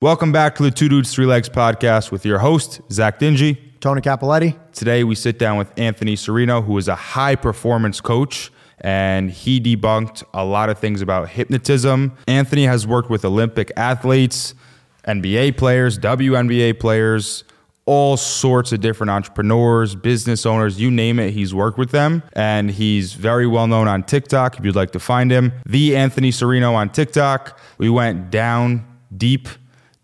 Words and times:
Welcome 0.00 0.30
back 0.30 0.54
to 0.54 0.62
the 0.62 0.70
Two 0.70 0.88
Dudes 0.88 1.12
Three 1.12 1.26
Legs 1.26 1.48
podcast 1.48 2.12
with 2.12 2.24
your 2.24 2.38
host, 2.38 2.80
Zac 2.88 3.18
Dingee. 3.18 3.58
Tony 3.80 4.00
Cappelletti. 4.00 4.56
Today 4.72 5.02
we 5.02 5.16
sit 5.16 5.40
down 5.40 5.58
with 5.58 5.72
Anthony 5.76 6.14
Serino, 6.14 6.64
who 6.64 6.78
is 6.78 6.86
a 6.86 6.94
high 6.94 7.34
performance 7.34 8.00
coach, 8.00 8.52
and 8.80 9.28
he 9.28 9.60
debunked 9.60 10.22
a 10.32 10.44
lot 10.44 10.70
of 10.70 10.78
things 10.78 11.02
about 11.02 11.30
hypnotism. 11.30 12.16
Anthony 12.28 12.66
has 12.66 12.86
worked 12.86 13.10
with 13.10 13.24
Olympic 13.24 13.72
athletes, 13.76 14.54
NBA 15.08 15.56
players, 15.56 15.98
WNBA 15.98 16.78
players, 16.78 17.42
all 17.84 18.16
sorts 18.16 18.70
of 18.70 18.80
different 18.80 19.10
entrepreneurs, 19.10 19.96
business 19.96 20.46
owners, 20.46 20.80
you 20.80 20.92
name 20.92 21.18
it, 21.18 21.32
he's 21.32 21.52
worked 21.52 21.76
with 21.76 21.90
them. 21.90 22.22
And 22.34 22.70
he's 22.70 23.14
very 23.14 23.48
well 23.48 23.66
known 23.66 23.88
on 23.88 24.04
TikTok 24.04 24.60
if 24.60 24.64
you'd 24.64 24.76
like 24.76 24.92
to 24.92 25.00
find 25.00 25.32
him. 25.32 25.52
The 25.66 25.96
Anthony 25.96 26.30
Serino 26.30 26.74
on 26.74 26.88
TikTok. 26.90 27.58
We 27.78 27.90
went 27.90 28.30
down 28.30 28.86
deep 29.16 29.48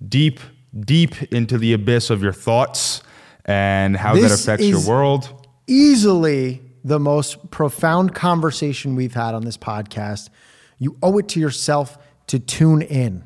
deep, 0.09 0.41
deep 0.79 1.23
into 1.32 1.59
the 1.59 1.73
abyss 1.73 2.11
of 2.11 2.22
your 2.22 2.32
thoughts 2.32 3.03
and 3.45 3.96
how 3.96 4.14
This 4.14 4.31
that 4.31 4.40
affects 4.40 4.67
your 4.67 4.86
world. 4.86 5.46
Easily 5.67 6.62
the 6.82 6.99
most 6.99 7.50
profound 7.50 8.14
conversation 8.14 8.96
we've 8.96 9.14
had 9.14 9.35
on 9.35 9.45
this 9.45 9.57
podcast. 9.57 10.29
You 10.79 10.96
owe 11.03 11.18
it 11.18 11.29
to 11.31 11.40
yourself 11.40 11.98
to 12.29 12.39
tune 12.39 12.82
in. 12.82 13.25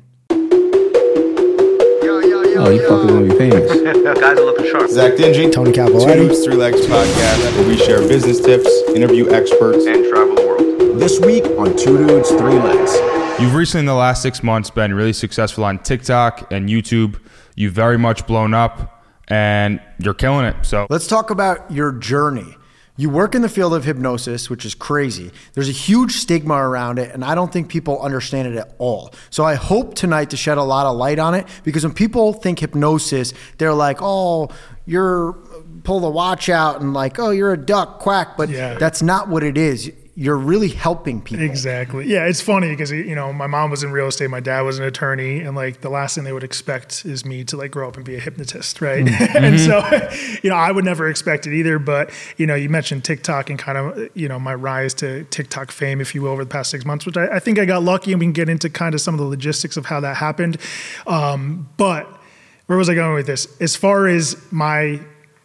Oh, 2.61 2.69
you 2.69 2.87
fucking 2.87 3.07
gonna 3.07 3.25
be 3.25 3.37
famous. 3.37 3.71
Guys 4.19 4.37
are 4.37 4.45
looking 4.45 4.65
sharp. 4.69 4.89
Zac 4.89 5.13
Dingee, 5.13 5.51
Tony 5.51 5.71
Two 5.71 5.87
Dudes, 5.87 6.43
Three 6.43 6.55
Legs 6.55 6.81
podcast, 6.81 7.57
where 7.57 7.67
we 7.67 7.77
share 7.77 7.99
business 7.99 8.41
tips, 8.41 8.69
interview 8.89 9.29
experts. 9.29 9.85
And 9.85 10.05
travel 10.09 10.35
the 10.35 10.45
world. 10.45 10.99
This 10.99 11.19
week 11.21 11.45
on 11.57 11.75
Two 11.77 12.05
Dudes, 12.05 12.29
Three 12.29 12.59
Legs. 12.59 13.18
You've 13.41 13.55
recently, 13.55 13.79
in 13.81 13.85
the 13.85 13.93
last 13.95 14.21
six 14.21 14.43
months, 14.43 14.69
been 14.69 14.93
really 14.93 15.13
successful 15.13 15.63
on 15.63 15.79
TikTok 15.79 16.51
and 16.51 16.67
YouTube. 16.67 17.21
You've 17.55 17.71
very 17.71 17.97
much 17.97 18.27
blown 18.27 18.53
up 18.53 19.01
and 19.29 19.79
you're 19.97 20.13
killing 20.13 20.45
it. 20.45 20.65
So 20.65 20.87
Let's 20.89 21.07
talk 21.07 21.29
about 21.29 21.71
your 21.71 21.93
journey. 21.93 22.57
You 22.97 23.09
work 23.09 23.35
in 23.35 23.41
the 23.41 23.47
field 23.47 23.73
of 23.73 23.85
hypnosis, 23.85 24.49
which 24.49 24.65
is 24.65 24.75
crazy. 24.75 25.31
There's 25.53 25.69
a 25.69 25.73
huge 25.73 26.11
stigma 26.17 26.55
around 26.55 26.99
it, 26.99 27.13
and 27.13 27.23
I 27.23 27.33
don't 27.33 27.49
think 27.51 27.69
people 27.69 28.01
understand 28.01 28.49
it 28.49 28.57
at 28.57 28.75
all. 28.77 29.13
So 29.29 29.45
I 29.45 29.55
hope 29.55 29.95
tonight 29.95 30.31
to 30.31 30.37
shed 30.37 30.57
a 30.57 30.63
lot 30.63 30.85
of 30.85 30.97
light 30.97 31.17
on 31.17 31.33
it 31.33 31.47
because 31.63 31.85
when 31.85 31.93
people 31.93 32.33
think 32.33 32.59
hypnosis, 32.59 33.33
they're 33.57 33.73
like, 33.73 33.99
oh, 34.01 34.49
you're 34.85 35.31
pull 35.85 36.01
the 36.01 36.09
watch 36.09 36.49
out 36.49 36.81
and 36.81 36.93
like, 36.93 37.19
oh, 37.19 37.29
you're 37.29 37.53
a 37.53 37.57
duck, 37.57 37.99
quack. 37.99 38.35
But 38.35 38.49
Yeah. 38.49 38.73
that's 38.73 39.01
not 39.01 39.29
what 39.29 39.43
it 39.43 39.57
is. 39.57 39.89
You're 40.21 40.35
really 40.35 40.67
helping 40.67 41.21
people. 41.21 41.45
Exactly. 41.45 42.05
Yeah, 42.05 42.25
it's 42.25 42.41
funny 42.41 42.71
because 42.71 42.91
you 42.91 43.15
know 43.15 43.31
my 43.31 43.47
mom 43.47 43.71
was 43.71 43.83
in 43.83 43.93
real 43.93 44.07
estate, 44.07 44.29
my 44.29 44.41
dad 44.41 44.63
was 44.63 44.77
an 44.77 44.83
attorney, 44.83 45.39
and 45.39 45.55
like 45.55 45.79
the 45.79 45.87
last 45.89 46.15
thing 46.15 46.25
they 46.25 46.33
would 46.33 46.43
expect 46.43 47.05
is 47.05 47.23
me 47.23 47.45
to 47.45 47.55
like 47.55 47.71
grow 47.71 47.87
up 47.87 47.95
and 47.95 48.03
be 48.03 48.17
a 48.17 48.19
hypnotist, 48.19 48.81
right? 48.81 49.07
and 49.37 49.57
so, 49.57 49.79
you 50.43 50.49
know, 50.49 50.57
I 50.57 50.73
would 50.73 50.83
never 50.83 51.07
expect 51.07 51.47
it 51.47 51.53
either. 51.53 51.79
But 51.79 52.11
you 52.35 52.45
know, 52.45 52.55
you 52.55 52.67
mentioned 52.67 53.05
TikTok 53.05 53.49
and 53.49 53.57
kind 53.57 53.77
of 53.77 54.09
you 54.13 54.27
know 54.27 54.37
my 54.37 54.53
rise 54.53 54.93
to 54.95 55.23
TikTok 55.23 55.71
fame, 55.71 56.01
if 56.01 56.13
you 56.13 56.21
will, 56.23 56.31
over 56.31 56.43
the 56.43 56.51
past 56.51 56.69
six 56.69 56.83
months, 56.83 57.05
which 57.05 57.15
I, 57.15 57.37
I 57.37 57.39
think 57.39 57.57
I 57.57 57.63
got 57.63 57.83
lucky, 57.83 58.11
and 58.11 58.19
we 58.19 58.25
can 58.25 58.33
get 58.33 58.49
into 58.49 58.69
kind 58.69 58.93
of 58.93 58.99
some 58.99 59.13
of 59.13 59.21
the 59.21 59.25
logistics 59.25 59.77
of 59.77 59.85
how 59.85 60.01
that 60.01 60.17
happened. 60.17 60.57
Um, 61.07 61.69
but 61.77 62.13
where 62.65 62.77
was 62.77 62.89
I 62.89 62.93
going 62.93 63.13
with 63.13 63.25
this? 63.25 63.47
As 63.61 63.77
far 63.77 64.05
as 64.05 64.35
my 64.51 64.99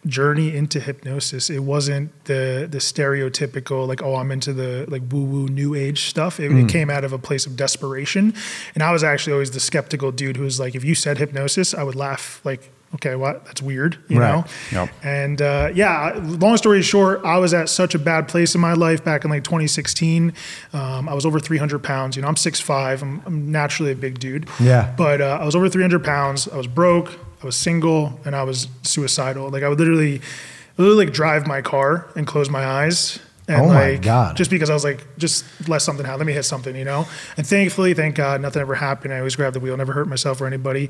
journey 0.07 0.55
into 0.55 0.79
hypnosis, 0.79 1.49
it 1.49 1.63
wasn't 1.63 2.11
the 2.25 2.67
the 2.69 2.77
stereotypical 2.79 3.87
like, 3.87 4.01
oh, 4.01 4.15
I'm 4.15 4.31
into 4.31 4.53
the 4.53 4.85
like 4.87 5.01
woo 5.11 5.23
woo 5.23 5.47
new 5.47 5.75
age 5.75 6.05
stuff. 6.09 6.39
It, 6.39 6.51
it 6.51 6.69
came 6.69 6.89
out 6.89 7.03
of 7.03 7.13
a 7.13 7.17
place 7.19 7.45
of 7.45 7.55
desperation, 7.55 8.33
and 8.73 8.83
I 8.83 8.91
was 8.91 9.03
actually 9.03 9.33
always 9.33 9.51
the 9.51 9.59
skeptical 9.59 10.11
dude 10.11 10.37
who 10.37 10.43
was 10.43 10.59
like, 10.59 10.75
if 10.75 10.83
you 10.83 10.95
said 10.95 11.17
hypnosis, 11.17 11.73
I 11.73 11.83
would 11.83 11.95
laugh 11.95 12.41
like. 12.43 12.71
Okay, 12.93 13.15
what? 13.15 13.43
That's 13.45 13.61
weird, 13.61 13.97
you 14.07 14.21
Right. 14.21 14.31
know. 14.31 14.45
Yep. 14.71 14.89
And 15.03 15.41
uh, 15.41 15.69
yeah, 15.73 16.13
long 16.23 16.55
story 16.55 16.81
short, 16.81 17.25
I 17.25 17.37
was 17.39 17.53
at 17.53 17.67
such 17.67 17.93
a 17.93 17.99
bad 17.99 18.29
place 18.29 18.55
in 18.55 18.61
my 18.61 18.71
life 18.71 19.03
back 19.03 19.25
in 19.25 19.29
like 19.31 19.43
2016. 19.43 20.31
Um, 20.71 21.09
I 21.09 21.13
was 21.13 21.25
over 21.25 21.37
300 21.37 21.79
pounds. 21.83 22.15
You 22.15 22.21
know, 22.21 22.29
I'm 22.29 22.35
6'5". 22.35 23.01
I'm, 23.01 23.21
I'm 23.25 23.51
naturally 23.51 23.91
a 23.91 23.95
big 23.95 24.19
dude. 24.19 24.47
Yeah. 24.61 24.93
But 24.95 25.19
uh, 25.19 25.39
I 25.41 25.45
was 25.45 25.57
over 25.57 25.67
300 25.67 26.05
pounds. 26.05 26.47
I 26.47 26.55
was 26.55 26.67
broke. 26.67 27.11
I 27.45 27.47
was 27.47 27.55
single, 27.55 28.19
and 28.25 28.35
I 28.35 28.41
was 28.41 28.67
suicidal. 28.81 29.49
Like 29.51 29.61
I 29.61 29.69
would 29.69 29.77
literally, 29.77 30.19
literally 30.77 31.05
like 31.05 31.13
drive 31.13 31.45
my 31.45 31.61
car 31.61 32.07
and 32.15 32.25
close 32.25 32.49
my 32.49 32.65
eyes. 32.65 33.19
And 33.47 33.61
Oh 33.61 33.67
my 33.67 33.91
like, 33.91 34.01
God. 34.01 34.35
Just 34.35 34.49
because 34.49 34.71
I 34.71 34.73
was 34.73 34.83
like, 34.83 35.05
just 35.19 35.45
let 35.69 35.83
something 35.83 36.03
happen. 36.03 36.21
Let 36.21 36.25
me 36.25 36.33
hit 36.33 36.41
something, 36.41 36.75
you 36.75 36.85
know. 36.85 37.07
And 37.37 37.45
thankfully, 37.45 37.93
thank 37.93 38.15
God, 38.15 38.41
nothing 38.41 38.63
ever 38.63 38.73
happened. 38.73 39.13
I 39.13 39.19
always 39.19 39.35
grabbed 39.35 39.55
the 39.55 39.59
wheel, 39.59 39.77
never 39.77 39.93
hurt 39.93 40.07
myself 40.07 40.41
or 40.41 40.47
anybody. 40.47 40.89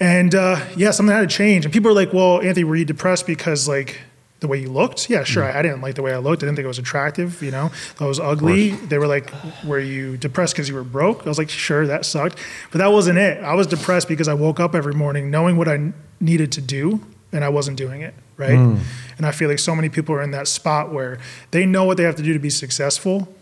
And 0.00 0.34
uh, 0.34 0.64
yeah, 0.78 0.92
something 0.92 1.14
had 1.14 1.28
to 1.28 1.36
change. 1.36 1.66
And 1.66 1.74
people 1.74 1.90
are 1.90 1.94
like, 1.94 2.14
well, 2.14 2.40
Anthony, 2.40 2.64
were 2.64 2.76
you 2.76 2.86
depressed 2.86 3.26
because 3.26 3.68
like 3.68 4.00
the 4.40 4.48
way 4.48 4.58
you 4.60 4.70
looked? 4.70 5.08
Yeah, 5.08 5.24
sure. 5.24 5.44
I, 5.44 5.58
I 5.58 5.62
didn't 5.62 5.80
like 5.80 5.94
the 5.94 6.02
way 6.02 6.12
I 6.12 6.18
looked. 6.18 6.42
I 6.42 6.46
didn't 6.46 6.56
think 6.56 6.66
I 6.66 6.68
was 6.68 6.78
attractive. 6.78 7.42
You 7.42 7.50
know, 7.50 7.70
I 8.00 8.04
was 8.04 8.20
ugly. 8.20 8.70
They 8.70 8.98
were 8.98 9.06
like, 9.06 9.32
were 9.64 9.80
you 9.80 10.16
depressed 10.16 10.54
because 10.54 10.68
you 10.68 10.74
were 10.74 10.84
broke? 10.84 11.24
I 11.26 11.28
was 11.28 11.38
like, 11.38 11.48
sure, 11.48 11.86
that 11.86 12.04
sucked. 12.04 12.38
But 12.70 12.78
that 12.78 12.88
wasn't 12.88 13.18
it. 13.18 13.42
I 13.42 13.54
was 13.54 13.66
depressed 13.66 14.08
because 14.08 14.28
I 14.28 14.34
woke 14.34 14.60
up 14.60 14.74
every 14.74 14.94
morning 14.94 15.30
knowing 15.30 15.56
what 15.56 15.68
I 15.68 15.74
n- 15.74 15.94
needed 16.20 16.52
to 16.52 16.60
do 16.60 17.00
and 17.32 17.44
I 17.44 17.48
wasn't 17.48 17.76
doing 17.76 18.02
it. 18.02 18.14
Right. 18.36 18.50
And 18.50 19.24
I 19.24 19.30
feel 19.30 19.48
like 19.48 19.58
so 19.58 19.74
many 19.74 19.88
people 19.88 20.14
are 20.14 20.22
in 20.22 20.32
that 20.32 20.46
spot 20.46 20.92
where 20.92 21.18
they 21.52 21.64
know 21.64 21.84
what 21.84 21.96
they 21.96 22.02
have 22.02 22.16
to 22.16 22.22
do 22.22 22.34
to 22.34 22.38
be 22.38 22.50
successful, 22.50 23.34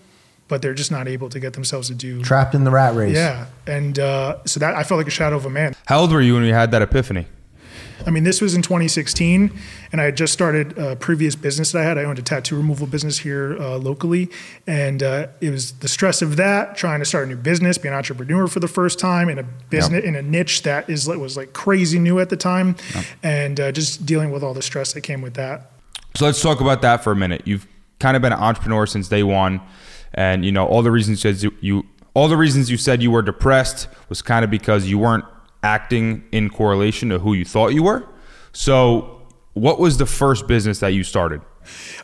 but 0.46 0.62
they're 0.62 0.74
just 0.74 0.92
not 0.92 1.08
able 1.08 1.28
to 1.30 1.40
get 1.40 1.54
themselves 1.54 1.88
to 1.88 1.94
do. 1.94 2.22
Trapped 2.22 2.54
in 2.54 2.62
the 2.62 2.70
rat 2.70 2.94
race. 2.94 3.16
Yeah. 3.16 3.46
And 3.66 3.98
uh, 3.98 4.44
so 4.44 4.60
that 4.60 4.76
I 4.76 4.84
felt 4.84 4.98
like 4.98 5.08
a 5.08 5.10
shadow 5.10 5.34
of 5.34 5.46
a 5.46 5.50
man. 5.50 5.74
how 5.86 5.98
old 5.98 6.12
were 6.12 6.20
you 6.20 6.34
when 6.34 6.44
you 6.44 6.54
had 6.54 6.70
that 6.70 6.82
epiphany? 6.82 7.26
I 8.06 8.10
mean, 8.10 8.24
this 8.24 8.40
was 8.40 8.54
in 8.54 8.62
2016, 8.62 9.52
and 9.92 10.00
I 10.00 10.04
had 10.04 10.16
just 10.16 10.32
started 10.32 10.76
a 10.78 10.96
previous 10.96 11.34
business 11.34 11.72
that 11.72 11.82
I 11.82 11.84
had. 11.84 11.98
I 11.98 12.04
owned 12.04 12.18
a 12.18 12.22
tattoo 12.22 12.56
removal 12.56 12.86
business 12.86 13.18
here 13.18 13.56
uh, 13.58 13.78
locally, 13.78 14.30
and 14.66 15.02
uh, 15.02 15.28
it 15.40 15.50
was 15.50 15.72
the 15.72 15.88
stress 15.88 16.22
of 16.22 16.36
that, 16.36 16.76
trying 16.76 17.00
to 17.00 17.04
start 17.04 17.24
a 17.24 17.28
new 17.28 17.36
business, 17.36 17.78
be 17.78 17.88
an 17.88 17.94
entrepreneur 17.94 18.46
for 18.46 18.60
the 18.60 18.68
first 18.68 18.98
time 18.98 19.28
in 19.28 19.38
a 19.38 19.42
business 19.42 20.04
in 20.04 20.16
a 20.16 20.22
niche 20.22 20.62
that 20.62 20.88
is 20.88 21.08
was 21.08 21.36
like 21.36 21.52
crazy 21.52 21.98
new 21.98 22.18
at 22.20 22.28
the 22.28 22.36
time, 22.36 22.76
and 23.22 23.60
uh, 23.60 23.72
just 23.72 24.04
dealing 24.04 24.30
with 24.30 24.42
all 24.42 24.54
the 24.54 24.62
stress 24.62 24.92
that 24.92 25.00
came 25.02 25.22
with 25.22 25.34
that. 25.34 25.70
So 26.16 26.26
let's 26.26 26.42
talk 26.42 26.60
about 26.60 26.82
that 26.82 27.02
for 27.02 27.12
a 27.12 27.16
minute. 27.16 27.42
You've 27.44 27.66
kind 27.98 28.16
of 28.16 28.22
been 28.22 28.32
an 28.32 28.38
entrepreneur 28.38 28.86
since 28.86 29.08
day 29.08 29.22
one, 29.22 29.60
and 30.12 30.44
you 30.44 30.52
know 30.52 30.66
all 30.66 30.82
the 30.82 30.90
reasons 30.90 31.24
you 31.24 31.32
said 31.32 31.52
you 31.60 31.86
all 32.14 32.28
the 32.28 32.36
reasons 32.36 32.70
you 32.70 32.76
said 32.76 33.02
you 33.02 33.10
were 33.10 33.22
depressed 33.22 33.88
was 34.08 34.22
kind 34.22 34.44
of 34.44 34.50
because 34.50 34.86
you 34.86 34.98
weren't 34.98 35.24
acting 35.64 36.22
in 36.30 36.50
correlation 36.50 37.08
to 37.08 37.18
who 37.18 37.34
you 37.34 37.44
thought 37.44 37.68
you 37.68 37.82
were. 37.82 38.06
So, 38.52 39.22
what 39.54 39.80
was 39.80 39.98
the 39.98 40.06
first 40.06 40.46
business 40.46 40.80
that 40.80 40.88
you 40.88 41.02
started? 41.02 41.40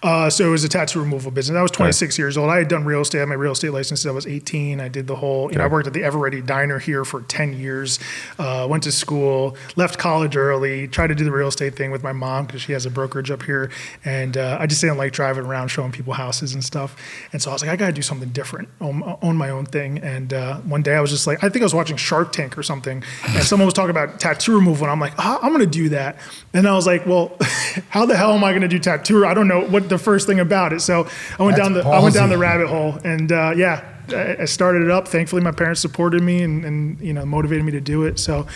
Uh, 0.03 0.31
so 0.31 0.47
it 0.47 0.51
was 0.51 0.65
a 0.65 0.69
tattoo 0.69 1.01
removal 1.01 1.31
business. 1.31 1.57
I 1.57 1.63
was 1.63 1.71
26 1.71 2.19
years 2.19 2.37
old. 2.37 2.51
I 2.51 2.59
had 2.59 2.69
done 2.69 2.85
real 2.85 3.03
estate. 3.03 3.19
I 3.19 3.21
had 3.21 3.29
my 3.29 3.35
real 3.35 3.53
estate 3.53 3.71
license 3.71 4.01
since 4.01 4.11
I 4.11 4.15
was 4.15 4.27
18. 4.27 4.81
I 4.81 4.89
did 4.89 5.07
the 5.07 5.17
whole, 5.17 5.51
you 5.53 5.59
know, 5.59 5.65
I 5.65 5.67
worked 5.67 5.87
at 5.87 5.93
the 5.93 6.01
Eveready 6.01 6.45
Diner 6.45 6.79
here 6.79 7.05
for 7.05 7.23
10 7.23 7.55
years. 7.55 7.99
Uh, 8.39 8.67
went 8.69 8.83
to 8.85 8.93
school, 8.93 9.57
left 9.77 9.99
college 9.99 10.37
early, 10.37 10.89
tried 10.89 11.09
to 11.09 11.15
do 11.15 11.25
the 11.25 11.31
real 11.31 11.49
estate 11.49 11.77
thing 11.77 11.91
with 11.91 12.03
my 12.03 12.13
mom 12.13 12.47
because 12.47 12.63
she 12.63 12.73
has 12.73 12.87
a 12.87 12.91
brokerage 12.91 13.31
up 13.31 13.43
here. 13.43 13.71
And 14.05 14.37
uh, 14.37 14.59
I 14.61 14.67
just 14.67 14.81
didn't 14.81 14.99
like 14.99 15.13
driving 15.13 15.45
around 15.45 15.69
showing 15.69 15.93
people 15.93 16.13
houses 16.13 16.55
and 16.55 16.65
stuff. 16.65 16.97
And 17.33 17.43
so 17.43 17.51
I 17.51 17.53
was 17.53 17.63
like, 17.63 17.71
I 17.71 17.77
got 17.77 17.87
to 17.87 17.93
do 17.93 18.03
something 18.03 18.31
different, 18.31 18.69
own, 18.81 19.03
own 19.23 19.37
my 19.37 19.51
own 19.51 19.67
thing. 19.67 19.99
And 19.99 20.33
uh, 20.33 20.59
one 20.59 20.83
day 20.83 20.95
I 20.95 21.01
was 21.01 21.11
just 21.11 21.27
like, 21.27 21.45
I 21.45 21.49
think 21.49 21.63
I 21.63 21.65
was 21.65 21.75
watching 21.75 21.97
Shark 21.97 22.33
Tank 22.33 22.57
or 22.57 22.63
something. 22.63 23.03
And 23.29 23.45
someone 23.45 23.67
was 23.67 23.75
talking 23.75 23.91
about 23.91 24.21
tattoo 24.21 24.55
removal. 24.55 24.85
And 24.85 24.93
I'm 24.93 25.01
like, 25.01 25.15
ah, 25.19 25.39
I'm 25.43 25.53
going 25.53 25.61
to 25.61 25.67
do 25.67 25.91
that. 25.91 26.19
And 26.55 26.67
I 26.67 26.75
was 26.75 26.87
like, 26.87 27.07
well, 27.07 27.37
how 27.89 28.07
the 28.07 28.17
hell 28.17 28.33
am 28.33 28.45
I 28.45 28.51
going 28.53 28.63
to 28.63 28.69
do 28.69 28.79
tattoo? 28.79 29.27
I 29.27 29.35
don't 29.35 29.49
know 29.51 29.67
what 29.67 29.89
the 29.89 29.99
first 29.99 30.27
thing 30.27 30.41
about 30.41 30.73
it. 30.73 30.81
So 30.81 31.07
I 31.39 31.43
went 31.43 31.57
That's 31.57 31.69
down 31.69 31.73
the 31.75 31.83
I 31.83 32.01
went 32.01 32.15
down 32.15 32.31
the 32.31 32.39
rabbit 32.39 32.69
hole, 32.69 32.99
and 33.05 33.31
uh, 33.31 33.53
yeah, 33.57 33.85
I, 34.09 34.43
I 34.43 34.45
started 34.47 34.83
it 34.83 34.91
up. 34.91 35.09
Thankfully, 35.09 35.43
my 35.43 35.53
parents 35.53 35.81
supported 35.81 36.23
me 36.23 36.43
and, 36.43 36.65
and 36.65 37.01
you 37.01 37.13
know 37.13 37.25
motivated 37.25 37.65
me 37.65 37.73
to 37.73 37.81
do 37.81 38.05
it. 38.05 38.19
So, 38.19 38.47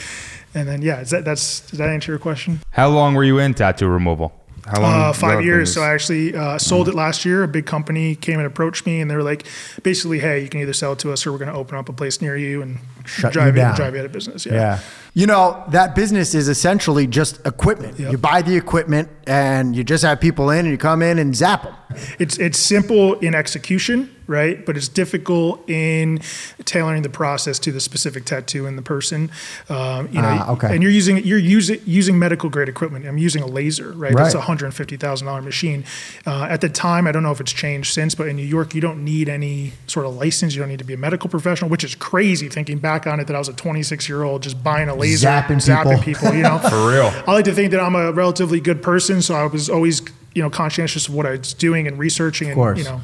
and 0.54 0.68
then 0.68 0.82
yeah, 0.82 1.00
is 1.00 1.10
that 1.10 1.24
that's 1.24 1.60
does 1.70 1.78
that 1.78 1.90
answer 1.90 2.12
your 2.12 2.18
question? 2.18 2.60
How 2.70 2.88
long 2.88 3.14
were 3.14 3.24
you 3.24 3.38
in 3.38 3.54
tattoo 3.54 3.88
removal? 3.88 4.32
How 4.66 4.80
long? 4.80 4.94
Uh, 4.94 5.12
five 5.12 5.44
years. 5.44 5.74
So 5.74 5.82
I 5.82 5.92
actually 5.92 6.34
uh, 6.34 6.58
sold 6.58 6.88
it 6.88 6.94
last 6.94 7.24
year. 7.24 7.42
A 7.42 7.48
big 7.48 7.66
company 7.66 8.14
came 8.14 8.38
and 8.38 8.46
approached 8.46 8.86
me, 8.86 9.00
and 9.00 9.10
they 9.10 9.16
were 9.16 9.22
like, 9.22 9.46
basically, 9.82 10.20
hey, 10.20 10.42
you 10.42 10.48
can 10.48 10.60
either 10.60 10.72
sell 10.72 10.92
it 10.92 10.98
to 11.00 11.12
us, 11.12 11.26
or 11.26 11.32
we're 11.32 11.38
going 11.38 11.52
to 11.52 11.58
open 11.58 11.76
up 11.76 11.88
a 11.88 11.92
place 11.92 12.22
near 12.22 12.36
you 12.36 12.62
and 12.62 12.78
Shut 13.04 13.32
drive 13.32 13.54
you 13.56 13.62
down. 13.62 13.74
drive 13.76 13.94
you 13.94 14.00
out 14.00 14.06
of 14.06 14.12
business. 14.12 14.46
Yeah. 14.46 14.52
Yeah. 14.54 14.78
You 15.16 15.26
know, 15.26 15.62
that 15.68 15.94
business 15.94 16.34
is 16.34 16.48
essentially 16.48 17.06
just 17.06 17.44
equipment. 17.46 18.00
Yep. 18.00 18.10
You 18.12 18.18
buy 18.18 18.42
the 18.42 18.56
equipment 18.56 19.08
and 19.28 19.76
you 19.76 19.84
just 19.84 20.02
have 20.04 20.20
people 20.20 20.50
in 20.50 20.60
and 20.60 20.68
you 20.70 20.76
come 20.78 21.02
in 21.02 21.20
and 21.20 21.36
zap 21.36 21.62
them. 21.62 21.74
it's 22.18 22.36
it's 22.38 22.58
simple 22.58 23.14
in 23.20 23.32
execution, 23.32 24.12
right? 24.26 24.66
But 24.66 24.76
it's 24.76 24.88
difficult 24.88 25.70
in 25.70 26.18
tailoring 26.64 27.02
the 27.02 27.08
process 27.10 27.60
to 27.60 27.70
the 27.70 27.78
specific 27.80 28.24
tattoo 28.24 28.66
and 28.66 28.76
the 28.76 28.82
person. 28.82 29.30
Um, 29.68 30.08
you 30.08 30.20
know, 30.20 30.36
Ah, 30.40 30.50
okay. 30.54 30.74
and 30.74 30.82
you're 30.82 30.90
using 30.90 31.18
you're 31.24 31.38
using 31.38 31.80
using 31.86 32.18
medical 32.18 32.50
grade 32.50 32.68
equipment. 32.68 33.06
I'm 33.06 33.16
using 33.18 33.42
a 33.42 33.46
laser, 33.46 33.92
right? 33.92 34.16
That's 34.16 34.34
a 34.34 34.40
hundred 34.40 34.66
and 34.66 34.74
fifty 34.74 34.96
thousand 34.96 35.28
dollar 35.28 35.42
machine. 35.42 35.84
Uh, 36.26 36.48
at 36.50 36.60
the 36.60 36.68
time, 36.68 37.06
I 37.06 37.12
don't 37.12 37.22
know 37.22 37.30
if 37.30 37.40
it's 37.40 37.52
changed 37.52 37.92
since, 37.94 38.16
but 38.16 38.26
in 38.26 38.34
New 38.34 38.42
York, 38.56 38.74
you 38.74 38.80
don't 38.80 39.04
need 39.04 39.28
any 39.28 39.74
sort 39.86 40.06
of 40.06 40.16
license. 40.16 40.56
You 40.56 40.60
don't 40.62 40.70
need 40.70 40.80
to 40.80 40.84
be 40.84 40.94
a 40.94 40.98
medical 40.98 41.30
professional, 41.30 41.70
which 41.70 41.84
is 41.84 41.94
crazy. 41.94 42.48
Thinking 42.48 42.78
back 42.78 42.93
on 43.06 43.20
it, 43.20 43.26
that 43.26 43.36
I 43.36 43.38
was 43.38 43.48
a 43.48 43.52
26 43.52 44.08
year 44.08 44.22
old 44.22 44.42
just 44.42 44.62
buying 44.62 44.88
a 44.88 44.94
laser, 44.94 45.26
Zapping 45.28 46.02
people. 46.02 46.34
you 46.34 46.42
know, 46.42 46.58
For 46.70 46.88
real. 46.90 47.12
I 47.26 47.32
like 47.32 47.44
to 47.46 47.52
think 47.52 47.70
that 47.72 47.80
I'm 47.80 47.94
a 47.94 48.12
relatively 48.12 48.60
good 48.60 48.82
person, 48.82 49.20
so 49.22 49.34
I 49.34 49.44
was 49.46 49.68
always, 49.68 50.02
you 50.34 50.42
know, 50.42 50.50
conscientious 50.50 51.08
of 51.08 51.14
what 51.14 51.26
I 51.26 51.32
was 51.32 51.54
doing 51.54 51.86
and 51.86 51.98
researching, 51.98 52.48
and 52.48 52.54
course. 52.56 52.78
you 52.78 52.84
know, 52.84 53.00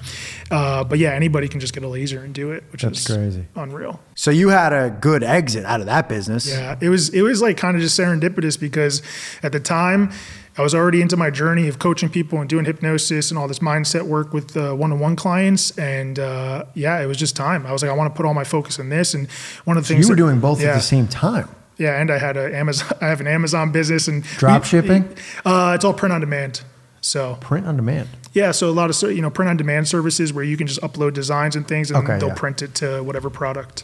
uh, 0.51 0.85
but 0.85 0.99
yeah, 0.99 1.11
anybody 1.13 1.49
can 1.49 1.61
just 1.61 1.73
get 1.75 1.83
a 1.83 1.89
laser 1.89 2.23
and 2.25 2.35
do 2.35 2.51
it, 2.53 2.65
which 2.73 2.83
That's 2.83 3.01
is 3.01 3.07
crazy. 3.17 3.45
unreal. 3.55 4.01
So 4.15 4.31
you 4.31 4.49
had 4.49 4.73
a 4.73 4.91
good 4.91 5.23
exit 5.23 5.65
out 5.65 5.81
of 5.81 5.87
that 5.87 6.09
business. 6.09 6.49
Yeah, 6.49 6.77
it 6.81 6.89
was 6.89 7.11
it 7.11 7.23
was 7.23 7.41
like 7.43 7.57
kind 7.57 7.77
of 7.77 7.83
just 7.83 7.99
serendipitous 7.99 8.59
because 8.59 9.03
at 9.43 9.53
the 9.53 9.61
time 9.61 10.11
I 10.61 10.63
was 10.63 10.75
already 10.75 11.01
into 11.01 11.17
my 11.17 11.31
journey 11.31 11.69
of 11.69 11.79
coaching 11.79 12.11
people 12.11 12.39
and 12.39 12.47
doing 12.47 12.67
hypnosis 12.67 13.31
and 13.31 13.39
all 13.39 13.49
this 13.49 13.61
mindset 13.61 14.03
work 14.03 14.35
with 14.35 14.55
uh, 14.59 14.75
one-on-one 14.75 15.17
clients, 15.17 15.71
and 15.79 16.19
uh, 16.19 16.67
yeah, 16.75 17.01
it 17.01 17.07
was 17.07 17.17
just 17.17 17.35
time. 17.35 17.65
I 17.65 17.73
was 17.73 17.81
like, 17.83 17.91
I 17.91 17.95
want 17.95 18.13
to 18.13 18.17
put 18.17 18.27
all 18.27 18.35
my 18.35 18.45
focus 18.45 18.79
on 18.79 18.91
this, 18.91 19.15
and 19.15 19.27
one 19.65 19.79
of 19.79 19.85
the 19.85 19.89
things 19.89 20.05
You 20.07 20.11
were 20.13 20.17
that- 20.17 20.21
doing 20.21 20.39
both 20.39 20.63
at 20.63 20.75
the 20.75 20.81
same 20.83 21.09
time. 21.09 21.49
Yeah, 21.79 21.99
and 21.99 22.11
I 22.11 22.19
had 22.19 22.37
a 22.37 22.55
Amazon. 22.55 22.95
I 23.01 23.07
have 23.09 23.23
an 23.23 23.27
Amazon 23.27 23.73
business 23.73 24.07
and 24.07 24.23
Drop 24.23 24.65
shipping? 24.65 25.09
Uh, 25.47 25.73
it's 25.77 25.85
all 25.87 25.95
print 25.95 26.13
on 26.13 26.21
demand. 26.21 26.61
So 27.01 27.39
Print 27.41 27.67
on 27.67 27.77
demand. 27.77 28.11
yeah, 28.35 28.51
so 28.51 28.69
a 28.69 28.73
lot 28.73 28.91
of 28.91 29.11
you 29.11 29.23
know 29.23 29.31
print 29.31 29.49
on 29.49 29.57
demand 29.57 29.89
services 29.89 30.31
where 30.35 30.45
you 30.45 30.59
can 30.59 30.67
just 30.67 30.83
upload 30.83 31.15
designs 31.15 31.57
and 31.57 31.67
things, 31.67 31.91
and 31.91 32.05
Okay, 32.05 32.19
they'll 32.19 32.29
yeah. 32.29 32.35
print 32.35 32.61
it 32.61 32.75
to 32.75 33.03
whatever 33.03 33.31
product. 33.31 33.83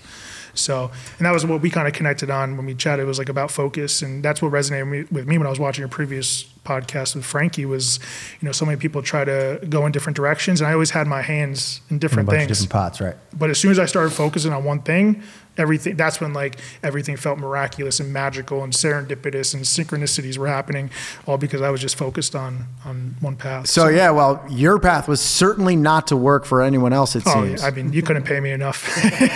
So, 0.56 0.90
and 1.18 1.26
that 1.26 1.32
was 1.32 1.44
what 1.46 1.60
we 1.60 1.70
kind 1.70 1.86
of 1.86 1.94
connected 1.94 2.30
on 2.30 2.56
when 2.56 2.66
we 2.66 2.74
chatted. 2.74 3.04
It 3.04 3.06
was 3.06 3.18
like 3.18 3.28
about 3.28 3.50
focus, 3.50 4.02
and 4.02 4.22
that's 4.24 4.42
what 4.42 4.52
resonated 4.52 5.10
with 5.12 5.26
me 5.26 5.38
when 5.38 5.46
I 5.46 5.50
was 5.50 5.60
watching 5.60 5.82
your 5.82 5.88
previous 5.88 6.44
podcast 6.64 7.14
with 7.14 7.24
Frankie. 7.24 7.64
Was 7.64 7.98
you 8.40 8.46
know 8.46 8.52
so 8.52 8.64
many 8.64 8.78
people 8.78 9.02
try 9.02 9.24
to 9.24 9.60
go 9.68 9.86
in 9.86 9.92
different 9.92 10.16
directions, 10.16 10.60
and 10.60 10.68
I 10.68 10.72
always 10.72 10.90
had 10.90 11.06
my 11.06 11.22
hands 11.22 11.80
in 11.90 11.94
In 11.94 11.98
different 11.98 12.28
of 12.28 12.34
things. 12.34 12.48
different 12.48 12.70
pots, 12.70 13.00
right? 13.00 13.16
But 13.38 13.50
as 13.50 13.58
soon 13.58 13.70
as 13.70 13.78
I 13.78 13.86
started 13.86 14.10
focusing 14.10 14.52
on 14.52 14.64
one 14.64 14.82
thing, 14.82 15.22
everything 15.58 15.96
that's 15.96 16.20
when 16.20 16.32
like 16.32 16.56
everything 16.82 17.16
felt 17.16 17.38
miraculous 17.38 18.00
and 18.00 18.12
magical 18.12 18.62
and 18.62 18.72
serendipitous 18.72 19.54
and 19.54 19.64
synchronicities 19.64 20.36
were 20.38 20.48
happening, 20.48 20.90
all 21.26 21.38
because 21.38 21.62
I 21.62 21.70
was 21.70 21.80
just 21.80 21.96
focused 21.96 22.34
on 22.34 22.66
on 22.84 23.16
one 23.20 23.36
path. 23.36 23.66
So 23.68 23.88
yeah, 23.88 24.10
well, 24.10 24.44
your 24.50 24.78
path 24.78 25.08
was 25.08 25.20
certainly 25.20 25.76
not 25.76 26.06
to 26.08 26.16
work 26.16 26.44
for 26.44 26.62
anyone 26.62 26.92
else. 26.92 27.16
It 27.16 27.22
Oh, 27.26 27.44
seems. 27.44 27.60
yeah, 27.62 27.66
I 27.68 27.70
mean, 27.70 27.92
you 27.92 28.02
couldn't 28.02 28.24
pay 28.24 28.40
me 28.40 28.50
enough. 28.52 28.84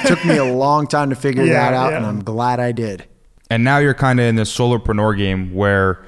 took 0.07 0.25
me 0.25 0.37
a 0.37 0.45
long 0.45 0.87
time 0.87 1.11
to 1.11 1.17
figure 1.17 1.45
Yeah, 1.45 1.55
that 1.71 1.75
out, 1.75 1.91
yeah. 1.93 1.97
and 1.99 2.07
I'm 2.07 2.23
glad 2.23 2.61
I 2.61 2.73
did. 2.73 3.05
And 3.51 3.65
now 3.65 3.79
you're 3.79 3.95
kind 3.95 4.21
of 4.21 4.27
in 4.27 4.37
this 4.37 4.57
solopreneur 4.57 5.17
game 5.17 5.53
where 5.55 6.05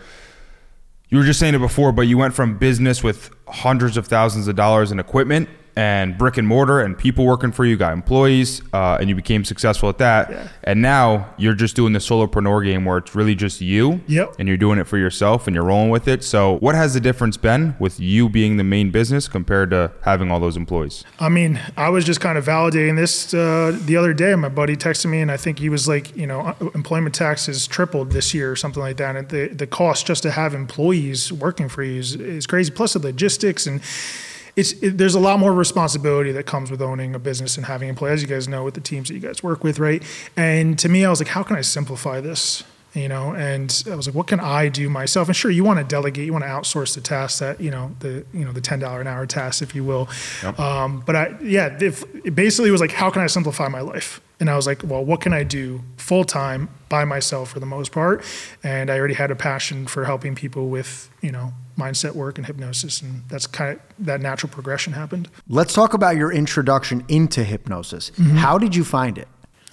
you 1.08 1.18
were 1.18 1.24
just 1.24 1.40
saying 1.40 1.54
it 1.54 1.58
before, 1.58 1.92
but 1.92 2.02
you 2.02 2.16
went 2.16 2.34
from 2.34 2.56
business 2.56 3.02
with 3.02 3.30
hundreds 3.48 3.96
of 3.96 4.06
thousands 4.06 4.48
of 4.48 4.56
dollars 4.56 4.92
in 4.92 4.98
equipment 4.98 5.48
and 5.76 6.18
brick 6.18 6.36
and 6.36 6.46
mortar 6.46 6.80
and 6.80 6.98
people 6.98 7.24
working 7.24 7.50
for 7.52 7.64
you, 7.64 7.76
got 7.76 7.92
employees, 7.92 8.60
uh, 8.72 8.98
and 9.00 9.08
you 9.08 9.14
became 9.14 9.44
successful 9.44 9.88
at 9.88 9.98
that. 9.98 10.30
Yeah. 10.30 10.48
And 10.64 10.82
now 10.82 11.32
you're 11.38 11.54
just 11.54 11.74
doing 11.76 11.92
the 11.92 11.98
solopreneur 11.98 12.64
game 12.64 12.84
where 12.84 12.98
it's 12.98 13.14
really 13.14 13.34
just 13.34 13.60
you 13.60 14.00
Yep. 14.06 14.34
and 14.38 14.48
you're 14.48 14.56
doing 14.58 14.78
it 14.78 14.86
for 14.86 14.98
yourself 14.98 15.46
and 15.46 15.54
you're 15.54 15.64
rolling 15.64 15.90
with 15.90 16.08
it. 16.08 16.22
So, 16.24 16.58
what 16.58 16.74
has 16.74 16.94
the 16.94 17.00
difference 17.00 17.36
been 17.36 17.74
with 17.78 17.98
you 17.98 18.28
being 18.28 18.56
the 18.58 18.64
main 18.64 18.90
business 18.90 19.28
compared 19.28 19.70
to 19.70 19.92
having 20.02 20.30
all 20.30 20.40
those 20.40 20.56
employees? 20.56 21.04
I 21.18 21.28
mean, 21.28 21.58
I 21.76 21.88
was 21.88 22.04
just 22.04 22.20
kind 22.20 22.36
of 22.36 22.44
validating 22.44 22.96
this 22.96 23.32
uh, 23.32 23.78
the 23.84 23.96
other 23.96 24.12
day. 24.12 24.34
My 24.34 24.48
buddy 24.50 24.76
texted 24.76 25.06
me, 25.10 25.20
and 25.20 25.30
I 25.30 25.36
think 25.36 25.58
he 25.58 25.68
was 25.68 25.88
like, 25.88 26.14
you 26.16 26.26
know, 26.26 26.40
uh, 26.40 26.54
employment 26.74 27.14
tax 27.14 27.46
has 27.46 27.66
tripled 27.66 28.12
this 28.12 28.34
year 28.34 28.50
or 28.52 28.56
something 28.56 28.82
like 28.82 28.98
that. 28.98 29.16
And 29.16 29.28
the, 29.28 29.48
the 29.48 29.66
cost 29.66 30.06
just 30.06 30.22
to 30.24 30.30
have 30.30 30.54
employees 30.54 31.32
working 31.32 31.68
for 31.68 31.82
you 31.82 31.98
is, 32.00 32.14
is 32.14 32.46
crazy. 32.46 32.70
Plus 32.70 32.92
the 32.92 32.98
logistics 32.98 33.66
and 33.66 33.80
it's 34.56 34.72
it, 34.82 34.98
there's 34.98 35.14
a 35.14 35.20
lot 35.20 35.38
more 35.38 35.52
responsibility 35.52 36.32
that 36.32 36.44
comes 36.44 36.70
with 36.70 36.82
owning 36.82 37.14
a 37.14 37.18
business 37.18 37.56
and 37.56 37.66
having 37.66 37.88
employees. 37.88 38.12
As 38.14 38.22
you 38.22 38.28
guys 38.28 38.48
know, 38.48 38.64
with 38.64 38.74
the 38.74 38.80
teams 38.80 39.08
that 39.08 39.14
you 39.14 39.20
guys 39.20 39.42
work 39.42 39.64
with, 39.64 39.78
right? 39.78 40.02
And 40.36 40.78
to 40.78 40.88
me, 40.88 41.04
I 41.04 41.10
was 41.10 41.20
like, 41.20 41.28
how 41.28 41.42
can 41.42 41.56
I 41.56 41.62
simplify 41.62 42.20
this? 42.20 42.64
You 42.94 43.08
know, 43.08 43.32
and 43.32 43.82
I 43.90 43.94
was 43.94 44.06
like, 44.06 44.14
what 44.14 44.26
can 44.26 44.38
I 44.38 44.68
do 44.68 44.90
myself? 44.90 45.26
And 45.26 45.34
sure, 45.34 45.50
you 45.50 45.64
want 45.64 45.78
to 45.78 45.84
delegate, 45.84 46.26
you 46.26 46.32
want 46.32 46.44
to 46.44 46.50
outsource 46.50 46.94
the 46.94 47.00
tasks 47.00 47.38
that 47.38 47.58
you 47.58 47.70
know 47.70 47.96
the 48.00 48.26
you 48.34 48.44
know 48.44 48.52
the 48.52 48.60
ten 48.60 48.80
dollar 48.80 49.00
an 49.00 49.06
hour 49.06 49.24
tasks, 49.24 49.62
if 49.62 49.74
you 49.74 49.82
will. 49.82 50.08
Um, 50.58 51.02
but 51.06 51.16
I 51.16 51.34
yeah, 51.42 51.78
if, 51.80 52.04
it 52.24 52.34
basically 52.34 52.70
was 52.70 52.82
like, 52.82 52.92
how 52.92 53.08
can 53.08 53.22
I 53.22 53.28
simplify 53.28 53.68
my 53.68 53.80
life? 53.80 54.20
And 54.40 54.50
I 54.50 54.56
was 54.56 54.66
like, 54.66 54.82
well, 54.84 55.02
what 55.04 55.20
can 55.22 55.32
I 55.32 55.44
do 55.44 55.82
full 55.96 56.24
time 56.24 56.68
by 56.90 57.04
myself 57.06 57.50
for 57.50 57.60
the 57.60 57.66
most 57.66 57.92
part? 57.92 58.24
And 58.62 58.90
I 58.90 58.98
already 58.98 59.14
had 59.14 59.30
a 59.30 59.36
passion 59.36 59.86
for 59.86 60.04
helping 60.04 60.34
people 60.34 60.68
with 60.68 61.08
you 61.22 61.32
know 61.32 61.54
mindset 61.76 62.14
work 62.14 62.38
and 62.38 62.46
hypnosis, 62.46 63.00
and 63.00 63.22
that's 63.28 63.46
kind 63.46 63.78
of 63.78 64.06
that 64.06 64.20
natural 64.20 64.50
progression 64.50 64.92
happened. 64.92 65.28
Let's 65.48 65.72
talk 65.72 65.94
about 65.94 66.16
your 66.16 66.32
introduction 66.32 67.04
into 67.08 67.44
hypnosis. 67.44 68.10
Mm-hmm. 68.10 68.36
How 68.36 68.58
did 68.58 68.76
you 68.76 68.84
find 68.84 69.18
it? 69.18 69.28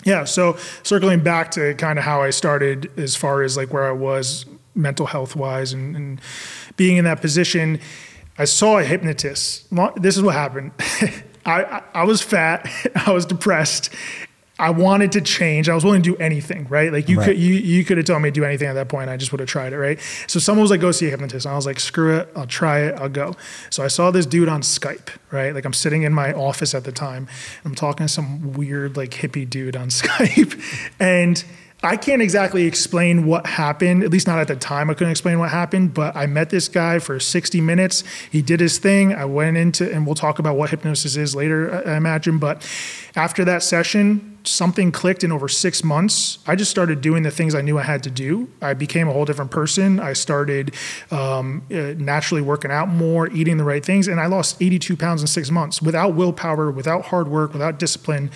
Yeah. 0.05 0.23
So 0.23 0.57
circling 0.83 1.21
back 1.21 1.51
to 1.51 1.73
kind 1.75 1.99
of 1.99 2.05
how 2.05 2.21
I 2.21 2.29
started 2.29 2.91
as 2.97 3.15
far 3.15 3.43
as 3.43 3.57
like 3.57 3.73
where 3.73 3.87
I 3.87 3.91
was 3.91 4.45
mental 4.75 5.05
health 5.05 5.35
wise 5.35 5.73
and, 5.73 5.95
and 5.95 6.21
being 6.77 6.97
in 6.97 7.05
that 7.05 7.21
position, 7.21 7.79
I 8.37 8.45
saw 8.45 8.79
a 8.79 8.83
hypnotist. 8.83 9.67
This 9.97 10.15
is 10.15 10.23
what 10.23 10.35
happened. 10.35 10.71
I, 11.45 11.63
I, 11.63 11.81
I 11.93 12.03
was 12.03 12.21
fat. 12.21 12.69
I 12.95 13.11
was 13.11 13.25
depressed. 13.25 13.93
I 14.59 14.71
wanted 14.71 15.13
to 15.13 15.21
change. 15.21 15.69
I 15.69 15.73
was 15.73 15.85
willing 15.85 16.01
to 16.03 16.09
do 16.11 16.17
anything, 16.17 16.67
right? 16.69 16.91
Like 16.91 17.07
you 17.07 17.17
Right. 17.17 17.27
could 17.27 17.37
you 17.39 17.53
you 17.55 17.85
could 17.85 17.97
have 17.97 18.05
told 18.05 18.21
me 18.21 18.27
to 18.29 18.33
do 18.33 18.43
anything 18.43 18.67
at 18.67 18.73
that 18.73 18.89
point. 18.89 19.09
I 19.09 19.15
just 19.17 19.31
would 19.31 19.39
have 19.39 19.47
tried 19.49 19.71
it, 19.73 19.77
right? 19.77 19.97
So 20.27 20.39
someone 20.39 20.61
was 20.63 20.69
like, 20.71 20.81
"Go 20.81 20.91
see 20.91 21.07
a 21.07 21.09
hypnotist." 21.09 21.45
And 21.45 21.53
I 21.53 21.55
was 21.55 21.65
like, 21.65 21.79
"Screw 21.79 22.17
it, 22.17 22.29
I'll 22.35 22.45
try 22.45 22.79
it. 22.81 22.95
I'll 22.99 23.07
go." 23.09 23.35
So 23.69 23.83
I 23.83 23.87
saw 23.87 24.11
this 24.11 24.25
dude 24.25 24.49
on 24.49 24.61
Skype, 24.61 25.09
right? 25.31 25.55
Like 25.55 25.63
I'm 25.65 25.73
sitting 25.73 26.03
in 26.03 26.13
my 26.13 26.33
office 26.33 26.75
at 26.75 26.83
the 26.83 26.91
time. 26.91 27.27
I'm 27.63 27.73
talking 27.73 28.05
to 28.05 28.11
some 28.11 28.53
weird 28.53 28.97
like 28.97 29.11
hippie 29.11 29.49
dude 29.49 29.75
on 29.77 29.87
Skype, 30.01 30.59
and 30.99 31.43
I 31.81 31.95
can't 31.95 32.21
exactly 32.21 32.65
explain 32.65 33.25
what 33.25 33.45
happened. 33.45 34.03
At 34.03 34.11
least 34.11 34.27
not 34.27 34.39
at 34.39 34.49
the 34.49 34.55
time. 34.57 34.89
I 34.89 34.93
couldn't 34.93 35.11
explain 35.11 35.39
what 35.39 35.49
happened. 35.49 35.93
But 35.93 36.13
I 36.15 36.25
met 36.25 36.49
this 36.49 36.67
guy 36.67 36.99
for 36.99 37.19
60 37.19 37.61
minutes. 37.61 38.03
He 38.29 38.41
did 38.41 38.59
his 38.59 38.79
thing. 38.79 39.13
I 39.13 39.23
went 39.23 39.55
into, 39.55 39.89
and 39.89 40.05
we'll 40.05 40.15
talk 40.15 40.39
about 40.39 40.57
what 40.57 40.71
hypnosis 40.71 41.15
is 41.15 41.35
later, 41.35 41.81
I 41.87 41.95
imagine. 41.95 42.37
But 42.37 42.67
after 43.15 43.45
that 43.45 43.63
session, 43.63 44.37
something 44.43 44.91
clicked 44.91 45.23
in 45.23 45.31
over 45.31 45.47
six 45.47 45.81
months. 45.81 46.39
I 46.45 46.57
just 46.57 46.69
started 46.69 46.99
doing 46.99 47.23
the 47.23 47.31
things 47.31 47.55
I 47.55 47.61
knew 47.61 47.77
I 47.77 47.83
had 47.83 48.03
to 48.03 48.09
do. 48.09 48.49
I 48.61 48.73
became 48.73 49.07
a 49.07 49.13
whole 49.13 49.25
different 49.25 49.51
person. 49.51 50.01
I 50.01 50.13
started 50.13 50.75
um, 51.11 51.63
uh, 51.71 51.93
naturally 51.97 52.41
working 52.41 52.71
out 52.71 52.89
more, 52.89 53.29
eating 53.29 53.57
the 53.57 53.63
right 53.63 53.85
things, 53.85 54.09
and 54.09 54.19
I 54.19 54.25
lost 54.25 54.61
82 54.61 54.97
pounds 54.97 55.21
in 55.21 55.27
six 55.27 55.49
months 55.49 55.81
without 55.81 56.13
willpower, 56.13 56.71
without 56.71 57.05
hard 57.05 57.29
work, 57.29 57.53
without 57.53 57.79
discipline. 57.79 58.31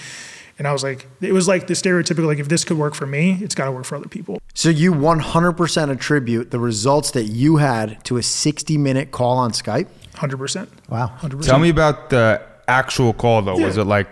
And 0.60 0.68
I 0.68 0.72
was 0.72 0.84
like, 0.84 1.08
it 1.20 1.34
was 1.34 1.48
like 1.48 1.68
the 1.68 1.74
stereotypical, 1.74 2.28
like, 2.28 2.40
if 2.40 2.48
this 2.48 2.64
could 2.64 2.78
work 2.78 2.94
for 2.94 3.08
me, 3.08 3.40
it's 3.42 3.56
got 3.56 3.66
to 3.66 3.72
work 3.72 3.86
for 3.86 3.96
other 3.96 4.08
people. 4.08 4.40
So 4.54 4.70
you 4.70 4.94
100% 4.94 5.92
attribute 5.92 6.52
the 6.52 6.60
results 6.60 7.12
that 7.12 7.24
you 7.24 7.58
had 7.58 8.04
to 8.06 8.18
a 8.18 8.24
60 8.24 8.78
minute 8.78 9.12
call 9.12 9.38
on 9.38 9.52
Skype? 9.52 9.88
100%. 10.14 10.68
Wow. 10.90 11.12
100%. 11.20 11.44
Tell 11.44 11.60
me 11.60 11.70
about 11.70 12.12
the 12.12 12.42
actual 12.68 13.14
call 13.14 13.42
though. 13.42 13.58
Was 13.58 13.78
it 13.78 13.86
like 13.86 14.08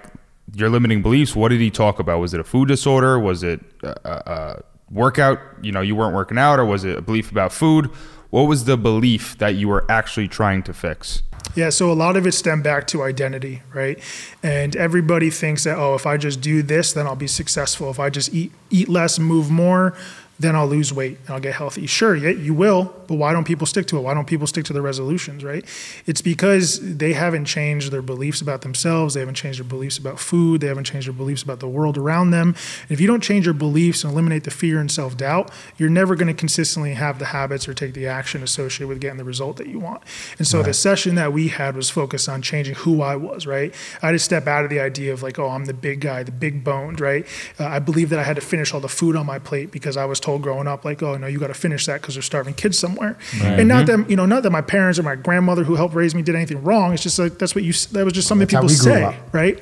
your 0.55 0.69
limiting 0.69 1.01
beliefs? 1.01 1.35
What 1.35 1.49
did 1.49 1.61
he 1.61 1.69
talk 1.69 1.99
about? 1.99 2.19
Was 2.19 2.33
it 2.33 2.39
a 2.39 2.43
food 2.43 2.67
disorder? 2.67 3.19
Was 3.19 3.43
it 3.43 3.61
a, 3.83 3.95
a, 4.03 4.11
a 4.11 4.63
workout? 4.89 5.39
You 5.61 5.71
know, 5.71 5.81
you 5.81 5.95
weren't 5.95 6.15
working 6.15 6.37
out, 6.37 6.59
or 6.59 6.65
was 6.65 6.83
it 6.83 6.97
a 6.97 7.01
belief 7.01 7.31
about 7.31 7.53
food? 7.53 7.89
What 8.31 8.43
was 8.43 8.65
the 8.65 8.77
belief 8.77 9.37
that 9.37 9.55
you 9.55 9.67
were 9.67 9.85
actually 9.89 10.27
trying 10.27 10.63
to 10.63 10.73
fix? 10.73 11.21
Yeah, 11.55 11.69
so 11.69 11.91
a 11.91 11.93
lot 11.93 12.15
of 12.15 12.25
it 12.25 12.31
stemmed 12.33 12.63
back 12.63 12.87
to 12.87 13.03
identity, 13.03 13.61
right? 13.73 13.99
And 14.41 14.75
everybody 14.75 15.29
thinks 15.29 15.65
that 15.65 15.77
oh, 15.77 15.95
if 15.95 16.05
I 16.05 16.17
just 16.17 16.39
do 16.39 16.61
this, 16.61 16.93
then 16.93 17.07
I'll 17.07 17.15
be 17.15 17.27
successful. 17.27 17.89
If 17.89 17.99
I 17.99 18.09
just 18.09 18.33
eat 18.33 18.51
eat 18.69 18.87
less, 18.87 19.19
move 19.19 19.51
more, 19.51 19.93
then 20.41 20.55
I'll 20.55 20.67
lose 20.67 20.91
weight 20.91 21.17
and 21.19 21.29
I'll 21.29 21.39
get 21.39 21.53
healthy. 21.53 21.85
Sure, 21.85 22.15
yeah, 22.15 22.29
you 22.29 22.53
will, 22.53 22.93
but 23.07 23.15
why 23.15 23.33
don't 23.33 23.45
people 23.45 23.67
stick 23.67 23.85
to 23.87 23.97
it? 23.97 24.01
Why 24.01 24.13
don't 24.13 24.27
people 24.27 24.47
stick 24.47 24.65
to 24.65 24.73
their 24.73 24.81
resolutions, 24.81 25.43
right? 25.43 25.63
It's 26.05 26.21
because 26.21 26.79
they 26.97 27.13
haven't 27.13 27.45
changed 27.45 27.91
their 27.91 28.01
beliefs 28.01 28.41
about 28.41 28.61
themselves. 28.61 29.13
They 29.13 29.19
haven't 29.19 29.35
changed 29.35 29.59
their 29.59 29.67
beliefs 29.67 29.97
about 29.97 30.19
food. 30.19 30.61
They 30.61 30.67
haven't 30.67 30.85
changed 30.85 31.07
their 31.07 31.13
beliefs 31.13 31.43
about 31.43 31.59
the 31.59 31.67
world 31.67 31.97
around 31.97 32.31
them. 32.31 32.49
And 32.49 32.91
if 32.91 32.99
you 32.99 33.07
don't 33.07 33.21
change 33.21 33.45
your 33.45 33.53
beliefs 33.53 34.03
and 34.03 34.13
eliminate 34.13 34.43
the 34.45 34.51
fear 34.51 34.79
and 34.79 34.91
self 34.91 35.17
doubt, 35.17 35.51
you're 35.77 35.89
never 35.89 36.15
going 36.15 36.27
to 36.27 36.33
consistently 36.33 36.93
have 36.93 37.19
the 37.19 37.25
habits 37.25 37.67
or 37.67 37.73
take 37.73 37.93
the 37.93 38.07
action 38.07 38.41
associated 38.41 38.87
with 38.87 39.01
getting 39.01 39.17
the 39.17 39.23
result 39.23 39.57
that 39.57 39.67
you 39.67 39.79
want. 39.79 40.01
And 40.37 40.47
so 40.47 40.63
the 40.63 40.73
session 40.73 41.15
that 41.15 41.33
we 41.33 41.49
had 41.49 41.75
was 41.75 41.89
focused 41.89 42.29
on 42.29 42.41
changing 42.41 42.75
who 42.75 43.01
I 43.01 43.15
was, 43.15 43.45
right? 43.45 43.75
I 44.01 44.07
had 44.07 44.11
to 44.13 44.19
step 44.19 44.47
out 44.47 44.63
of 44.63 44.69
the 44.69 44.79
idea 44.79 45.11
of 45.11 45.21
like, 45.21 45.37
oh, 45.37 45.49
I'm 45.49 45.65
the 45.65 45.73
big 45.73 45.99
guy, 46.01 46.23
the 46.23 46.31
big 46.31 46.63
boned, 46.63 46.99
right? 47.01 47.25
Uh, 47.59 47.65
I 47.65 47.79
believe 47.79 48.09
that 48.09 48.19
I 48.19 48.23
had 48.23 48.37
to 48.37 48.41
finish 48.41 48.73
all 48.73 48.79
the 48.79 48.89
food 48.89 49.15
on 49.15 49.25
my 49.25 49.37
plate 49.37 49.71
because 49.71 49.97
I 49.97 50.05
was 50.05 50.19
told 50.19 50.30
told 50.31 50.41
growing 50.41 50.67
up, 50.67 50.85
like, 50.85 51.03
oh 51.03 51.17
no, 51.17 51.27
you 51.27 51.39
got 51.39 51.47
to 51.47 51.53
finish 51.53 51.85
that 51.85 52.01
because 52.01 52.15
there's 52.15 52.25
starving 52.25 52.53
kids 52.53 52.77
somewhere. 52.77 53.17
And 53.41 53.67
not 53.67 53.85
that 53.87 54.09
you 54.09 54.15
know, 54.15 54.25
not 54.25 54.43
that 54.43 54.51
my 54.51 54.61
parents 54.61 54.97
or 54.97 55.03
my 55.03 55.15
grandmother 55.15 55.63
who 55.63 55.75
helped 55.75 55.95
raise 55.95 56.15
me 56.15 56.21
did 56.21 56.35
anything 56.35 56.63
wrong. 56.63 56.93
It's 56.93 57.03
just 57.03 57.19
like 57.19 57.37
that's 57.37 57.55
what 57.55 57.63
you. 57.63 57.73
That 57.91 58.05
was 58.05 58.13
just 58.13 58.27
something 58.27 58.47
how 58.47 58.61
people 58.61 58.69
say, 58.69 59.17
right? 59.31 59.61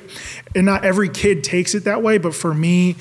And 0.54 0.66
not 0.66 0.84
every 0.84 1.08
kid 1.08 1.44
takes 1.44 1.74
it 1.74 1.84
that 1.84 2.02
way, 2.02 2.18
but 2.18 2.34
for 2.34 2.54
me, 2.54 2.96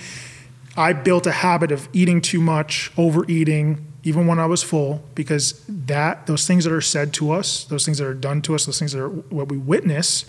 I 0.75 0.93
built 0.93 1.27
a 1.27 1.31
habit 1.31 1.71
of 1.71 1.87
eating 1.93 2.21
too 2.21 2.41
much, 2.41 2.91
overeating, 2.97 3.85
even 4.03 4.27
when 4.27 4.39
I 4.39 4.45
was 4.45 4.63
full, 4.63 5.03
because 5.15 5.63
that 5.67 6.25
those 6.25 6.47
things 6.47 6.63
that 6.63 6.73
are 6.73 6.81
said 6.81 7.13
to 7.15 7.31
us, 7.31 7.65
those 7.65 7.85
things 7.85 7.97
that 7.99 8.07
are 8.07 8.13
done 8.13 8.41
to 8.43 8.55
us, 8.55 8.65
those 8.65 8.79
things 8.79 8.93
that 8.93 9.01
are 9.01 9.09
what 9.09 9.49
we 9.49 9.57
witness, 9.57 10.25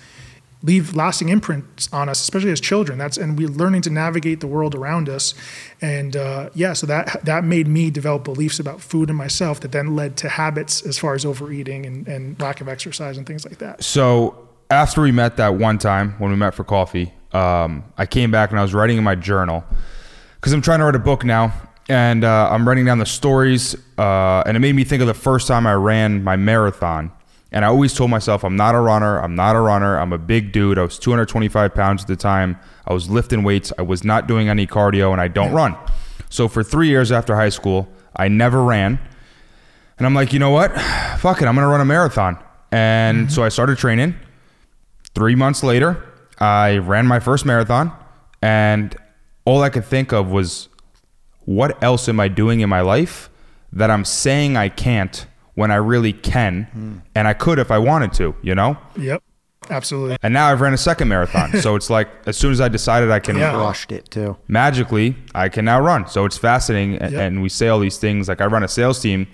leave 0.63 0.95
lasting 0.95 1.29
imprints 1.29 1.89
on 1.93 2.09
us, 2.09 2.21
especially 2.21 2.53
as 2.53 2.61
children. 2.61 2.99
That's 2.99 3.17
and 3.17 3.39
we're 3.39 3.49
learning 3.49 3.83
to 3.83 3.91
navigate 3.91 4.41
the 4.41 4.47
world 4.47 4.75
around 4.75 5.09
us, 5.09 5.35
and 5.81 6.17
uh, 6.17 6.51
yeah, 6.55 6.73
so 6.73 6.87
that 6.87 7.25
that 7.25 7.45
made 7.45 7.67
me 7.67 7.91
develop 7.91 8.25
beliefs 8.25 8.59
about 8.59 8.81
food 8.81 9.09
and 9.09 9.19
myself 9.19 9.61
that 9.61 9.73
then 9.73 9.97
led 9.97 10.17
to 10.19 10.29
habits 10.29 10.85
as 10.85 10.99
far 10.99 11.15
as 11.15 11.25
overeating 11.25 11.87
and, 11.87 12.07
and 12.09 12.41
lack 12.41 12.61
of 12.61 12.69
exercise 12.69 13.17
and 13.17 13.27
things 13.27 13.45
like 13.45 13.59
that. 13.59 13.83
So 13.83 14.49
after 14.71 15.03
we 15.03 15.13
met 15.13 15.37
that 15.39 15.55
one 15.55 15.79
time 15.79 16.13
when 16.19 16.31
we 16.31 16.37
met 16.37 16.55
for 16.55 16.65
coffee, 16.65 17.13
um, 17.33 17.85
I 17.97 18.07
came 18.07 18.31
back 18.31 18.51
and 18.51 18.59
I 18.59 18.63
was 18.63 18.75
writing 18.75 18.99
in 18.99 19.05
my 19.05 19.15
journal 19.15 19.65
because 20.37 20.53
I'm 20.53 20.63
trying 20.63 20.79
to 20.79 20.85
write 20.85 20.95
a 20.95 21.01
book 21.01 21.25
now, 21.25 21.53
and 21.89 22.25
uh, 22.25 22.49
I'm 22.51 22.67
writing 22.67 22.85
down 22.85 22.99
the 22.99 23.07
stories, 23.07 23.77
uh, 23.99 24.43
and 24.47 24.57
it 24.57 24.61
made 24.61 24.75
me 24.75 24.85
think 24.85 25.01
of 25.01 25.09
the 25.09 25.15
first 25.15 25.49
time 25.49 25.67
I 25.67 25.75
ran 25.75 26.23
my 26.23 26.37
marathon. 26.37 27.13
And 27.53 27.65
I 27.65 27.69
always 27.69 27.95
told 27.95 28.11
myself, 28.11 28.45
I'm 28.45 28.57
not 28.57 28.75
a 28.75 28.81
runner. 28.81 29.19
I'm 29.19 29.35
not 29.35 29.57
a 29.57 29.61
runner. 29.61 29.99
I'm 29.99 30.13
a 30.13 30.19
big 30.19 30.53
dude. 30.53 30.79
I 30.79 30.83
was 30.83 30.99
225 30.99 31.75
pounds 31.75 32.03
at 32.03 32.09
the 32.09 32.17
time. 32.17 32.59
I 32.87 32.93
was 32.93 33.11
lifting 33.11 33.43
weights. 33.43 33.73
I 33.77 33.83
was 33.83 34.05
not 34.05 34.29
doing 34.29 34.49
any 34.49 34.67
cardio, 34.67 35.13
and 35.13 35.21
I 35.21 35.29
don't 35.29 35.53
run. 35.53 35.77
So 36.29 36.47
for 36.47 36.63
three 36.63 36.89
years 36.89 37.11
after 37.11 37.35
high 37.35 37.49
school, 37.49 37.89
I 38.15 38.29
never 38.29 38.63
ran. 38.63 39.01
And 39.99 40.07
I'm 40.07 40.15
like, 40.15 40.33
you 40.33 40.39
know 40.39 40.51
what? 40.51 40.73
Fuck 41.19 41.43
it. 41.43 41.47
I'm 41.47 41.55
going 41.55 41.67
to 41.67 41.71
run 41.71 41.81
a 41.81 41.85
marathon. 41.85 42.39
And 42.71 43.27
mm-hmm. 43.27 43.29
so 43.29 43.43
I 43.43 43.49
started 43.49 43.79
training. 43.79 44.15
Three 45.15 45.35
months 45.35 45.65
later, 45.65 46.07
I 46.39 46.79
ran 46.79 47.07
my 47.07 47.19
first 47.19 47.45
marathon. 47.45 47.93
And 48.41 48.97
all 49.45 49.63
I 49.63 49.71
could 49.71 49.85
think 49.85 50.13
of 50.13 50.31
was, 50.31 50.69
what 51.41 51.83
else 51.83 52.09
am 52.09 52.21
I 52.21 52.29
doing 52.29 52.61
in 52.61 52.69
my 52.69 52.81
life 52.81 53.29
that 53.73 53.91
I'm 53.91 54.05
saying 54.05 54.57
I 54.57 54.69
can't 54.69 55.27
when 55.61 55.71
I 55.71 55.77
really 55.77 56.15
can? 56.15 56.63
Hmm. 56.73 56.99
And 57.15 57.29
I 57.29 57.35
could 57.35 57.59
if 57.59 57.71
I 57.71 57.77
wanted 57.77 58.15
to, 58.15 58.35
you 58.41 58.55
know? 58.55 58.79
Yep, 58.97 59.23
absolutely. 59.69 60.17
And 60.23 60.33
now 60.33 60.47
I've 60.49 60.63
ran 60.63 60.73
a 60.73 60.79
second 60.79 61.09
marathon. 61.09 61.61
so 61.61 61.77
it's 61.77 61.91
like, 61.91 62.09
as 62.25 62.39
soon 62.39 62.51
as 62.53 62.63
I 62.63 62.69
decided 62.69 63.11
I 63.11 63.19
can 63.21 63.37
Yeah. 63.37 63.53
Crushed 63.53 63.93
it 63.93 64.11
too. 64.11 64.39
magically 64.49 65.17
I 65.35 65.51
can 65.51 65.67
now 65.67 65.79
run. 65.79 66.09
So 66.09 66.25
it's 66.25 66.39
fascinating. 66.39 66.93
Yep. 66.95 67.13
And 67.13 67.43
we 67.43 67.51
say 67.51 67.69
all 67.69 67.79
these 67.79 67.99
things 67.99 68.27
like 68.27 68.41
I 68.41 68.47
run 68.47 68.63
a 68.65 68.69
sales 68.69 69.01
team 69.01 69.27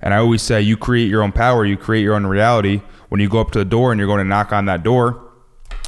and 0.00 0.12
I 0.12 0.16
always 0.16 0.42
say 0.42 0.60
you 0.60 0.76
create 0.76 1.08
your 1.08 1.22
own 1.22 1.30
power, 1.30 1.64
you 1.64 1.76
create 1.76 2.02
your 2.02 2.16
own 2.16 2.26
reality. 2.26 2.82
When 3.08 3.20
you 3.20 3.28
go 3.28 3.40
up 3.40 3.52
to 3.52 3.60
the 3.60 3.64
door 3.64 3.92
and 3.92 4.00
you're 4.00 4.08
going 4.08 4.18
to 4.24 4.28
knock 4.28 4.52
on 4.52 4.64
that 4.64 4.82
door, 4.82 5.30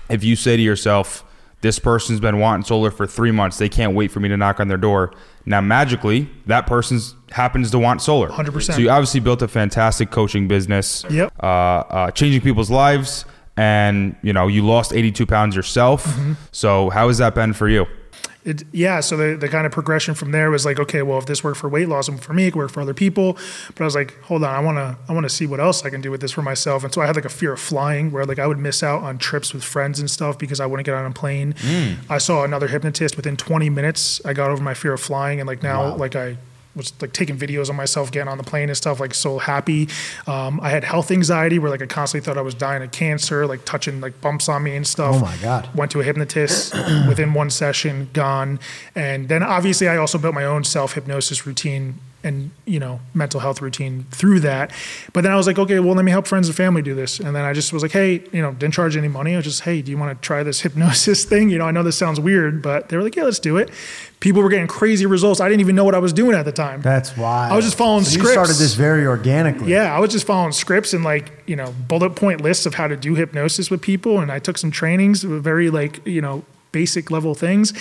if 0.09 0.23
you 0.23 0.37
say 0.37 0.57
to 0.57 0.63
yourself, 0.63 1.25
this 1.63 1.81
person's 1.81 2.21
been 2.21 2.39
wanting 2.39 2.65
solar 2.65 2.93
for 2.93 3.09
three 3.09 3.33
months, 3.33 3.59
they 3.59 3.69
can't 3.69 3.95
wait 3.97 4.13
for 4.13 4.21
me 4.21 4.29
to 4.29 4.37
knock 4.37 4.61
on 4.61 4.69
their 4.69 4.77
door. 4.77 5.13
Now 5.47 5.61
magically, 5.61 6.31
that 6.47 6.67
person 6.67 7.01
happens 7.31 7.71
to 7.73 7.79
want 7.79 8.01
solar. 8.01 8.29
100%. 8.29 8.75
So 8.75 8.79
you 8.79 8.91
obviously 8.91 9.21
built 9.21 9.43
a 9.43 9.49
fantastic 9.49 10.11
coaching 10.11 10.49
business. 10.49 11.05
Yep. 11.11 11.33
Uh, 11.43 11.47
uh, 11.47 12.11
changing 12.11 12.41
people's 12.41 12.71
lives. 12.71 13.25
And 13.57 14.17
you 14.21 14.33
know 14.33 14.49
you 14.49 14.67
lost 14.67 14.93
82 14.93 15.27
pounds 15.27 15.55
yourself. 15.55 16.05
Mm-hmm. 16.07 16.33
So 16.51 16.91
how 16.91 17.07
has 17.07 17.19
that 17.19 17.37
been 17.37 17.53
for 17.53 17.69
you? 17.69 17.87
It, 18.45 18.63
yeah, 18.73 19.01
so 19.01 19.17
the, 19.17 19.37
the 19.37 19.49
kind 19.49 19.67
of 19.67 19.73
progression 19.73 20.15
from 20.15 20.31
there 20.31 20.51
was 20.51 20.67
like, 20.67 20.79
okay, 20.79 21.01
well, 21.03 21.19
if 21.19 21.27
this 21.27 21.43
worked 21.43 21.59
for 21.59 21.69
weight 21.69 21.89
loss 21.89 22.09
and 22.09 22.23
for 22.23 22.35
me, 22.35 22.47
it 22.47 22.53
could 22.53 22.59
work 22.59 22.71
for 22.71 22.83
other 22.83 22.93
people. 22.93 23.39
But 23.69 23.81
I 23.81 23.85
was 23.85 23.95
like, 23.95 24.21
hold 24.23 24.45
on, 24.45 24.55
I 24.55 24.61
wanna 24.61 24.99
I 25.09 25.13
wanna 25.13 25.31
see 25.31 25.47
what 25.47 25.61
else 25.61 25.85
I 25.85 25.91
can 25.91 26.01
do 26.01 26.11
with 26.11 26.21
this 26.21 26.33
for 26.33 26.43
myself. 26.43 26.85
And 26.85 26.93
so 26.93 27.01
I 27.01 27.07
had 27.07 27.17
like 27.17 27.25
a 27.25 27.31
fear 27.31 27.53
of 27.53 27.61
flying, 27.61 28.13
where 28.13 28.27
like 28.27 28.39
I 28.39 28.47
would 28.47 28.59
miss 28.59 28.83
out 28.83 29.03
on 29.03 29.17
trips 29.19 29.55
with 29.55 29.65
friends 29.65 29.99
and 29.99 30.11
stuff 30.11 30.39
because 30.39 30.61
I 30.61 30.67
wouldn't 30.67 30.85
get 30.85 30.95
on 30.95 31.11
a 31.11 31.15
plane. 31.15 31.55
Hmm. 31.59 31.95
I 32.11 32.19
saw 32.19 32.45
another 32.45 32.69
hypnotist 32.69 33.17
within 33.17 33.37
20 33.37 33.71
minutes. 33.71 34.21
I 34.25 34.35
got 34.35 34.51
over 34.51 34.63
my 34.63 34.75
fear 34.75 34.93
of 34.93 35.01
flying, 35.01 35.41
and 35.41 35.47
like 35.47 35.63
now, 35.63 35.95
like 35.97 36.15
I 36.15 36.37
was 36.77 36.93
like 37.01 37.13
taking 37.13 37.37
videos 37.37 37.69
of 37.69 37.77
myself 37.77 38.11
getting 38.11 38.29
on 38.29 38.39
the 38.39 38.45
plane 38.45 38.69
and 38.69 38.77
stuff, 38.77 39.01
like 39.01 39.15
so 39.15 39.39
happy. 39.39 39.89
Um, 40.27 40.61
I 40.61 40.71
had 40.71 40.85
health 40.85 41.11
anxiety 41.11 41.59
where 41.59 41.71
like 41.71 41.83
I 41.83 41.87
constantly 41.87 42.25
thought 42.25 42.39
I 42.39 42.43
was 42.43 42.55
dying 42.55 42.83
of 42.83 42.91
cancer, 42.93 43.47
like 43.47 43.65
touching 43.65 44.01
like 44.01 44.21
bumps 44.21 44.49
on 44.49 44.63
me 44.63 44.77
and 44.77 44.87
stuff. 44.87 45.17
Oh 45.17 45.21
my 45.21 45.37
God. 45.39 45.69
Went 45.75 45.91
to 45.93 46.01
a 46.01 46.05
hypnotist 46.05 46.75
within 47.09 47.35
one 47.35 47.51
session, 47.51 48.09
gone. 48.13 48.59
And 48.95 49.29
then 49.29 49.43
obviously 49.43 49.89
I 49.89 49.97
also 49.97 50.19
built 50.19 50.35
my 50.35 50.45
own 50.45 50.65
self 50.65 50.95
hypnosis 50.95 51.47
routine 51.47 52.01
and 52.25 52.51
you 52.65 52.81
know 52.81 53.01
mental 53.13 53.41
health 53.41 53.61
routine 53.61 54.07
through 54.11 54.41
that. 54.41 54.73
But 55.13 55.21
then 55.21 55.33
I 55.33 55.37
was 55.37 55.47
like, 55.47 55.59
okay, 55.59 55.79
well 55.79 55.95
let 55.95 56.05
me 56.05 56.11
help 56.11 56.27
friends 56.27 56.49
and 56.49 56.57
family 56.57 56.83
do 56.83 56.95
this. 56.95 57.21
And 57.21 57.37
then 57.37 57.45
I 57.45 57.53
just 57.53 57.73
was 57.73 57.83
like, 57.83 57.93
hey, 57.93 58.25
you 58.33 58.43
know, 58.43 58.53
didn't 58.53 58.75
charge 58.75 58.97
any 58.97 59.09
money. 59.09 59.35
I 59.35 59.37
was 59.37 59.45
just, 59.45 59.63
hey, 59.63 59.83
do 59.83 59.91
you 59.91 59.99
want 59.99 60.21
to 60.21 60.27
try 60.27 60.43
this 60.43 60.61
hypnosis 60.63 61.25
thing? 61.25 61.51
You 61.51 61.59
know, 61.59 61.67
I 61.67 61.71
know 61.71 61.83
this 61.83 61.97
sounds 61.97 62.19
weird, 62.19 62.63
but 62.63 62.89
they 62.89 62.97
were 62.97 63.03
like, 63.03 63.15
yeah, 63.15 63.25
let's 63.25 63.39
do 63.39 63.57
it. 63.57 63.71
People 64.21 64.43
were 64.43 64.49
getting 64.49 64.67
crazy 64.67 65.05
results. 65.05 65.41
I 65.41 65.49
didn't 65.49 65.61
even 65.61 65.77
know 65.77 65.85
what 65.85 65.95
I 65.95 65.99
was 65.99 66.13
doing 66.13 66.35
at 66.35 66.47
the 66.47 66.53
time. 66.53 66.81
That's 66.81 67.17
why 67.17 67.51
I 67.51 67.57
was 67.57 67.65
just 67.65 67.77
following 67.77 68.05
so 68.05 68.11
scripts. 68.13 68.29
You 68.29 68.33
started 68.33 68.55
this 68.57 68.75
very 68.75 69.07
organically. 69.07 69.71
Yeah, 69.71 69.95
I 69.95 70.01
was 70.01 70.13
just 70.13 70.27
following 70.27 70.53
scripts 70.53 70.95
and 70.95 71.05
like, 71.05 71.31
you 71.47 71.57
know, 71.57 71.75
bullet 71.89 72.11
point 72.17 72.41
lists 72.41 72.65
of 72.65 72.75
how 72.75 72.89
to 72.89 72.97
do 72.97 73.15
hypnosis 73.15 73.71
with 73.71 73.83
people. 73.83 74.21
And 74.21 74.33
I 74.33 74.39
took 74.39 74.57
some 74.57 74.71
trainings, 74.71 75.23
very 75.23 75.69
like, 75.69 76.07
you 76.07 76.23
know, 76.23 76.45
basic 76.73 77.11
level 77.11 77.35
things. 77.35 77.73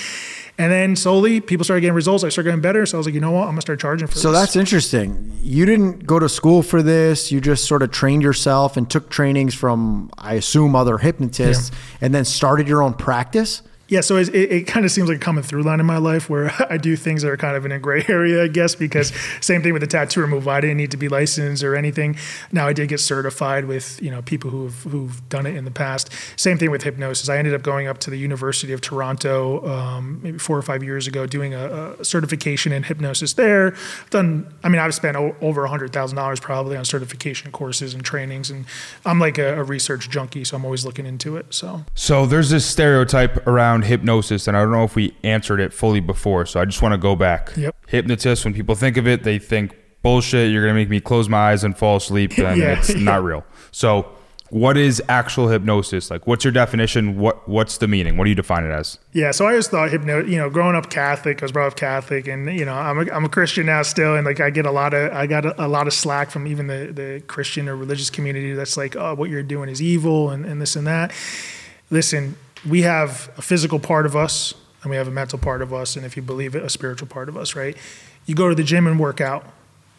And 0.58 0.72
then 0.72 0.96
slowly 0.96 1.42
people 1.42 1.64
started 1.64 1.82
getting 1.82 1.96
results. 1.96 2.24
I 2.24 2.30
started 2.30 2.50
getting 2.50 2.62
better. 2.62 2.86
So 2.86 2.96
I 2.96 3.00
was 3.00 3.08
like, 3.08 3.16
you 3.16 3.22
know 3.22 3.32
what? 3.32 3.42
I'm 3.42 3.48
going 3.48 3.56
to 3.58 3.62
start 3.62 3.80
charging 3.80 4.08
for 4.08 4.16
So 4.20 4.32
this. 4.32 4.40
that's 4.42 4.56
interesting. 4.56 5.36
You 5.42 5.66
didn't 5.66 6.06
go 6.06 6.20
to 6.20 6.30
school 6.30 6.62
for 6.62 6.84
this. 6.84 7.32
You 7.32 7.42
just 7.42 7.66
sort 7.66 7.82
of 7.82 7.90
trained 7.92 8.22
yourself 8.22 8.78
and 8.78 8.88
took 8.90 9.10
trainings 9.10 9.56
from, 9.56 10.12
I 10.18 10.36
assume, 10.36 10.76
other 10.76 11.00
hypnotists, 11.00 11.72
and 12.02 12.14
then 12.14 12.24
started 12.24 12.68
your 12.68 12.84
own 12.84 12.94
practice. 12.94 13.64
Yeah, 13.94 14.02
so 14.02 14.18
it, 14.18 14.30
it, 14.30 14.52
it 14.52 14.62
kind 14.64 14.88
of 14.88 14.92
seems 14.92 15.08
like 15.08 15.18
a 15.18 15.20
common 15.20 15.44
through 15.44 15.62
line 15.62 15.80
in 15.80 15.86
my 15.86 15.98
life 15.98 16.28
where 16.28 16.52
I 16.72 16.78
do 16.78 16.96
things 16.96 17.22
that 17.22 17.30
are 17.30 17.38
kind 17.38 17.56
of 17.56 17.64
in 17.64 17.72
a 17.72 17.78
gray 17.78 18.04
area, 18.10 18.42
I 18.42 18.48
guess, 18.48 18.74
because 18.74 19.14
same 19.40 19.62
thing 19.62 19.72
with 19.72 19.84
the 19.84 19.88
tattoo 19.88 20.22
removal. 20.22 20.50
I 20.52 20.62
didn't 20.62 20.78
need 20.78 20.90
to 20.92 20.98
be 20.98 21.10
licensed 21.10 21.62
or 21.64 21.76
anything. 21.76 22.16
Now 22.52 22.68
I 22.68 22.74
did 22.74 22.90
get 22.90 23.00
certified 23.00 23.66
with 23.66 24.02
you 24.02 24.10
know 24.10 24.24
people 24.24 24.50
who've 24.50 24.82
who've 24.84 25.30
done 25.30 25.46
it 25.46 25.56
in 25.56 25.64
the 25.64 25.70
past. 25.70 26.10
Same 26.38 26.58
thing 26.58 26.72
with 26.72 26.82
hypnosis. 26.82 27.30
I 27.30 27.38
ended 27.38 27.54
up 27.54 27.62
going 27.62 27.86
up 27.86 28.00
to 28.00 28.10
the 28.10 28.18
University 28.18 28.74
of 28.74 28.82
Toronto 28.82 29.64
um, 29.70 30.20
maybe 30.24 30.40
four 30.40 30.58
or 30.58 30.64
five 30.64 30.82
years 30.84 31.06
ago, 31.06 31.28
doing 31.28 31.54
a, 31.54 31.94
a 32.00 32.04
certification 32.04 32.72
in 32.72 32.82
hypnosis 32.82 33.34
there. 33.34 33.76
Done. 34.10 34.52
I 34.64 34.70
mean, 34.70 34.82
I've 34.82 34.96
spent 34.96 35.18
o- 35.18 35.36
over 35.40 35.66
a 35.66 35.70
hundred 35.70 35.94
thousand 35.94 36.16
dollars 36.16 36.40
probably 36.40 36.78
on 36.78 36.84
certification 36.84 37.52
courses 37.52 37.94
and 37.94 38.04
trainings, 38.04 38.50
and 38.50 38.66
I'm 39.06 39.20
like 39.20 39.38
a, 39.38 39.60
a 39.60 39.64
research 39.64 40.10
junkie, 40.10 40.46
so 40.46 40.56
I'm 40.56 40.66
always 40.66 40.84
looking 40.84 41.06
into 41.06 41.38
it. 41.38 41.46
So 41.54 41.86
So 41.94 42.26
there's 42.26 42.50
this 42.50 42.66
stereotype 42.66 43.46
around 43.46 43.83
hypnosis, 43.86 44.48
and 44.48 44.56
I 44.58 44.62
don't 44.62 44.72
know 44.72 44.84
if 44.84 44.96
we 44.96 45.16
answered 45.24 45.60
it 45.60 45.74
fully 45.74 46.00
before. 46.00 46.46
So 46.46 46.60
I 46.60 46.66
just 46.66 46.82
want 46.82 46.94
to 46.94 46.98
go 46.98 47.16
back. 47.16 47.52
Yep. 47.56 47.76
Hypnotist. 47.88 48.46
When 48.46 48.54
people 48.54 48.76
think 48.76 48.98
of 48.98 49.08
it, 49.08 49.24
they 49.24 49.40
think 49.40 49.76
bullshit. 50.02 50.52
You're 50.52 50.62
gonna 50.64 50.74
make 50.74 50.90
me 50.90 51.00
close 51.00 51.30
my 51.30 51.52
eyes 51.52 51.64
and 51.64 51.78
fall 51.78 51.98
asleep, 51.98 52.32
and 52.38 52.60
Yeah. 52.60 52.78
it's 52.80 52.94
not 52.96 53.24
real. 53.24 53.44
So, 53.72 54.08
what 54.50 54.78
is 54.78 55.02
actual 55.10 55.48
hypnosis? 55.48 56.12
Like, 56.12 56.28
what's 56.28 56.44
your 56.46 56.52
definition? 56.52 57.18
What 57.18 57.50
What's 57.50 57.80
the 57.80 57.88
meaning? 57.88 58.18
What 58.18 58.26
do 58.26 58.30
you 58.30 58.36
define 58.36 58.64
it 58.66 58.70
as? 58.72 59.00
Yeah, 59.14 59.32
so 59.32 59.46
I 59.46 59.50
always 59.52 59.68
thought 59.68 59.90
hypno, 59.90 60.24
you 60.26 60.38
know, 60.38 60.48
growing 60.50 60.76
up 60.76 60.92
Catholic, 60.92 61.42
I 61.42 61.46
was 61.46 61.52
brought 61.52 61.68
up 61.72 61.76
Catholic, 61.76 62.28
and 62.28 62.48
you 62.56 62.64
know, 62.66 62.74
I'm 62.76 63.00
a, 63.08 63.12
I'm 63.12 63.26
a 63.26 63.30
Christian 63.30 63.66
now 63.66 63.82
still, 63.82 64.16
and 64.16 64.26
like 64.26 64.40
I 64.40 64.52
get 64.52 64.68
a 64.68 64.72
lot 64.72 64.94
of 64.94 65.12
I 65.12 65.26
got 65.26 65.46
a, 65.46 65.66
a 65.66 65.68
lot 65.68 65.88
of 65.88 65.94
slack 65.94 66.30
from 66.30 66.46
even 66.46 66.68
the 66.68 66.92
the 66.94 67.24
Christian 67.26 67.68
or 67.68 67.76
religious 67.76 68.10
community 68.12 68.54
that's 68.54 68.78
like, 68.78 68.96
oh, 68.96 69.16
what 69.16 69.30
you're 69.32 69.42
doing 69.42 69.70
is 69.70 69.82
evil, 69.82 70.30
and, 70.30 70.46
and 70.46 70.62
this 70.62 70.76
and 70.76 70.86
that. 70.86 71.12
Listen, 71.90 72.36
we 72.68 72.82
have 72.84 73.30
a 73.38 73.42
physical 73.42 73.80
part 73.80 74.06
of 74.06 74.16
us, 74.16 74.54
and 74.82 74.90
we 74.90 74.96
have 74.98 75.08
a 75.08 75.12
mental 75.12 75.40
part 75.40 75.62
of 75.62 75.74
us, 75.74 75.96
and 75.96 76.06
if 76.06 76.16
you 76.16 76.22
believe 76.22 76.56
it, 76.56 76.64
a 76.64 76.70
spiritual 76.70 77.08
part 77.08 77.30
of 77.30 77.38
us, 77.38 77.56
right? 77.56 77.78
You 78.26 78.36
go 78.36 78.50
to 78.50 78.56
the 78.56 78.64
gym 78.64 78.88
and 78.88 79.00
work 79.00 79.22
out, 79.22 79.46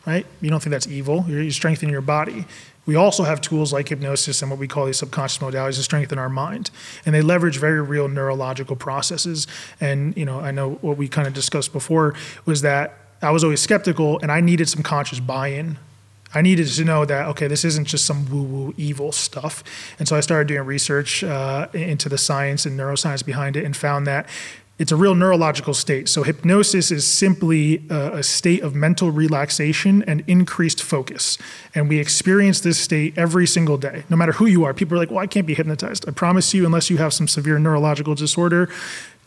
right? 0.06 0.26
You 0.40 0.50
don't 0.50 0.62
think 0.62 0.72
that's 0.72 0.86
evil. 0.86 1.24
You're, 1.28 1.42
you're 1.42 1.50
strengthening 1.50 1.92
your 1.92 2.02
body. 2.02 2.44
We 2.86 2.96
also 2.96 3.24
have 3.24 3.40
tools 3.40 3.72
like 3.72 3.88
hypnosis 3.88 4.42
and 4.42 4.50
what 4.50 4.60
we 4.60 4.68
call 4.68 4.84
these 4.84 4.98
subconscious 4.98 5.42
modalities 5.42 5.76
to 5.76 5.82
strengthen 5.82 6.18
our 6.18 6.28
mind, 6.28 6.70
and 7.06 7.14
they 7.14 7.22
leverage 7.22 7.58
very 7.58 7.80
real 7.80 8.08
neurological 8.08 8.76
processes. 8.76 9.46
And 9.80 10.14
you 10.16 10.26
know, 10.26 10.40
I 10.40 10.50
know 10.50 10.72
what 10.82 10.98
we 10.98 11.08
kind 11.08 11.26
of 11.26 11.32
discussed 11.32 11.72
before 11.72 12.14
was 12.44 12.60
that 12.60 12.98
I 13.22 13.30
was 13.30 13.42
always 13.42 13.60
skeptical, 13.60 14.18
and 14.20 14.30
I 14.30 14.40
needed 14.40 14.68
some 14.68 14.82
conscious 14.82 15.18
buy-in. 15.18 15.78
I 16.34 16.42
needed 16.42 16.66
to 16.66 16.84
know 16.84 17.04
that 17.04 17.28
okay, 17.28 17.46
this 17.46 17.64
isn't 17.64 17.86
just 17.86 18.04
some 18.04 18.28
woo-woo 18.30 18.74
evil 18.76 19.12
stuff, 19.12 19.62
and 19.98 20.08
so 20.08 20.16
I 20.16 20.20
started 20.20 20.48
doing 20.48 20.66
research 20.66 21.22
uh, 21.22 21.68
into 21.72 22.08
the 22.08 22.18
science 22.18 22.66
and 22.66 22.78
neuroscience 22.78 23.24
behind 23.24 23.56
it, 23.56 23.64
and 23.64 23.76
found 23.76 24.06
that 24.06 24.28
it's 24.76 24.90
a 24.90 24.96
real 24.96 25.14
neurological 25.14 25.72
state. 25.72 26.08
So 26.08 26.24
hypnosis 26.24 26.90
is 26.90 27.06
simply 27.06 27.84
a, 27.88 28.16
a 28.18 28.22
state 28.24 28.62
of 28.62 28.74
mental 28.74 29.12
relaxation 29.12 30.02
and 30.02 30.24
increased 30.26 30.82
focus, 30.82 31.38
and 31.74 31.88
we 31.88 31.98
experience 32.00 32.60
this 32.60 32.78
state 32.78 33.16
every 33.16 33.46
single 33.46 33.78
day, 33.78 34.02
no 34.10 34.16
matter 34.16 34.32
who 34.32 34.46
you 34.46 34.64
are. 34.64 34.74
People 34.74 34.96
are 34.96 34.98
like, 34.98 35.10
"Well, 35.10 35.20
I 35.20 35.28
can't 35.28 35.46
be 35.46 35.54
hypnotized." 35.54 36.08
I 36.08 36.10
promise 36.10 36.52
you, 36.52 36.66
unless 36.66 36.90
you 36.90 36.96
have 36.96 37.14
some 37.14 37.28
severe 37.28 37.58
neurological 37.58 38.16
disorder, 38.16 38.68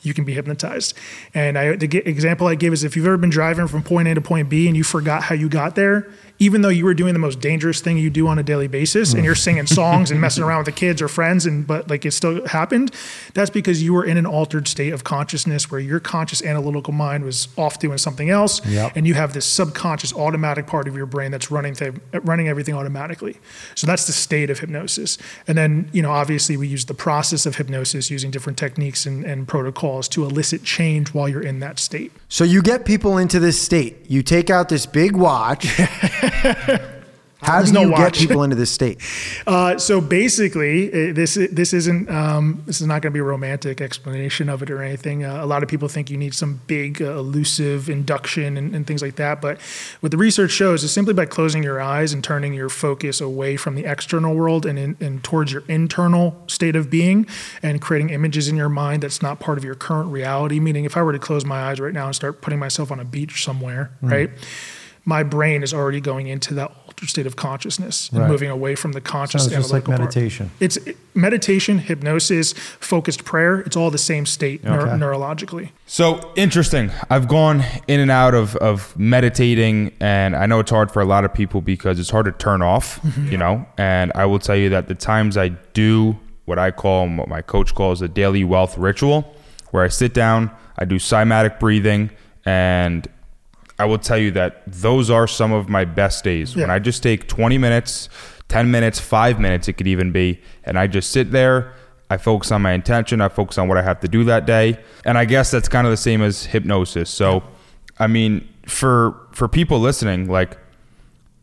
you 0.01 0.13
can 0.13 0.25
be 0.25 0.33
hypnotized. 0.33 0.93
And 1.33 1.57
I, 1.57 1.75
the 1.75 1.97
example 2.07 2.47
I 2.47 2.55
give 2.55 2.73
is 2.73 2.83
if 2.83 2.95
you've 2.95 3.07
ever 3.07 3.17
been 3.17 3.29
driving 3.29 3.67
from 3.67 3.83
point 3.83 4.07
A 4.07 4.15
to 4.15 4.21
point 4.21 4.49
B 4.49 4.67
and 4.67 4.75
you 4.75 4.83
forgot 4.83 5.23
how 5.23 5.35
you 5.35 5.49
got 5.49 5.75
there, 5.75 6.07
even 6.39 6.61
though 6.61 6.69
you 6.69 6.85
were 6.85 6.93
doing 6.93 7.13
the 7.13 7.19
most 7.19 7.39
dangerous 7.39 7.81
thing 7.81 7.97
you 7.97 8.09
do 8.09 8.27
on 8.27 8.37
a 8.39 8.43
daily 8.43 8.67
basis 8.67 9.13
and 9.13 9.23
you're 9.25 9.33
singing 9.35 9.65
songs 9.65 10.11
and 10.11 10.21
messing 10.21 10.43
around 10.43 10.59
with 10.59 10.65
the 10.67 10.71
kids 10.71 11.01
or 11.01 11.07
friends 11.07 11.45
and 11.45 11.65
but 11.65 11.89
like 11.89 12.05
it 12.05 12.11
still 12.11 12.45
happened 12.47 12.91
that's 13.33 13.49
because 13.49 13.81
you 13.81 13.93
were 13.93 14.05
in 14.05 14.17
an 14.17 14.25
altered 14.25 14.67
state 14.67 14.93
of 14.93 15.03
consciousness 15.03 15.71
where 15.71 15.79
your 15.79 15.99
conscious 15.99 16.41
analytical 16.43 16.93
mind 16.93 17.23
was 17.23 17.47
off 17.57 17.79
doing 17.79 17.97
something 17.97 18.29
else 18.29 18.63
Yep. 18.65 18.93
and 18.95 19.07
you 19.07 19.13
have 19.15 19.33
this 19.33 19.45
subconscious 19.45 20.13
automatic 20.13 20.67
part 20.67 20.87
of 20.87 20.95
your 20.95 21.05
brain 21.05 21.31
that's 21.31 21.49
running 21.49 21.73
th- 21.73 21.93
running 22.23 22.47
everything 22.47 22.75
automatically 22.75 23.37
so 23.75 23.87
that's 23.87 24.05
the 24.07 24.13
state 24.13 24.49
of 24.49 24.59
hypnosis 24.59 25.17
and 25.47 25.57
then 25.57 25.89
you 25.93 26.01
know 26.01 26.11
obviously 26.11 26.55
we 26.57 26.67
use 26.67 26.85
the 26.85 26.93
process 26.93 27.45
of 27.45 27.55
hypnosis 27.55 28.09
using 28.11 28.29
different 28.31 28.57
techniques 28.57 29.05
and, 29.05 29.25
and 29.25 29.47
protocols 29.47 30.07
to 30.07 30.23
elicit 30.25 30.63
change 30.63 31.13
while 31.13 31.27
you're 31.27 31.41
in 31.41 31.59
that 31.59 31.79
state 31.79 32.11
So 32.29 32.43
you 32.43 32.61
get 32.61 32.85
people 32.85 33.17
into 33.17 33.39
this 33.39 33.59
state. 33.61 33.95
You 34.09 34.21
take 34.21 34.49
out 34.49 34.67
this 34.69 34.85
big 34.85 35.15
watch. 35.15 35.65
How 37.41 37.57
There's 37.57 37.71
do 37.71 37.75
no 37.75 37.81
you 37.89 37.95
get 37.95 38.13
people 38.13 38.41
into 38.43 38.55
this 38.55 38.71
state? 38.71 39.01
Uh, 39.47 39.77
so 39.77 40.01
basically, 40.01 40.89
uh, 40.89 41.13
this 41.13 41.35
this 41.35 41.71
isn't 41.71 42.09
um, 42.09 42.61
this 42.65 42.81
is 42.81 42.87
not 42.87 43.01
going 43.01 43.11
to 43.11 43.15
be 43.15 43.19
a 43.19 43.23
romantic 43.23 43.79
explanation 43.79 44.49
of 44.49 44.61
it 44.61 44.69
or 44.69 44.83
anything. 44.83 45.23
Uh, 45.23 45.41
a 45.41 45.45
lot 45.45 45.63
of 45.63 45.69
people 45.69 45.87
think 45.87 46.09
you 46.09 46.17
need 46.17 46.33
some 46.33 46.59
big 46.67 47.01
uh, 47.01 47.17
elusive 47.17 47.89
induction 47.89 48.57
and, 48.57 48.75
and 48.75 48.85
things 48.85 49.01
like 49.01 49.15
that, 49.15 49.41
but 49.41 49.61
what 50.01 50.11
the 50.11 50.17
research 50.17 50.51
shows 50.51 50.83
is 50.83 50.91
simply 50.91 51.13
by 51.13 51.25
closing 51.25 51.63
your 51.63 51.79
eyes 51.79 52.11
and 52.11 52.25
turning 52.25 52.53
your 52.53 52.67
focus 52.67 53.21
away 53.21 53.55
from 53.55 53.75
the 53.75 53.85
external 53.85 54.35
world 54.35 54.65
and 54.65 54.77
in, 54.77 54.97
and 54.99 55.23
towards 55.23 55.53
your 55.53 55.63
internal 55.69 56.35
state 56.47 56.75
of 56.75 56.89
being, 56.89 57.25
and 57.63 57.81
creating 57.81 58.09
images 58.09 58.49
in 58.49 58.57
your 58.57 58.69
mind 58.69 59.03
that's 59.03 59.21
not 59.21 59.39
part 59.39 59.57
of 59.57 59.63
your 59.63 59.75
current 59.75 60.11
reality. 60.11 60.59
Meaning, 60.59 60.83
if 60.83 60.97
I 60.97 61.03
were 61.03 61.13
to 61.13 61.19
close 61.19 61.45
my 61.45 61.69
eyes 61.69 61.79
right 61.79 61.93
now 61.93 62.07
and 62.07 62.15
start 62.15 62.41
putting 62.41 62.59
myself 62.59 62.91
on 62.91 62.99
a 62.99 63.05
beach 63.05 63.45
somewhere, 63.45 63.91
right? 64.01 64.29
My 65.09 65.23
brain 65.23 65.63
is 65.63 65.73
already 65.73 66.01
going 66.01 66.27
into 66.27 66.53
that 66.55 66.69
altered 66.85 67.07
state 67.09 67.25
of 67.25 67.37
consciousness 67.37 68.09
and 68.11 68.19
Right. 68.19 68.29
moving 68.29 68.49
away 68.49 68.75
from 68.75 68.91
the 68.91 68.99
conscious 68.99 69.43
Sounds 69.43 69.55
just 69.55 69.71
like 69.71 69.83
analytical 69.85 70.03
part. 70.05 70.15
meditation. 70.15 70.51
It's 70.59 70.75
it- 70.77 70.97
meditation, 71.15 71.77
hypnosis, 71.79 72.53
focused 72.81 73.23
prayer. 73.23 73.61
It's 73.61 73.77
all 73.77 73.89
the 73.89 73.97
same 73.97 74.25
state 74.25 74.65
neur- 74.65 74.81
Okay. 74.81 74.91
neurologically. 74.97 75.69
So 75.85 76.19
interesting. 76.35 76.91
I've 77.09 77.29
gone 77.29 77.63
in 77.87 78.01
and 78.01 78.11
out 78.11 78.33
of, 78.33 78.57
of 78.57 78.93
meditating, 78.97 79.93
and 80.01 80.35
I 80.35 80.45
know 80.45 80.59
it's 80.59 80.71
hard 80.71 80.91
for 80.91 81.01
a 81.01 81.05
lot 81.05 81.23
of 81.23 81.33
people 81.33 81.61
because 81.61 81.99
it's 82.01 82.09
hard 82.09 82.25
to 82.25 82.33
turn 82.33 82.61
off, 82.61 82.99
mm-hmm. 83.01 83.31
you 83.31 83.37
know. 83.37 83.65
And 83.77 84.11
I 84.13 84.25
will 84.25 84.39
tell 84.39 84.57
you 84.57 84.67
that 84.71 84.89
the 84.89 84.95
times 84.95 85.37
I 85.37 85.49
do 85.73 86.17
what 86.43 86.59
I 86.59 86.71
call, 86.71 87.07
what 87.07 87.29
my 87.29 87.41
coach 87.41 87.73
calls 87.73 88.01
a 88.01 88.09
daily 88.09 88.43
wealth 88.43 88.77
ritual, 88.77 89.33
where 89.71 89.83
I 89.85 89.87
sit 89.87 90.13
down, 90.13 90.51
I 90.77 90.83
do 90.83 90.99
somatic 90.99 91.59
breathing, 91.61 92.09
and 92.45 93.07
I 93.79 93.85
will 93.85 93.99
tell 93.99 94.17
you 94.17 94.31
that 94.31 94.63
those 94.65 95.09
are 95.09 95.27
some 95.27 95.51
of 95.51 95.69
my 95.69 95.85
best 95.85 96.23
days. 96.23 96.55
When 96.55 96.69
I 96.71 96.79
just 96.79 97.03
take 97.03 97.27
20 97.27 97.57
minutes, 97.57 98.09
10 98.47 98.71
minutes, 98.71 98.99
five 98.99 99.39
minutes, 99.39 99.67
it 99.67 99.73
could 99.73 99.87
even 99.87 100.11
be, 100.11 100.39
and 100.63 100.79
I 100.79 100.87
just 100.87 101.11
sit 101.11 101.31
there. 101.31 101.73
I 102.09 102.17
focus 102.17 102.51
on 102.51 102.61
my 102.61 102.71
intention. 102.71 103.19
I 103.21 103.27
focus 103.27 103.57
on 103.57 103.67
what 103.67 103.77
I 103.77 103.81
have 103.81 103.99
to 103.99 104.07
do 104.07 104.23
that 104.25 104.45
day. 104.45 104.79
And 105.05 105.17
I 105.17 105.25
guess 105.25 105.51
that's 105.51 105.67
kind 105.67 105.85
of 105.85 105.91
the 105.91 105.97
same 105.97 106.21
as 106.21 106.45
hypnosis. 106.45 107.09
So, 107.09 107.43
I 107.99 108.07
mean, 108.07 108.47
for 108.65 109.19
for 109.31 109.47
people 109.47 109.79
listening, 109.79 110.29
like 110.29 110.57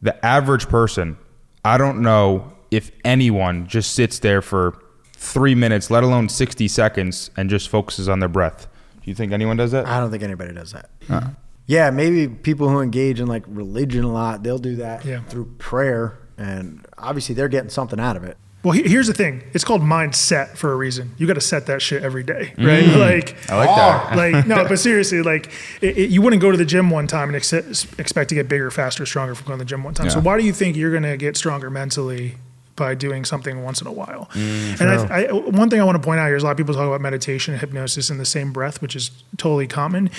the 0.00 0.24
average 0.24 0.68
person, 0.68 1.18
I 1.64 1.76
don't 1.76 2.00
know 2.00 2.52
if 2.70 2.90
anyone 3.04 3.66
just 3.66 3.92
sits 3.92 4.18
there 4.18 4.40
for 4.42 4.78
three 5.14 5.54
minutes, 5.54 5.90
let 5.90 6.02
alone 6.02 6.28
60 6.28 6.66
seconds, 6.68 7.30
and 7.36 7.48
just 7.48 7.68
focuses 7.68 8.08
on 8.08 8.20
their 8.20 8.28
breath. 8.28 8.66
Do 9.02 9.10
you 9.10 9.14
think 9.14 9.32
anyone 9.32 9.56
does 9.56 9.72
that? 9.72 9.86
I 9.86 10.00
don't 10.00 10.10
think 10.10 10.22
anybody 10.22 10.54
does 10.54 10.72
that. 10.72 10.90
Uh, 11.08 11.28
Yeah, 11.66 11.90
maybe 11.90 12.28
people 12.28 12.68
who 12.68 12.80
engage 12.80 13.20
in 13.20 13.26
like 13.26 13.44
religion 13.46 14.04
a 14.04 14.12
lot, 14.12 14.42
they'll 14.42 14.58
do 14.58 14.76
that 14.76 15.04
Yeah. 15.04 15.20
through 15.28 15.46
prayer, 15.58 16.18
and 16.36 16.84
obviously 16.98 17.34
they're 17.34 17.48
getting 17.48 17.70
something 17.70 17.98
out 17.98 18.16
of 18.16 18.24
it. 18.24 18.36
Well, 18.62 18.72
he- 18.72 18.88
here's 18.88 19.06
the 19.08 19.12
thing. 19.14 19.42
It's 19.52 19.62
called 19.64 19.82
mindset 19.82 20.56
for 20.56 20.72
a 20.72 20.76
reason. 20.76 21.12
You 21.18 21.26
got 21.26 21.34
to 21.34 21.40
set 21.42 21.66
that 21.66 21.82
shit 21.82 22.02
every 22.02 22.22
day, 22.22 22.54
mm. 22.56 22.66
right? 22.66 22.86
Like, 22.98 23.50
I 23.50 23.56
like 23.56 23.68
that. 23.76 24.16
like 24.34 24.46
no, 24.46 24.66
but 24.66 24.78
seriously, 24.78 25.20
like 25.22 25.50
it, 25.82 25.98
it- 25.98 26.10
you 26.10 26.22
wouldn't 26.22 26.40
go 26.40 26.50
to 26.50 26.56
the 26.56 26.64
gym 26.64 26.88
one 26.90 27.06
time 27.06 27.28
and 27.28 27.36
ex- 27.36 27.52
expect 27.52 28.30
to 28.30 28.34
get 28.34 28.48
bigger, 28.48 28.70
faster, 28.70 29.04
stronger 29.04 29.34
from 29.34 29.46
going 29.46 29.58
to 29.58 29.64
the 29.64 29.68
gym 29.68 29.84
one 29.84 29.92
time. 29.94 30.08
So 30.10 30.20
why 30.20 30.38
do 30.38 30.44
you 30.44 30.52
think 30.52 30.76
you're 30.76 30.90
going 30.90 31.02
to 31.02 31.16
get 31.18 31.36
stronger 31.36 31.68
mentally 31.70 32.36
by 32.76 32.94
doing 32.94 33.24
something 33.26 33.62
once 33.62 33.80
in 33.82 33.86
a 33.86 33.92
while? 33.92 34.30
Mm, 34.32 34.80
and 34.80 34.90
I, 35.12 35.22
I, 35.24 35.32
one 35.32 35.68
thing 35.68 35.80
I 35.80 35.84
want 35.84 36.00
to 36.00 36.04
point 36.04 36.20
out 36.20 36.26
here 36.26 36.36
is 36.36 36.42
a 36.42 36.46
lot 36.46 36.52
of 36.52 36.56
people 36.56 36.74
talk 36.74 36.86
about 36.86 37.02
meditation 37.02 37.52
and 37.52 37.60
hypnosis 37.60 38.08
in 38.08 38.16
the 38.18 38.24
same 38.24 38.50
breath, 38.52 38.80
which 38.80 38.96
is 38.96 39.10
totally 39.36 39.66
common. 39.66 40.10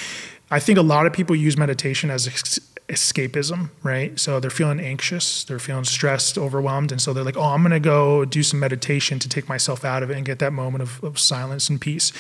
I 0.52 0.60
think 0.60 0.78
a 0.78 0.84
lot 0.84 1.06
of 1.06 1.14
people 1.14 1.36
use 1.36 1.58
meditation 1.58 2.12
as 2.12 2.28
ex- 2.28 2.60
escapism, 2.88 3.72
right? 3.84 4.20
So 4.20 4.40
they're 4.40 4.52
feeling 4.52 4.80
anxious, 4.80 5.44
they're 5.44 5.60
feeling 5.60 5.86
stressed, 5.86 6.38
overwhelmed. 6.38 6.92
And 6.92 7.02
so 7.02 7.14
they're 7.14 7.24
like, 7.24 7.38
oh, 7.38 7.44
I'm 7.44 7.62
going 7.62 7.72
to 7.72 7.80
go 7.80 8.26
do 8.26 8.44
some 8.44 8.60
meditation 8.60 9.18
to 9.20 9.30
take 9.30 9.50
myself 9.50 9.84
out 9.84 10.04
of 10.04 10.12
it 10.12 10.18
and 10.18 10.26
get 10.26 10.40
that 10.40 10.54
moment 10.54 10.84
of, 10.84 11.04
of 11.04 11.20
silence 11.20 11.70
and 11.70 11.82
peace. 11.82 12.12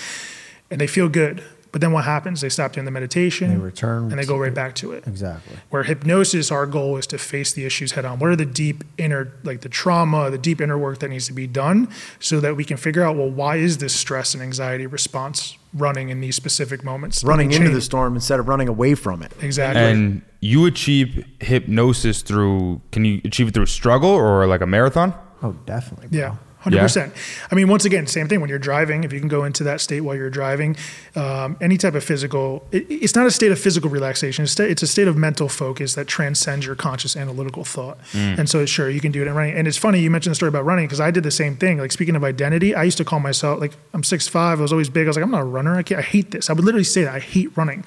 And 0.71 0.81
they 0.81 0.87
feel 0.87 1.07
good. 1.07 1.43
But 1.75 1.81
then 1.81 1.91
what 1.91 2.05
happens? 2.05 2.39
They 2.39 2.47
stop 2.47 2.71
doing 2.71 2.85
the 2.85 2.91
meditation 2.91 3.49
They 3.49 3.57
return 3.57 4.09
and 4.09 4.17
they 4.17 4.23
go 4.23 4.37
right 4.37 4.53
back 4.53 4.75
to 4.75 4.93
it. 4.93 5.05
Exactly. 5.05 5.57
Where 5.71 5.83
hypnosis, 5.83 6.49
our 6.49 6.65
goal 6.65 6.95
is 6.95 7.05
to 7.07 7.17
face 7.17 7.51
the 7.51 7.65
issues 7.65 7.91
head 7.91 8.05
on. 8.05 8.17
What 8.17 8.29
are 8.29 8.35
the 8.37 8.45
deep 8.45 8.85
inner, 8.97 9.33
like 9.43 9.59
the 9.59 9.67
trauma, 9.67 10.29
the 10.31 10.37
deep 10.37 10.61
inner 10.61 10.77
work 10.77 10.99
that 10.99 11.09
needs 11.09 11.27
to 11.27 11.33
be 11.33 11.47
done 11.47 11.89
so 12.17 12.39
that 12.39 12.55
we 12.55 12.63
can 12.63 12.77
figure 12.77 13.03
out, 13.03 13.17
well, 13.17 13.29
why 13.29 13.57
is 13.57 13.79
this 13.79 13.93
stress 13.93 14.33
and 14.33 14.41
anxiety 14.41 14.87
response 14.87 15.57
running 15.73 16.07
in 16.07 16.21
these 16.21 16.37
specific 16.37 16.81
moments? 16.81 17.25
Running 17.25 17.51
into 17.51 17.71
the 17.71 17.81
storm 17.81 18.15
instead 18.15 18.39
of 18.39 18.47
running 18.47 18.69
away 18.69 18.95
from 18.95 19.21
it. 19.21 19.33
Exactly. 19.41 19.81
And 19.81 20.21
you 20.39 20.65
achieve 20.67 21.25
hypnosis 21.41 22.21
through, 22.21 22.79
can 22.93 23.03
you 23.03 23.19
achieve 23.25 23.49
it 23.49 23.53
through 23.53 23.65
struggle 23.65 24.11
or 24.11 24.47
like 24.47 24.61
a 24.61 24.65
marathon? 24.65 25.13
Oh, 25.43 25.57
definitely. 25.65 26.07
bro. 26.07 26.19
Yeah. 26.19 26.35
Hundred 26.65 26.79
percent. 26.79 27.13
I 27.51 27.53
mean, 27.53 27.67
once 27.67 27.85
again, 27.85 28.07
same 28.07 28.27
thing 28.27 28.41
when 28.41 28.49
you're 28.49 28.57
driving. 28.57 29.03
If 29.03 29.13
you 29.13 29.19
can 29.19 29.27
go 29.27 29.43
into 29.43 29.63
that 29.65 29.81
state 29.81 30.01
while 30.01 30.15
you're 30.15 30.31
driving, 30.31 30.75
um, 31.15 31.57
any 31.61 31.77
type 31.77 31.93
of 31.93 32.03
physical, 32.03 32.65
it, 32.71 32.89
it's 32.89 33.13
not 33.13 33.27
a 33.27 33.29
state 33.29 33.51
of 33.51 33.59
physical 33.59 33.87
relaxation. 33.87 34.45
It's, 34.45 34.59
it's 34.59 34.81
a 34.81 34.87
state 34.87 35.07
of 35.07 35.15
mental 35.15 35.47
focus 35.47 35.93
that 35.93 36.07
transcends 36.07 36.65
your 36.65 36.73
conscious 36.73 37.15
analytical 37.15 37.63
thought. 37.63 37.99
And 38.15 38.49
so, 38.49 38.65
sure, 38.65 38.89
you 38.89 38.99
can 38.99 39.11
do 39.11 39.21
it 39.21 39.27
in 39.27 39.35
running. 39.35 39.53
And 39.53 39.67
it's 39.67 39.77
funny 39.77 39.99
you 39.99 40.09
mentioned 40.09 40.31
the 40.31 40.35
story 40.35 40.49
about 40.49 40.65
running 40.65 40.87
because 40.87 40.99
I 40.99 41.11
did 41.11 41.21
the 41.21 41.29
same 41.29 41.55
thing. 41.55 41.77
Like 41.77 41.91
speaking 41.91 42.15
of 42.15 42.23
identity, 42.23 42.73
I 42.73 42.81
used 42.81 42.97
to 42.97 43.05
call 43.05 43.19
myself 43.19 43.59
like 43.59 43.73
I'm 43.93 44.03
six 44.03 44.27
five. 44.27 44.57
I 44.57 44.63
was 44.63 44.71
always 44.71 44.89
big. 44.89 45.05
I 45.05 45.09
was 45.09 45.17
like 45.17 45.23
I'm 45.23 45.29
not 45.29 45.41
a 45.41 45.45
runner. 45.45 45.75
I, 45.75 45.83
can't, 45.83 45.99
I 45.99 46.03
hate 46.03 46.31
this. 46.31 46.49
I 46.49 46.53
would 46.53 46.65
literally 46.65 46.83
say 46.83 47.03
that 47.03 47.13
I 47.13 47.19
hate 47.19 47.55
running. 47.55 47.85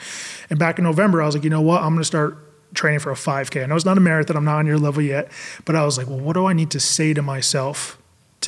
And 0.51 0.59
back 0.59 0.79
in 0.79 0.85
November, 0.85 1.21
I 1.21 1.27
was 1.27 1.35
like, 1.35 1.43
you 1.43 1.51
know 1.51 1.63
what? 1.63 1.83
I'm 1.83 1.91
going 1.91 1.99
to 1.99 2.05
start 2.05 2.39
training 2.75 3.01
for 3.01 3.11
a 3.11 3.15
5K. 3.15 3.63
I 3.63 3.67
know 3.67 3.77
it's 3.77 3.85
not 3.85 3.99
a 3.99 4.01
marathon. 4.01 4.37
I'm 4.37 4.45
not 4.45 4.59
on 4.59 4.67
your 4.67 4.79
level 4.79 5.03
yet, 5.03 5.33
but 5.65 5.75
I 5.75 5.85
was 5.85 5.99
like, 5.99 6.07
well, 6.07 6.21
what 6.21 6.35
do 6.35 6.47
I 6.47 6.53
need 6.53 6.71
to 6.73 6.81
say 6.81 7.15
to 7.15 7.23
myself 7.23 7.98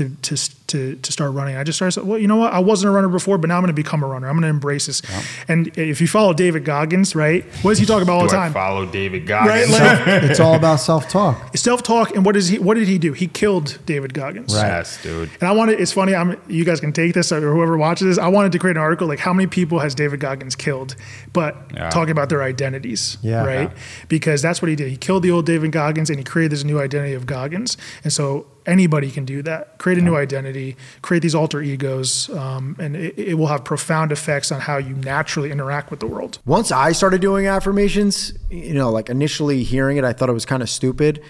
to 0.00 0.08
to 0.36 0.36
to 0.70 0.96
to 0.96 1.12
start 1.12 1.32
running? 1.32 1.56
I 1.56 1.62
just 1.64 1.76
started. 1.78 1.92
saying, 1.92 2.06
Well, 2.06 2.18
you 2.18 2.26
know 2.26 2.36
what? 2.36 2.52
I 2.52 2.58
wasn't 2.58 2.90
a 2.90 2.94
runner 2.94 3.08
before, 3.08 3.38
but 3.38 3.48
now 3.48 3.56
I'm 3.56 3.62
going 3.62 3.68
to 3.74 3.82
become 3.82 4.02
a 4.02 4.06
runner. 4.06 4.26
I'm 4.28 4.34
going 4.34 4.42
to 4.42 4.48
embrace 4.48 4.86
this. 4.86 5.02
And 5.48 5.68
if 5.78 6.00
you 6.00 6.06
follow 6.08 6.32
David 6.32 6.64
Goggins, 6.64 7.14
right? 7.14 7.44
What 7.62 7.72
does 7.72 7.78
he 7.78 7.86
talk 7.86 8.02
about 8.02 8.14
all 8.14 8.22
the 8.22 8.28
Do 8.30 8.36
I 8.36 8.38
time? 8.44 8.52
follow 8.52 8.86
David 8.86 9.28
Right, 9.28 9.66
Goggins? 9.68 9.70
like 9.72 10.22
It's 10.30 10.40
all 10.40 10.54
about 10.54 10.76
self 10.80 11.08
talk. 11.08 11.56
self 11.56 11.82
talk. 11.82 12.14
And 12.16 12.24
what 12.24 12.36
is 12.36 12.48
he? 12.48 12.58
What 12.58 12.74
did 12.74 12.88
he 12.88 12.98
do? 12.98 13.12
He 13.12 13.26
killed 13.26 13.78
David 13.86 14.14
Goggins. 14.14 14.54
Right. 14.54 14.66
yes, 14.66 15.02
dude. 15.02 15.30
And 15.40 15.48
I 15.48 15.52
wanted. 15.52 15.80
It's 15.80 15.92
funny. 15.92 16.14
I'm. 16.14 16.40
You 16.48 16.64
guys 16.64 16.80
can 16.80 16.92
take 16.92 17.14
this 17.14 17.30
or 17.32 17.40
whoever 17.40 17.76
watches 17.76 18.06
this. 18.06 18.18
I 18.18 18.28
wanted 18.28 18.52
to 18.52 18.58
create 18.58 18.76
an 18.76 18.82
article 18.82 19.06
like 19.08 19.18
how 19.18 19.32
many 19.32 19.46
people 19.46 19.78
has 19.80 19.94
David 19.94 20.20
Goggins 20.20 20.54
killed, 20.56 20.96
but 21.32 21.56
Yeah. 21.74 21.90
talking 21.90 22.12
about 22.12 22.28
their 22.28 22.42
identities. 22.42 23.18
Yeah. 23.22 23.44
Right. 23.44 23.70
Because 24.08 24.42
that's 24.42 24.60
what 24.62 24.68
he 24.68 24.76
did. 24.76 24.88
He 24.90 24.96
killed 24.96 25.22
the 25.22 25.30
old 25.30 25.46
David 25.46 25.72
Goggins 25.72 26.10
and 26.10 26.18
he 26.18 26.24
created 26.24 26.52
this 26.52 26.64
new 26.64 26.78
identity 26.80 27.14
of 27.14 27.26
Goggins. 27.26 27.76
And 28.04 28.12
so 28.12 28.46
anybody 28.66 29.10
can 29.10 29.24
do 29.24 29.42
that. 29.42 29.78
Create 29.78 29.98
a 29.98 30.02
new 30.02 30.16
identity. 30.16 30.59
Create 31.02 31.20
these 31.22 31.34
alter 31.34 31.60
egos, 31.62 32.28
um, 32.30 32.76
and 32.78 32.96
it, 32.96 33.18
it 33.18 33.34
will 33.34 33.46
have 33.48 33.64
profound 33.64 34.12
effects 34.12 34.52
on 34.52 34.60
how 34.60 34.76
you 34.78 34.94
naturally 34.94 35.50
interact 35.50 35.90
with 35.90 36.00
the 36.00 36.06
world. 36.06 36.38
Once 36.46 36.70
I 36.72 36.92
started 36.92 37.20
doing 37.20 37.46
affirmations, 37.46 38.32
you 38.50 38.74
know, 38.74 38.90
like 38.90 39.08
initially 39.10 39.62
hearing 39.62 39.96
it, 39.96 40.04
I 40.04 40.12
thought 40.12 40.28
it 40.28 40.32
was 40.34 40.46
kind 40.46 40.62
of 40.62 40.68
stupid. 40.70 41.22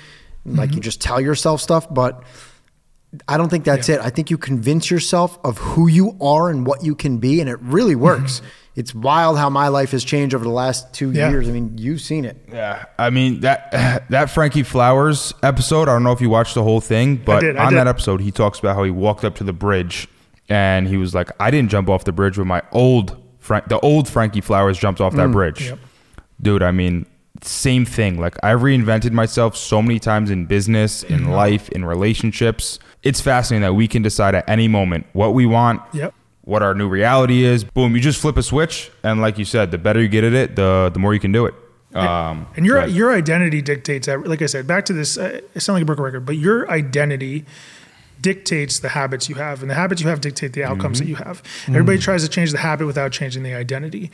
Like 0.46 0.74
you 0.74 0.80
just 0.80 1.00
tell 1.02 1.20
yourself 1.20 1.60
stuff, 1.60 1.86
but 1.92 2.22
I 3.28 3.36
don't 3.36 3.48
think 3.50 3.64
that's 3.64 3.88
Yeah. 3.88 3.96
it. 3.96 4.00
I 4.02 4.10
think 4.10 4.30
you 4.30 4.38
convince 4.38 4.90
yourself 4.90 5.38
of 5.44 5.58
who 5.58 5.86
you 5.88 6.16
are 6.20 6.48
and 6.48 6.66
what 6.66 6.82
you 6.84 6.94
can 6.94 7.18
be, 7.18 7.40
and 7.40 7.48
it 7.50 7.58
really 7.60 7.94
works. 7.94 8.40
It's 8.76 8.94
wild 8.94 9.36
how 9.36 9.50
my 9.50 9.68
life 9.68 9.90
has 9.90 10.04
changed 10.04 10.34
over 10.34 10.44
the 10.44 10.50
last 10.50 10.92
two 10.94 11.10
Yeah. 11.10 11.30
years. 11.30 11.48
I 11.48 11.52
mean, 11.52 11.76
you've 11.76 12.00
seen 12.00 12.24
it. 12.24 12.36
Yeah, 12.52 12.84
I 12.98 13.10
mean 13.10 13.40
that 13.40 14.04
that 14.10 14.30
Frankie 14.30 14.62
Flowers 14.62 15.34
episode. 15.42 15.82
I 15.88 15.92
don't 15.92 16.04
know 16.04 16.12
if 16.12 16.20
you 16.20 16.30
watched 16.30 16.54
the 16.54 16.62
whole 16.62 16.80
thing, 16.80 17.16
but 17.16 17.40
did, 17.40 17.56
I 17.56 17.64
on 17.66 17.72
did. 17.72 17.78
that 17.78 17.86
episode, 17.88 18.20
he 18.20 18.30
talks 18.30 18.58
about 18.58 18.76
how 18.76 18.84
he 18.84 18.90
walked 18.90 19.24
up 19.24 19.34
to 19.36 19.44
the 19.44 19.52
bridge 19.52 20.08
and 20.48 20.88
he 20.88 20.96
was 20.96 21.14
like, 21.14 21.30
"I 21.40 21.50
didn't 21.50 21.70
jump 21.70 21.88
off 21.88 22.04
the 22.04 22.12
bridge, 22.12 22.38
with 22.38 22.46
my 22.46 22.62
old 22.72 23.16
Frank, 23.38 23.68
the 23.68 23.80
old 23.80 24.08
Frankie 24.08 24.40
Flowers 24.40 24.78
jumped 24.78 25.00
off 25.00 25.14
that 25.14 25.28
mm, 25.28 25.32
bridge." 25.32 25.66
Yep. 25.66 25.78
Dude, 26.42 26.62
I 26.62 26.70
mean, 26.70 27.06
same 27.42 27.84
thing. 27.84 28.18
Like 28.20 28.36
I 28.42 28.52
reinvented 28.52 29.12
myself 29.12 29.56
so 29.56 29.80
many 29.80 29.98
times 29.98 30.30
in 30.30 30.46
business, 30.46 31.02
in 31.02 31.20
mm-hmm. 31.20 31.30
life, 31.30 31.68
in 31.70 31.84
relationships. 31.84 32.78
It's 33.02 33.20
fascinating 33.20 33.62
that 33.62 33.74
we 33.74 33.88
can 33.88 34.02
decide 34.02 34.34
at 34.34 34.48
any 34.48 34.68
moment 34.68 35.06
what 35.12 35.32
we 35.34 35.46
want, 35.46 35.80
Yep. 35.94 36.14
What 36.50 36.62
our 36.64 36.74
new 36.74 36.88
reality 36.88 37.44
is. 37.44 37.62
Boom, 37.62 37.94
you 37.94 38.00
just 38.02 38.20
flip 38.20 38.36
a 38.36 38.42
switch, 38.42 38.90
and 39.04 39.20
like 39.20 39.38
you 39.38 39.44
said, 39.44 39.70
the 39.70 39.78
better 39.78 40.02
you 40.02 40.08
get 40.08 40.24
at 40.24 40.32
it, 40.34 40.56
the 40.56 40.90
the 40.92 40.98
more 40.98 41.14
you 41.14 41.20
can 41.20 41.30
do 41.30 41.46
it. 41.46 41.54
Um, 41.94 42.46
And 42.56 42.66
your 42.66 42.80
but- 42.80 42.90
your 42.90 43.14
identity 43.14 43.62
dictates 43.62 44.06
that. 44.08 44.26
Like 44.26 44.42
I 44.42 44.46
said, 44.46 44.66
back 44.66 44.84
to 44.86 44.92
this. 44.92 45.16
Uh, 45.16 45.40
it 45.54 45.60
sounds 45.60 45.76
like 45.76 45.82
a 45.82 45.86
broken 45.86 46.04
record, 46.04 46.26
but 46.26 46.36
your 46.36 46.68
identity 46.70 47.44
dictates 48.20 48.80
the 48.80 48.90
habits 48.90 49.28
you 49.30 49.36
have, 49.36 49.62
and 49.62 49.70
the 49.70 49.74
habits 49.74 50.02
you 50.02 50.08
have 50.08 50.20
dictate 50.20 50.52
the 50.52 50.62
outcomes 50.62 50.98
that 50.98 51.06
you 51.06 51.14
have. 51.16 51.42
Everybody 51.68 51.98
tries 51.98 52.22
to 52.22 52.28
change 52.28 52.50
the 52.52 52.58
habit 52.58 52.84
without 52.86 53.12
changing 53.12 53.44
the 53.44 53.54
identity. 53.54 54.10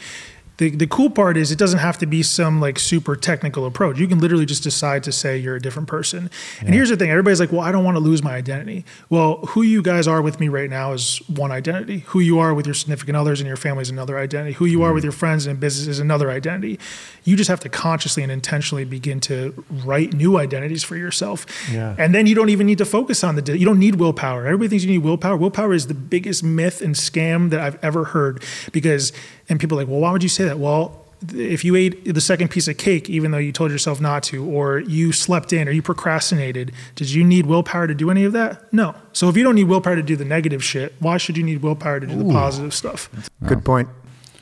The, 0.58 0.70
the 0.70 0.86
cool 0.86 1.10
part 1.10 1.36
is 1.36 1.52
it 1.52 1.58
doesn't 1.58 1.80
have 1.80 1.98
to 1.98 2.06
be 2.06 2.22
some 2.22 2.60
like 2.60 2.78
super 2.78 3.14
technical 3.14 3.66
approach. 3.66 3.98
You 3.98 4.08
can 4.08 4.18
literally 4.18 4.46
just 4.46 4.62
decide 4.62 5.02
to 5.04 5.12
say 5.12 5.36
you're 5.36 5.56
a 5.56 5.60
different 5.60 5.88
person. 5.88 6.30
And 6.60 6.74
here's 6.74 6.88
the 6.88 6.96
thing: 6.96 7.10
everybody's 7.10 7.40
like, 7.40 7.52
"Well, 7.52 7.60
I 7.60 7.72
don't 7.72 7.84
want 7.84 7.96
to 7.96 8.00
lose 8.00 8.22
my 8.22 8.34
identity." 8.34 8.84
Well, 9.10 9.38
who 9.48 9.62
you 9.62 9.82
guys 9.82 10.08
are 10.08 10.22
with 10.22 10.40
me 10.40 10.48
right 10.48 10.70
now 10.70 10.92
is 10.92 11.18
one 11.28 11.52
identity. 11.52 12.00
Who 12.06 12.20
you 12.20 12.38
are 12.38 12.54
with 12.54 12.66
your 12.66 12.74
significant 12.74 13.16
others 13.16 13.40
and 13.40 13.46
your 13.46 13.56
family 13.56 13.82
is 13.82 13.90
another 13.90 14.18
identity. 14.18 14.54
Who 14.54 14.64
you 14.64 14.82
are 14.82 14.92
with 14.92 15.02
mm. 15.02 15.06
your 15.06 15.12
friends 15.12 15.46
and 15.46 15.60
business 15.60 15.86
is 15.86 15.98
another 15.98 16.30
identity. 16.30 16.78
You 17.24 17.36
just 17.36 17.48
have 17.48 17.60
to 17.60 17.68
consciously 17.68 18.22
and 18.22 18.32
intentionally 18.32 18.84
begin 18.84 19.20
to 19.22 19.64
write 19.84 20.14
new 20.14 20.38
identities 20.38 20.84
for 20.84 20.96
yourself. 20.96 21.46
Yeah. 21.70 21.94
And 21.98 22.14
then 22.14 22.26
you 22.26 22.34
don't 22.34 22.50
even 22.50 22.66
need 22.66 22.78
to 22.78 22.84
focus 22.84 23.22
on 23.22 23.36
the. 23.36 23.58
You 23.58 23.66
don't 23.66 23.78
need 23.78 23.96
willpower. 23.96 24.46
Everybody 24.46 24.68
thinks 24.68 24.84
you 24.84 24.90
need 24.90 25.04
willpower. 25.04 25.36
Willpower 25.36 25.74
is 25.74 25.86
the 25.86 25.94
biggest 25.94 26.42
myth 26.42 26.80
and 26.80 26.94
scam 26.94 27.50
that 27.50 27.60
I've 27.60 27.82
ever 27.84 28.04
heard. 28.04 28.42
Because 28.72 29.12
and 29.48 29.60
people 29.60 29.78
are 29.78 29.82
like, 29.82 29.88
well, 29.88 30.00
why 30.00 30.12
would 30.12 30.22
you 30.22 30.28
say 30.28 30.44
that? 30.44 30.58
Well, 30.58 31.04
if 31.34 31.64
you 31.64 31.76
ate 31.76 32.12
the 32.12 32.20
second 32.20 32.50
piece 32.50 32.68
of 32.68 32.76
cake, 32.76 33.08
even 33.08 33.30
though 33.30 33.38
you 33.38 33.50
told 33.50 33.70
yourself 33.70 34.00
not 34.00 34.22
to, 34.24 34.44
or 34.44 34.80
you 34.80 35.12
slept 35.12 35.52
in, 35.52 35.66
or 35.66 35.70
you 35.70 35.82
procrastinated, 35.82 36.72
did 36.94 37.10
you 37.10 37.24
need 37.24 37.46
willpower 37.46 37.86
to 37.86 37.94
do 37.94 38.10
any 38.10 38.24
of 38.24 38.32
that? 38.32 38.70
No. 38.72 38.94
So 39.12 39.28
if 39.28 39.36
you 39.36 39.42
don't 39.42 39.54
need 39.54 39.64
willpower 39.64 39.96
to 39.96 40.02
do 40.02 40.14
the 40.14 40.26
negative 40.26 40.62
shit, 40.62 40.94
why 40.98 41.16
should 41.16 41.36
you 41.36 41.42
need 41.42 41.62
willpower 41.62 42.00
to 42.00 42.06
do 42.06 42.16
the 42.16 42.32
positive 42.32 42.74
stuff? 42.74 43.08
Good 43.46 43.64
point. 43.64 43.88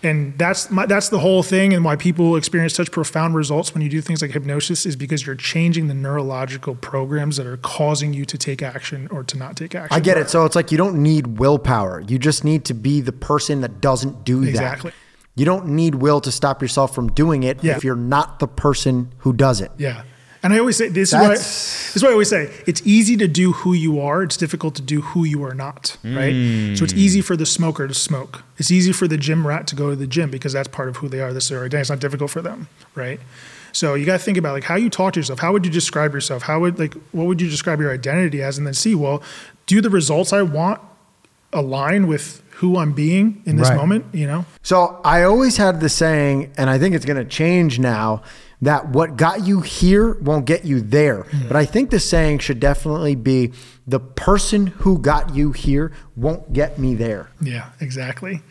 And 0.04 0.36
that's 0.38 0.70
my, 0.70 0.86
that's 0.86 1.08
the 1.08 1.18
whole 1.18 1.42
thing 1.42 1.72
and 1.72 1.84
why 1.84 1.96
people 1.96 2.36
experience 2.36 2.74
such 2.74 2.90
profound 2.90 3.34
results 3.34 3.72
when 3.74 3.82
you 3.82 3.88
do 3.88 4.00
things 4.00 4.22
like 4.22 4.30
hypnosis 4.32 4.84
is 4.86 4.96
because 4.96 5.26
you're 5.26 5.34
changing 5.34 5.88
the 5.88 5.94
neurological 5.94 6.74
programs 6.74 7.36
that 7.36 7.46
are 7.46 7.56
causing 7.58 8.12
you 8.12 8.24
to 8.26 8.36
take 8.38 8.62
action 8.62 9.08
or 9.10 9.24
to 9.24 9.36
not 9.38 9.56
take 9.56 9.74
action 9.74 9.96
I 9.96 10.00
get 10.00 10.18
it. 10.18 10.30
So 10.30 10.44
it's 10.44 10.56
like 10.56 10.70
you 10.70 10.78
don't 10.78 11.02
need 11.02 11.38
willpower. 11.38 12.00
You 12.00 12.18
just 12.18 12.44
need 12.44 12.64
to 12.66 12.74
be 12.74 13.00
the 13.00 13.12
person 13.12 13.60
that 13.62 13.80
doesn't 13.80 14.24
do 14.24 14.40
that. 14.40 14.48
Exactly. 14.50 14.92
You 15.36 15.44
don't 15.44 15.66
need 15.68 15.96
will 15.96 16.20
to 16.20 16.30
stop 16.30 16.62
yourself 16.62 16.94
from 16.94 17.08
doing 17.12 17.42
it 17.42 17.62
Yeah. 17.64 17.76
if 17.76 17.82
you're 17.84 17.96
not 17.96 18.38
the 18.38 18.46
person 18.48 19.12
who 19.18 19.32
does 19.32 19.60
it. 19.60 19.70
yeah 19.78 20.02
and 20.44 20.52
i 20.52 20.58
always 20.60 20.76
say 20.76 20.88
this 20.88 21.08
is 21.12 21.14
what 21.14 21.30
I, 21.32 21.34
this 21.34 21.96
is 21.96 22.02
what 22.02 22.10
i 22.10 22.12
always 22.12 22.28
say 22.28 22.52
it's 22.66 22.82
easy 22.84 23.16
to 23.16 23.26
do 23.26 23.50
who 23.52 23.72
you 23.72 24.00
are 24.00 24.22
it's 24.22 24.36
difficult 24.36 24.76
to 24.76 24.82
do 24.82 25.00
who 25.00 25.24
you 25.24 25.42
are 25.42 25.54
not 25.54 25.96
right? 26.04 26.34
So 26.76 26.84
it's 26.84 26.92
easy 26.94 27.20
for 27.22 27.34
the 27.36 27.46
smoker 27.46 27.88
to 27.88 27.94
smoke. 27.94 28.44
It's 28.58 28.70
easy 28.70 28.92
for 28.92 29.08
the 29.08 29.16
gym 29.16 29.46
rat 29.46 29.66
to 29.68 29.74
go 29.74 29.90
to 29.90 29.96
the 29.96 30.06
gym 30.06 30.30
because 30.30 30.52
that's 30.52 30.68
part 30.68 30.88
of 30.88 30.96
who 30.98 31.08
they 31.08 31.20
are. 31.20 31.32
This 31.32 31.44
is 31.44 31.50
their 31.50 31.60
identity. 31.60 31.80
It's 31.80 31.90
not 31.90 31.98
difficult 32.00 32.30
for 32.30 32.42
them 32.42 32.68
right? 32.94 33.18
So 33.72 33.94
you 33.94 34.04
got 34.06 34.18
to 34.20 34.24
think 34.24 34.38
about 34.38 34.52
like 34.52 34.64
how 34.64 34.76
you 34.76 34.88
talk 34.90 35.14
to 35.14 35.20
yourself. 35.20 35.40
How 35.40 35.50
would 35.52 35.64
you 35.66 35.72
describe 35.72 36.12
yourself? 36.14 36.42
How 36.44 36.60
would 36.60 36.78
like 36.78 36.94
what 37.12 37.26
would 37.26 37.40
you 37.40 37.48
describe 37.50 37.80
your 37.80 37.92
identity 37.92 38.42
as? 38.42 38.58
And 38.58 38.66
then 38.66 38.74
see 38.74 38.94
well 38.94 39.22
do 39.66 39.80
the 39.80 39.90
results 39.90 40.32
i 40.32 40.42
want 40.42 40.80
align 41.52 42.06
with 42.06 42.42
who 42.58 42.76
i'm 42.78 42.92
being 42.92 43.42
in 43.46 43.56
this 43.56 43.68
Right. 43.68 43.76
moment 43.76 44.04
you 44.12 44.26
know? 44.26 44.44
So 44.62 45.00
I 45.04 45.22
always 45.24 45.56
had 45.56 45.80
the 45.80 45.88
saying, 45.88 46.52
and 46.56 46.68
I 46.70 46.78
think 46.78 46.94
it's 46.94 47.04
going 47.04 47.16
to 47.22 47.24
change 47.24 47.78
now, 47.78 48.22
that 48.62 48.88
what 48.88 49.16
got 49.16 49.46
you 49.46 49.60
here 49.60 50.14
won't 50.14 50.44
get 50.44 50.64
you 50.64 50.80
there. 50.80 51.24
Mm-hmm. 51.24 51.48
But 51.48 51.56
I 51.56 51.64
think 51.64 51.90
the 51.90 52.00
saying 52.00 52.38
should 52.38 52.60
definitely 52.60 53.14
be 53.14 53.52
the 53.86 54.00
person 54.00 54.68
who 54.68 54.98
got 54.98 55.34
you 55.34 55.52
here 55.52 55.92
won't 56.16 56.52
get 56.52 56.78
me 56.78 56.94
there. 56.94 57.30
Yeah, 57.40 57.70
exactly. 57.80 58.42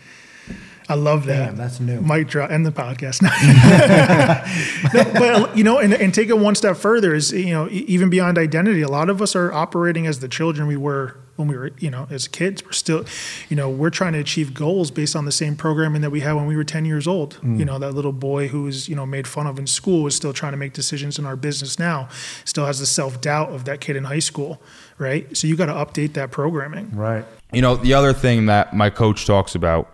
I 0.89 0.95
love 0.95 1.25
that. 1.25 1.45
Damn, 1.45 1.55
that's 1.55 1.79
new. 1.79 2.01
Might 2.01 2.27
drop 2.27 2.51
end 2.51 2.65
the 2.65 2.71
podcast. 2.71 3.21
No, 4.93 5.03
but 5.13 5.57
you 5.57 5.63
know, 5.63 5.79
and, 5.79 5.93
and 5.93 6.13
take 6.13 6.29
it 6.29 6.37
one 6.37 6.55
step 6.55 6.75
further 6.75 7.13
is 7.13 7.31
you 7.31 7.53
know 7.53 7.69
even 7.71 8.09
beyond 8.09 8.37
identity. 8.37 8.81
A 8.81 8.89
lot 8.89 9.09
of 9.09 9.21
us 9.21 9.35
are 9.35 9.51
operating 9.51 10.05
as 10.07 10.19
the 10.19 10.27
children 10.27 10.67
we 10.67 10.77
were 10.77 11.17
when 11.35 11.47
we 11.47 11.57
were 11.57 11.71
you 11.79 11.89
know 11.89 12.07
as 12.09 12.27
kids. 12.27 12.63
We're 12.63 12.71
still, 12.71 13.05
you 13.49 13.55
know, 13.55 13.69
we're 13.69 13.89
trying 13.89 14.13
to 14.13 14.19
achieve 14.19 14.53
goals 14.53 14.91
based 14.91 15.15
on 15.15 15.25
the 15.25 15.31
same 15.31 15.55
programming 15.55 16.01
that 16.01 16.09
we 16.09 16.19
had 16.19 16.33
when 16.33 16.45
we 16.45 16.55
were 16.55 16.63
ten 16.63 16.85
years 16.85 17.07
old. 17.07 17.39
You 17.43 17.65
know, 17.65 17.79
that 17.79 17.91
little 17.91 18.13
boy 18.13 18.47
who 18.47 18.63
was 18.63 18.87
you 18.87 18.95
know 18.95 19.05
made 19.05 19.27
fun 19.27 19.47
of 19.47 19.59
in 19.59 19.67
school 19.67 20.07
is 20.07 20.15
still 20.15 20.33
trying 20.33 20.53
to 20.53 20.57
make 20.57 20.73
decisions 20.73 21.19
in 21.19 21.25
our 21.25 21.35
business 21.35 21.79
now. 21.79 22.09
Still 22.45 22.65
has 22.65 22.79
the 22.79 22.85
self 22.85 23.21
doubt 23.21 23.49
of 23.49 23.65
that 23.65 23.81
kid 23.81 23.95
in 23.95 24.05
high 24.05 24.19
school, 24.19 24.61
right? 24.97 25.35
So 25.35 25.47
you 25.47 25.55
got 25.55 25.67
to 25.67 25.73
update 25.73 26.13
that 26.13 26.31
programming. 26.31 26.91
Right. 26.91 27.25
You 27.51 27.61
know, 27.61 27.75
the 27.75 27.93
other 27.93 28.13
thing 28.13 28.47
that 28.47 28.75
my 28.75 28.89
coach 28.89 29.25
talks 29.25 29.55
about 29.55 29.91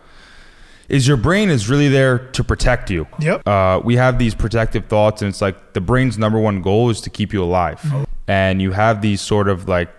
is 0.88 1.08
your 1.08 1.18
brain 1.18 1.50
is 1.50 1.70
really 1.70 1.88
there 1.88 2.18
to 2.18 2.44
protect 2.44 2.90
you. 2.90 3.08
Yep. 3.20 3.48
Uh, 3.48 3.80
we 3.84 3.96
have 3.96 4.18
these 4.18 4.34
protective 4.34 4.88
thoughts, 4.88 5.22
and 5.22 5.30
it's 5.30 5.42
like 5.42 5.74
the 5.74 5.82
brain's 5.82 6.18
number 6.18 6.40
one 6.40 6.62
goal 6.62 6.90
is 6.90 7.00
to 7.02 7.10
keep 7.10 7.32
you 7.32 7.44
alive. 7.44 7.82
And 8.28 8.62
you 8.62 8.72
have 8.72 9.02
these 9.02 9.22
sort 9.22 9.48
of 9.50 9.68
like 9.68 9.90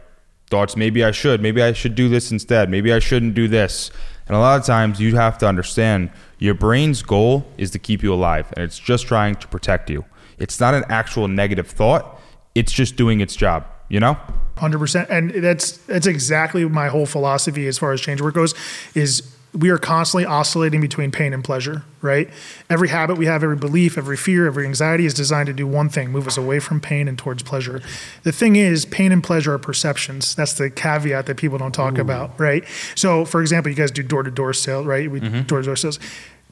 thoughts 0.51 0.77
maybe 0.77 1.03
I 1.05 1.13
should, 1.13 1.41
maybe 1.41 1.63
I 1.63 1.73
should 1.73 1.95
do 1.95 2.09
this 2.09 2.31
instead, 2.31 2.69
maybe 2.69 2.93
I 2.93 2.99
shouldn't 2.99 3.35
do 3.35 3.49
this. 3.49 3.91
And 4.27 4.37
a 4.37 4.41
lot 4.41 4.61
of 4.61 4.67
times 4.67 5.01
you 5.01 5.17
have 5.17 5.39
to 5.39 5.49
understand 5.49 6.11
your 6.39 6.55
brain's 6.55 7.03
goal 7.03 7.45
is 7.57 7.71
to 7.73 7.79
keep 7.79 8.03
you 8.03 8.13
alive, 8.13 8.53
and 8.57 8.65
it's 8.65 8.79
just 8.79 9.07
trying 9.07 9.35
to 9.37 9.49
protect 9.49 9.91
you. 9.91 10.05
It's 10.39 10.61
not 10.61 10.75
an 10.75 10.85
actual 10.89 11.29
negative 11.29 11.69
thought, 11.69 12.21
it's 12.55 12.73
just 12.73 12.97
doing 12.97 13.21
its 13.21 13.35
job, 13.35 13.67
you 13.89 14.01
know? 14.01 14.17
Hundred 14.57 14.79
percent, 14.79 15.09
and 15.09 15.31
that's 15.43 15.79
that's 15.79 16.07
exactly 16.07 16.65
my 16.67 16.89
whole 16.89 17.07
philosophy 17.07 17.67
as 17.67 17.79
far 17.79 17.93
as 17.93 18.01
change 18.01 18.21
work 18.21 18.35
goes. 18.35 18.55
Is 18.95 19.35
we 19.53 19.71
are 19.71 19.79
constantly 19.79 20.25
oscillating 20.25 20.81
between 20.81 21.11
pain 21.11 21.33
and 21.33 21.43
pleasure, 21.43 21.83
right? 22.03 22.31
Every 22.69 22.89
habit 22.89 23.19
we 23.19 23.27
have, 23.27 23.43
every 23.43 23.57
belief, 23.57 23.99
every 23.99 24.17
fear, 24.17 24.47
every 24.47 24.65
anxiety 24.65 25.07
is 25.07 25.15
designed 25.15 25.47
to 25.49 25.53
do 25.53 25.67
one 25.67 25.89
thing: 25.89 26.11
move 26.11 26.27
us 26.27 26.37
away 26.37 26.61
from 26.61 26.81
pain 26.81 27.09
and 27.09 27.19
towards 27.19 27.43
pleasure. 27.43 27.83
The 28.23 28.33
thing 28.33 28.57
is, 28.57 28.85
pain 28.85 29.11
and 29.11 29.23
pleasure 29.23 29.53
are 29.55 29.59
perceptions. 29.59 30.35
That's 30.35 30.53
the 30.53 30.71
caveat 30.71 31.27
that 31.27 31.37
people 31.37 31.59
don't 31.59 31.73
talk 31.73 31.99
about, 31.99 32.39
right? 32.39 32.65
So, 32.95 33.25
for 33.25 33.41
example, 33.41 33.71
you 33.71 33.77
guys 33.77 33.91
do 33.91 34.03
door 34.03 34.23
to 34.23 34.31
door 34.31 34.53
sales, 34.53 34.87
right? 34.87 35.11
We 35.11 35.21
door 35.21 35.61
to 35.61 35.67
door 35.67 35.77
sales. 35.77 35.99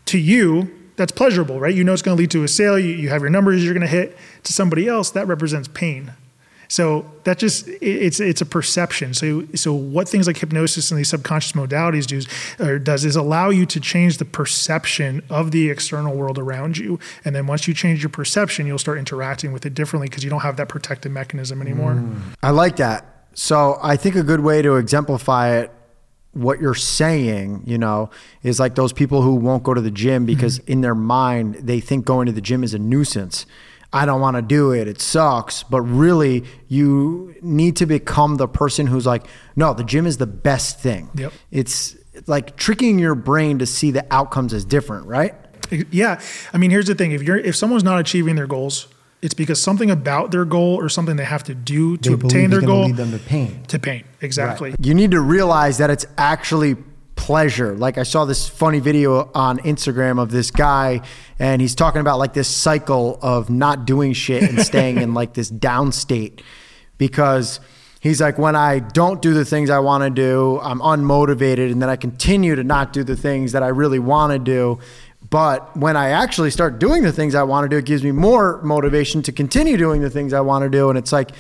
To 0.07 0.19
you, 0.19 0.71
that's 0.97 1.13
pleasurable, 1.13 1.61
right? 1.61 1.75
You 1.75 1.85
know 1.85 1.93
it's 1.93 2.03
going 2.03 2.17
to 2.17 2.21
lead 2.21 2.31
to 2.33 2.43
a 2.43 2.49
sale. 2.49 2.79
You, 2.79 2.91
you 2.91 3.09
have 3.11 3.21
your 3.21 3.31
numbers 3.31 3.65
you're 3.65 3.75
going 3.75 3.87
to 3.87 3.87
hit. 3.87 4.17
To 4.45 4.53
somebody 4.53 4.89
else, 4.89 5.11
that 5.11 5.29
represents 5.29 5.69
pain. 5.69 6.13
So 6.69 7.11
that 7.25 7.39
just 7.39 7.67
it- 7.69 7.79
it's 7.81 8.21
it's 8.21 8.41
a 8.41 8.47
perception. 8.47 9.15
So 9.15 9.45
so 9.55 9.73
what 9.73 10.09
things 10.09 10.27
like 10.27 10.37
hypnosis 10.37 10.91
and 10.91 10.99
these 10.99 11.09
subconscious 11.09 11.53
modalities 11.53 12.07
do 12.07 12.21
or 12.65 12.79
does 12.79 13.05
is 13.05 13.17
allow 13.17 13.51
you 13.51 13.67
to 13.67 13.81
change 13.81 14.19
the 14.19 14.25
perception 14.25 15.23
of 15.31 15.51
the 15.51 15.71
external 15.71 16.15
world 16.15 16.39
around 16.39 16.77
you, 16.77 16.99
and 17.25 17.35
then 17.35 17.47
once 17.47 17.67
you 17.67 17.75
change 17.75 18.03
your 18.03 18.11
perception, 18.11 18.67
you'll 18.67 18.79
start 18.79 18.99
interacting 18.99 19.53
with 19.53 19.65
it 19.65 19.75
differently 19.75 20.09
because 20.09 20.25
you 20.25 20.31
don't 20.31 20.41
have 20.41 20.57
that 20.57 20.69
protective 20.69 21.11
mechanism 21.11 21.63
anymore. 21.63 21.95
Mm. 21.95 22.21
I 22.43 22.51
like 22.51 22.77
that. 22.77 23.27
So 23.35 23.79
I 23.83 23.97
think 23.97 24.17
a 24.17 24.23
good 24.23 24.41
way 24.41 24.63
to 24.63 24.77
exemplify 24.77 25.57
it, 25.59 25.71
what 26.33 26.61
you're 26.61 26.75
saying, 26.75 27.63
you 27.67 27.79
know, 27.79 28.11
is 28.43 28.61
like 28.61 28.75
those 28.75 28.93
people 28.93 29.23
who 29.23 29.35
won't 29.37 29.63
go 29.63 29.75
to 29.75 29.81
the 29.81 29.91
gym 29.91 30.27
because 30.27 30.59
mm-hmm. 30.59 30.73
in 30.73 30.81
their 30.81 30.95
mind 30.95 31.55
they 31.55 31.81
think 31.81 32.05
going 32.05 32.27
to 32.27 32.33
the 32.33 32.41
gym 32.41 32.63
is 32.63 32.75
a 32.75 32.79
nuisance. 32.79 33.47
I 33.93 34.05
don't 34.05 34.21
want 34.21 34.37
to 34.37 34.43
do 34.43 34.73
it. 34.73 34.87
It 34.89 35.01
sucks. 35.01 35.63
But 35.63 35.81
really, 35.83 36.45
you 36.69 37.35
need 37.41 37.77
to 37.77 37.87
become 37.87 38.37
the 38.37 38.47
person 38.49 38.87
who's 38.87 39.07
like, 39.07 39.27
no, 39.57 39.73
the 39.75 39.85
gym 39.85 40.07
is 40.07 40.19
the 40.19 40.27
best 40.27 40.79
thing. 40.81 41.09
Yep. 41.15 41.33
It's 41.51 41.97
like 42.27 42.57
tricking 42.57 42.99
your 42.99 43.15
brain 43.15 43.59
to 43.61 43.67
see 43.67 43.91
the 43.91 44.05
outcomes 44.11 44.53
as 44.53 44.65
different, 44.65 45.07
right? 45.07 45.35
Yeah, 45.91 46.21
I 46.53 46.59
mean, 46.59 46.71
here's 46.71 46.87
the 46.87 46.95
thing: 46.95 47.13
if 47.13 47.23
you're 47.23 47.37
if 47.37 47.55
someone's 47.55 47.85
not 47.85 48.01
achieving 48.01 48.37
their 48.37 48.47
goals, 48.47 48.89
it's 49.21 49.35
because 49.35 49.63
something 49.63 49.91
about 49.91 50.31
their 50.31 50.47
goal 50.47 50.77
or 50.77 50.89
something 50.89 51.17
they 51.17 51.25
have 51.25 51.45
to 51.45 51.55
do 51.55 51.97
to 51.99 52.09
They 52.11 52.15
obtain 52.15 52.29
believe 52.31 52.51
their 52.51 52.59
it's 52.61 52.67
gonna 52.67 52.79
goal 52.79 52.87
lead 52.87 52.97
them 52.97 53.11
to 53.13 53.19
pain. 53.19 53.63
to 53.69 53.79
pain. 53.79 54.05
Exactly. 54.23 54.75
You 54.81 54.95
need 54.95 55.11
to 55.11 55.21
realize 55.21 55.77
that 55.79 55.91
it's 55.91 56.07
actually 56.17 56.77
pleasure. 57.19 57.75
Like 57.75 57.99
I 57.99 58.05
saw 58.05 58.25
this 58.25 58.49
funny 58.49 58.79
video 58.79 59.31
on 59.35 59.59
Instagram 59.59 60.23
of 60.23 60.31
this 60.31 60.53
guy 60.53 61.03
and 61.41 61.61
he's 61.61 61.75
talking 61.75 62.01
about 62.01 62.19
like 62.19 62.33
this 62.33 62.49
cycle 62.49 63.19
of 63.21 63.51
not 63.51 63.85
doing 63.85 64.13
shit 64.13 64.45
and 64.45 64.61
staying 64.63 64.99
in 64.99 65.15
like 65.15 65.35
this 65.35 65.51
down 65.51 65.91
state 65.91 66.41
because 66.97 67.59
he's 68.01 68.21
like 68.21 68.39
when 68.39 68.55
I 68.55 68.79
don't 68.79 69.21
do 69.21 69.35
the 69.35 69.45
things 69.45 69.69
I 69.69 69.81
want 69.81 70.05
to 70.05 70.11
do, 70.11 70.61
I'm 70.63 70.79
unmotivated 70.79 71.73
and 71.73 71.83
then 71.83 71.91
I 71.91 71.97
continue 71.97 72.55
to 72.55 72.63
not 72.63 72.93
do 72.93 73.03
the 73.03 73.17
things 73.17 73.51
that 73.53 73.65
I 73.65 73.69
really 73.69 73.99
want 73.99 74.33
to 74.33 74.39
do. 74.39 74.79
But 75.29 75.77
when 75.77 75.97
I 75.97 76.11
actually 76.11 76.53
start 76.53 76.79
doing 76.79 77.03
the 77.03 77.13
things 77.13 77.35
I 77.35 77.43
want 77.43 77.65
to 77.65 77.69
do, 77.69 77.79
it 77.79 77.85
gives 77.85 78.05
me 78.05 78.13
more 78.13 78.63
motivation 78.63 79.23
to 79.25 79.33
continue 79.33 79.77
doing 79.77 80.03
the 80.03 80.09
things 80.09 80.33
I 80.33 80.41
want 80.41 80.63
to 80.63 80.71
do 80.71 80.89
and 80.89 80.97
it's 80.97 81.13
like 81.13 81.33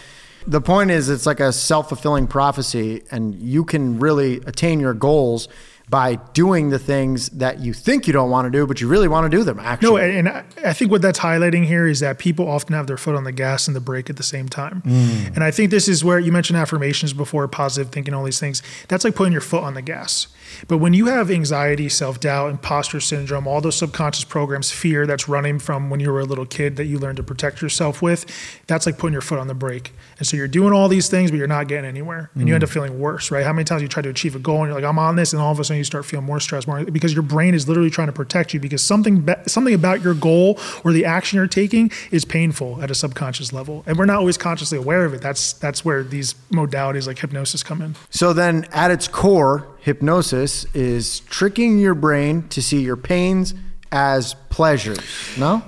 the 0.48 0.62
point 0.62 0.90
is 0.90 1.10
it's 1.10 1.26
like 1.26 1.40
a 1.40 1.52
self-fulfilling 1.52 2.26
prophecy 2.26 3.02
and 3.10 3.34
you 3.34 3.64
can 3.64 3.98
really 3.98 4.36
attain 4.46 4.80
your 4.80 4.94
goals 4.94 5.46
by 5.90 6.16
doing 6.32 6.70
the 6.70 6.78
things 6.78 7.30
that 7.30 7.60
you 7.60 7.72
think 7.72 8.06
you 8.06 8.12
don't 8.12 8.30
want 8.30 8.46
to 8.46 8.50
do, 8.50 8.66
but 8.66 8.80
you 8.80 8.88
really 8.88 9.08
want 9.08 9.30
to 9.30 9.36
do 9.36 9.44
them. 9.44 9.58
Actually, 9.58 9.88
No, 9.88 9.96
and, 9.96 10.18
and 10.18 10.28
I 10.28 10.44
I 10.64 10.72
think 10.72 10.90
what 10.90 11.02
that's 11.02 11.18
highlighting 11.18 11.64
here 11.64 11.86
is 11.86 12.00
that 12.00 12.18
people 12.18 12.48
often 12.48 12.74
have 12.74 12.86
their 12.86 12.96
foot 12.96 13.14
on 13.14 13.24
the 13.24 13.32
gas 13.32 13.66
and 13.66 13.76
the 13.76 13.80
brake 13.80 14.10
at 14.10 14.16
the 14.16 14.22
same 14.22 14.48
time. 14.48 14.82
Mm. 14.82 15.34
And 15.34 15.44
I 15.44 15.50
think 15.50 15.70
this 15.70 15.88
is 15.88 16.04
where 16.04 16.18
you 16.18 16.32
mentioned 16.32 16.58
affirmations 16.58 17.12
before, 17.12 17.46
positive 17.48 17.92
thinking, 17.92 18.14
all 18.14 18.24
these 18.24 18.40
things. 18.40 18.62
That's 18.88 19.04
like 19.04 19.14
putting 19.14 19.32
your 19.32 19.40
foot 19.40 19.62
on 19.62 19.74
the 19.74 19.82
gas. 19.82 20.28
But 20.66 20.78
when 20.78 20.94
you 20.94 21.06
have 21.06 21.30
anxiety, 21.30 21.88
self 21.88 22.20
doubt, 22.20 22.50
imposter 22.50 23.00
syndrome, 23.00 23.46
all 23.46 23.60
those 23.60 23.76
subconscious 23.76 24.24
programs, 24.24 24.70
fear 24.70 25.06
that's 25.06 25.28
running 25.28 25.58
from 25.58 25.90
when 25.90 26.00
you 26.00 26.10
were 26.10 26.20
a 26.20 26.24
little 26.24 26.46
kid 26.46 26.76
that 26.76 26.86
you 26.86 26.98
learned 26.98 27.16
to 27.18 27.22
protect 27.22 27.62
yourself 27.62 28.02
with, 28.02 28.26
that's 28.66 28.86
like 28.86 28.98
putting 28.98 29.12
your 29.12 29.22
foot 29.22 29.38
on 29.38 29.46
the 29.46 29.54
brake. 29.54 29.92
And 30.18 30.26
so 30.26 30.36
you're 30.36 30.48
doing 30.48 30.72
all 30.72 30.88
these 30.88 31.08
things, 31.08 31.30
but 31.30 31.36
you're 31.36 31.46
not 31.46 31.68
getting 31.68 31.84
anywhere. 31.84 32.30
And 32.34 32.48
you 32.48 32.54
end 32.54 32.62
mm. 32.62 32.66
up 32.66 32.72
feeling 32.72 32.98
worse, 32.98 33.30
right? 33.30 33.44
How 33.44 33.52
many 33.52 33.64
times 33.64 33.82
you 33.82 33.88
try 33.88 34.02
to 34.02 34.08
achieve 34.08 34.34
a 34.34 34.38
goal 34.38 34.58
and 34.58 34.66
you're 34.66 34.80
like, 34.80 34.88
I'm 34.88 34.98
on 34.98 35.16
this, 35.16 35.32
and 35.32 35.40
all 35.40 35.52
of 35.52 35.60
a 35.60 35.64
sudden 35.64 35.77
you 35.78 35.84
start 35.84 36.04
feeling 36.04 36.26
more 36.26 36.40
stressed, 36.40 36.66
more 36.66 36.84
because 36.84 37.12
your 37.12 37.22
brain 37.22 37.54
is 37.54 37.68
literally 37.68 37.90
trying 37.90 38.08
to 38.08 38.12
protect 38.12 38.52
you 38.52 38.60
because 38.60 38.82
something 38.82 39.20
be- 39.20 39.34
something 39.46 39.74
about 39.74 40.02
your 40.02 40.14
goal 40.14 40.58
or 40.84 40.92
the 40.92 41.04
action 41.04 41.36
you're 41.36 41.46
taking 41.46 41.90
is 42.10 42.24
painful 42.24 42.82
at 42.82 42.90
a 42.90 42.94
subconscious 42.94 43.52
level. 43.52 43.84
And 43.86 43.98
we're 43.98 44.04
not 44.06 44.18
always 44.18 44.36
consciously 44.36 44.78
aware 44.78 45.04
of 45.04 45.14
it. 45.14 45.20
That's 45.20 45.52
that's 45.54 45.84
where 45.84 46.02
these 46.02 46.34
modalities 46.50 47.06
like 47.06 47.18
hypnosis 47.18 47.62
come 47.62 47.82
in. 47.82 47.96
So 48.10 48.32
then, 48.32 48.66
at 48.72 48.90
its 48.90 49.08
core, 49.08 49.66
hypnosis 49.80 50.64
is 50.74 51.20
tricking 51.20 51.78
your 51.78 51.94
brain 51.94 52.48
to 52.48 52.60
see 52.60 52.82
your 52.82 52.96
pains 52.96 53.54
as 53.90 54.34
pleasures. 54.50 54.98
No? 55.38 55.62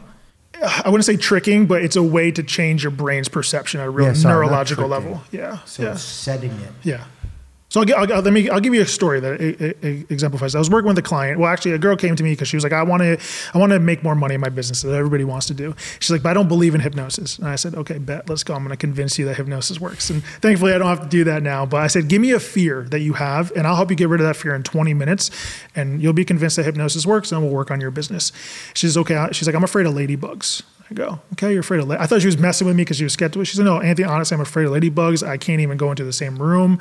I 0.62 0.90
wouldn't 0.90 1.06
say 1.06 1.16
tricking, 1.16 1.66
but 1.66 1.82
it's 1.82 1.96
a 1.96 2.02
way 2.02 2.30
to 2.32 2.42
change 2.42 2.82
your 2.82 2.90
brain's 2.90 3.28
perception 3.28 3.80
at 3.80 3.86
a 3.86 3.90
real 3.90 4.08
Yeah, 4.08 4.12
sorry, 4.12 4.34
neurological 4.34 4.88
level. 4.88 5.22
Yeah. 5.30 5.60
So 5.64 5.84
yeah. 5.84 5.94
setting 5.94 6.50
it. 6.50 6.72
Yeah. 6.82 7.04
So 7.70 7.80
I'll, 7.82 8.12
I'll, 8.12 8.20
let 8.22 8.32
me. 8.32 8.50
I'll 8.50 8.58
give 8.60 8.74
you 8.74 8.82
a 8.82 8.86
story 8.86 9.20
that 9.20 9.40
e- 9.40 9.88
e- 9.88 10.04
exemplifies. 10.10 10.52
that. 10.52 10.58
I 10.58 10.60
was 10.60 10.68
working 10.68 10.88
with 10.88 10.98
a 10.98 11.02
client. 11.02 11.38
Well, 11.38 11.48
actually, 11.48 11.70
a 11.70 11.78
girl 11.78 11.94
came 11.94 12.16
to 12.16 12.22
me 12.24 12.32
because 12.32 12.48
she 12.48 12.56
was 12.56 12.64
like, 12.64 12.72
"I 12.72 12.82
want 12.82 13.02
to, 13.02 13.16
I 13.54 13.58
want 13.58 13.70
to 13.70 13.78
make 13.78 14.02
more 14.02 14.16
money 14.16 14.34
in 14.34 14.40
my 14.40 14.48
business 14.48 14.82
that 14.82 14.92
everybody 14.92 15.22
wants 15.22 15.46
to 15.46 15.54
do." 15.54 15.76
She's 16.00 16.10
like, 16.10 16.20
"But 16.22 16.30
I 16.30 16.34
don't 16.34 16.48
believe 16.48 16.74
in 16.74 16.80
hypnosis." 16.80 17.38
And 17.38 17.46
I 17.46 17.54
said, 17.54 17.76
"Okay, 17.76 17.98
bet. 17.98 18.28
Let's 18.28 18.42
go. 18.42 18.54
I'm 18.54 18.64
going 18.64 18.70
to 18.70 18.76
convince 18.76 19.20
you 19.20 19.24
that 19.26 19.36
hypnosis 19.36 19.80
works." 19.80 20.10
And 20.10 20.24
thankfully, 20.42 20.72
I 20.74 20.78
don't 20.78 20.88
have 20.88 21.02
to 21.02 21.08
do 21.08 21.22
that 21.24 21.44
now. 21.44 21.64
But 21.64 21.82
I 21.82 21.86
said, 21.86 22.08
"Give 22.08 22.20
me 22.20 22.32
a 22.32 22.40
fear 22.40 22.82
that 22.90 23.00
you 23.00 23.12
have, 23.12 23.52
and 23.54 23.68
I'll 23.68 23.76
help 23.76 23.90
you 23.90 23.96
get 23.96 24.08
rid 24.08 24.20
of 24.20 24.26
that 24.26 24.34
fear 24.34 24.56
in 24.56 24.64
20 24.64 24.92
minutes, 24.92 25.30
and 25.76 26.02
you'll 26.02 26.12
be 26.12 26.24
convinced 26.24 26.56
that 26.56 26.64
hypnosis 26.64 27.06
works, 27.06 27.30
and 27.30 27.40
we'll 27.40 27.52
work 27.52 27.70
on 27.70 27.80
your 27.80 27.92
business." 27.92 28.32
She's 28.74 28.96
okay. 28.96 29.28
She's 29.30 29.46
like, 29.46 29.54
"I'm 29.54 29.62
afraid 29.64 29.86
of 29.86 29.94
ladybugs." 29.94 30.62
I 30.90 30.94
go, 30.94 31.20
okay, 31.34 31.52
you're 31.52 31.60
afraid 31.60 31.80
of. 31.80 31.88
La-. 31.88 31.96
I 32.00 32.06
thought 32.06 32.20
she 32.20 32.26
was 32.26 32.38
messing 32.38 32.66
with 32.66 32.76
me 32.76 32.82
because 32.82 32.96
she 32.96 33.04
was 33.04 33.12
skeptical. 33.12 33.44
She 33.44 33.56
said, 33.56 33.64
no, 33.64 33.80
Anthony, 33.80 34.08
honestly, 34.08 34.34
I'm 34.34 34.40
afraid 34.40 34.64
of 34.64 34.72
ladybugs. 34.72 35.26
I 35.26 35.36
can't 35.36 35.60
even 35.60 35.76
go 35.76 35.90
into 35.90 36.04
the 36.04 36.12
same 36.12 36.36
room. 36.36 36.80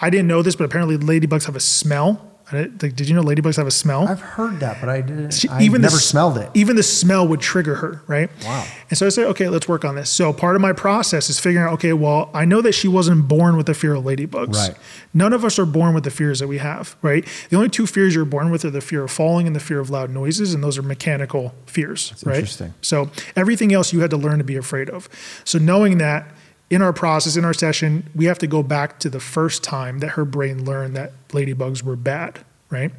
I 0.00 0.08
didn't 0.08 0.28
know 0.28 0.42
this, 0.42 0.56
but 0.56 0.64
apparently 0.64 0.96
ladybugs 0.96 1.44
have 1.44 1.56
a 1.56 1.60
smell. 1.60 2.29
I 2.52 2.56
didn't- 2.62 2.82
like, 2.82 2.96
Did 2.96 3.08
you 3.08 3.14
know 3.14 3.22
ladybugs 3.22 3.56
have 3.56 3.66
a 3.66 3.70
smell? 3.70 4.06
I've 4.08 4.20
heard 4.20 4.60
that, 4.60 4.78
but 4.80 4.88
I 4.88 5.00
didn't. 5.00 5.32
She- 5.34 5.48
I 5.48 5.60
never 5.66 5.78
the 5.78 5.90
smelled 5.90 6.36
it. 6.38 6.50
Even 6.54 6.76
the 6.76 6.82
smell 6.82 7.26
would 7.28 7.40
trigger 7.40 7.76
her, 7.76 8.02
right? 8.06 8.30
Wow. 8.44 8.64
And 8.90 8.98
so 8.98 9.06
I 9.06 9.08
said, 9.10 9.26
okay, 9.28 9.48
let's 9.48 9.68
work 9.68 9.84
on 9.84 9.94
this. 9.94 10.10
So 10.10 10.32
part 10.32 10.56
of 10.56 10.62
my 10.62 10.72
process 10.72 11.30
is 11.30 11.38
figuring 11.38 11.66
out, 11.66 11.72
okay, 11.74 11.92
well, 11.92 12.30
I 12.34 12.44
know 12.44 12.60
that 12.62 12.72
she 12.72 12.88
wasn't 12.88 13.28
born 13.28 13.56
with 13.56 13.66
the 13.66 13.74
fear 13.74 13.94
of 13.94 14.04
ladybugs. 14.04 14.54
Right. 14.56 14.74
None 15.14 15.32
of 15.32 15.44
us 15.44 15.58
are 15.58 15.66
born 15.66 15.94
with 15.94 16.04
the 16.04 16.10
fears 16.10 16.38
that 16.40 16.48
we 16.48 16.58
have, 16.58 16.96
right? 17.02 17.26
The 17.50 17.56
only 17.56 17.68
two 17.68 17.86
fears 17.86 18.14
you're 18.14 18.24
born 18.24 18.50
with 18.50 18.64
are 18.64 18.70
the 18.70 18.80
fear 18.80 19.02
of 19.04 19.10
falling 19.10 19.46
and 19.46 19.54
the 19.56 19.60
fear 19.60 19.80
of 19.80 19.90
loud 19.90 20.10
noises, 20.10 20.54
and 20.54 20.62
those 20.62 20.78
are 20.78 20.82
mechanical 20.82 21.54
fears, 21.66 22.12
right? 22.24 22.36
interesting. 22.36 22.74
So 22.82 23.10
everything 23.36 23.72
else 23.72 23.92
you 23.92 24.00
had 24.00 24.10
to 24.10 24.16
learn 24.16 24.38
to 24.38 24.44
be 24.44 24.56
afraid 24.56 24.88
of. 24.90 25.08
So 25.44 25.58
knowing 25.58 25.98
that 25.98 26.26
in 26.70 26.82
our 26.82 26.92
process, 26.92 27.36
in 27.36 27.44
our 27.44 27.52
session, 27.52 28.08
we 28.14 28.24
have 28.26 28.38
to 28.38 28.46
go 28.46 28.62
back 28.62 29.00
to 29.00 29.10
the 29.10 29.20
first 29.20 29.64
time 29.64 29.98
that 29.98 30.10
her 30.10 30.24
brain 30.24 30.64
learned 30.64 30.96
that 30.96 31.12
ladybugs 31.28 31.82
were 31.82 31.96
bad, 31.96 32.44
right? 32.70 32.92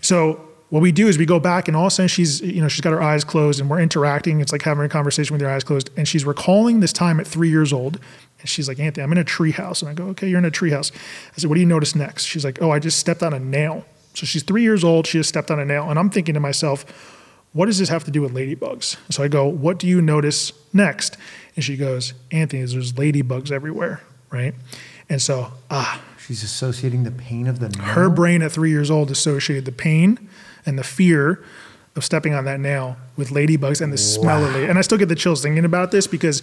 So 0.00 0.40
what 0.70 0.80
we 0.80 0.90
do 0.90 1.06
is 1.06 1.18
we 1.18 1.26
go 1.26 1.38
back 1.38 1.68
and 1.68 1.76
all 1.76 1.84
of 1.84 1.88
a 1.88 1.90
sudden 1.90 2.08
she's, 2.08 2.40
you 2.40 2.62
know, 2.62 2.68
she's 2.68 2.80
got 2.80 2.92
her 2.92 3.02
eyes 3.02 3.24
closed 3.24 3.60
and 3.60 3.68
we're 3.68 3.80
interacting. 3.80 4.40
It's 4.40 4.52
like 4.52 4.62
having 4.62 4.84
a 4.84 4.88
conversation 4.88 5.34
with 5.34 5.42
your 5.42 5.50
eyes 5.50 5.64
closed. 5.64 5.90
And 5.96 6.08
she's 6.08 6.24
recalling 6.24 6.80
this 6.80 6.92
time 6.92 7.20
at 7.20 7.26
three 7.26 7.50
years 7.50 7.72
old. 7.72 7.98
And 8.40 8.48
she's 8.48 8.68
like, 8.68 8.78
Anthony, 8.78 9.04
I'm 9.04 9.12
in 9.12 9.18
a 9.18 9.24
tree 9.24 9.50
house. 9.50 9.82
And 9.82 9.90
I 9.90 9.94
go, 9.94 10.06
okay, 10.08 10.28
you're 10.28 10.38
in 10.38 10.44
a 10.44 10.50
tree 10.50 10.70
house. 10.70 10.90
I 11.36 11.40
said, 11.40 11.50
what 11.50 11.56
do 11.56 11.60
you 11.60 11.66
notice 11.66 11.94
next? 11.94 12.24
She's 12.24 12.44
like, 12.44 12.62
oh, 12.62 12.70
I 12.70 12.78
just 12.78 12.98
stepped 12.98 13.22
on 13.22 13.34
a 13.34 13.40
nail. 13.40 13.84
So 14.14 14.26
she's 14.26 14.42
three 14.42 14.62
years 14.62 14.82
old. 14.82 15.06
She 15.06 15.18
just 15.18 15.28
stepped 15.28 15.50
on 15.50 15.58
a 15.58 15.64
nail. 15.64 15.90
And 15.90 15.98
I'm 15.98 16.08
thinking 16.08 16.34
to 16.34 16.40
myself, 16.40 16.86
what 17.52 17.66
does 17.66 17.78
this 17.78 17.88
have 17.88 18.04
to 18.04 18.12
do 18.12 18.22
with 18.22 18.32
ladybugs? 18.32 18.96
So 19.10 19.24
I 19.24 19.28
go, 19.28 19.46
what 19.46 19.78
do 19.78 19.88
you 19.88 20.00
notice 20.00 20.52
next? 20.72 21.16
And 21.56 21.64
she 21.64 21.76
goes, 21.76 22.14
Anthony, 22.30 22.64
there's 22.64 22.92
ladybugs 22.92 23.50
everywhere, 23.50 24.02
right? 24.30 24.54
And 25.08 25.20
so, 25.20 25.52
ah, 25.70 26.02
She's 26.26 26.42
associating 26.44 27.02
the 27.02 27.10
pain 27.10 27.46
of 27.48 27.58
the 27.58 27.70
nail. 27.70 27.82
her 27.82 28.08
brain 28.08 28.42
at 28.42 28.52
three 28.52 28.70
years 28.70 28.90
old 28.90 29.10
associated 29.10 29.64
the 29.64 29.72
pain 29.72 30.28
and 30.64 30.78
the 30.78 30.84
fear 30.84 31.42
of 31.96 32.04
stepping 32.04 32.34
on 32.34 32.44
that 32.44 32.60
nail 32.60 32.96
with 33.16 33.30
ladybugs 33.30 33.80
and 33.80 33.92
the 33.92 33.98
smell 33.98 34.44
of 34.44 34.54
lady. 34.54 34.68
And 34.68 34.78
I 34.78 34.82
still 34.82 34.98
get 34.98 35.08
the 35.08 35.16
chills 35.16 35.42
thinking 35.42 35.64
about 35.64 35.90
this 35.90 36.06
because 36.06 36.40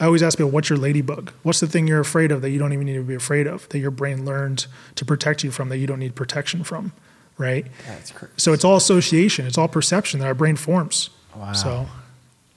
I 0.00 0.06
always 0.06 0.22
ask 0.22 0.38
people, 0.38 0.50
what's 0.50 0.70
your 0.70 0.78
ladybug? 0.78 1.32
What's 1.42 1.60
the 1.60 1.66
thing 1.66 1.86
you're 1.86 2.00
afraid 2.00 2.32
of 2.32 2.42
that 2.42 2.50
you 2.50 2.58
don't 2.58 2.72
even 2.72 2.86
need 2.86 2.94
to 2.94 3.02
be 3.02 3.14
afraid 3.14 3.46
of, 3.46 3.68
that 3.70 3.78
your 3.78 3.90
brain 3.90 4.24
learned 4.24 4.66
to 4.94 5.04
protect 5.04 5.44
you 5.44 5.50
from, 5.50 5.68
that 5.68 5.78
you 5.78 5.86
don't 5.86 5.98
need 5.98 6.14
protection 6.14 6.64
from, 6.64 6.92
right? 7.38 7.66
That's 7.86 8.12
crazy. 8.12 8.32
So 8.36 8.52
it's 8.52 8.64
all 8.64 8.76
association, 8.76 9.46
it's 9.46 9.58
all 9.58 9.68
perception 9.68 10.20
that 10.20 10.26
our 10.26 10.34
brain 10.34 10.56
forms. 10.56 11.10
Wow. 11.34 11.52
So, 11.52 11.86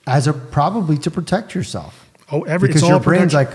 As 0.06 0.26
a 0.26 0.32
probably 0.32 0.98
to 0.98 1.10
protect 1.10 1.54
yourself. 1.54 2.10
oh, 2.32 2.42
every 2.42 2.68
because 2.68 2.82
it's 2.82 2.88
your 2.88 2.98
all 2.98 3.04
brain's 3.04 3.34
like, 3.34 3.50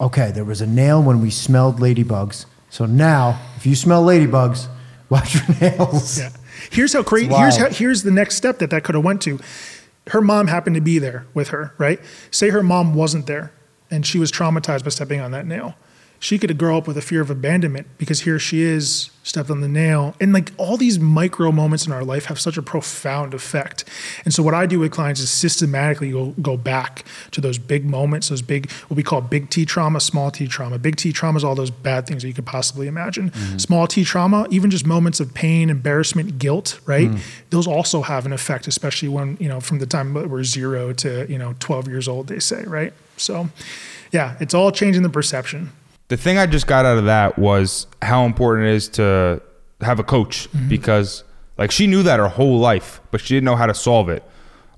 okay, 0.00 0.30
there 0.30 0.44
was 0.44 0.60
a 0.60 0.66
nail 0.66 1.02
when 1.02 1.20
we 1.20 1.30
smelled 1.30 1.80
ladybugs. 1.80 2.46
So 2.70 2.86
now, 2.86 3.40
if 3.56 3.66
you 3.66 3.74
smell 3.74 4.04
ladybugs, 4.04 4.68
watch 5.10 5.34
your 5.34 5.60
nails. 5.60 6.18
Yeah. 6.18 6.30
Here's 6.70 6.92
how 6.92 7.02
crazy. 7.02 7.34
Here's 7.34 7.56
how, 7.56 7.68
here's 7.68 8.02
the 8.02 8.10
next 8.10 8.36
step 8.36 8.58
that 8.58 8.70
that 8.70 8.84
could 8.84 8.94
have 8.94 9.04
went 9.04 9.22
to. 9.22 9.40
Her 10.08 10.20
mom 10.20 10.46
happened 10.46 10.76
to 10.76 10.82
be 10.82 10.98
there 10.98 11.26
with 11.34 11.48
her, 11.48 11.74
right? 11.78 12.00
Say 12.30 12.50
her 12.50 12.62
mom 12.62 12.94
wasn't 12.94 13.26
there, 13.26 13.52
and 13.90 14.06
she 14.06 14.18
was 14.18 14.30
traumatized 14.32 14.84
by 14.84 14.90
stepping 14.90 15.20
on 15.20 15.30
that 15.32 15.46
nail. 15.46 15.74
She 16.22 16.38
could 16.38 16.56
grow 16.58 16.76
up 16.76 16.86
with 16.86 16.98
a 16.98 17.02
fear 17.02 17.22
of 17.22 17.30
abandonment 17.30 17.86
because 17.96 18.20
here 18.20 18.38
she 18.38 18.60
is 18.60 19.10
stepped 19.22 19.50
on 19.50 19.60
the 19.60 19.68
nail, 19.68 20.14
and 20.20 20.34
like 20.34 20.52
all 20.58 20.76
these 20.76 20.98
micro 20.98 21.50
moments 21.50 21.86
in 21.86 21.92
our 21.92 22.04
life 22.04 22.26
have 22.26 22.38
such 22.38 22.58
a 22.58 22.62
profound 22.62 23.32
effect. 23.32 23.84
And 24.24 24.34
so 24.34 24.42
what 24.42 24.52
I 24.52 24.66
do 24.66 24.80
with 24.80 24.92
clients 24.92 25.20
is 25.20 25.30
systematically 25.30 26.10
go 26.10 26.34
go 26.42 26.58
back 26.58 27.04
to 27.30 27.40
those 27.40 27.56
big 27.56 27.86
moments, 27.86 28.28
those 28.28 28.42
big 28.42 28.70
what 28.88 28.96
we 28.96 29.02
call 29.02 29.22
big 29.22 29.48
T 29.48 29.64
trauma, 29.64 29.98
small 29.98 30.30
T 30.30 30.46
trauma. 30.46 30.78
Big 30.78 30.96
T 30.96 31.10
trauma 31.10 31.38
is 31.38 31.44
all 31.44 31.54
those 31.54 31.70
bad 31.70 32.06
things 32.06 32.22
that 32.22 32.28
you 32.28 32.34
could 32.34 32.46
possibly 32.46 32.86
imagine. 32.86 33.30
Mm-hmm. 33.30 33.58
Small 33.58 33.86
T 33.86 34.04
trauma, 34.04 34.46
even 34.50 34.70
just 34.70 34.86
moments 34.86 35.20
of 35.20 35.32
pain, 35.32 35.70
embarrassment, 35.70 36.38
guilt, 36.38 36.80
right? 36.84 37.08
Mm. 37.08 37.20
Those 37.48 37.66
also 37.66 38.02
have 38.02 38.26
an 38.26 38.34
effect, 38.34 38.66
especially 38.66 39.08
when 39.08 39.38
you 39.40 39.48
know 39.48 39.60
from 39.60 39.78
the 39.78 39.86
time 39.86 40.12
we're 40.12 40.44
zero 40.44 40.92
to 40.94 41.26
you 41.30 41.38
know 41.38 41.54
12 41.60 41.88
years 41.88 42.08
old. 42.08 42.26
They 42.26 42.40
say, 42.40 42.64
right? 42.64 42.92
So, 43.16 43.48
yeah, 44.12 44.36
it's 44.40 44.52
all 44.52 44.70
changing 44.70 45.02
the 45.02 45.10
perception. 45.10 45.72
The 46.10 46.16
thing 46.16 46.38
I 46.38 46.46
just 46.46 46.66
got 46.66 46.84
out 46.84 46.98
of 46.98 47.04
that 47.06 47.38
was 47.38 47.86
how 48.02 48.24
important 48.26 48.66
it 48.68 48.74
is 48.74 48.88
to 48.90 49.40
have 49.80 49.98
a 49.98 50.04
coach 50.04 50.48
Mm-hmm. 50.52 50.68
because 50.68 51.24
like 51.56 51.70
she 51.70 51.86
knew 51.86 52.02
that 52.02 52.18
her 52.18 52.28
whole 52.28 52.58
life, 52.58 53.00
but 53.10 53.20
she 53.20 53.34
didn't 53.34 53.44
know 53.44 53.56
how 53.56 53.66
to 53.66 53.74
solve 53.74 54.08
it 54.08 54.22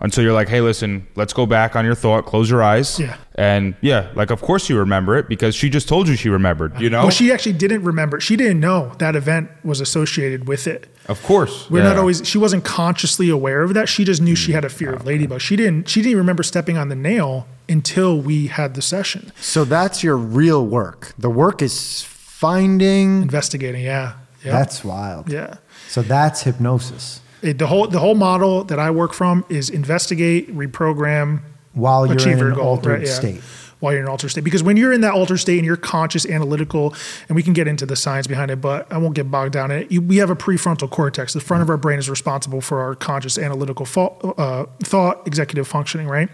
until 0.03 0.25
you're 0.25 0.33
like, 0.33 0.49
hey, 0.49 0.61
listen, 0.61 1.07
let's 1.15 1.33
go 1.33 1.47
back 1.47 1.77
on 1.77 1.85
your 1.85 1.95
thought, 1.95 2.27
close 2.27 2.51
your 2.51 2.63
eyes. 2.63 2.99
Yeah. 2.99 3.17
And 3.37 3.75
yeah, 3.81 4.11
like 4.15 4.31
of 4.31 4.43
course 4.43 4.69
you 4.69 4.77
remember 4.79 5.17
it 5.17 5.29
because 5.29 5.55
she 5.55 5.71
just 5.71 5.89
told 5.89 6.09
you 6.09 6.17
she 6.17 6.29
remembered, 6.29 6.79
you 6.81 6.91
know? 6.91 7.03
Well, 7.03 7.11
she 7.11 7.33
actually 7.33 7.55
didn't 7.55 7.85
remember. 7.85 8.21
She 8.21 8.37
didn't 8.37 8.61
know 8.61 8.93
that 8.99 9.17
event 9.17 9.51
was 9.65 9.81
associated 9.81 10.49
with 10.49 10.67
it. 10.67 10.89
of 11.07 11.23
course. 11.23 11.71
We're 11.71 11.79
yeah. 11.79 11.91
not 11.91 11.99
always. 11.99 12.27
She 12.27 12.37
wasn't 12.37 12.65
consciously 12.65 13.31
aware 13.31 13.63
of 13.63 13.75
that. 13.75 13.89
She 13.89 14.05
just 14.05 14.21
knew 14.21 14.35
she 14.35 14.51
mm. 14.51 14.57
had 14.57 14.65
a 14.65 14.69
fear 14.69 14.93
of 14.93 15.03
ah, 15.03 15.05
ladybugs. 15.05 15.41
She 15.41 15.57
didn't. 15.57 15.89
She 15.89 16.01
didn't 16.01 16.11
even 16.11 16.19
remember 16.19 16.43
stepping 16.43 16.77
on 16.77 16.89
the 16.89 16.97
nail 16.97 17.47
until 17.69 18.19
we 18.21 18.49
had 18.49 18.75
the 18.75 18.83
session 18.83 19.33
So 19.41 19.65
that's 19.65 20.03
your 20.03 20.17
real 20.17 20.67
work. 20.67 21.15
The 21.17 21.31
work 21.31 21.63
is 21.63 22.03
finding. 22.03 23.23
investigating. 23.23 23.85
Yeah, 23.85 24.15
yeah, 24.45 24.53
That's 24.53 24.85
wild. 24.85 25.31
yeah. 25.31 25.55
So 25.89 26.03
that's 26.03 26.43
hypnosis. 26.43 27.22
It, 27.43 27.59
the 27.59 27.67
whole 27.67 27.87
the 27.89 27.99
whole 27.99 28.15
model 28.15 28.65
that 28.65 28.79
I 28.79 28.91
work 28.91 29.13
from 29.13 29.45
is 29.49 29.69
investigate, 29.69 30.55
reprogram, 30.55 31.43
While 31.75 32.07
you're 32.07 32.29
in 32.29 32.39
an 32.39 32.55
goal, 32.55 32.65
altered 32.65 32.91
right, 32.91 33.07
yeah. 33.07 33.13
state. 33.13 33.41
While 33.81 33.93
you're 33.95 34.03
in 34.03 34.07
an 34.07 34.11
altered 34.11 34.29
state, 34.29 34.45
because 34.45 34.63
when 34.63 34.77
you're 34.77 34.93
in 34.93 35.01
that 35.01 35.13
altered 35.13 35.39
state 35.39 35.59
and 35.59 35.67
you're 35.67 35.77
conscious, 35.77 36.25
analytical, 36.25 36.95
and 37.29 37.35
we 37.35 37.43
can 37.43 37.53
get 37.53 37.67
into 37.67 37.85
the 37.85 37.97
science 37.97 38.29
behind 38.29 38.53
it, 38.53 38.61
but 38.61 38.91
I 38.93 38.99
won't 38.99 39.17
get 39.17 39.29
bogged 39.29 39.55
down 39.55 39.73
in 39.73 39.81
it. 39.81 39.91
You, 39.91 40.01
we 40.01 40.19
have 40.19 40.31
a 40.31 40.37
prefrontal 40.37 40.89
cortex. 40.89 41.33
The 41.33 41.41
front 41.41 41.65
of 41.65 41.71
our 41.71 41.77
brain 41.77 41.99
is 41.99 42.09
responsible 42.09 42.61
for 42.61 42.81
our 42.81 42.95
conscious, 42.95 43.39
analytical 43.39 43.85
thought, 43.85 44.39
uh, 44.39 44.67
thought 44.85 45.27
executive 45.27 45.67
functioning. 45.67 46.07
Right. 46.07 46.29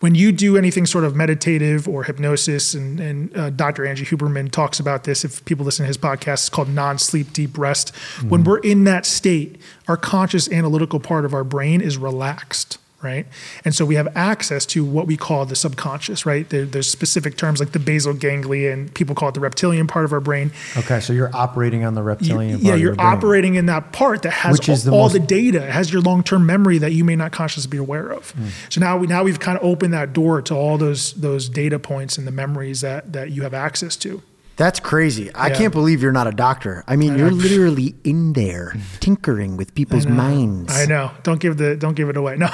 When 0.00 0.14
you 0.14 0.32
do 0.32 0.56
anything 0.56 0.86
sort 0.86 1.04
of 1.04 1.16
meditative 1.16 1.88
or 1.88 2.04
hypnosis, 2.04 2.74
and, 2.74 3.00
and 3.00 3.36
uh, 3.36 3.50
Dr. 3.50 3.86
Andrew 3.86 4.04
Huberman 4.04 4.50
talks 4.50 4.78
about 4.78 5.04
this. 5.04 5.24
If 5.24 5.44
people 5.44 5.64
listen 5.64 5.84
to 5.84 5.88
his 5.88 5.98
podcast, 5.98 6.34
it's 6.34 6.48
called 6.48 6.68
non-sleep 6.68 7.32
deep 7.32 7.56
rest. 7.56 7.94
When 8.28 8.44
we're 8.44 8.58
in 8.58 8.84
that 8.84 9.06
state, 9.06 9.60
our 9.88 9.96
conscious, 9.96 10.50
analytical 10.50 11.00
part 11.00 11.24
of 11.24 11.34
our 11.34 11.44
brain 11.44 11.80
is 11.80 11.96
relaxed 11.96 12.78
right? 13.02 13.26
And 13.64 13.74
so 13.74 13.84
we 13.84 13.94
have 13.96 14.08
access 14.16 14.66
to 14.66 14.84
what 14.84 15.06
we 15.06 15.16
call 15.16 15.44
the 15.46 15.54
subconscious, 15.56 16.24
right? 16.26 16.48
There, 16.48 16.64
there's 16.64 16.88
specific 16.90 17.36
terms 17.36 17.60
like 17.60 17.72
the 17.72 17.78
basal 17.78 18.14
ganglia, 18.14 18.72
and 18.72 18.92
people 18.94 19.14
call 19.14 19.28
it 19.28 19.34
the 19.34 19.40
reptilian 19.40 19.86
part 19.86 20.04
of 20.04 20.12
our 20.12 20.20
brain. 20.20 20.50
Okay, 20.76 21.00
so 21.00 21.12
you're 21.12 21.30
operating 21.34 21.84
on 21.84 21.94
the 21.94 22.00
You- 22.00 22.06
reptilian. 22.06 22.58
yeah, 22.60 22.64
part 22.64 22.74
of 22.74 22.80
you're 22.80 22.88
your 22.90 22.94
brain. 22.96 23.06
operating 23.06 23.54
in 23.56 23.66
that 23.66 23.92
part 23.92 24.22
that 24.22 24.30
has 24.32 24.52
Which 24.58 24.68
is 24.68 24.86
all, 24.88 24.92
the 24.92 24.96
all 24.98 25.08
the 25.08 25.18
data, 25.20 25.62
it 25.64 25.70
has 25.70 25.92
your 25.92 26.02
long-term 26.02 26.46
memory 26.46 26.78
that 26.78 26.92
you 26.92 27.04
may 27.04 27.16
not 27.16 27.32
consciously 27.32 27.68
be 27.70 27.76
aware 27.78 28.08
of. 28.08 28.30
Hmm. 28.30 28.46
So 28.70 28.80
now 28.80 28.96
we 28.96 29.06
now 29.06 29.22
we've 29.24 29.40
kind 29.40 29.58
of 29.58 29.64
opened 29.64 29.92
that 29.94 30.12
door 30.12 30.40
to 30.42 30.54
all 30.54 30.78
those 30.78 31.12
those 31.14 31.48
data 31.48 31.78
points 31.78 32.18
and 32.18 32.26
the 32.26 32.32
memories 32.32 32.80
that 32.80 33.12
that 33.12 33.30
you 33.30 33.42
have 33.42 33.54
access 33.54 33.96
to. 33.96 34.22
That's 34.56 34.80
crazy. 34.80 35.32
I 35.34 35.48
Yeah. 35.48 35.54
can't 35.54 35.72
believe 35.72 36.00
you're 36.02 36.12
not 36.12 36.26
a 36.26 36.32
doctor. 36.32 36.82
I 36.88 36.96
mean, 36.96 37.18
you're 37.18 37.30
literally 37.30 37.94
in 38.04 38.32
there 38.32 38.74
tinkering 39.00 39.56
with 39.58 39.74
people's 39.74 40.06
minds. 40.06 40.72
I 40.74 40.86
know. 40.86 41.10
Don't 41.24 41.38
give 41.40 41.58
the 41.58 41.76
don't 41.76 41.94
give 41.94 42.08
it 42.08 42.16
away. 42.16 42.36
No. 42.46 42.48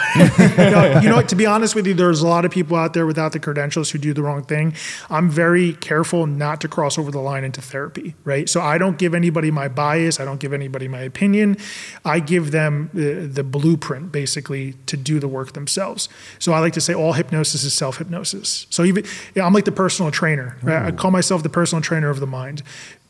no. 0.59 1.01
You 1.01 1.09
know 1.09 1.17
what? 1.17 1.29
To 1.29 1.37
be 1.37 1.47
honest 1.47 1.75
with 1.77 1.87
you, 1.87 1.95
there's 1.95 2.21
a 2.23 2.27
lot 2.27 2.45
of 2.45 2.51
people 2.51 2.77
out 2.77 2.93
there 2.93 3.07
without 3.07 3.31
the 3.33 3.39
credentials 3.39 3.91
who 3.91 3.99
do 3.99 4.13
the 4.13 4.23
wrong 4.23 4.43
thing. 4.43 4.75
I'm 5.11 5.31
very 5.31 5.75
careful 5.75 6.27
not 6.27 6.61
to 6.63 6.69
cross 6.69 6.99
over 6.99 7.11
the 7.13 7.21
line 7.21 7.45
into 7.45 7.61
therapy, 7.63 8.15
right? 8.25 8.49
So 8.49 8.61
I 8.61 8.79
don't 8.79 8.99
give 8.99 9.15
anybody 9.15 9.51
my 9.53 9.69
bias. 9.69 10.19
I 10.19 10.25
don't 10.25 10.41
give 10.41 10.53
anybody 10.53 10.89
my 10.89 11.01
opinion. 11.01 11.57
I 12.05 12.19
give 12.19 12.51
them 12.51 12.91
the, 12.93 13.27
the 13.27 13.45
blueprint 13.45 14.11
basically 14.11 14.75
to 14.87 14.97
do 14.97 15.21
the 15.21 15.29
work 15.29 15.53
themselves. 15.53 16.09
So 16.41 16.53
I 16.53 16.59
like 16.59 16.73
to 16.73 16.81
say 16.81 16.95
all 16.95 17.13
hypnosis 17.13 17.63
is 17.63 17.75
self 17.75 17.99
hypnosis. 17.99 18.67
So 18.71 18.83
even 18.85 19.05
I'm 19.41 19.53
like 19.53 19.67
the 19.67 19.73
personal 19.73 20.11
trainer. 20.11 20.57
Right? 20.63 20.87
I 20.87 20.91
call 20.91 21.13
myself 21.13 21.45
the 21.45 21.49
personal 21.49 21.81
trainer 21.81 21.92
of 22.01 22.21
the 22.21 22.27
mind. 22.27 22.63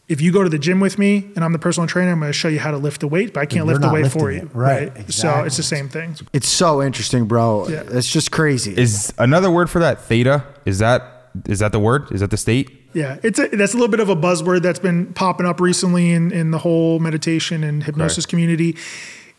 If 0.08 0.20
you 0.20 0.32
go 0.32 0.42
to 0.42 0.48
the 0.50 0.58
gym 0.58 0.80
with 0.80 0.98
me 0.98 1.30
and 1.36 1.44
I'm 1.44 1.52
the 1.52 1.58
personal 1.58 1.86
trainer, 1.86 2.10
I'm 2.12 2.18
going 2.20 2.28
to 2.28 2.32
show 2.36 2.48
you 2.48 2.58
how 2.58 2.70
to 2.70 2.76
lift 2.76 3.00
the 3.00 3.08
weight, 3.08 3.32
but 3.32 3.40
I 3.40 3.46
can't 3.46 3.66
lift 3.66 3.80
the 3.80 3.90
weight 3.90 4.10
for 4.12 4.30
you. 4.30 4.40
it. 4.42 4.48
Right, 4.54 4.92
So 4.94 5.00
exactly. 5.02 5.46
it's 5.46 5.56
the 5.56 5.62
same 5.62 5.88
thing. 5.88 6.16
It's 6.32 6.48
so 6.48 6.82
interesting, 6.82 7.24
bro. 7.26 7.68
Yeah. 7.68 7.84
It's 7.86 8.10
just 8.10 8.30
crazy. 8.30 8.76
Is 8.76 9.12
another 9.18 9.50
word 9.50 9.70
for 9.70 9.78
that 9.78 10.02
theta? 10.02 10.44
Is 10.66 10.80
that 10.80 11.30
is 11.46 11.60
that 11.60 11.72
the 11.72 11.78
word? 11.78 12.12
Is 12.12 12.20
that 12.20 12.30
the 12.30 12.36
state? 12.36 12.70
Yeah, 12.92 13.16
it's 13.22 13.38
a, 13.38 13.48
that's 13.48 13.72
a 13.72 13.76
little 13.78 13.88
bit 13.90 14.00
of 14.00 14.10
a 14.10 14.16
buzzword 14.16 14.60
that's 14.60 14.78
been 14.80 15.14
popping 15.14 15.46
up 15.46 15.60
recently 15.62 16.12
in, 16.12 16.30
in 16.30 16.50
the 16.50 16.58
whole 16.58 16.98
meditation 16.98 17.64
and 17.64 17.82
hypnosis 17.84 18.26
Okay. 18.26 18.30
community. 18.30 18.76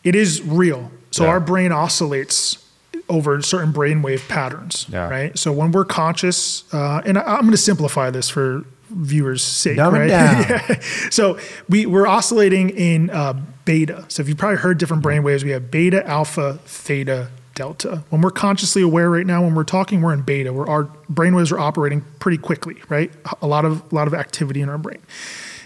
It 0.03 0.15
is 0.15 0.41
real. 0.41 0.89
So 1.11 1.25
Yeah. 1.25 1.29
our 1.31 1.39
brain 1.39 1.71
oscillates 1.71 2.57
over 3.09 3.39
certain 3.43 3.71
brainwave 3.71 4.27
patterns, 4.27 4.87
Yeah. 4.89 5.07
right? 5.07 5.37
So 5.37 5.51
when 5.51 5.71
we're 5.71 5.85
conscious, 5.85 6.63
uh, 6.73 7.01
and 7.05 7.15
I, 7.19 7.21
I'm 7.21 7.41
going 7.41 7.51
to 7.51 7.57
simplify 7.57 8.09
this 8.09 8.27
for 8.27 8.65
viewers' 8.93 9.43
sake, 9.43 9.77
Dumb 9.77 9.93
right? 9.93 10.07
down. 10.07 10.81
so 11.11 11.39
we 11.69 11.85
we're 11.85 12.07
oscillating 12.07 12.69
in 12.71 13.09
uh, 13.09 13.33
beta. 13.65 14.05
So 14.07 14.21
if 14.21 14.27
you've 14.27 14.37
probably 14.37 14.57
heard 14.57 14.77
different 14.77 15.03
brain 15.03 15.23
waves, 15.23 15.43
we 15.43 15.51
have 15.51 15.71
beta, 15.71 16.05
alpha, 16.07 16.59
theta, 16.65 17.29
delta. 17.55 18.03
When 18.09 18.21
we're 18.21 18.31
consciously 18.31 18.81
aware 18.81 19.09
right 19.09 19.25
now, 19.25 19.43
when 19.43 19.55
we're 19.55 19.63
talking, 19.63 20.01
we're 20.01 20.13
in 20.13 20.21
beta. 20.21 20.53
Where 20.53 20.67
our 20.67 20.83
brain 21.09 21.35
waves 21.35 21.51
are 21.51 21.59
operating 21.59 22.01
pretty 22.19 22.37
quickly, 22.37 22.75
right? 22.89 23.11
A 23.41 23.47
lot 23.47 23.65
of 23.65 23.83
a 23.91 23.95
lot 23.95 24.07
of 24.07 24.13
activity 24.13 24.61
in 24.61 24.69
our 24.69 24.77
brain. 24.77 24.99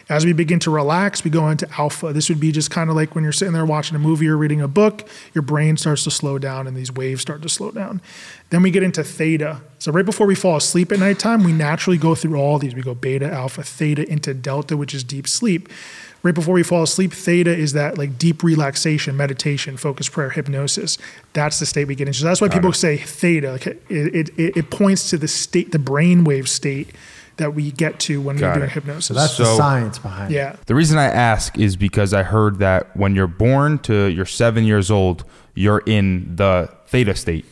As 0.10 0.26
we 0.26 0.32
begin 0.32 0.60
to 0.60 0.72
relax, 0.72 1.26
we 1.26 1.30
go 1.30 1.50
into 1.50 1.67
alpha. 1.78 2.13
This 2.13 2.30
would 2.30 2.39
be 2.39 2.54
just 2.54 2.72
kind 2.72 2.89
of 2.89 2.96
like 2.96 3.13
when 3.13 3.26
you're 3.26 3.34
sitting 3.34 3.54
there 3.54 3.65
watching 3.65 3.96
a 3.96 4.00
movie 4.00 4.28
or 4.30 4.38
reading 4.38 4.62
a 4.62 4.67
book, 4.67 5.08
your 5.34 5.41
brain 5.41 5.76
starts 5.76 6.06
to 6.06 6.12
slow 6.12 6.39
down 6.39 6.65
and 6.65 6.78
these 6.78 6.91
waves 6.91 7.22
start 7.22 7.41
to 7.41 7.50
slow 7.50 7.72
down. 7.72 8.02
Then 8.50 8.62
we 8.62 8.72
get 8.72 8.84
into 8.84 9.04
theta. 9.04 9.62
So 9.80 9.91
right 9.91 10.06
before 10.06 10.26
we 10.26 10.36
fall 10.36 10.56
asleep 10.56 10.93
at 10.93 11.00
nighttime, 11.00 11.43
we 11.43 11.52
naturally 11.52 11.98
go 11.98 12.15
through 12.15 12.39
all 12.39 12.58
these. 12.58 12.74
We 12.74 12.82
go 12.82 12.96
beta, 12.96 13.30
alpha, 13.30 13.63
theta 13.63 14.10
into 14.10 14.34
delta, 14.34 14.78
which 14.78 14.93
is 14.93 15.04
deep 15.04 15.28
sleep. 15.28 15.67
Right 16.24 16.34
before 16.34 16.54
we 16.54 16.63
fall 16.63 16.84
asleep, 16.84 17.12
theta 17.12 17.56
is 17.56 17.74
that 17.74 17.98
like 17.98 18.17
deep 18.17 18.43
relaxation, 18.43 19.17
meditation, 19.17 19.76
focus, 19.76 20.08
prayer, 20.08 20.30
hypnosis. 20.30 20.98
That's 21.34 21.60
the 21.60 21.65
state 21.65 21.86
we 21.86 21.96
get 21.96 22.08
into. 22.08 22.20
So 22.20 22.26
that's 22.26 22.39
why 22.39 22.48
people 22.48 22.72
say 22.72 22.98
theta. 22.98 23.52
Like 23.52 23.67
it, 23.67 23.84
it, 23.89 24.30
it, 24.39 24.58
it 24.58 24.70
points 24.72 25.10
to 25.10 25.17
the 25.17 25.28
state, 25.28 25.74
the 25.74 25.78
brainwave 25.78 26.48
state 26.48 26.96
that 27.38 27.54
we 27.56 27.71
get 27.71 28.00
to 28.02 28.21
when 28.21 28.36
Got 28.38 28.47
we're 28.47 28.54
doing 28.56 28.69
it. 28.69 28.73
hypnosis. 28.73 29.06
So 29.08 29.13
that's 29.13 29.38
the 29.38 29.45
science 29.56 30.00
behind 30.00 30.32
it. 30.32 30.36
yeah. 30.36 30.56
The 30.65 30.76
reason 30.76 30.97
I 30.97 31.06
ask 31.06 31.58
is 31.58 31.76
because 31.76 32.13
I 32.13 32.23
heard 32.23 32.60
that 32.60 32.95
when 32.97 33.15
you're 33.15 33.28
born 33.28 33.80
to 33.80 34.06
you're 34.08 34.26
seven 34.26 34.63
years 34.63 34.91
old, 34.91 35.23
you're 35.56 35.84
in 35.86 36.36
the 36.36 36.69
theta 36.88 37.15
state. 37.15 37.45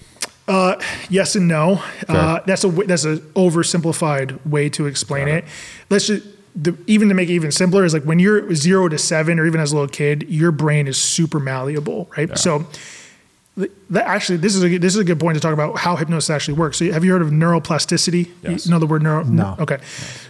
Uh, 0.48 0.80
yes 1.10 1.36
and 1.36 1.48
no. 1.48 1.82
Uh, 2.08 2.40
that's 2.46 2.64
a 2.64 2.68
w- 2.68 2.88
that's 2.88 3.04
an 3.06 3.18
oversimplified 3.36 4.46
way 4.46 4.70
to 4.70 4.86
explain 4.86 5.28
it. 5.28 5.46
Let's 5.90 6.08
just 6.08 6.26
the, 6.56 6.78
even 6.88 7.10
to 7.10 7.16
make 7.16 7.30
it 7.30 7.34
even 7.34 7.52
simpler 7.52 7.84
is 7.84 7.94
like 7.94 8.04
when 8.04 8.20
you're 8.20 8.54
zero 8.56 8.88
to 8.88 8.98
seven 8.98 9.40
or 9.40 9.46
even 9.46 9.60
as 9.60 9.72
a 9.72 9.76
little 9.76 9.90
kid, 9.90 10.26
your 10.30 10.52
brain 10.52 10.88
is 10.88 10.98
super 10.98 11.40
malleable, 11.40 12.10
right? 12.18 12.38
So. 12.38 12.66
Th- 13.58 13.72
That 13.90 14.08
actually, 14.08 14.38
this 14.38 14.56
is 14.56 14.64
a 14.64 14.70
good- 14.70 14.82
this 14.82 14.94
is 14.96 15.00
a 15.00 15.04
good 15.04 15.20
point 15.20 15.36
to 15.36 15.40
talk 15.42 15.54
about 15.54 15.78
how 15.78 15.96
hypnosis 15.96 16.30
actually 16.30 16.56
works. 16.56 16.78
So, 16.78 16.92
have 16.92 17.04
you 17.06 17.12
heard 17.12 17.22
of 17.22 17.30
neuroplasticity? 17.30 18.28
Yes. 18.44 18.66
You 18.66 18.72
know 18.72 18.80
the 18.80 18.88
word 18.88 19.02
neuro. 19.04 19.24
No. 19.24 19.56
Okay. 19.60 19.78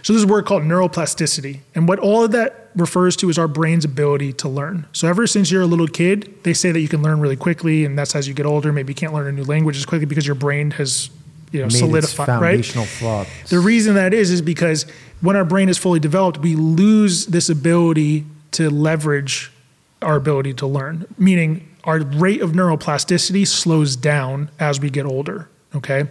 So, 0.02 0.12
there's 0.12 0.24
a 0.24 0.26
word 0.26 0.46
called 0.46 0.62
neuroplasticity, 0.62 1.60
and 1.74 1.88
what 1.88 1.98
all 1.98 2.24
of 2.24 2.32
that 2.32 2.70
refers 2.76 3.16
to 3.16 3.28
is 3.30 3.38
our 3.38 3.48
brain's 3.48 3.84
ability 3.84 4.32
to 4.34 4.48
learn. 4.48 4.86
So, 4.92 5.08
ever 5.08 5.26
since 5.26 5.50
you're 5.50 5.62
a 5.62 5.66
little 5.66 5.88
kid, 5.88 6.32
they 6.42 6.52
say 6.52 6.72
that 6.72 6.80
you 6.80 6.88
can 6.88 7.02
learn 7.02 7.20
really 7.20 7.36
quickly, 7.36 7.84
and 7.84 7.98
that's 7.98 8.14
as 8.14 8.28
you 8.28 8.34
get 8.34 8.46
older. 8.46 8.72
Maybe 8.72 8.92
you 8.92 8.94
can't 8.96 9.14
learn 9.14 9.26
a 9.26 9.32
new 9.32 9.44
language 9.44 9.76
as 9.76 9.86
quickly 9.86 10.06
because 10.06 10.26
your 10.26 10.34
brain 10.36 10.72
has, 10.72 11.08
you 11.52 11.60
know, 11.60 11.66
Made 11.66 11.72
its 11.72 11.78
solidified. 11.78 12.28
Right. 12.28 12.64
foundational. 12.64 13.26
The 13.48 13.58
reason 13.60 13.94
that 13.94 14.12
is 14.12 14.30
is 14.30 14.42
because 14.42 14.84
when 15.22 15.36
our 15.36 15.44
brain 15.44 15.68
is 15.68 15.78
fully 15.78 15.98
developed, 16.00 16.38
we 16.38 16.54
lose 16.54 17.26
this 17.26 17.48
ability 17.48 18.26
to 18.52 18.68
leverage 18.70 19.50
our 20.02 20.16
ability 20.16 20.52
to 20.54 20.66
learn, 20.66 21.06
meaning 21.18 21.66
our 21.86 22.00
rate 22.00 22.42
of 22.42 22.52
neuroplasticity 22.52 23.46
slows 23.46 23.96
down 23.96 24.50
as 24.58 24.80
we 24.80 24.90
get 24.90 25.06
older. 25.06 25.48
Okay. 25.74 26.08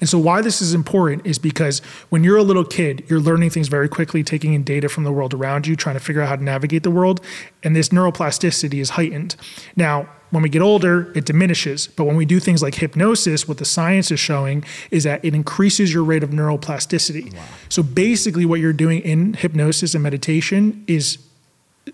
And 0.00 0.08
so, 0.08 0.18
why 0.18 0.40
this 0.40 0.60
is 0.60 0.74
important 0.74 1.24
is 1.24 1.38
because 1.38 1.78
when 2.08 2.24
you're 2.24 2.36
a 2.36 2.42
little 2.42 2.64
kid, 2.64 3.04
you're 3.08 3.20
learning 3.20 3.50
things 3.50 3.68
very 3.68 3.88
quickly, 3.88 4.24
taking 4.24 4.54
in 4.54 4.64
data 4.64 4.88
from 4.88 5.04
the 5.04 5.12
world 5.12 5.32
around 5.32 5.66
you, 5.66 5.76
trying 5.76 5.94
to 5.94 6.00
figure 6.00 6.20
out 6.20 6.28
how 6.28 6.36
to 6.36 6.42
navigate 6.42 6.82
the 6.82 6.90
world. 6.90 7.20
And 7.62 7.76
this 7.76 7.90
neuroplasticity 7.90 8.80
is 8.80 8.90
heightened. 8.90 9.36
Now, 9.76 10.08
when 10.30 10.42
we 10.42 10.48
get 10.48 10.62
older, 10.62 11.12
it 11.14 11.26
diminishes. 11.26 11.86
But 11.86 12.04
when 12.04 12.16
we 12.16 12.24
do 12.24 12.40
things 12.40 12.60
like 12.60 12.74
hypnosis, 12.74 13.46
what 13.46 13.58
the 13.58 13.64
science 13.64 14.10
is 14.10 14.18
showing 14.18 14.64
is 14.90 15.04
that 15.04 15.24
it 15.24 15.32
increases 15.32 15.94
your 15.94 16.02
rate 16.02 16.24
of 16.24 16.30
neuroplasticity. 16.30 17.32
So 17.68 17.84
basically, 17.84 18.44
what 18.44 18.58
you're 18.58 18.72
doing 18.72 19.00
in 19.02 19.34
hypnosis 19.34 19.94
and 19.94 20.02
meditation 20.02 20.82
is 20.88 21.18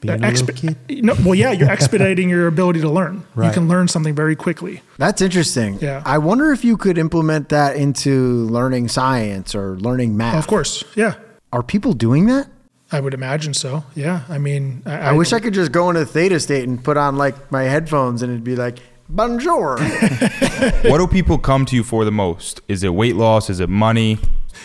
Being 0.01 0.25
a 0.25 0.33
kid. 0.53 0.77
no, 1.05 1.15
well, 1.25 1.35
yeah, 1.35 1.51
you're 1.51 1.71
expediting 1.79 2.29
your 2.29 2.47
ability 2.47 2.81
to 2.81 2.89
learn. 2.89 3.25
You 3.37 3.51
can 3.51 3.69
learn 3.69 3.89
something 3.89 4.15
very 4.15 4.37
quickly. 4.37 4.83
That's 4.99 5.21
interesting. 5.21 5.79
Yeah. 5.81 6.03
I 6.07 6.19
wonder 6.19 6.53
if 6.53 6.65
you 6.65 6.77
could 6.77 6.97
implement 6.97 7.49
that 7.49 7.77
into 7.77 8.47
learning 8.47 8.89
science 8.89 9.55
or 9.55 9.77
learning 9.79 10.17
math. 10.17 10.39
Of 10.39 10.47
course, 10.47 10.85
yeah, 10.95 11.15
Are 11.53 11.63
people 11.63 11.93
doing 11.93 12.27
that? 12.27 12.49
I 12.93 13.01
would 13.01 13.15
imagine 13.15 13.55
so. 13.55 13.85
Yeah, 13.95 14.23
I 14.29 14.39
mean, 14.39 14.83
I, 14.85 15.11
I, 15.11 15.13
wish 15.13 15.33
I 15.33 15.39
could 15.39 15.55
just 15.55 15.71
go 15.71 15.91
into 15.91 16.05
theta 16.05 16.41
state 16.41 16.67
and 16.67 16.83
put 16.83 16.97
on 16.97 17.17
like 17.17 17.53
my 17.53 17.63
headphones 17.63 18.23
and 18.23 18.33
it'd 18.33 18.43
be 18.43 18.57
like, 18.57 18.79
bonjour. 19.15 19.79
what 20.85 20.99
do 20.99 21.07
people 21.07 21.39
come 21.39 21.65
to 21.67 21.77
you 21.77 21.83
for 21.83 22.05
the 22.05 22.13
most? 22.13 22.61
Is 22.69 22.83
it 22.83 22.95
weight 22.95 23.17
loss? 23.17 23.51
Is 23.51 23.61
it 23.61 23.69
money? 23.69 24.19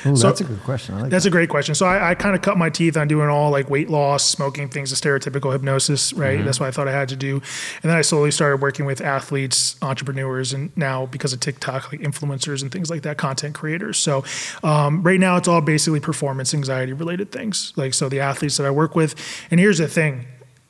Ooh, 0.06 0.16
So- 0.16 0.28
that's 0.28 0.42
a 0.42 0.44
good 0.44 0.62
question. 0.64 0.96
I 0.96 1.02
like 1.04 1.12
That's 1.12 1.24
that. 1.24 1.30
a 1.30 1.32
great 1.32 1.50
question. 1.50 1.74
So 1.76 1.86
I, 1.86 2.12
I 2.12 2.16
kind 2.16 2.36
of 2.36 2.42
cut 2.42 2.58
my 2.58 2.70
teeth 2.70 2.98
on 2.98 3.08
doing 3.08 3.30
all 3.30 3.50
like 3.52 3.70
weight 3.70 3.90
loss, 3.90 4.26
smoking 4.26 4.68
things, 4.68 4.90
the 4.90 4.96
stereotypical 4.96 5.52
hypnosis, 5.54 6.12
right? 6.14 6.44
That's 6.44 6.60
what 6.60 6.68
I 6.68 6.72
thought 6.72 6.88
I 6.88 6.92
had 6.92 7.08
to 7.10 7.16
do. 7.16 7.36
And 7.82 7.90
then 7.90 7.96
I 7.96 8.02
slowly 8.02 8.32
started 8.32 8.62
working 8.62 8.86
with 8.86 9.00
athletes, 9.00 9.78
entrepreneurs, 9.82 10.54
and 10.54 10.76
now 10.76 11.06
because 11.06 11.34
of 11.34 11.40
TikTok, 11.40 11.92
like 11.92 12.02
influencers 12.02 12.62
and 12.62 12.72
things 12.72 12.90
like 12.90 13.04
that, 13.04 13.18
content 13.18 13.56
creators. 13.56 13.98
So 13.98 14.24
um, 14.64 15.02
right 15.04 15.20
now 15.20 15.38
it's 15.38 15.48
all 15.48 15.62
basically 15.62 16.00
performance 16.00 16.54
anxiety 16.54 16.94
related 16.94 17.32
things. 17.32 17.72
Like 17.76 17.94
so 17.94 18.10
the 18.10 18.20
athletes 18.20 18.58
that 18.58 18.66
I 18.66 18.72
work 18.72 18.96
with. 18.96 19.16
And 19.50 19.60
here's 19.60 19.78
the 19.78 19.88
thing. 19.88 20.26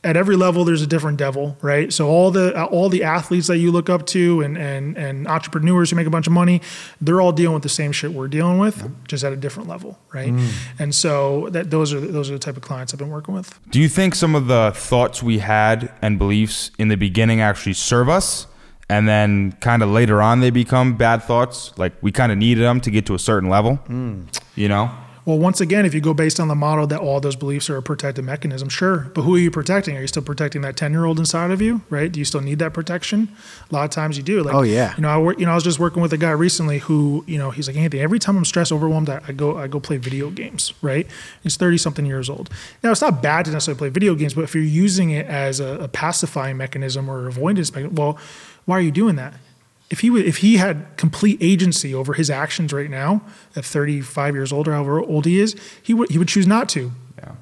At 0.06 0.16
every 0.16 0.36
level, 0.36 0.64
there's 0.64 0.84
a 0.84 0.88
different 0.88 1.18
devil, 1.18 1.58
right? 1.62 1.92
So 1.92 2.08
all 2.08 2.30
the 2.30 2.56
uh, 2.56 2.66
all 2.66 2.90
the 2.90 3.04
athletes 3.04 3.48
that 3.48 3.58
you 3.58 3.72
look 3.72 3.90
up 3.90 4.06
to, 4.08 4.42
and 4.42 4.58
and 4.58 4.98
and 4.98 5.28
entrepreneurs 5.28 5.90
who 5.90 5.96
make 5.96 6.08
a 6.08 6.12
bunch 6.12 6.28
of 6.28 6.34
money, 6.34 6.62
they're 7.02 7.20
all 7.20 7.32
dealing 7.32 7.56
with 7.56 7.64
the 7.64 7.70
same 7.70 7.92
shit 7.92 8.12
we're 8.12 8.28
dealing 8.28 8.60
with, 8.60 8.88
just 9.08 9.24
at 9.24 9.34
a 9.34 9.36
different 9.36 9.68
level, 9.68 10.00
right? 10.14 10.32
Mm. 10.32 10.50
And 10.80 10.96
so 10.96 11.50
that 11.50 11.72
those 11.72 11.92
are 11.92 12.00
those 12.00 12.30
are 12.30 12.34
the 12.34 12.40
type 12.40 12.56
of 12.56 12.62
clients 12.64 12.94
I've 12.94 13.00
been 13.00 13.10
working 13.10 13.34
with. 13.34 13.60
Do 13.72 13.82
you 13.82 13.90
think 13.90 14.16
some 14.16 14.36
of 14.36 14.48
the 14.48 14.72
thoughts 14.76 15.24
we 15.24 15.40
had 15.40 15.92
and 16.02 16.20
beliefs 16.20 16.72
in 16.78 16.88
the 16.88 16.98
beginning 16.98 17.42
actually 17.42 17.74
serve 17.74 18.08
us? 18.08 18.48
And 18.88 19.08
then 19.08 19.54
kind 19.54 19.82
of 19.82 19.90
later 19.90 20.22
on 20.22 20.42
they 20.42 20.52
become 20.52 20.96
bad 20.96 21.24
thoughts? 21.24 21.76
Like 21.78 21.94
we 22.02 22.12
kind 22.12 22.32
of 22.32 22.38
needed 22.38 22.62
them 22.62 22.80
to 22.82 22.92
get 22.92 23.08
to 23.08 23.16
a 23.16 23.20
certain 23.20 23.50
level? 23.50 23.80
Mm. 23.88 24.28
You 24.56 24.70
know? 24.70 24.92
Well, 25.26 25.40
once 25.40 25.60
again, 25.60 25.86
if 25.86 25.96
you 25.96 26.02
go 26.02 26.14
based 26.14 26.40
on 26.40 26.50
the 26.50 26.56
model 26.56 26.86
that 26.86 27.00
all 27.00 27.20
those 27.20 27.36
beliefs 27.36 27.68
are 27.72 27.78
a 27.78 27.82
protective 27.82 28.24
mechanism, 28.24 28.70
sure. 28.70 29.12
But 29.16 29.24
who 29.24 29.36
are 29.36 29.40
you 29.40 29.50
protecting? 29.50 29.98
Are 29.98 30.02
you 30.02 30.06
still 30.08 30.22
protecting 30.22 30.62
that 30.62 30.78
ten 30.78 30.92
year 30.92 31.06
old 31.06 31.18
inside 31.18 31.50
of 31.50 31.62
you? 31.64 31.82
Right? 31.90 32.12
Do 32.12 32.20
you 32.20 32.26
still 32.26 32.42
need 32.42 32.60
that 32.60 32.74
protection? 32.74 33.30
A 33.72 33.74
lot 33.74 33.86
of 33.86 33.90
times 33.90 34.18
you 34.18 34.24
do. 34.24 34.44
Like, 34.44 34.54
Oh, 34.54 34.62
yeah. 34.62 34.94
You 34.96 35.02
know, 35.02 35.10
I 35.10 35.18
work. 35.18 35.40
You 35.40 35.48
know, 35.48 35.52
I 35.52 35.56
was 35.56 35.64
just 35.64 35.80
working 35.80 36.02
with 36.04 36.14
a 36.14 36.18
guy 36.18 36.30
recently 36.30 36.78
who, 36.78 37.24
you 37.28 37.40
know, 37.40 37.50
he's 37.50 37.68
like 37.68 37.76
Anthony. 37.76 38.04
Every 38.04 38.20
time 38.20 38.38
I'm 38.38 38.46
stressed, 38.46 38.72
overwhelmed, 38.72 39.10
I, 39.10 39.20
I 39.28 39.32
go, 39.32 39.58
I 39.58 39.66
go 39.68 39.80
play 39.80 39.98
video 39.98 40.30
games. 40.30 40.74
Right? 40.84 41.08
He's 41.42 41.58
thirty 41.58 41.80
something 41.80 42.06
years 42.06 42.30
old. 42.30 42.52
Now, 42.84 42.92
it's 42.92 43.02
not 43.02 43.24
bad 43.24 43.46
to 43.46 43.52
necessarily 43.52 43.80
play 43.80 43.90
video 43.90 44.14
games, 44.14 44.36
but 44.36 44.44
if 44.44 44.54
you're 44.54 44.64
using 44.64 45.10
it 45.10 45.26
as 45.26 45.60
a, 45.60 45.80
a 45.80 45.88
pacifying 45.88 46.58
mechanism 46.58 47.10
or 47.10 47.28
avoidance 47.28 47.72
mechanism, 47.72 47.96
well, 47.96 48.20
why 48.66 48.78
are 48.78 48.82
you 48.82 48.92
doing 48.92 49.16
that? 49.16 49.34
If 49.90 50.00
he 50.00 50.10
would, 50.10 50.26
if 50.26 50.38
he 50.38 50.58
had 50.58 50.86
complete 50.98 51.38
agency 51.42 51.94
over 51.94 52.14
his 52.14 52.30
actions 52.30 52.74
right 52.74 52.90
now, 52.90 53.22
at 53.56 53.64
35 53.66 54.34
years 54.36 54.52
old 54.52 54.68
or 54.68 54.74
however 54.74 55.00
old 55.00 55.26
he 55.26 55.40
is, 55.40 55.56
he 55.82 55.94
would 55.94 56.10
he 56.10 56.18
would 56.18 56.28
choose 56.28 56.48
not 56.48 56.70
to. 56.70 56.92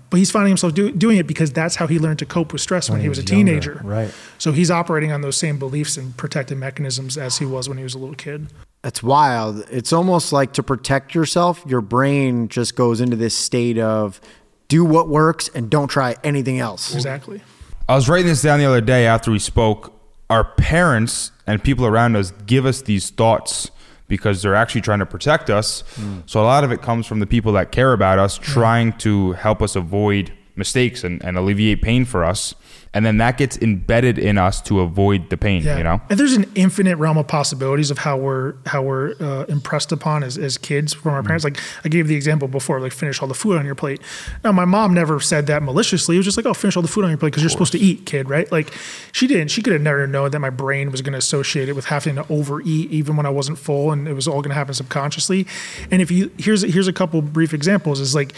But 0.09 0.17
he's 0.17 0.29
finding 0.29 0.51
himself 0.51 0.75
do, 0.75 0.91
doing 0.91 1.17
it 1.17 1.25
because 1.25 1.51
that's 1.51 1.75
how 1.75 1.87
he 1.87 1.97
learned 1.97 2.19
to 2.19 2.25
cope 2.27 2.53
with 2.53 2.61
stress 2.61 2.87
when, 2.87 2.97
When 2.97 2.99
he 3.01 3.05
he 3.05 3.09
was, 3.09 3.17
was 3.17 3.31
a 3.31 3.35
younger, 3.35 3.51
teenager. 3.51 3.81
right. 3.83 4.13
So 4.37 4.51
he's 4.51 4.69
operating 4.69 5.11
on 5.11 5.21
those 5.21 5.35
same 5.35 5.57
beliefs 5.57 5.97
and 5.97 6.15
protective 6.15 6.57
mechanisms 6.59 7.17
as 7.17 7.39
he 7.39 7.45
was 7.45 7.67
when 7.67 7.79
he 7.79 7.83
was 7.83 7.95
a 7.95 7.97
little 7.97 8.13
kid. 8.15 8.47
That's 8.83 9.01
wild. 9.01 9.65
It's 9.71 9.91
almost 9.91 10.31
like 10.31 10.53
to 10.53 10.63
protect 10.63 11.15
yourself, 11.15 11.63
your 11.67 11.81
brain 11.81 12.47
just 12.47 12.75
goes 12.75 13.01
into 13.01 13.15
this 13.17 13.35
state 13.35 13.79
of 13.79 14.21
do 14.67 14.85
what 14.85 15.09
works 15.09 15.49
and 15.55 15.69
don't 15.69 15.87
try 15.87 16.15
anything 16.23 16.59
else. 16.59 16.93
Exactly. 16.93 17.41
I 17.89 17.95
was 17.95 18.07
writing 18.07 18.27
this 18.27 18.43
down 18.43 18.59
the 18.59 18.65
other 18.65 18.81
day 18.81 19.07
after 19.07 19.31
we 19.31 19.39
spoke. 19.39 19.91
Our 20.29 20.43
parents 20.45 21.31
and 21.45 21.63
people 21.63 21.85
around 21.85 22.15
us 22.15 22.31
give 22.45 22.65
us 22.65 22.81
these 22.81 23.09
thoughts 23.09 23.69
because 24.07 24.41
they're 24.41 24.55
actually 24.55 24.81
trying 24.81 24.99
to 24.99 25.05
protect 25.05 25.49
us. 25.49 25.83
Hmm. 25.95 26.19
So 26.25 26.41
a 26.41 26.43
lot 26.43 26.63
of 26.63 26.71
it 26.71 26.81
comes 26.81 27.05
from 27.07 27.19
the 27.19 27.25
people 27.25 27.53
that 27.53 27.71
care 27.71 27.93
about 27.93 28.19
us 28.19 28.37
hmm. 28.37 28.43
trying 28.43 28.93
to 28.99 29.33
help 29.33 29.61
us 29.61 29.75
avoid 29.75 30.31
mistakes 30.55 31.03
and, 31.03 31.23
and 31.23 31.37
alleviate 31.37 31.81
pain 31.81 32.05
for 32.05 32.23
us. 32.23 32.53
And 32.95 33.03
then 33.05 33.17
that 33.17 33.37
gets 33.37 33.57
embedded 33.57 34.19
in 34.19 34.37
us 34.37 34.61
to 34.63 34.81
avoid 34.81 35.29
the 35.31 35.37
pain, 35.37 35.63
Yeah. 35.63 35.77
you 35.77 35.83
know? 35.83 35.99
And 36.09 36.19
there's 36.19 36.33
an 36.33 36.45
infinite 36.53 36.97
realm 36.97 37.17
of 37.17 37.27
possibilities 37.27 37.89
of 37.89 37.97
how 37.99 38.17
we're 38.17 38.53
how 38.67 38.83
we're 38.83 39.15
uh, 39.19 39.45
impressed 39.45 39.91
upon 39.91 40.23
as, 40.23 40.37
as 40.37 40.57
kids 40.59 40.93
from 40.93 41.13
our 41.13 41.23
parents. 41.23 41.43
Like 41.43 41.59
I 41.83 41.89
gave 41.89 42.07
the 42.07 42.15
example 42.15 42.47
before, 42.47 42.79
like 42.79 42.91
finish 42.91 43.21
all 43.21 43.27
the 43.27 43.33
food 43.33 43.57
on 43.57 43.65
your 43.65 43.75
plate. 43.75 43.99
Now 44.43 44.51
my 44.51 44.65
mom 44.65 44.93
never 44.93 45.19
said 45.19 45.47
that 45.47 45.63
maliciously. 45.63 46.15
It 46.15 46.19
was 46.19 46.25
just 46.25 46.37
like, 46.37 46.45
oh, 46.45 46.53
finish 46.53 46.75
all 46.75 46.81
the 46.83 46.87
food 46.87 47.03
on 47.03 47.09
your 47.09 47.17
plate 47.17 47.31
because 47.31 47.41
you're 47.41 47.49
supposed 47.49 47.71
to 47.71 47.79
eat, 47.79 48.05
kid, 48.05 48.29
right? 48.29 48.51
Like 48.51 48.71
she 49.11 49.25
didn't. 49.25 49.47
She 49.49 49.61
could 49.63 49.73
have 49.73 49.81
never 49.81 50.05
known 50.05 50.29
that 50.31 50.39
my 50.39 50.51
brain 50.51 50.91
was 50.91 51.01
going 51.01 51.13
to 51.13 51.19
associate 51.19 51.69
it 51.69 51.73
with 51.75 51.85
having 51.85 52.15
to 52.15 52.25
overeat 52.29 52.91
even 52.91 53.17
when 53.17 53.25
I 53.25 53.29
wasn't 53.31 53.57
full, 53.57 53.91
and 53.91 54.07
it 54.07 54.13
was 54.13 54.27
all 54.27 54.41
going 54.41 54.49
to 54.49 54.55
happen 54.55 54.73
subconsciously. 54.75 55.47
And 55.89 56.01
if 56.01 56.11
you 56.11 56.31
here's 56.37 56.61
here's 56.61 56.87
a 56.87 56.93
couple 56.93 57.21
brief 57.23 57.53
examples 57.55 57.99
is 57.99 58.13
like 58.13 58.33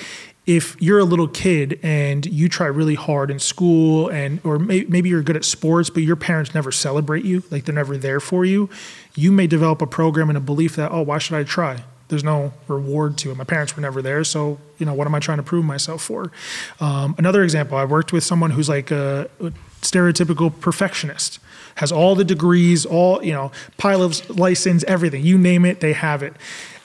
if 0.46 0.80
you're 0.80 1.00
a 1.00 1.04
little 1.04 1.28
kid 1.28 1.80
and 1.82 2.26
you 2.26 2.48
try 2.48 2.68
really 2.68 2.96
hard 2.96 3.32
in 3.32 3.40
school 3.40 4.10
and 4.10 4.40
or 4.44 4.60
may, 4.60 4.84
maybe 4.88 5.10
you're 5.10 5.24
good 5.24 5.36
at 5.36 5.46
sports 5.46 5.90
but 5.90 6.04
your 6.04 6.16
parents 6.16 6.54
never 6.54 6.72
celebrate 6.72 7.26
you 7.26 7.44
like 7.50 7.66
they're 7.66 7.76
never 7.76 7.98
there 7.98 8.20
for 8.20 8.46
you 8.46 8.70
you 9.16 9.32
may 9.32 9.48
develop 9.48 9.82
a 9.82 9.88
program 9.88 10.30
and 10.30 10.38
a 10.38 10.42
belief 10.42 10.76
that 10.76 10.92
oh 10.92 11.02
why 11.02 11.18
should 11.18 11.36
i 11.36 11.44
try? 11.44 11.84
There's 12.08 12.24
no 12.24 12.54
reward 12.68 13.18
to 13.20 13.32
it. 13.32 13.36
My 13.36 13.46
parents 13.46 13.76
were 13.76 13.82
never 13.82 14.02
there 14.02 14.24
so 14.24 14.60
you 14.78 14.86
know 14.86 14.94
what 14.94 15.08
am 15.08 15.16
i 15.16 15.20
trying 15.20 15.38
to 15.38 15.44
prove 15.44 15.66
myself 15.66 16.04
for? 16.04 16.32
Um, 16.80 17.16
another 17.18 17.44
example 17.44 17.78
i 17.78 17.86
worked 17.86 18.14
with 18.14 18.24
someone 18.24 18.52
who's 18.52 18.70
like 18.70 18.92
a, 18.92 19.30
a 19.40 19.52
stereotypical 19.82 20.58
perfectionist 20.60 21.40
has 21.76 21.92
all 21.92 22.16
the 22.16 22.24
degrees 22.24 22.86
all 22.86 23.24
you 23.24 23.34
know 23.34 23.52
pilot's 23.78 24.28
license 24.30 24.84
everything 24.86 25.24
you 25.24 25.38
name 25.38 25.66
it 25.66 25.80
they 25.80 25.94
have 25.94 26.24
it 26.24 26.34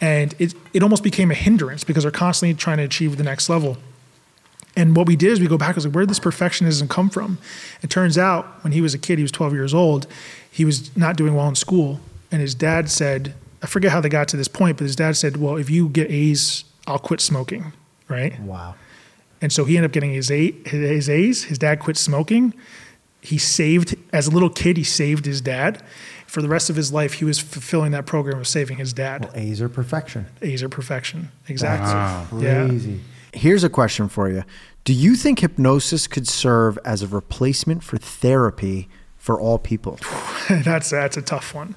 and 0.00 0.34
it, 0.38 0.54
it 0.72 0.82
almost 0.82 1.02
became 1.02 1.30
a 1.30 1.34
hindrance 1.34 1.84
because 1.84 2.04
they're 2.04 2.10
constantly 2.10 2.54
trying 2.54 2.78
to 2.78 2.84
achieve 2.84 3.16
the 3.16 3.24
next 3.24 3.48
level 3.48 3.76
and 4.76 4.96
what 4.96 5.06
we 5.06 5.16
did 5.16 5.32
is 5.32 5.40
we 5.40 5.46
go 5.46 5.58
back 5.58 5.70
and 5.70 5.76
was 5.76 5.86
like, 5.86 5.94
where 5.94 6.02
did 6.02 6.10
this 6.10 6.20
perfectionism 6.20 6.88
come 6.88 7.10
from? 7.10 7.38
It 7.82 7.90
turns 7.90 8.16
out 8.16 8.46
when 8.62 8.72
he 8.72 8.80
was 8.80 8.94
a 8.94 8.98
kid, 8.98 9.18
he 9.18 9.22
was 9.22 9.32
12 9.32 9.52
years 9.52 9.74
old, 9.74 10.06
he 10.50 10.64
was 10.64 10.96
not 10.96 11.16
doing 11.16 11.34
well 11.34 11.48
in 11.48 11.54
school. 11.54 12.00
And 12.30 12.40
his 12.40 12.54
dad 12.54 12.88
said, 12.88 13.34
I 13.62 13.66
forget 13.66 13.90
how 13.90 14.00
they 14.00 14.08
got 14.08 14.28
to 14.28 14.36
this 14.36 14.48
point, 14.48 14.78
but 14.78 14.84
his 14.84 14.96
dad 14.96 15.16
said, 15.16 15.36
well, 15.36 15.56
if 15.56 15.68
you 15.68 15.88
get 15.88 16.10
A's, 16.10 16.64
I'll 16.86 16.98
quit 16.98 17.20
smoking, 17.20 17.72
right? 18.08 18.38
Wow. 18.40 18.76
And 19.42 19.52
so 19.52 19.64
he 19.64 19.76
ended 19.76 19.90
up 19.90 19.92
getting 19.92 20.12
his, 20.12 20.30
a, 20.30 20.52
his 20.66 21.08
A's. 21.08 21.44
His 21.44 21.58
dad 21.58 21.80
quit 21.80 21.96
smoking. 21.96 22.54
He 23.20 23.38
saved, 23.38 23.96
as 24.12 24.26
a 24.26 24.30
little 24.30 24.50
kid, 24.50 24.76
he 24.76 24.84
saved 24.84 25.26
his 25.26 25.40
dad. 25.40 25.82
For 26.26 26.40
the 26.42 26.48
rest 26.48 26.70
of 26.70 26.76
his 26.76 26.92
life, 26.92 27.14
he 27.14 27.24
was 27.24 27.38
fulfilling 27.40 27.90
that 27.92 28.06
program 28.06 28.38
of 28.38 28.46
saving 28.46 28.76
his 28.78 28.92
dad. 28.92 29.24
Well, 29.24 29.32
A's 29.34 29.60
are 29.60 29.68
perfection. 29.68 30.26
A's 30.42 30.62
are 30.62 30.68
perfection. 30.68 31.32
Exactly. 31.48 32.42
Yeah. 32.44 32.68
Crazy. 32.68 33.00
Here's 33.32 33.64
a 33.64 33.70
question 33.70 34.08
for 34.08 34.28
you 34.28 34.44
Do 34.84 34.92
you 34.92 35.16
think 35.16 35.40
hypnosis 35.40 36.06
could 36.06 36.28
serve 36.28 36.78
as 36.84 37.02
a 37.02 37.08
replacement 37.08 37.82
for 37.82 37.96
therapy 37.98 38.88
for 39.16 39.40
all 39.40 39.58
people? 39.58 39.98
that's, 40.48 40.90
that's 40.90 41.16
a 41.16 41.22
tough 41.22 41.54
one. 41.54 41.74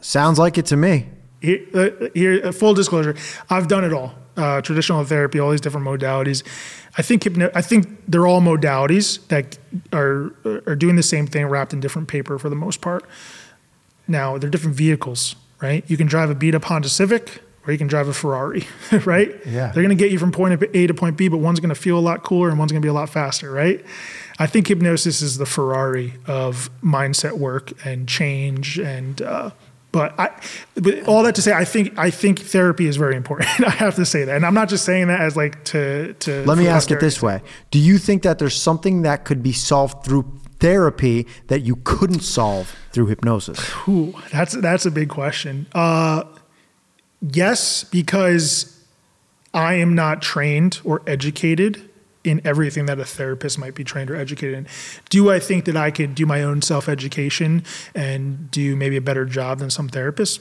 Sounds 0.00 0.38
like 0.38 0.58
it 0.58 0.66
to 0.66 0.76
me. 0.76 1.08
here, 1.40 1.64
uh, 1.74 1.90
here 2.14 2.46
uh, 2.46 2.52
full 2.52 2.74
disclosure 2.74 3.14
i've 3.48 3.68
done 3.68 3.84
it 3.84 3.92
all 3.92 4.12
uh, 4.38 4.60
traditional 4.62 5.04
therapy 5.04 5.38
all 5.38 5.50
these 5.50 5.60
different 5.60 5.86
modalities. 5.86 6.42
I 6.96 7.02
think 7.02 7.24
hypno- 7.24 7.50
i 7.54 7.60
think 7.62 7.86
they're 8.08 8.26
all 8.26 8.40
modalities 8.40 9.26
that 9.28 9.58
are 9.92 10.32
are 10.66 10.76
doing 10.76 10.96
the 10.96 11.02
same 11.02 11.26
thing 11.26 11.44
wrapped 11.46 11.72
in 11.72 11.80
different 11.80 12.08
paper 12.08 12.38
for 12.38 12.48
the 12.48 12.56
most 12.56 12.80
part. 12.80 13.04
Now 14.06 14.38
they're 14.38 14.50
different 14.50 14.76
vehicles 14.76 15.36
right? 15.60 15.84
You 15.90 15.96
can 15.96 16.06
drive 16.06 16.30
a 16.30 16.34
beat 16.34 16.54
up 16.54 16.64
honda 16.64 16.88
civic 16.88 17.42
or 17.66 17.72
you 17.72 17.78
can 17.78 17.88
drive 17.88 18.08
a 18.08 18.14
ferrari 18.14 18.64
right? 19.04 19.34
Yeah. 19.44 19.72
they're 19.72 19.82
going 19.82 19.96
to 19.96 20.02
get 20.02 20.12
you 20.12 20.18
from 20.18 20.32
point 20.32 20.62
a 20.62 20.86
to 20.86 20.94
point 20.94 21.16
b 21.16 21.28
but 21.28 21.38
one's 21.38 21.60
going 21.60 21.74
to 21.74 21.80
feel 21.80 21.98
a 21.98 22.00
lot 22.00 22.22
cooler 22.22 22.48
and 22.48 22.58
one's 22.58 22.72
going 22.72 22.80
to 22.80 22.86
be 22.86 22.90
a 22.90 22.92
lot 22.94 23.10
faster 23.10 23.50
right? 23.50 23.84
I 24.38 24.46
think 24.46 24.68
hypnosis 24.68 25.20
is 25.20 25.38
the 25.38 25.46
ferrari 25.46 26.14
of 26.26 26.70
mindset 26.82 27.38
work 27.38 27.72
and 27.84 28.08
change 28.08 28.78
and 28.78 29.20
uh, 29.20 29.50
but 29.98 30.14
I, 30.16 30.30
but 30.76 31.08
all 31.08 31.24
that 31.24 31.34
to 31.34 31.42
say, 31.42 31.52
I 31.52 31.64
think 31.64 31.98
I 31.98 32.10
think 32.10 32.38
therapy 32.38 32.86
is 32.86 32.96
very 32.96 33.16
important. 33.16 33.48
I 33.66 33.70
have 33.70 33.96
to 33.96 34.06
say 34.06 34.22
that, 34.22 34.36
and 34.36 34.46
I'm 34.46 34.54
not 34.54 34.68
just 34.68 34.84
saying 34.84 35.08
that 35.08 35.20
as 35.20 35.36
like 35.36 35.64
to 35.66 36.12
to. 36.14 36.44
Let 36.44 36.56
me 36.56 36.68
ask 36.68 36.92
it 36.92 37.00
this 37.00 37.20
way 37.20 37.42
Do 37.72 37.80
you 37.80 37.98
think 37.98 38.22
that 38.22 38.38
there's 38.38 38.54
something 38.54 39.02
that 39.02 39.24
could 39.24 39.42
be 39.42 39.52
solved 39.52 40.04
through 40.04 40.40
therapy 40.60 41.26
that 41.48 41.62
you 41.62 41.76
couldn't 41.82 42.20
solve 42.20 42.76
through 42.92 43.06
hypnosis? 43.06 43.58
Ooh, 43.88 44.14
that's 44.30 44.52
that's 44.52 44.86
a 44.86 44.90
big 44.92 45.08
question. 45.08 45.66
Uh, 45.72 46.22
yes, 47.20 47.82
because 47.82 48.80
I 49.52 49.74
am 49.74 49.96
not 49.96 50.22
trained 50.22 50.80
or 50.84 51.02
educated 51.08 51.87
in 52.28 52.40
everything 52.44 52.86
that 52.86 52.98
a 52.98 53.04
therapist 53.04 53.58
might 53.58 53.74
be 53.74 53.84
trained 53.84 54.10
or 54.10 54.16
educated 54.16 54.54
in. 54.54 54.66
Do 55.08 55.30
I 55.30 55.40
think 55.40 55.64
that 55.64 55.76
I 55.76 55.90
could 55.90 56.14
do 56.14 56.26
my 56.26 56.42
own 56.42 56.62
self 56.62 56.88
education 56.88 57.64
and 57.94 58.50
do 58.50 58.76
maybe 58.76 58.96
a 58.96 59.00
better 59.00 59.24
job 59.24 59.58
than 59.58 59.70
some 59.70 59.88
therapists? 59.88 60.40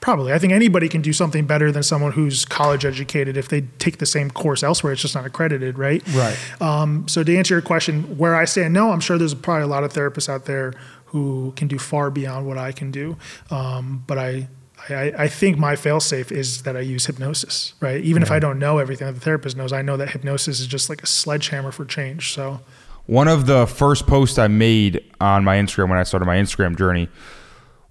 Probably. 0.00 0.32
I 0.32 0.38
think 0.38 0.54
anybody 0.54 0.88
can 0.88 1.02
do 1.02 1.12
something 1.12 1.46
better 1.46 1.70
than 1.70 1.82
someone 1.82 2.12
who's 2.12 2.46
college 2.46 2.86
educated 2.86 3.36
if 3.36 3.48
they 3.48 3.62
take 3.78 3.98
the 3.98 4.06
same 4.06 4.30
course 4.30 4.62
elsewhere. 4.62 4.94
It's 4.94 5.02
just 5.02 5.14
not 5.14 5.26
accredited, 5.26 5.78
right? 5.78 6.02
Right. 6.14 6.38
Um, 6.60 7.06
so 7.06 7.22
to 7.22 7.36
answer 7.36 7.54
your 7.54 7.62
question, 7.62 8.16
where 8.16 8.34
I 8.34 8.46
stand, 8.46 8.72
no, 8.72 8.92
I'm 8.92 9.00
sure 9.00 9.18
there's 9.18 9.34
probably 9.34 9.64
a 9.64 9.66
lot 9.66 9.84
of 9.84 9.92
therapists 9.92 10.28
out 10.28 10.46
there 10.46 10.72
who 11.06 11.52
can 11.56 11.68
do 11.68 11.78
far 11.78 12.10
beyond 12.10 12.46
what 12.46 12.56
I 12.56 12.72
can 12.72 12.90
do. 12.90 13.18
Um, 13.50 14.02
but 14.06 14.16
I, 14.16 14.48
I, 14.88 15.12
I 15.18 15.28
think 15.28 15.58
my 15.58 15.74
failsafe 15.74 16.32
is 16.32 16.62
that 16.62 16.76
I 16.76 16.80
use 16.80 17.06
hypnosis, 17.06 17.74
right? 17.80 18.00
Even 18.02 18.22
if 18.22 18.30
I 18.30 18.38
don't 18.38 18.58
know 18.58 18.78
everything 18.78 19.06
that 19.06 19.12
the 19.14 19.20
therapist 19.20 19.56
knows, 19.56 19.72
I 19.72 19.82
know 19.82 19.96
that 19.96 20.10
hypnosis 20.10 20.60
is 20.60 20.66
just 20.66 20.88
like 20.88 21.02
a 21.02 21.06
sledgehammer 21.06 21.70
for 21.72 21.84
change. 21.84 22.32
So 22.32 22.60
One 23.06 23.28
of 23.28 23.46
the 23.46 23.66
first 23.66 24.06
posts 24.06 24.38
I 24.38 24.48
made 24.48 25.04
on 25.20 25.44
my 25.44 25.56
Instagram 25.56 25.88
when 25.90 25.98
I 25.98 26.02
started 26.04 26.26
my 26.26 26.36
Instagram 26.36 26.76
journey 26.78 27.08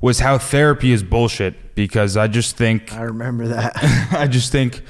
was 0.02 0.20
how 0.20 0.38
therapy 0.38 0.92
is 0.92 1.04
bullshit 1.04 1.76
because 1.76 2.16
I 2.18 2.28
just 2.28 2.56
think 2.58 2.94
I 2.94 3.02
remember 3.02 3.48
that. 3.50 3.74
I 4.12 4.28
just 4.28 4.52
think 4.52 4.82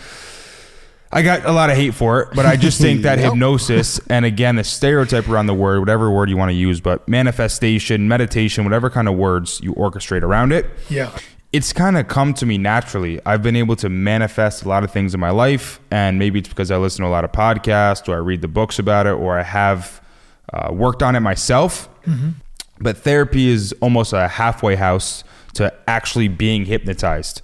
I 1.12 1.24
got 1.24 1.46
a 1.46 1.52
lot 1.52 1.72
of 1.72 1.76
hate 1.76 1.96
for 1.96 2.22
it, 2.22 2.30
but 2.36 2.46
I 2.46 2.56
just 2.56 2.80
think 2.80 3.02
that 3.02 3.18
Yep. 3.20 3.32
hypnosis 3.32 4.00
and 4.10 4.26
again 4.26 4.56
the 4.58 4.64
stereotype 4.64 5.28
around 5.28 5.48
the 5.48 5.56
word, 5.56 5.80
whatever 5.80 6.12
word 6.12 6.30
you 6.30 6.38
want 6.38 6.50
to 6.50 6.56
use, 6.56 6.80
but 6.80 7.08
manifestation, 7.08 8.08
meditation, 8.08 8.64
whatever 8.64 8.92
kind 8.92 9.08
of 9.08 9.16
words 9.16 9.60
you 9.62 9.74
orchestrate 9.74 10.22
around 10.22 10.52
it, 10.52 10.68
yeah, 10.90 11.10
it's 11.52 11.74
kind 11.74 11.98
of 11.98 12.08
come 12.08 12.34
to 12.36 12.46
me 12.46 12.58
naturally. 12.58 13.20
I've 13.26 13.42
been 13.42 13.56
able 13.56 13.76
to 13.78 13.90
manifest 13.90 14.64
a 14.64 14.70
lot 14.70 14.84
of 14.84 14.92
things 14.92 15.14
in 15.14 15.20
my 15.20 15.32
life, 15.32 15.80
and 15.90 16.20
maybe 16.20 16.40
it's 16.40 16.50
because 16.50 16.70
I 16.70 16.78
listen 16.78 17.04
to 17.04 17.10
a 17.10 17.12
lot 17.12 17.24
of 17.24 17.32
podcasts, 17.32 18.08
or 18.08 18.16
I 18.16 18.20
read 18.20 18.42
the 18.42 18.48
books 18.48 18.78
about 18.80 19.08
it, 19.08 19.14
or 19.14 19.40
I 19.40 19.44
have 19.44 20.02
uh, 20.54 20.72
worked 20.72 21.02
on 21.02 21.16
it 21.16 21.22
myself. 21.22 21.90
But 22.80 22.98
therapy 22.98 23.50
is 23.50 23.74
almost 23.82 24.14
a 24.14 24.28
halfway 24.28 24.76
house 24.76 25.24
to 25.56 25.74
actually 25.88 26.28
being 26.28 26.66
hypnotized. 26.66 27.42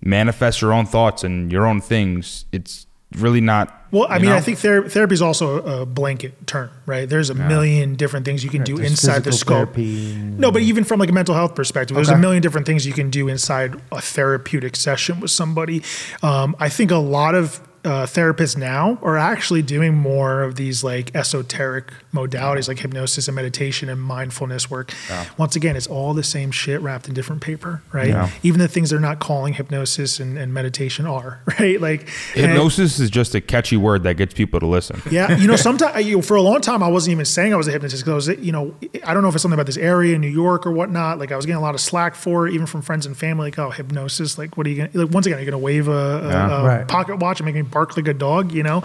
Manifest 0.00 0.62
your 0.62 0.72
own 0.72 0.86
thoughts 0.86 1.24
and 1.24 1.50
your 1.52 1.66
own 1.66 1.80
things. 1.80 2.44
It's 2.52 2.86
really 3.16 3.40
not. 3.40 3.74
Well, 3.90 4.06
I 4.08 4.18
mean, 4.18 4.30
know? 4.30 4.36
I 4.36 4.40
think 4.40 4.58
ther- 4.58 4.88
therapy 4.88 5.14
is 5.14 5.22
also 5.22 5.82
a 5.82 5.86
blanket 5.86 6.46
term, 6.46 6.70
right? 6.86 7.08
There's 7.08 7.30
a 7.30 7.34
million 7.34 7.94
different 7.96 8.26
things 8.26 8.44
you 8.44 8.50
can 8.50 8.62
do 8.62 8.76
there's 8.76 8.90
inside 8.90 9.24
the 9.24 9.32
scope. 9.32 9.76
No, 9.76 10.50
but 10.50 10.62
even 10.62 10.84
from 10.84 11.00
like 11.00 11.08
a 11.08 11.12
mental 11.12 11.34
health 11.34 11.54
perspective, 11.54 11.94
there's 11.94 12.08
a 12.08 12.18
million 12.18 12.42
different 12.42 12.66
things 12.66 12.86
you 12.86 12.92
can 12.92 13.10
do 13.10 13.28
inside 13.28 13.80
a 13.90 14.00
therapeutic 14.00 14.76
session 14.76 15.20
with 15.20 15.30
somebody. 15.30 15.82
Um, 16.22 16.54
I 16.58 16.68
think 16.68 16.90
a 16.90 16.96
lot 16.96 17.34
of 17.34 17.60
uh, 17.88 18.06
therapists 18.06 18.56
now 18.56 18.98
are 19.02 19.16
actually 19.16 19.62
doing 19.62 19.94
more 19.94 20.42
of 20.42 20.56
these 20.56 20.84
like 20.84 21.14
esoteric 21.16 21.92
modalities 22.12 22.68
like 22.68 22.78
hypnosis 22.78 23.28
and 23.28 23.34
meditation 23.34 23.88
and 23.88 24.00
mindfulness 24.00 24.70
work. 24.70 24.92
Once 25.36 25.56
again, 25.56 25.76
it's 25.76 25.86
all 25.86 26.12
the 26.14 26.22
same 26.22 26.50
shit 26.50 26.80
wrapped 26.80 27.08
in 27.08 27.14
different 27.14 27.40
paper, 27.42 27.82
right? 27.92 28.08
Yeah. 28.08 28.30
Even 28.42 28.60
the 28.60 28.68
things 28.68 28.90
they're 28.90 29.00
not 29.00 29.18
calling 29.20 29.54
hypnosis 29.54 30.20
and, 30.20 30.36
and 30.38 30.52
meditation 30.52 31.06
are, 31.06 31.40
right? 31.58 31.80
Like 31.80 32.02
and- 32.34 32.46
Hypnosis 32.52 32.98
is 33.00 33.10
just 33.10 33.34
a 33.34 33.40
catchy 33.40 33.76
word 33.76 34.02
that 34.04 34.14
gets 34.16 34.34
people 34.34 34.60
to 34.60 34.66
listen. 34.66 35.00
yeah, 35.10 35.36
you 35.36 35.46
know, 35.46 35.56
sometimes 35.68 36.04
you 36.04 36.16
know, 36.16 36.22
for 36.22 36.36
a 36.36 36.42
long 36.42 36.60
time 36.60 36.82
I 36.82 36.88
wasn't 36.88 37.12
even 37.12 37.24
saying 37.24 37.52
I 37.52 37.56
was 37.56 37.68
a 37.68 37.72
hypnotist 37.72 38.04
because 38.04 38.28
I 38.28 38.32
was, 38.34 38.40
you 38.44 38.52
know, 38.52 38.74
I 39.04 39.14
don't 39.14 39.22
know 39.22 39.28
if 39.28 39.34
it's 39.34 39.42
something 39.42 39.54
about 39.56 39.66
this 39.66 39.76
area 39.78 40.14
in 40.14 40.20
New 40.20 40.28
York 40.28 40.66
or 40.66 40.72
whatnot. 40.72 41.18
Like 41.18 41.32
I 41.32 41.36
was 41.36 41.46
getting 41.46 41.56
a 41.58 41.62
lot 41.62 41.74
of 41.74 41.80
slack 41.80 42.14
for 42.14 42.46
it, 42.46 42.54
even 42.54 42.66
from 42.66 42.82
friends 42.82 43.06
and 43.06 43.16
family. 43.16 43.46
Like, 43.48 43.58
oh, 43.58 43.70
hypnosis. 43.70 44.36
Like, 44.38 44.56
what 44.56 44.66
are 44.66 44.70
you 44.70 44.76
gonna? 44.86 45.04
Like, 45.04 45.14
once 45.14 45.26
again, 45.26 45.38
are 45.38 45.40
you 45.42 45.46
gonna 45.50 45.58
wave 45.58 45.88
a, 45.88 45.92
a, 45.92 46.28
Yeah. 46.28 46.60
a 46.62 46.64
Right. 46.68 46.88
pocket 46.88 47.16
watch 47.18 47.40
and 47.40 47.46
make 47.46 47.54
me 47.54 47.62
bark 47.78 47.96
like 47.96 48.08
a 48.08 48.14
dog? 48.14 48.52
You 48.52 48.62
know, 48.64 48.82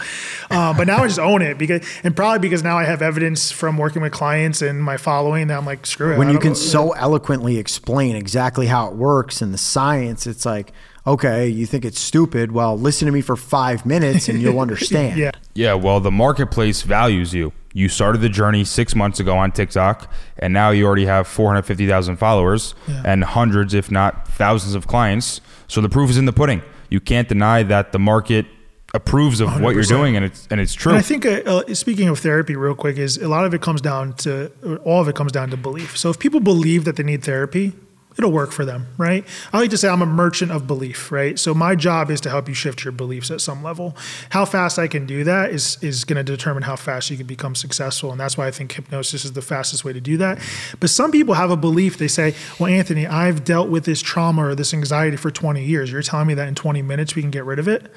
uh, 0.52 0.74
but 0.78 0.86
now 0.88 1.04
I 1.04 1.08
just 1.08 1.20
own 1.20 1.42
it 1.42 1.58
because, 1.58 1.82
and 2.04 2.16
probably 2.16 2.40
because 2.40 2.64
now 2.64 2.78
I 2.78 2.84
have 2.86 3.02
evidence 3.02 3.52
from 3.52 3.78
working 3.78 4.02
with 4.02 4.12
clients 4.14 4.62
and 4.62 4.84
my 4.84 4.98
following 4.98 5.48
that 5.48 5.58
I'm 5.58 5.66
like, 5.66 5.86
screw 5.86 6.14
it. 6.14 6.18
when 6.18 6.28
you 6.28 6.34
don't- 6.36 6.42
can 6.44 6.56
so 6.56 6.92
eloquently 6.92 7.58
explain 7.58 8.16
exactly 8.16 8.68
how 8.68 8.88
it 8.90 8.96
works 8.96 9.42
and 9.42 9.54
the 9.54 9.58
science, 9.58 10.28
it's 10.28 10.46
like, 10.46 10.72
okay, 11.08 11.48
you 11.48 11.66
think 11.66 11.84
it's 11.86 12.00
stupid. 12.00 12.52
Well, 12.52 12.78
listen 12.80 13.06
to 13.08 13.12
me 13.12 13.22
for 13.22 13.36
five 13.36 13.86
minutes 13.86 14.30
and 14.30 14.40
you'll 14.42 14.60
understand. 14.68 15.18
yeah. 15.18 15.32
Yeah, 15.56 15.74
well, 15.76 16.00
the 16.00 16.12
marketplace 16.12 16.82
values 16.84 17.34
you. 17.34 17.52
You 17.76 17.90
started 17.90 18.22
the 18.22 18.30
journey 18.30 18.64
six 18.64 18.96
months 18.96 19.20
ago 19.20 19.36
on 19.36 19.52
TikTok, 19.52 20.12
and 20.38 20.54
now 20.54 20.70
you 20.70 20.86
already 20.86 21.06
have 21.08 21.28
450,000 21.28 22.18
followers 22.18 22.76
and 23.04 23.24
hundreds, 23.24 23.74
if 23.74 23.90
not 23.90 24.28
thousands, 24.28 24.76
of 24.76 24.86
clients. 24.88 25.42
So 25.68 25.82
the 25.82 25.90
proof 25.90 26.10
is 26.12 26.18
in 26.18 26.26
the 26.26 26.34
pudding. 26.34 26.62
You 26.90 27.00
can't 27.00 27.28
deny 27.28 27.64
that 27.64 27.92
the 27.92 27.98
market 28.00 28.46
approves 28.94 29.42
of 29.42 29.60
what 29.60 29.74
you're 29.74 29.84
doing, 29.84 30.16
and 30.16 30.24
it's 30.24 30.48
and 30.52 30.62
it's 30.62 30.74
true. 30.74 30.92
And 30.92 31.00
I 31.00 31.02
think, 31.02 31.26
uh, 31.26 31.42
uh, 31.46 31.74
speaking 31.74 32.10
of 32.10 32.20
therapy, 32.20 32.56
real 32.56 32.76
quick, 32.76 32.98
is 32.98 33.18
a 33.18 33.28
lot 33.28 33.46
of 33.46 33.54
it 33.54 33.62
comes 33.62 33.82
down 33.82 34.14
to, 34.18 34.52
all 34.84 35.02
of 35.02 35.08
it 35.08 35.16
comes 35.16 35.32
down 35.32 35.50
to 35.50 35.58
belief. 35.58 35.98
So 35.98 36.10
if 36.10 36.20
people 36.20 36.40
believe 36.40 36.86
that 36.86 36.96
they 36.96 37.04
need 37.04 37.24
therapy, 37.24 37.74
it'll 38.20 38.32
work 38.32 38.52
for 38.52 38.66
them, 38.66 38.86
right? 39.00 39.26
I 39.52 39.58
like 39.58 39.72
to 39.72 39.78
say 39.78 39.90
I'm 39.90 40.04
a 40.04 40.06
merchant 40.06 40.52
of 40.52 40.68
belief, 40.68 41.12
right? 41.12 41.40
So 41.40 41.56
my 41.56 41.74
job 41.76 42.12
is 42.12 42.22
to 42.22 42.30
help 42.30 42.48
you 42.48 42.54
shift 42.54 42.84
your 42.84 42.92
beliefs 42.92 43.32
at 43.32 43.42
some 43.42 43.64
level. 43.64 43.98
How 44.30 44.46
fast 44.46 44.78
I 44.78 44.88
can 44.88 45.08
do 45.08 45.24
that 45.24 45.50
is 45.50 45.80
is 45.82 46.06
going 46.06 46.24
to 46.24 46.24
determine 46.24 46.62
how 46.62 46.76
fast 46.76 47.10
you 47.10 47.18
can 47.18 47.26
become 47.26 47.56
successful, 47.56 48.12
and 48.12 48.20
that's 48.20 48.38
why 48.38 48.46
I 48.46 48.52
think 48.52 48.74
hypnosis 48.74 49.26
is 49.26 49.34
the 49.34 49.42
fastest 49.42 49.84
way 49.84 49.94
to 49.94 50.02
do 50.02 50.18
that. 50.18 50.38
But 50.80 50.92
some 50.92 51.12
people 51.12 51.34
have 51.34 51.50
a 51.50 51.58
belief. 51.58 51.98
They 51.98 52.08
say, 52.08 52.36
"Well, 52.60 52.72
Anthony, 52.72 53.08
I've 53.08 53.44
dealt 53.44 53.70
with 53.70 53.86
this 53.86 54.04
trauma 54.04 54.46
or 54.46 54.54
this 54.54 54.72
anxiety 54.72 55.18
for 55.18 55.32
20 55.32 55.66
years. 55.66 55.92
You're 55.92 56.04
telling 56.04 56.28
me 56.28 56.36
that 56.36 56.48
in 56.48 56.54
20 56.54 56.84
minutes 56.84 57.16
we 57.16 57.24
can 57.24 57.32
get 57.32 57.46
rid 57.46 57.58
of 57.58 57.68
it?" 57.68 57.92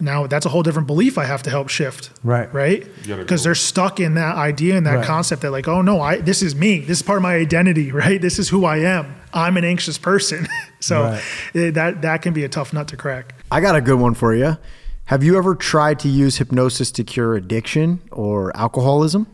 Now 0.00 0.26
that's 0.26 0.46
a 0.46 0.48
whole 0.48 0.62
different 0.62 0.86
belief 0.86 1.18
I 1.18 1.24
have 1.24 1.42
to 1.44 1.50
help 1.50 1.68
shift. 1.68 2.10
Right. 2.22 2.52
Right. 2.54 2.86
Because 3.06 3.42
they're 3.42 3.54
stuck 3.54 3.98
in 4.00 4.14
that 4.14 4.36
idea 4.36 4.76
and 4.76 4.86
that 4.86 4.96
Right. 4.96 5.04
concept 5.04 5.42
that 5.42 5.50
like, 5.50 5.66
oh 5.68 5.82
no, 5.82 6.00
I 6.00 6.18
this 6.20 6.42
is 6.42 6.54
me. 6.54 6.80
This 6.80 6.98
is 6.98 7.02
part 7.02 7.16
of 7.18 7.22
my 7.22 7.34
identity. 7.34 7.90
Right. 7.98 8.20
This 8.20 8.38
is 8.38 8.48
who 8.48 8.64
I 8.64 8.78
am. 8.78 9.14
I'm 9.34 9.56
an 9.56 9.64
anxious 9.64 9.98
person. 9.98 10.46
so 10.80 11.02
Right. 11.02 11.22
eh, 11.54 11.70
that 11.72 12.02
that 12.02 12.22
can 12.22 12.32
be 12.32 12.44
a 12.44 12.48
tough 12.48 12.72
nut 12.72 12.88
to 12.88 12.96
crack. 12.96 13.34
I 13.50 13.60
got 13.60 13.74
a 13.76 13.80
good 13.80 13.98
one 13.98 14.14
for 14.14 14.34
you. 14.34 14.56
Have 15.06 15.24
you 15.24 15.36
ever 15.38 15.54
tried 15.54 15.98
to 16.00 16.08
use 16.08 16.36
hypnosis 16.36 16.92
to 16.92 17.02
cure 17.04 17.34
addiction 17.34 18.00
or 18.12 18.54
alcoholism? 18.56 19.26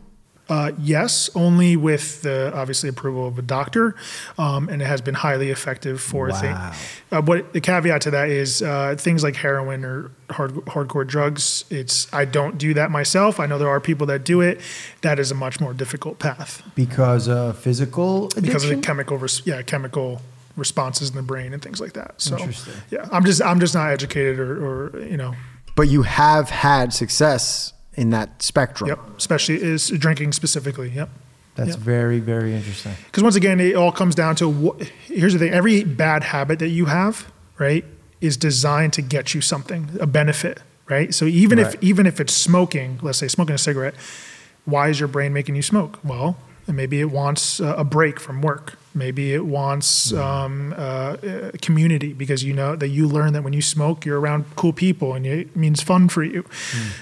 Uh, 0.47 0.71
yes, 0.79 1.29
only 1.33 1.75
with 1.75 2.21
the 2.21 2.51
obviously 2.55 2.87
approval 2.87 3.27
of 3.27 3.39
a 3.39 3.41
doctor, 3.41 3.95
um, 4.37 4.69
and 4.69 4.79
it 4.81 4.85
has 4.85 5.01
been 5.01 5.15
highly 5.15 5.49
effective 5.49 5.99
for 5.99 6.29
Wow. 6.29 6.39
things. 6.39 6.59
Uh, 7.11 7.21
what 7.21 7.51
the 7.53 7.59
caveat 7.61 8.01
to 8.01 8.11
that 8.11 8.29
is 8.29 8.61
uh, 8.61 8.95
things 8.97 9.23
like 9.23 9.35
heroin 9.37 9.83
or 9.83 10.11
hard, 10.29 10.51
hardcore 10.65 11.07
drugs. 11.07 11.65
It's 11.71 12.07
I 12.13 12.25
don't 12.25 12.57
do 12.59 12.75
that 12.75 12.91
myself. 12.91 13.39
I 13.39 13.47
know 13.47 13.57
there 13.57 13.69
are 13.69 13.79
people 13.79 14.05
that 14.07 14.23
do 14.23 14.41
it. 14.41 14.61
That 15.01 15.17
is 15.17 15.31
a 15.31 15.35
much 15.35 15.59
more 15.59 15.73
difficult 15.73 16.19
path 16.19 16.61
Because 16.75 17.27
of 17.27 17.57
physical 17.57 18.25
addiction? 18.27 18.43
because 18.43 18.63
of 18.65 18.69
the 18.69 18.77
chemical, 18.81 19.17
res- 19.17 19.41
yeah, 19.45 19.61
chemical 19.63 20.21
responses 20.55 21.09
in 21.09 21.15
the 21.15 21.21
brain 21.23 21.53
and 21.53 21.61
things 21.61 21.81
like 21.81 21.93
that. 21.93 22.21
So 22.21 22.37
Interesting. 22.37 22.73
yeah, 22.91 23.07
I'm 23.11 23.25
just 23.25 23.41
I'm 23.41 23.59
just 23.59 23.73
not 23.73 23.89
educated 23.89 24.39
or, 24.39 24.93
or 24.93 24.99
you 25.01 25.17
know 25.17 25.33
But 25.75 25.87
you 25.89 26.03
have 26.03 26.49
had 26.51 26.93
success 26.93 27.73
in 27.95 28.09
that 28.11 28.41
spectrum. 28.41 28.89
yep, 28.89 28.99
especially 29.17 29.61
is 29.61 29.89
drinking 29.89 30.33
specifically. 30.33 30.89
Yep. 30.89 31.09
That's 31.55 31.69
Yep. 31.71 31.79
very, 31.79 32.19
very 32.19 32.53
interesting. 32.53 32.93
Because 33.05 33.23
once 33.23 33.35
again, 33.37 33.59
it 33.61 33.75
all 33.75 33.91
comes 33.91 34.13
down 34.15 34.35
to 34.37 34.49
what, 34.49 34.81
here's 35.05 35.33
the 35.33 35.39
thing: 35.39 35.53
every 35.53 35.83
bad 35.85 36.23
habit 36.25 36.59
that 36.59 36.67
you 36.69 36.85
have, 36.85 37.31
right, 37.57 37.85
is 38.19 38.35
designed 38.37 38.91
to 38.93 39.01
get 39.01 39.33
you 39.33 39.39
something, 39.41 39.89
a 40.01 40.05
benefit, 40.07 40.59
right? 40.89 41.13
So 41.13 41.25
even 41.25 41.57
Right. 41.59 41.73
if 41.73 41.81
even 41.83 42.05
if 42.05 42.19
it's 42.19 42.33
smoking, 42.33 42.99
let's 43.01 43.17
say 43.19 43.27
smoking 43.29 43.55
a 43.55 43.57
cigarette, 43.57 43.95
why 44.65 44.89
is 44.89 44.99
your 44.99 45.07
brain 45.07 45.31
making 45.31 45.55
you 45.55 45.61
smoke? 45.61 45.99
Well, 46.03 46.35
maybe 46.67 46.99
it 46.99 47.09
wants 47.11 47.59
a 47.61 47.67
a 47.75 47.83
break 47.85 48.19
from 48.19 48.41
work. 48.41 48.77
Maybe 48.95 49.33
it 49.33 49.45
wants 49.45 50.13
um, 50.13 50.73
uh, 50.77 51.17
community 51.61 52.13
because 52.13 52.43
you 52.43 52.53
know 52.53 52.77
that 52.77 52.87
you 52.87 53.07
learn 53.07 53.33
that 53.33 53.43
when 53.43 53.51
you 53.51 53.61
smoke, 53.61 54.05
you're 54.05 54.19
around 54.19 54.45
cool 54.55 54.71
people 54.71 55.13
and 55.13 55.25
it 55.25 55.53
means 55.55 55.83
fun 55.83 56.07
for 56.07 56.23
you. 56.23 56.45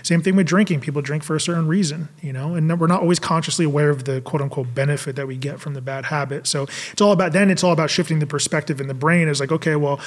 Same 0.01 0.21
thing 0.21 0.35
with 0.35 0.47
drinking. 0.47 0.79
People 0.79 1.03
drink 1.03 1.23
for 1.23 1.35
a 1.35 1.39
certain 1.39 1.67
reason, 1.67 2.09
you 2.21 2.33
know, 2.33 2.55
and 2.55 2.79
we're 2.79 2.87
not 2.87 3.01
always 3.01 3.19
consciously 3.19 3.65
aware 3.65 3.91
of 3.91 4.05
the 4.05 4.21
quote 4.21 4.41
unquote 4.41 4.73
benefit 4.73 5.15
that 5.15 5.27
we 5.27 5.37
get 5.37 5.59
from 5.59 5.75
the 5.75 5.81
bad 5.81 6.05
habit. 6.05 6.47
So 6.47 6.63
it's 6.91 7.01
all 7.01 7.11
about 7.11 7.31
then 7.31 7.51
it's 7.51 7.63
all 7.63 7.71
about 7.71 7.91
shifting 7.91 8.17
the 8.19 8.27
perspective 8.27 8.81
in 8.81 8.87
the 8.87 8.95
brain. 8.95 9.27
It's 9.27 9.39
like, 9.39 9.51
okay, 9.51 9.75
well, 9.75 9.99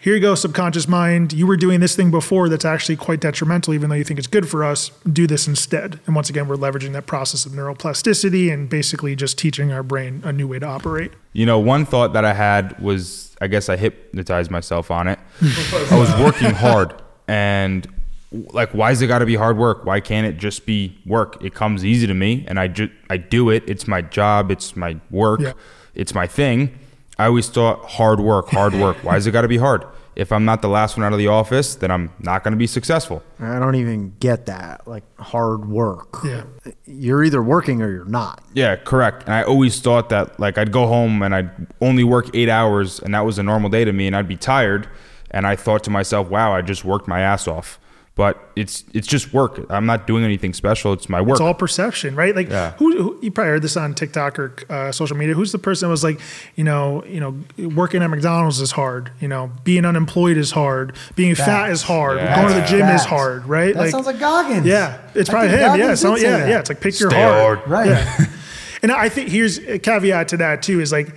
here 0.00 0.14
you 0.14 0.20
go, 0.20 0.34
subconscious 0.34 0.86
mind. 0.86 1.32
You 1.32 1.46
were 1.46 1.56
doing 1.56 1.80
this 1.80 1.96
thing 1.96 2.10
before 2.10 2.48
that's 2.48 2.64
actually 2.64 2.96
quite 2.96 3.20
detrimental, 3.20 3.74
even 3.74 3.90
though 3.90 3.96
you 3.96 4.04
think 4.04 4.18
it's 4.18 4.28
good 4.28 4.48
for 4.48 4.64
us. 4.64 4.90
Do 5.10 5.26
this 5.26 5.48
instead. 5.48 5.98
And 6.06 6.14
once 6.14 6.30
again, 6.30 6.46
we're 6.46 6.56
leveraging 6.56 6.92
that 6.92 7.06
process 7.06 7.44
of 7.44 7.52
neuroplasticity 7.52 8.52
and 8.52 8.68
basically 8.68 9.16
just 9.16 9.38
teaching 9.38 9.72
our 9.72 9.82
brain 9.82 10.22
a 10.24 10.32
new 10.32 10.46
way 10.46 10.60
to 10.60 10.66
operate. 10.66 11.12
You 11.32 11.46
know, 11.46 11.58
one 11.58 11.84
thought 11.84 12.12
that 12.12 12.24
I 12.24 12.32
had 12.32 12.78
was 12.80 13.36
I 13.40 13.48
guess 13.48 13.68
I 13.68 13.76
hypnotized 13.76 14.50
myself 14.50 14.90
on 14.90 15.08
it. 15.08 15.18
I 15.42 15.98
was 15.98 16.10
working 16.20 16.50
hard 16.50 16.94
and 17.26 17.86
like 18.30 18.70
why 18.72 18.90
is 18.90 19.02
it 19.02 19.06
got 19.06 19.18
to 19.18 19.26
be 19.26 19.36
hard 19.36 19.56
work? 19.56 19.84
Why 19.84 20.00
can't 20.00 20.26
it 20.26 20.36
just 20.38 20.64
be 20.64 20.96
work? 21.06 21.42
It 21.42 21.54
comes 21.54 21.84
easy 21.84 22.06
to 22.06 22.14
me 22.14 22.44
and 22.46 22.60
I 22.60 22.68
just 22.68 22.92
I 23.10 23.16
do 23.16 23.50
it. 23.50 23.64
It's 23.66 23.88
my 23.88 24.02
job, 24.02 24.50
it's 24.50 24.76
my 24.76 24.96
work. 25.10 25.40
Yeah. 25.40 25.52
It's 25.94 26.14
my 26.14 26.26
thing. 26.28 26.78
I 27.18 27.26
always 27.26 27.48
thought 27.48 27.84
hard 27.84 28.20
work, 28.20 28.48
hard 28.48 28.74
work. 28.74 28.96
why 29.02 29.16
is 29.16 29.26
it 29.26 29.32
got 29.32 29.42
to 29.42 29.48
be 29.48 29.58
hard? 29.58 29.84
If 30.14 30.32
I'm 30.32 30.44
not 30.44 30.62
the 30.62 30.68
last 30.68 30.96
one 30.96 31.04
out 31.04 31.12
of 31.12 31.18
the 31.18 31.28
office, 31.28 31.76
then 31.76 31.92
I'm 31.92 32.12
not 32.18 32.42
going 32.42 32.50
to 32.52 32.58
be 32.58 32.66
successful. 32.66 33.22
I 33.38 33.60
don't 33.60 33.76
even 33.76 34.14
get 34.18 34.46
that. 34.46 34.86
Like 34.86 35.04
hard 35.20 35.68
work. 35.68 36.18
Yeah. 36.24 36.44
You're 36.86 37.22
either 37.22 37.40
working 37.40 37.82
or 37.82 37.90
you're 37.90 38.04
not. 38.04 38.42
Yeah, 38.52 38.74
correct. 38.74 39.24
And 39.24 39.34
I 39.34 39.44
always 39.44 39.80
thought 39.80 40.08
that 40.08 40.38
like 40.40 40.58
I'd 40.58 40.72
go 40.72 40.86
home 40.88 41.22
and 41.22 41.34
I'd 41.34 41.50
only 41.80 42.02
work 42.02 42.34
eight 42.34 42.48
hours 42.48 42.98
and 42.98 43.14
that 43.14 43.24
was 43.24 43.38
a 43.38 43.44
normal 43.44 43.70
day 43.70 43.84
to 43.84 43.92
me 43.92 44.08
and 44.08 44.16
I'd 44.16 44.26
be 44.26 44.36
tired. 44.36 44.88
And 45.30 45.46
I 45.46 45.54
thought 45.54 45.84
to 45.84 45.90
myself, 45.90 46.28
wow, 46.28 46.52
I 46.52 46.62
just 46.62 46.84
worked 46.84 47.06
my 47.06 47.20
ass 47.20 47.46
off. 47.46 47.78
But 48.18 48.50
it's 48.56 48.82
it's 48.92 49.06
just 49.06 49.32
work. 49.32 49.64
I'm 49.70 49.86
not 49.86 50.08
doing 50.08 50.24
anything 50.24 50.52
special. 50.52 50.92
It's 50.92 51.08
my 51.08 51.20
work. 51.20 51.34
It's 51.36 51.40
all 51.40 51.54
perception, 51.54 52.16
right? 52.16 52.34
Like 52.34 52.50
Yeah. 52.50 52.72
who, 52.72 53.00
who 53.00 53.18
you 53.22 53.30
probably 53.30 53.52
heard 53.52 53.62
this 53.62 53.76
on 53.76 53.94
TikTok 53.94 54.38
or 54.40 54.54
uh, 54.68 54.90
social 54.90 55.16
media. 55.16 55.36
Who's 55.36 55.52
the 55.52 55.58
person 55.60 55.86
that 55.86 55.90
was 55.92 56.02
like, 56.02 56.18
you 56.56 56.64
know, 56.64 57.04
you 57.04 57.20
know, 57.20 57.36
working 57.76 58.02
at 58.02 58.08
McDonald's 58.10 58.60
is 58.60 58.72
hard. 58.72 59.12
You 59.20 59.28
know, 59.28 59.52
being 59.62 59.84
unemployed 59.84 60.36
is 60.36 60.50
hard. 60.50 60.96
Being 61.14 61.36
fat 61.36 61.70
is 61.70 61.82
hard. 61.82 62.16
Yeah. 62.16 62.34
Going 62.42 62.54
to 62.54 62.60
the 62.60 62.66
gym 62.66 62.88
is 62.88 63.04
hard, 63.04 63.46
right? 63.46 63.72
That 63.72 63.90
sounds 63.90 64.06
like 64.06 64.18
Goggins. 64.18 64.66
Yeah, 64.66 65.00
it's 65.14 65.30
I 65.30 65.32
probably 65.32 65.50
him. 65.50 65.58
Goggins 65.60 65.88
Yeah, 65.88 65.94
so, 65.94 66.16
yeah, 66.16 66.38
that. 66.38 66.48
yeah. 66.48 66.58
It's 66.58 66.70
like 66.70 66.80
pick 66.80 66.98
your 66.98 67.10
Stay 67.10 67.22
hard. 67.22 67.58
hard. 67.60 67.68
Right. 67.70 67.86
Yeah. 67.86 68.24
and 68.82 68.90
I 68.90 69.08
think 69.10 69.28
here's 69.28 69.58
a 69.58 69.78
caveat 69.78 70.26
to 70.30 70.38
that 70.38 70.62
too 70.64 70.80
is 70.80 70.90
like 70.90 71.14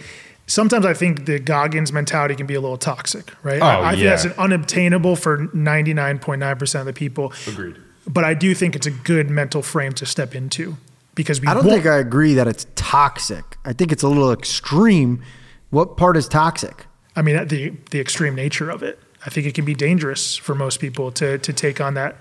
sometimes 0.47 0.85
I 0.85 0.93
think 0.93 1.25
the 1.25 1.39
Goggins 1.39 1.91
mentality 1.93 2.35
can 2.35 2.45
be 2.47 2.55
a 2.55 2.61
little 2.61 2.77
toxic, 2.77 3.33
right? 3.43 3.61
Oh, 3.61 3.65
I, 3.65 3.87
I 3.87 3.91
think 3.91 4.03
yeah. 4.03 4.09
that's 4.11 4.25
an 4.25 4.33
unobtainable 4.37 5.15
for 5.15 5.47
99.9% 5.47 6.79
of 6.79 6.85
the 6.85 6.93
people. 6.93 7.33
Agreed. 7.47 7.77
But 8.07 8.23
I 8.23 8.33
do 8.33 8.53
think 8.55 8.75
it's 8.75 8.87
a 8.87 8.91
good 8.91 9.29
mental 9.29 9.61
frame 9.61 9.93
to 9.93 10.05
step 10.05 10.33
into 10.35 10.77
because 11.15 11.39
we 11.39 11.47
I 11.47 11.53
don't 11.53 11.65
won't- 11.65 11.83
think 11.83 11.85
I 11.93 11.97
agree 11.97 12.33
that 12.33 12.47
it's 12.47 12.65
toxic. 12.75 13.57
I 13.63 13.73
think 13.73 13.91
it's 13.91 14.03
a 14.03 14.07
little 14.07 14.31
extreme. 14.31 15.21
What 15.69 15.97
part 15.97 16.17
is 16.17 16.27
toxic? 16.27 16.85
I 17.15 17.21
mean, 17.21 17.47
the 17.47 17.73
the 17.91 17.99
extreme 17.99 18.35
nature 18.35 18.69
of 18.69 18.81
it. 18.83 18.99
I 19.25 19.29
think 19.29 19.45
it 19.45 19.53
can 19.53 19.65
be 19.65 19.75
dangerous 19.75 20.35
for 20.35 20.55
most 20.55 20.79
people 20.79 21.11
to 21.13 21.37
to 21.37 21.53
take 21.53 21.79
on 21.79 21.93
that 21.93 22.15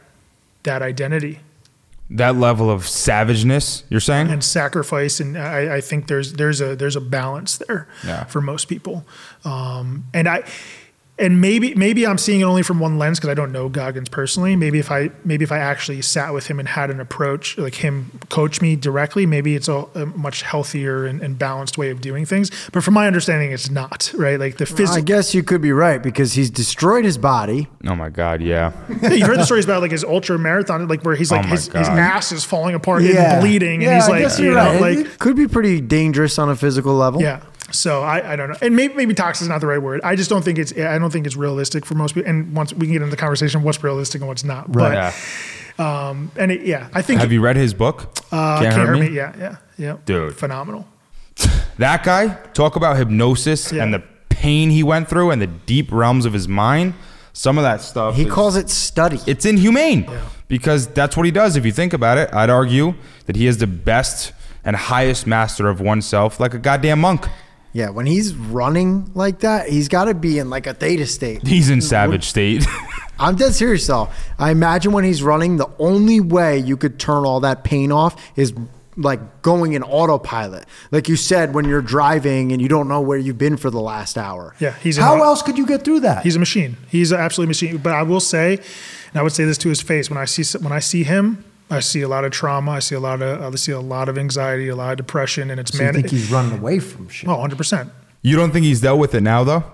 that 0.64 0.83
identity 0.83 1.41
That 2.11 2.34
level 2.36 2.68
of 2.70 2.88
savageness, 2.88 3.84
you're 3.88 4.00
saying? 4.00 4.28
and 4.30 4.42
sacrifice. 4.42 5.20
And 5.20 5.38
I, 5.38 5.76
I 5.76 5.80
think 5.80 6.08
there's 6.08 6.32
there's 6.32 6.61
a 6.61 6.74
there's 6.74 6.96
a 6.96 7.00
balance 7.00 7.58
there 7.58 7.86
Yeah. 8.04 8.24
for 8.24 8.40
most 8.40 8.64
people. 8.66 9.04
Um, 9.44 10.04
and 10.12 10.28
I 10.28 10.42
and 11.21 11.41
maybe 11.41 11.75
maybe 11.75 12.07
I'm 12.07 12.18
seeing 12.18 12.41
it 12.41 12.45
only 12.45 12.62
from 12.62 12.81
one 12.81 12.99
lens 12.99 13.18
because 13.18 13.31
I 13.31 13.35
don't 13.35 13.53
know 13.53 13.68
Goggins 13.68 14.09
personally. 14.09 14.57
Maybe 14.57 14.79
if 14.79 14.91
I 14.91 15.11
maybe 15.25 15.45
if 15.45 15.53
I 15.53 15.59
actually 15.59 16.03
sat 16.03 16.33
with 16.35 16.47
him 16.47 16.59
and 16.59 16.68
had 16.68 16.91
an 16.91 16.99
approach 17.01 17.57
like 17.59 17.75
him 17.77 18.11
coach 18.31 18.61
me 18.61 18.75
directly, 18.77 19.27
maybe 19.27 19.55
it's 19.55 19.68
a, 19.68 19.87
a 19.95 20.07
much 20.07 20.43
healthier 20.43 21.05
and, 21.07 21.21
and 21.21 21.39
balanced 21.39 21.79
way 21.79 21.91
of 21.91 22.01
doing 22.01 22.25
things. 22.25 22.51
But 22.73 22.83
from 22.83 22.95
my 22.95 23.07
understanding, 23.07 23.53
it's 23.53 23.71
not 23.71 24.12
right. 24.16 24.41
Like 24.41 24.57
the 24.57 24.66
physical. 24.66 24.97
I 24.97 25.01
guess 25.03 25.35
you 25.35 25.43
could 25.43 25.61
be 25.61 25.73
right 25.73 26.03
because 26.03 26.33
he's 26.33 26.51
destroyed 26.51 27.05
his 27.05 27.18
body. 27.18 27.68
Oh 27.87 27.95
my 27.95 28.09
God, 28.09 28.41
yeah. 28.41 28.73
yeah 29.03 29.11
You've 29.12 29.27
heard 29.29 29.39
the 29.39 29.45
stories 29.45 29.64
about 29.66 29.83
like 29.83 29.91
his 29.93 30.05
ultra 30.05 30.39
marathon, 30.39 30.89
like 30.89 31.03
where 31.03 31.14
he's 31.14 31.31
like 31.31 31.41
Oh 31.45 31.49
my 31.49 31.51
his, 31.51 31.66
his 31.66 31.89
ass 31.89 32.33
is 32.33 32.45
falling 32.45 32.75
apart 32.75 33.03
Yeah. 33.03 33.35
and 33.35 33.41
bleeding, 33.43 33.83
Yeah, 33.83 33.89
and 33.91 33.97
he's 33.97 34.09
I 34.09 34.12
like, 34.12 34.23
guess 34.23 34.39
you 34.39 34.47
you're 34.47 34.55
know, 34.55 34.81
right. 34.81 34.97
like 34.97 34.99
It 35.07 35.18
could 35.18 35.37
be 35.37 35.47
pretty 35.49 35.81
dangerous 35.81 36.39
on 36.39 36.49
a 36.49 36.57
physical 36.57 36.95
level. 36.95 37.21
Yeah. 37.21 37.43
So 37.73 38.03
I, 38.03 38.33
I 38.33 38.37
don't 38.37 38.49
know, 38.51 38.57
and 38.62 38.75
maybe 38.77 38.95
maybe 38.95 39.14
toxic 39.14 39.43
is 39.43 39.49
not 39.49 39.61
the 39.61 39.66
right 39.66 39.81
word. 39.83 40.01
I 40.03 40.16
just 40.16 40.29
don't 40.31 40.43
think 40.45 40.59
it's 40.59 40.73
I 40.77 40.99
don't 40.99 41.11
think 41.11 41.27
it's 41.27 41.37
realistic 41.37 41.87
for 41.87 41.95
most 41.95 42.14
people. 42.14 42.29
And 42.31 42.55
once 42.55 42.73
we 42.73 42.87
can 42.87 42.93
get 42.93 43.03
into 43.03 43.11
the 43.11 43.16
conversation, 43.16 43.62
what's 43.62 43.83
realistic 43.85 44.21
and 44.21 44.29
what's 44.29 44.45
not. 44.45 44.71
But 44.73 44.93
Yeah. 44.93 45.12
um, 45.79 46.31
and 46.37 46.51
it, 46.53 46.62
yeah, 46.62 46.89
I 46.93 47.03
think 47.03 47.21
Have 47.21 47.33
you 47.33 47.41
read 47.41 47.57
his 47.57 47.73
book? 47.75 48.18
uh, 48.33 48.61
can't, 48.61 48.75
hurt 48.75 48.99
me. 48.99 49.09
Yeah, 49.11 49.35
yeah, 49.39 49.57
yeah, 49.79 49.97
Dude. 50.05 50.37
phenomenal. 50.37 50.87
That 51.79 52.05
guy, 52.05 52.37
talk 52.53 52.77
about 52.77 52.99
hypnosis 52.99 53.73
Yeah. 53.73 53.85
and 53.85 53.95
the 53.95 54.03
pain 54.29 54.68
he 54.68 54.83
went 54.83 55.09
through 55.09 55.31
and 55.31 55.41
the 55.41 55.47
deep 55.47 55.91
realms 55.91 56.27
of 56.27 56.33
his 56.35 56.47
mind. 56.47 56.93
Some 57.33 57.57
of 57.57 57.62
that 57.64 57.81
stuff. 57.81 58.16
He 58.16 58.25
is- 58.25 58.33
calls 58.33 58.57
it 58.57 58.68
study. 58.68 59.18
it's 59.27 59.47
inhumane 59.47 60.07
because 60.49 60.89
that's 60.89 61.16
what 61.16 61.25
he 61.25 61.33
does. 61.33 61.57
If 61.57 61.64
you 61.64 61.73
think 61.73 61.93
about 61.95 62.18
it, 62.18 62.29
I'd 62.35 62.51
argue 62.51 62.95
that 63.27 63.37
he 63.37 63.47
is 63.47 63.57
the 63.59 63.66
best 63.66 64.33
and 64.62 64.77
highest 64.77 65.27
master 65.27 65.68
of 65.71 65.81
oneself, 65.81 66.39
like 66.39 66.53
a 66.53 66.59
goddamn 66.59 67.01
monk. 67.01 67.27
Yeah, 67.73 67.91
when 67.91 68.07
he's 68.07 68.35
running 68.35 69.11
like 69.14 69.41
that, 69.41 69.68
he's 69.68 69.89
got 69.89 70.07
to 70.07 70.14
be 70.14 70.39
in 70.39 70.51
like 70.51 70.66
a 70.66 70.75
theta 70.75 71.07
state. 71.07 71.47
He's 71.47 71.71
in 71.71 71.81
savage 71.81 72.25
state. 72.25 72.66
I'm 73.18 73.37
dead 73.37 73.55
serious 73.55 73.87
though. 73.87 74.09
I 74.39 74.51
imagine 74.51 74.93
when 74.93 75.05
he's 75.05 75.23
running, 75.23 75.57
the 75.57 75.68
only 75.79 76.21
way 76.21 76.59
you 76.59 76.77
could 76.77 76.99
turn 76.99 77.25
all 77.25 77.41
that 77.41 77.64
pain 77.64 77.93
off 77.93 78.16
is 78.35 78.55
like 78.97 79.43
going 79.43 79.75
in 79.75 79.83
autopilot. 79.83 80.66
Like 80.91 81.09
you 81.09 81.16
said, 81.16 81.55
when 81.55 81.66
you're 81.66 81.83
driving 81.83 82.53
and 82.53 82.61
you 82.61 82.68
don't 82.68 82.89
know 82.89 83.01
where 83.01 83.18
you've 83.18 83.39
been 83.39 83.57
for 83.57 83.71
the 83.71 83.81
last 83.81 84.18
hour. 84.18 84.55
Yeah, 84.59 84.75
he's 84.83 84.97
How 84.97 85.21
au- 85.21 85.23
else 85.25 85.43
could 85.43 85.59
you 85.59 85.66
get 85.66 85.85
through 85.85 86.01
that? 86.01 86.23
He's 86.23 86.37
a 86.37 86.39
machine. 86.39 86.77
He's 86.89 87.12
an 87.12 87.21
absolute 87.21 87.47
machine. 87.47 87.79
But 87.79 87.93
I 87.93 88.03
will 88.03 88.21
say, 88.21 88.55
and 88.55 89.16
I 89.16 89.23
would 89.23 89.33
say 89.33 89.45
this 89.45 89.59
to 89.59 89.68
his 89.68 89.81
face 89.81 90.11
when 90.11 90.18
I 90.18 90.25
see 90.25 90.59
when 90.59 90.73
I 90.73 90.81
see 90.81 91.03
him. 91.05 91.45
I 91.71 91.81
see 91.81 92.01
a 92.03 92.09
lot 92.09 92.25
of 92.25 92.33
trauma. 92.33 92.73
I 92.73 92.79
see 92.81 92.97
a 92.97 93.01
lot 93.01 93.23
of 93.23 93.55
I 93.55 93.57
see 93.57 93.73
a 93.73 93.81
lot 93.81 94.09
of 94.09 94.18
anxiety, 94.18 94.68
a 94.68 94.77
lot 94.77 94.93
of 94.93 94.97
depression, 94.97 95.51
and 95.51 95.61
it's 95.61 95.73
so 95.73 95.79
you 95.79 95.85
man. 95.85 95.95
think 95.95 96.11
he's 96.11 96.31
running 96.31 96.59
away 96.59 96.81
from 96.81 97.09
shit? 97.09 97.29
Oh, 97.29 97.33
100 97.33 97.57
percent. 97.57 97.91
you 98.23 98.37
don't 98.37 98.51
think 98.51 98.64
he's 98.64 98.81
dealt 98.81 98.99
with 98.99 99.14
it 99.14 99.23
now, 99.23 99.45
though? 99.45 99.64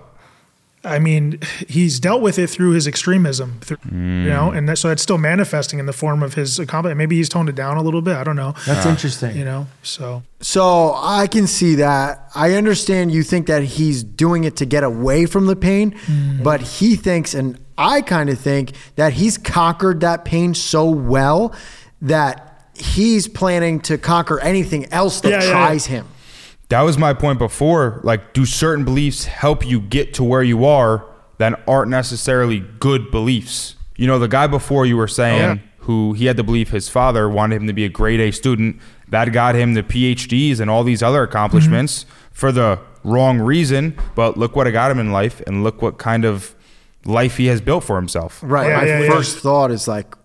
I 0.83 0.99
mean, 0.99 1.39
he's 1.67 1.99
dealt 1.99 2.21
with 2.21 2.39
it 2.39 2.49
through 2.49 2.71
his 2.71 2.87
extremism, 2.87 3.59
through, 3.61 3.77
hmm. 3.77 4.23
you 4.23 4.29
know, 4.29 4.51
and 4.51 4.69
that, 4.69 4.77
so 4.77 4.89
it's 4.89 5.01
still 5.01 5.17
manifesting 5.17 5.79
in 5.79 5.85
the 5.85 5.93
form 5.93 6.23
of 6.23 6.35
his 6.35 6.59
accomplishment. 6.59 6.97
Maybe 6.97 7.17
he's 7.17 7.27
toned 7.27 7.49
it 7.49 7.55
down 7.55 7.77
a 7.77 7.81
little 7.81 8.01
bit. 8.01 8.15
I 8.15 8.23
don't 8.23 8.35
know. 8.35 8.53
That's 8.65 8.85
interesting. 8.85 9.35
You 9.35 9.43
know, 9.43 9.67
so 9.83 10.23
So 10.39 10.93
I 10.95 11.27
can 11.27 11.47
see 11.47 11.75
that. 11.75 12.29
I 12.35 12.53
understand 12.53 13.11
you 13.11 13.23
think 13.23 13.47
that 13.47 13.63
he's 13.63 14.03
doing 14.03 14.43
it 14.43 14.55
to 14.57 14.65
get 14.65 14.83
away 14.83 15.25
from 15.25 15.47
the 15.47 15.55
pain, 15.55 15.91
hmm. 15.91 16.43
but 16.43 16.61
he 16.61 16.95
thinks, 16.95 17.33
and 17.33 17.59
I 17.77 18.01
kind 18.01 18.29
of 18.29 18.39
think 18.39 18.73
that 18.95 19.13
he's 19.13 19.37
conquered 19.37 19.99
that 20.01 20.25
pain 20.25 20.53
so 20.53 20.89
well 20.89 21.53
that 22.01 22.69
he's 22.75 23.27
planning 23.27 23.79
to 23.81 23.97
conquer 23.97 24.39
anything 24.39 24.91
else 24.91 25.21
that 25.21 25.29
Yeah, 25.29 25.39
yeah, 25.39 25.45
yeah. 25.45 25.51
tries 25.51 25.85
him. 25.87 26.07
That 26.69 26.81
was 26.81 26.97
my 26.97 27.13
point 27.13 27.39
before. 27.39 28.01
Like, 28.03 28.33
do 28.33 28.45
certain 28.45 28.83
beliefs 28.83 29.25
help 29.25 29.65
you 29.65 29.79
get 29.79 30.13
to 30.15 30.23
where 30.23 30.43
you 30.43 30.65
are 30.65 31.05
that 31.37 31.61
aren't 31.67 31.89
necessarily 31.89 32.59
good 32.59 33.09
beliefs? 33.09 33.75
You 33.95 34.05
know, 34.05 34.19
the 34.19 34.27
guy 34.27 34.47
before 34.47 34.85
you 34.85 34.97
were 34.97 35.07
saying, 35.07 35.39
yeah. 35.39 35.57
who 35.79 36.13
he 36.13 36.25
had 36.25 36.37
to 36.37 36.43
believe 36.43 36.69
his 36.69 36.89
father 36.89 37.29
wanted 37.29 37.61
him 37.61 37.67
to 37.67 37.73
be 37.73 37.85
a 37.85 37.89
grade 37.89 38.19
A 38.19 38.31
student, 38.31 38.79
that 39.07 39.31
got 39.31 39.55
him 39.55 39.73
the 39.73 39.83
PhDs 39.83 40.59
and 40.59 40.69
all 40.69 40.83
these 40.83 41.01
other 41.01 41.23
accomplishments 41.23 42.03
mm-hmm. 42.03 42.13
for 42.33 42.51
the 42.51 42.79
wrong 43.03 43.39
reason. 43.39 43.97
But 44.13 44.37
look 44.37 44.55
what 44.55 44.67
it 44.67 44.73
got 44.73 44.91
him 44.91 44.99
in 44.99 45.11
life, 45.11 45.41
and 45.47 45.63
look 45.63 45.81
what 45.81 45.97
kind 45.97 46.25
of 46.25 46.53
life 47.05 47.37
he 47.37 47.45
has 47.45 47.61
built 47.61 47.85
for 47.85 47.95
himself. 47.95 48.41
Right. 48.43 48.67
Yeah, 48.67 48.77
My 48.77 48.85
yeah, 48.85 48.99
yeah. 49.03 49.09
first 49.09 49.39
thought 49.39 49.71
is 49.71 49.87
like, 49.87 50.15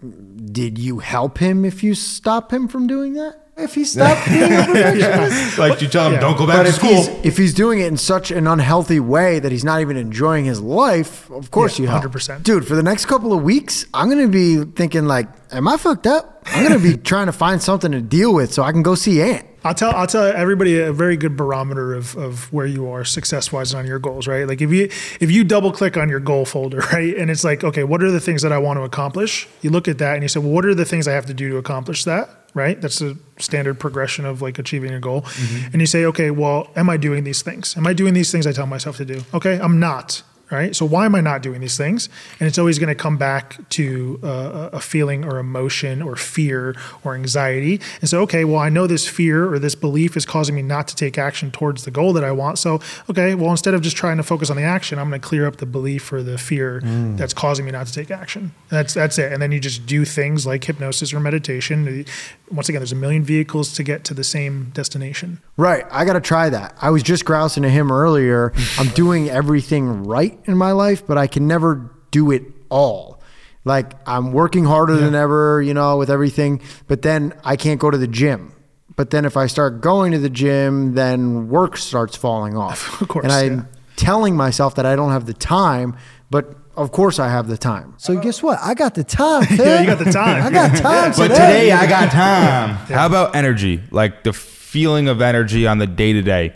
did 0.00 0.78
you 0.78 0.98
help 0.98 1.38
him 1.38 1.64
if 1.64 1.82
you 1.82 1.94
stop 1.94 2.52
him 2.52 2.68
from 2.68 2.86
doing 2.86 3.14
that? 3.14 3.42
If 3.58 3.74
he 3.74 3.84
stopped 3.84 4.26
being 4.28 4.42
a 4.52 4.64
perfectionist, 4.66 5.56
Like 5.58 5.80
you 5.80 5.88
tell 5.88 6.08
him, 6.08 6.12
Yeah. 6.14 6.20
don't 6.20 6.36
go 6.36 6.46
back 6.46 6.58
But 6.58 6.62
to 6.64 6.68
if 6.68 6.74
school. 6.74 6.90
he's 6.90 7.08
if 7.24 7.36
he's 7.38 7.54
doing 7.54 7.80
it 7.80 7.86
in 7.86 7.96
such 7.96 8.30
an 8.30 8.46
unhealthy 8.46 9.00
way 9.00 9.38
that 9.38 9.50
he's 9.50 9.64
not 9.64 9.80
even 9.80 9.96
enjoying 9.96 10.44
his 10.44 10.60
life, 10.60 11.30
of 11.30 11.50
course 11.50 11.78
Yeah, 11.78 11.84
you 11.84 11.88
help. 11.88 12.04
100%. 12.04 12.42
Dude, 12.42 12.66
for 12.68 12.74
the 12.76 12.82
next 12.82 13.06
couple 13.06 13.32
of 13.32 13.42
weeks, 13.42 13.86
I'm 13.94 14.10
gonna 14.10 14.28
be 14.28 14.62
thinking 14.62 15.06
like, 15.06 15.28
am 15.50 15.66
I 15.68 15.78
fucked 15.78 16.06
up? 16.06 16.42
I'm 16.46 16.62
gonna 16.68 16.78
be 16.78 16.96
trying 17.12 17.26
to 17.26 17.32
find 17.32 17.62
something 17.62 17.92
to 17.92 18.02
deal 18.02 18.34
with 18.34 18.52
so 18.52 18.62
I 18.62 18.72
can 18.72 18.82
go 18.82 18.94
see 18.94 19.22
Ant. 19.22 19.46
I'll 19.66 19.74
tell 19.74 19.94
I'll 19.96 20.06
tell 20.06 20.24
everybody 20.24 20.78
a 20.78 20.92
very 20.92 21.16
good 21.16 21.36
barometer 21.36 21.94
of, 21.94 22.16
of 22.16 22.52
where 22.52 22.66
you 22.66 22.88
are 22.88 23.04
success 23.04 23.50
wise 23.50 23.74
on 23.74 23.84
your 23.84 23.98
goals, 23.98 24.28
right? 24.28 24.46
Like 24.46 24.60
if 24.60 24.70
you 24.70 24.84
if 25.20 25.30
you 25.30 25.42
double 25.42 25.72
click 25.72 25.96
on 25.96 26.08
your 26.08 26.20
goal 26.20 26.44
folder, 26.44 26.78
right, 26.92 27.16
and 27.16 27.30
it's 27.30 27.42
like, 27.42 27.64
okay, 27.64 27.82
what 27.82 28.02
are 28.02 28.10
the 28.10 28.20
things 28.20 28.42
that 28.42 28.52
I 28.52 28.58
want 28.58 28.78
to 28.78 28.82
accomplish? 28.82 29.48
You 29.62 29.70
look 29.70 29.88
at 29.88 29.98
that 29.98 30.14
and 30.14 30.22
you 30.22 30.28
say, 30.28 30.38
well, 30.38 30.52
what 30.52 30.64
are 30.64 30.74
the 30.74 30.84
things 30.84 31.08
I 31.08 31.12
have 31.12 31.26
to 31.26 31.34
do 31.34 31.48
to 31.50 31.56
accomplish 31.56 32.04
that? 32.04 32.30
Right? 32.54 32.80
That's 32.80 33.00
the 33.00 33.18
standard 33.38 33.78
progression 33.78 34.24
of 34.24 34.40
like 34.40 34.58
achieving 34.58 34.92
a 34.94 35.00
goal. 35.00 35.22
Mm-hmm. 35.22 35.72
And 35.72 35.80
you 35.82 35.86
say, 35.86 36.04
okay, 36.06 36.30
well, 36.30 36.70
am 36.74 36.88
I 36.88 36.96
doing 36.96 37.24
these 37.24 37.42
things? 37.42 37.76
Am 37.76 37.86
I 37.86 37.92
doing 37.92 38.14
these 38.14 38.32
things 38.32 38.46
I 38.46 38.52
tell 38.52 38.66
myself 38.66 38.96
to 38.98 39.04
do? 39.04 39.24
Okay, 39.34 39.60
I'm 39.60 39.78
not. 39.78 40.22
Right. 40.48 40.76
So 40.76 40.86
why 40.86 41.06
am 41.06 41.16
I 41.16 41.20
not 41.20 41.42
doing 41.42 41.60
these 41.60 41.76
things? 41.76 42.08
And 42.38 42.46
it's 42.46 42.56
always 42.56 42.78
going 42.78 42.88
to 42.88 42.94
come 42.94 43.16
back 43.16 43.58
to 43.70 44.20
uh, 44.22 44.70
a 44.72 44.80
feeling 44.80 45.24
or 45.24 45.38
emotion 45.38 46.00
or 46.00 46.14
fear 46.14 46.76
or 47.02 47.16
anxiety. 47.16 47.80
And 48.00 48.08
so, 48.08 48.20
okay, 48.22 48.44
well, 48.44 48.60
I 48.60 48.68
know 48.68 48.86
this 48.86 49.08
fear 49.08 49.52
or 49.52 49.58
this 49.58 49.74
belief 49.74 50.16
is 50.16 50.24
causing 50.24 50.54
me 50.54 50.62
not 50.62 50.86
to 50.86 50.94
take 50.94 51.18
action 51.18 51.50
towards 51.50 51.84
the 51.84 51.90
goal 51.90 52.12
that 52.12 52.22
I 52.22 52.30
want. 52.30 52.60
So, 52.60 52.80
okay, 53.10 53.34
well, 53.34 53.50
instead 53.50 53.74
of 53.74 53.82
just 53.82 53.96
trying 53.96 54.18
to 54.18 54.22
focus 54.22 54.48
on 54.48 54.56
the 54.56 54.62
action, 54.62 55.00
I'm 55.00 55.08
going 55.08 55.20
to 55.20 55.26
clear 55.26 55.46
up 55.46 55.56
the 55.56 55.66
belief 55.66 56.12
or 56.12 56.22
the 56.22 56.38
fear 56.38 56.80
that's 57.16 57.34
causing 57.34 57.64
me 57.64 57.72
not 57.72 57.88
to 57.88 57.92
take 57.92 58.12
action. 58.12 58.52
That's 58.68 58.94
that's 58.94 59.18
it. 59.18 59.32
And 59.32 59.42
then 59.42 59.50
you 59.50 59.58
just 59.58 59.84
do 59.86 60.04
things 60.04 60.46
like 60.46 60.62
hypnosis 60.62 61.12
or 61.12 61.18
meditation. 61.18 62.04
Once 62.52 62.68
again, 62.68 62.80
there's 62.80 62.92
a 62.92 62.96
million 62.96 63.24
vehicles 63.24 63.72
to 63.74 63.82
get 63.82 64.04
to 64.04 64.14
the 64.14 64.22
same 64.22 64.70
destination. 64.74 65.40
Right. 65.56 65.84
I 65.90 66.04
gotta 66.04 66.20
try 66.20 66.50
that. 66.50 66.76
I 66.80 66.90
was 66.90 67.02
just 67.02 67.24
grousing 67.24 67.64
to 67.64 67.68
him 67.68 67.90
earlier. 67.90 68.52
I'm 68.78 68.88
doing 68.90 69.28
everything 69.28 70.04
right 70.04 70.35
in 70.44 70.56
my 70.56 70.72
life, 70.72 71.06
but 71.06 71.18
I 71.18 71.26
can 71.26 71.46
never 71.46 71.90
do 72.10 72.30
it 72.30 72.42
all. 72.68 73.20
Like 73.64 73.94
I'm 74.06 74.32
working 74.32 74.64
harder 74.64 74.94
than 74.96 75.14
ever, 75.14 75.60
you 75.60 75.74
know, 75.74 75.96
with 75.96 76.10
everything, 76.10 76.60
but 76.86 77.02
then 77.02 77.32
I 77.44 77.56
can't 77.56 77.80
go 77.80 77.90
to 77.90 77.98
the 77.98 78.06
gym. 78.06 78.52
But 78.94 79.10
then 79.10 79.24
if 79.24 79.36
I 79.36 79.46
start 79.46 79.80
going 79.80 80.12
to 80.12 80.18
the 80.18 80.30
gym, 80.30 80.94
then 80.94 81.48
work 81.48 81.76
starts 81.76 82.16
falling 82.16 82.56
off. 82.64 83.00
Of 83.02 83.08
course, 83.08 83.24
And 83.24 83.32
I'm 83.32 83.54
yeah. 83.58 83.64
telling 83.96 84.36
myself 84.36 84.76
that 84.76 84.86
I 84.86 84.94
don't 84.96 85.10
have 85.10 85.26
the 85.26 85.34
time, 85.34 85.96
but 86.30 86.54
of 86.76 86.92
course 86.92 87.18
I 87.18 87.28
have 87.28 87.48
the 87.48 87.56
time. 87.58 87.94
so 87.96 88.16
guess 88.20 88.42
what? 88.42 88.58
I 88.62 88.74
got 88.74 88.94
the 88.94 89.04
time. 89.04 89.46
Yeah, 89.50 89.80
you 89.80 89.86
got 89.86 89.98
the 89.98 90.12
time. 90.12 90.42
I 90.42 90.50
got 90.50 90.76
time 90.76 91.10
But 91.16 91.28
today. 91.28 91.34
today 91.34 91.72
I 91.72 91.86
got 91.86 92.10
time. 92.12 92.76
How 92.86 93.06
about 93.06 93.34
energy? 93.34 93.80
Like 93.90 94.22
the 94.22 94.32
feeling 94.32 95.08
of 95.08 95.20
energy 95.22 95.66
on 95.66 95.78
the 95.78 95.86
day 95.86 96.12
to 96.12 96.22
day. 96.22 96.52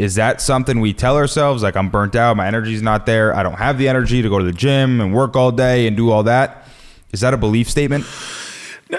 Is 0.00 0.14
that 0.14 0.40
something 0.40 0.80
we 0.80 0.94
tell 0.94 1.16
ourselves? 1.16 1.62
Like, 1.62 1.76
I'm 1.76 1.90
burnt 1.90 2.16
out, 2.16 2.34
my 2.34 2.46
energy's 2.46 2.80
not 2.80 3.04
there, 3.04 3.36
I 3.36 3.42
don't 3.42 3.58
have 3.58 3.76
the 3.76 3.86
energy 3.86 4.22
to 4.22 4.30
go 4.30 4.38
to 4.38 4.44
the 4.46 4.52
gym 4.52 4.98
and 4.98 5.12
work 5.12 5.36
all 5.36 5.52
day 5.52 5.86
and 5.86 5.94
do 5.94 6.10
all 6.10 6.22
that? 6.22 6.66
Is 7.12 7.20
that 7.20 7.34
a 7.34 7.36
belief 7.36 7.68
statement? 7.68 8.06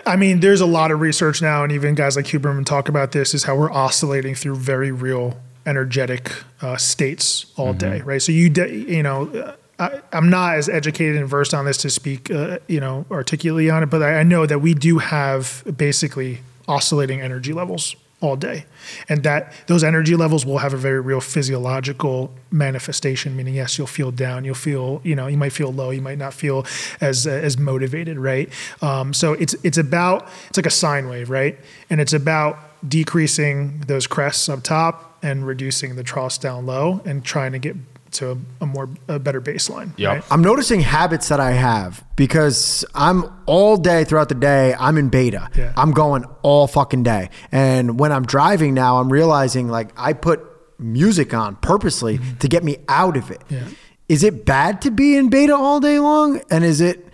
I 0.05 0.15
mean, 0.15 0.41
there's 0.41 0.61
a 0.61 0.65
lot 0.67 0.91
of 0.91 1.01
research 1.01 1.41
now, 1.41 1.63
and 1.63 1.71
even 1.71 1.95
guys 1.95 2.15
like 2.15 2.25
Huberman 2.25 2.65
talk 2.65 2.87
about 2.87 3.13
this, 3.13 3.33
is 3.33 3.45
how 3.45 3.55
we're 3.55 3.71
oscillating 3.71 4.35
through 4.35 4.57
very 4.57 4.91
real 4.91 5.39
energetic 5.65 6.31
uh, 6.61 6.77
states 6.77 7.51
all 7.57 7.73
day, 7.73 8.01
right? 8.01 8.21
So 8.21 8.31
you, 8.31 8.51
de- 8.51 8.71
you 8.71 9.01
know, 9.01 9.27
uh, 9.27 9.55
I, 9.79 10.01
I'm 10.15 10.29
not 10.29 10.53
as 10.53 10.69
educated 10.69 11.15
and 11.15 11.27
versed 11.27 11.55
on 11.55 11.65
this 11.65 11.77
to 11.77 11.89
speak, 11.89 12.29
uh, 12.29 12.59
you 12.67 12.79
know, 12.79 13.07
articulately 13.09 13.71
on 13.71 13.81
it, 13.81 13.87
but 13.87 14.03
I, 14.03 14.19
I 14.19 14.23
know 14.23 14.45
that 14.45 14.59
we 14.59 14.75
do 14.75 14.99
have 14.99 15.63
basically 15.75 16.41
oscillating 16.67 17.21
energy 17.21 17.53
levels 17.53 17.95
all 18.21 18.35
day, 18.35 18.65
and 19.09 19.23
that 19.23 19.51
those 19.67 19.83
energy 19.83 20.15
levels 20.15 20.45
will 20.45 20.59
have 20.59 20.73
a 20.73 20.77
very 20.77 21.01
real 21.01 21.19
physiological 21.19 22.31
manifestation. 22.51 23.35
Meaning, 23.35 23.55
yes, 23.55 23.77
you'll 23.77 23.87
feel 23.87 24.11
down, 24.11 24.45
you'll 24.45 24.55
feel, 24.55 25.01
you 25.03 25.15
know, 25.15 25.27
you 25.27 25.37
might 25.37 25.53
feel 25.53 25.73
low, 25.73 25.89
you 25.89 26.01
might 26.01 26.17
not 26.17 26.33
feel 26.33 26.65
as 27.01 27.27
as 27.27 27.57
motivated, 27.57 28.17
right? 28.17 28.49
Um, 28.81 29.13
so 29.13 29.33
it's 29.33 29.55
it's 29.63 29.77
about 29.77 30.29
it's 30.49 30.57
like 30.57 30.65
a 30.67 30.71
sine 30.71 31.09
wave, 31.09 31.29
right? 31.29 31.57
And 31.89 31.99
it's 31.99 32.13
about 32.13 32.57
decreasing 32.87 33.81
those 33.87 34.07
crests 34.07 34.49
up 34.49 34.63
top 34.63 35.17
and 35.23 35.45
reducing 35.45 35.95
the 35.95 36.03
troughs 36.03 36.37
down 36.37 36.65
low, 36.65 37.01
and 37.05 37.23
trying 37.23 37.51
to 37.51 37.59
get 37.59 37.75
to 38.13 38.31
a, 38.31 38.37
a 38.61 38.65
more 38.65 38.89
a 39.07 39.19
better 39.19 39.41
baseline. 39.41 39.91
Yeah, 39.97 40.09
right? 40.09 40.23
I'm 40.31 40.41
noticing 40.41 40.81
habits 40.81 41.29
that 41.29 41.39
I 41.39 41.51
have 41.51 42.03
because 42.15 42.85
I'm 42.93 43.25
all 43.45 43.77
day 43.77 44.03
throughout 44.03 44.29
the 44.29 44.35
day, 44.35 44.73
I'm 44.79 44.97
in 44.97 45.09
beta. 45.09 45.49
Yeah. 45.55 45.73
I'm 45.77 45.91
going 45.91 46.25
all 46.41 46.67
fucking 46.67 47.03
day. 47.03 47.29
And 47.51 47.99
when 47.99 48.11
I'm 48.11 48.25
driving 48.25 48.73
now, 48.73 48.97
I'm 48.99 49.11
realizing 49.11 49.67
like 49.69 49.91
I 49.97 50.13
put 50.13 50.41
music 50.79 51.33
on 51.33 51.55
purposely 51.57 52.19
to 52.39 52.47
get 52.47 52.63
me 52.63 52.77
out 52.87 53.15
of 53.17 53.31
it. 53.31 53.39
Mm-hmm. 53.41 53.53
Yeah. 53.55 53.67
is 54.09 54.23
it 54.23 54.45
bad 54.45 54.81
to 54.81 54.91
be 54.91 55.15
in 55.15 55.29
beta 55.29 55.55
all 55.55 55.79
day 55.79 55.99
long? 55.99 56.41
And 56.49 56.63
is 56.63 56.81
it 56.81 57.07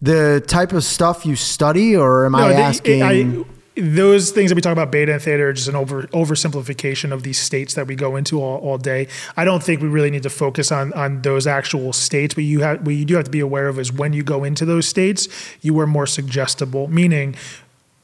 the 0.00 0.42
type 0.48 0.72
of 0.72 0.82
stuff 0.82 1.24
you 1.24 1.36
study, 1.36 1.96
or 1.96 2.26
am 2.26 2.34
I 2.34 2.48
they- 2.48 2.54
asking? 2.62 3.02
I- 3.02 3.44
those 3.74 4.30
things 4.32 4.50
that 4.50 4.54
we 4.54 4.60
talk 4.60 4.72
about 4.72 4.92
beta 4.92 5.12
and 5.12 5.22
theta 5.22 5.42
are 5.42 5.52
just 5.52 5.68
an 5.68 5.76
over 5.76 6.02
oversimplification 6.08 7.10
of 7.12 7.22
these 7.22 7.38
states 7.38 7.74
that 7.74 7.86
we 7.86 7.94
go 7.94 8.16
into 8.16 8.42
all, 8.42 8.58
all 8.58 8.78
day. 8.78 9.08
I 9.36 9.44
don't 9.44 9.62
think 9.62 9.80
we 9.80 9.88
really 9.88 10.10
need 10.10 10.22
to 10.24 10.30
focus 10.30 10.70
on 10.70 10.92
on 10.92 11.22
those 11.22 11.46
actual 11.46 11.92
states, 11.92 12.34
but 12.34 12.44
you 12.44 12.60
have 12.60 12.84
what 12.84 12.94
you 12.94 13.04
do 13.04 13.14
have 13.16 13.24
to 13.24 13.30
be 13.30 13.40
aware 13.40 13.68
of 13.68 13.78
is 13.78 13.92
when 13.92 14.12
you 14.12 14.22
go 14.22 14.44
into 14.44 14.64
those 14.64 14.86
states, 14.86 15.28
you 15.62 15.78
are 15.80 15.86
more 15.86 16.06
suggestible, 16.06 16.88
meaning 16.88 17.34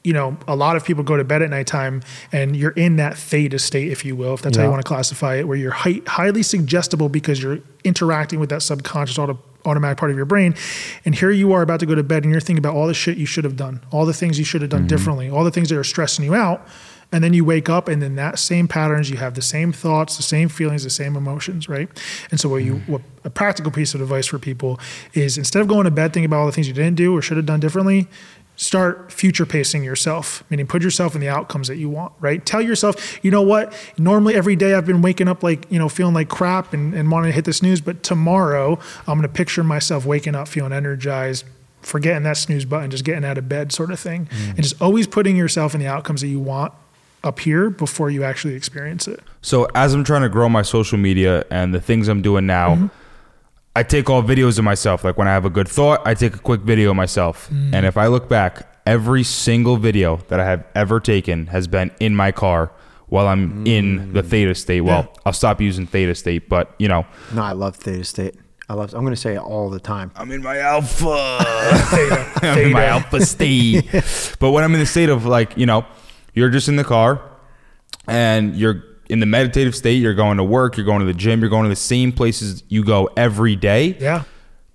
you 0.01 0.13
know, 0.13 0.37
a 0.47 0.55
lot 0.55 0.77
of 0.77 0.85
people 0.85 1.03
go 1.03 1.17
to 1.17 1.25
bed 1.25 1.41
at 1.41 1.49
nighttime 1.49 2.01
and 2.31 2.55
you're 2.55 2.71
in 2.71 2.95
that 2.95 3.17
theta 3.17 3.59
state, 3.59 3.91
if 3.91 4.05
you 4.05 4.15
will, 4.15 4.33
if 4.33 4.41
that's 4.41 4.55
how 4.55 4.63
you 4.63 4.69
want 4.71 4.81
to 4.81 4.87
classify 4.87 5.35
it, 5.35 5.47
where 5.47 5.57
you're 5.57 5.71
hi- 5.71 6.01
highly 6.07 6.41
suggestible 6.41 7.09
because 7.09 7.43
you're 7.43 7.59
interacting 7.83 8.39
with 8.39 8.49
that 8.49 8.61
subconscious 8.61 9.19
auto- 9.19 9.39
automatic 9.65 9.97
part 9.97 10.11
of 10.11 10.17
your 10.17 10.25
brain. 10.25 10.55
And 11.05 11.15
here 11.15 11.31
you 11.31 11.51
are 11.53 11.61
about 11.61 11.79
to 11.81 11.85
go 11.85 11.95
to 11.95 12.03
bed 12.03 12.23
and 12.23 12.31
you're 12.31 12.41
thinking 12.41 12.59
about 12.59 12.75
all 12.75 12.87
the 12.87 12.93
shit 12.93 13.17
you 13.17 13.25
should 13.25 13.43
have 13.43 13.55
done, 13.55 13.81
all 13.91 14.05
the 14.05 14.13
things 14.13 14.39
you 14.39 14.45
should 14.45 14.61
have 14.61 14.69
done 14.69 14.81
mm-hmm. 14.81 14.87
differently, 14.87 15.29
all 15.29 15.43
the 15.43 15.51
things 15.51 15.69
that 15.69 15.77
are 15.77 15.83
stressing 15.83 16.25
you 16.25 16.35
out. 16.35 16.67
And 17.11 17.23
then 17.23 17.33
you 17.33 17.43
wake 17.43 17.69
up 17.69 17.87
and 17.87 18.03
then 18.03 18.15
that 18.15 18.37
same 18.37 18.67
patterns, 18.67 19.09
you 19.09 19.17
have 19.17 19.33
the 19.33 19.41
same 19.41 19.71
thoughts, 19.71 20.17
the 20.17 20.23
same 20.23 20.47
feelings, 20.47 20.83
the 20.83 20.91
same 20.91 21.15
emotions, 21.15 21.67
right? 21.67 21.89
And 22.29 22.39
so 22.39 22.49
what 22.49 22.57
you 22.57 22.75
mm-hmm. 22.75 22.91
what 22.91 23.01
a 23.23 23.31
practical 23.31 23.71
piece 23.71 23.95
of 23.95 24.01
advice 24.01 24.27
for 24.27 24.37
people 24.37 24.79
is 25.13 25.37
instead 25.37 25.61
of 25.61 25.67
going 25.67 25.85
to 25.85 25.91
bed 25.91 26.13
thinking 26.13 26.25
about 26.25 26.41
all 26.41 26.45
the 26.45 26.51
things 26.51 26.67
you 26.67 26.73
didn't 26.73 26.95
do 26.95 27.15
or 27.15 27.21
should 27.21 27.37
have 27.37 27.47
done 27.47 27.59
differently, 27.59 28.07
start 28.59 29.09
future 29.09 29.45
pacing 29.45 29.85
yourself, 29.85 30.43
meaning 30.49 30.67
put 30.67 30.83
yourself 30.83 31.15
in 31.15 31.21
the 31.21 31.29
outcomes 31.29 31.69
that 31.69 31.77
you 31.77 31.87
want, 31.87 32.11
right? 32.19 32.45
Tell 32.45 32.61
yourself, 32.61 33.17
you 33.23 33.31
know 33.31 33.41
what? 33.41 33.73
Normally 33.97 34.35
every 34.35 34.57
day 34.57 34.73
I've 34.73 34.85
been 34.85 35.01
waking 35.01 35.29
up 35.29 35.43
like, 35.43 35.65
you 35.71 35.79
know, 35.79 35.87
feeling 35.87 36.13
like 36.13 36.27
crap 36.27 36.73
and, 36.73 36.93
and 36.93 37.09
wanting 37.09 37.31
to 37.31 37.35
hit 37.35 37.45
the 37.45 37.53
snooze, 37.53 37.79
but 37.79 38.03
tomorrow 38.03 38.77
I'm 39.07 39.17
going 39.17 39.21
to 39.21 39.29
picture 39.29 39.63
myself 39.63 40.05
waking 40.05 40.35
up 40.35 40.49
feeling 40.49 40.73
energized, 40.73 41.45
forgetting 41.81 42.23
that 42.23 42.35
snooze 42.35 42.65
button, 42.65 42.91
just 42.91 43.05
getting 43.05 43.23
out 43.23 43.37
of 43.37 43.47
bed 43.47 43.71
sort 43.71 43.91
of 43.91 43.99
thing. 43.99 44.27
And 44.49 44.57
just 44.57 44.81
always 44.81 45.07
putting 45.07 45.37
yourself 45.37 45.73
in 45.73 45.79
the 45.79 45.87
outcomes 45.87 46.19
that 46.19 46.27
you 46.27 46.41
want 46.41 46.73
up 47.23 47.39
here 47.39 47.69
before 47.69 48.09
you 48.09 48.25
actually 48.25 48.55
experience 48.55 49.07
it. 49.07 49.21
So 49.41 49.69
as 49.73 49.93
I'm 49.93 50.03
trying 50.03 50.23
to 50.23 50.29
grow 50.29 50.49
my 50.49 50.63
social 50.63 50.97
media 50.97 51.45
and 51.49 51.73
the 51.73 51.79
things 51.79 52.09
I'm 52.09 52.21
doing 52.21 52.45
now, 52.45 52.75
Mm-hmm. 52.75 52.87
I 53.75 53.83
take 53.83 54.09
all 54.09 54.23
videos 54.23 54.57
of 54.57 54.65
myself. 54.65 55.03
Like 55.03 55.17
when 55.17 55.27
I 55.27 55.31
have 55.31 55.45
a 55.45 55.49
good 55.49 55.67
thought, 55.67 56.05
I 56.05 56.13
take 56.13 56.35
a 56.35 56.39
quick 56.39 56.61
video 56.61 56.89
of 56.91 56.95
myself. 56.95 57.49
Mm. 57.49 57.73
And 57.73 57.85
if 57.85 57.97
I 57.97 58.07
look 58.07 58.27
back, 58.27 58.79
every 58.85 59.23
single 59.23 59.77
video 59.77 60.17
that 60.29 60.39
I 60.39 60.45
have 60.45 60.65
ever 60.75 60.99
taken 60.99 61.47
has 61.47 61.67
been 61.67 61.91
in 61.99 62.15
my 62.15 62.31
car 62.31 62.71
while 63.07 63.27
I'm 63.27 63.65
in 63.65 64.13
the 64.13 64.23
theta 64.23 64.55
state. 64.55 64.81
Well, 64.81 65.09
Yeah. 65.11 65.21
I'll 65.25 65.33
stop 65.33 65.61
using 65.61 65.85
theta 65.87 66.15
state, 66.15 66.49
but 66.49 66.73
you 66.79 66.87
know, 66.87 67.05
no, 67.33 67.43
I 67.43 67.53
love 67.53 67.75
theta 67.75 68.03
state. 68.03 68.35
I 68.67 68.73
love. 68.75 68.93
I'm 68.93 69.01
going 69.01 69.15
to 69.15 69.21
say 69.21 69.33
it 69.33 69.39
all 69.39 69.71
the 69.71 69.79
time. 69.79 70.11
I'm 70.15 70.29
in 70.31 70.43
my 70.43 70.59
alpha. 70.59 71.39
Theta, 71.89 72.31
I'm 72.43 72.59
in 72.59 72.71
my 72.71 72.85
alpha 72.85 73.25
state. 73.25 73.89
but 74.39 74.51
when 74.51 74.63
I'm 74.63 74.73
in 74.75 74.79
the 74.79 74.85
state 74.85 75.09
of 75.09 75.25
like, 75.25 75.57
you 75.57 75.65
know, 75.65 75.87
you're 76.35 76.51
just 76.51 76.67
in 76.67 76.75
the 76.75 76.83
car 76.83 77.19
and 78.07 78.55
you're 78.55 78.83
in 79.09 79.19
the 79.19 79.25
meditative 79.25 79.75
state, 79.75 79.95
you're 79.95 80.13
going 80.13 80.37
to 80.37 80.43
work, 80.43 80.77
you're 80.77 80.85
going 80.85 80.99
to 80.99 81.05
the 81.05 81.13
gym, 81.13 81.41
you're 81.41 81.49
going 81.49 81.63
to 81.63 81.69
the 81.69 81.75
same 81.75 82.11
places 82.11 82.63
you 82.69 82.83
go 82.83 83.09
every 83.17 83.55
day. 83.55 83.97
Yeah. 83.99 84.23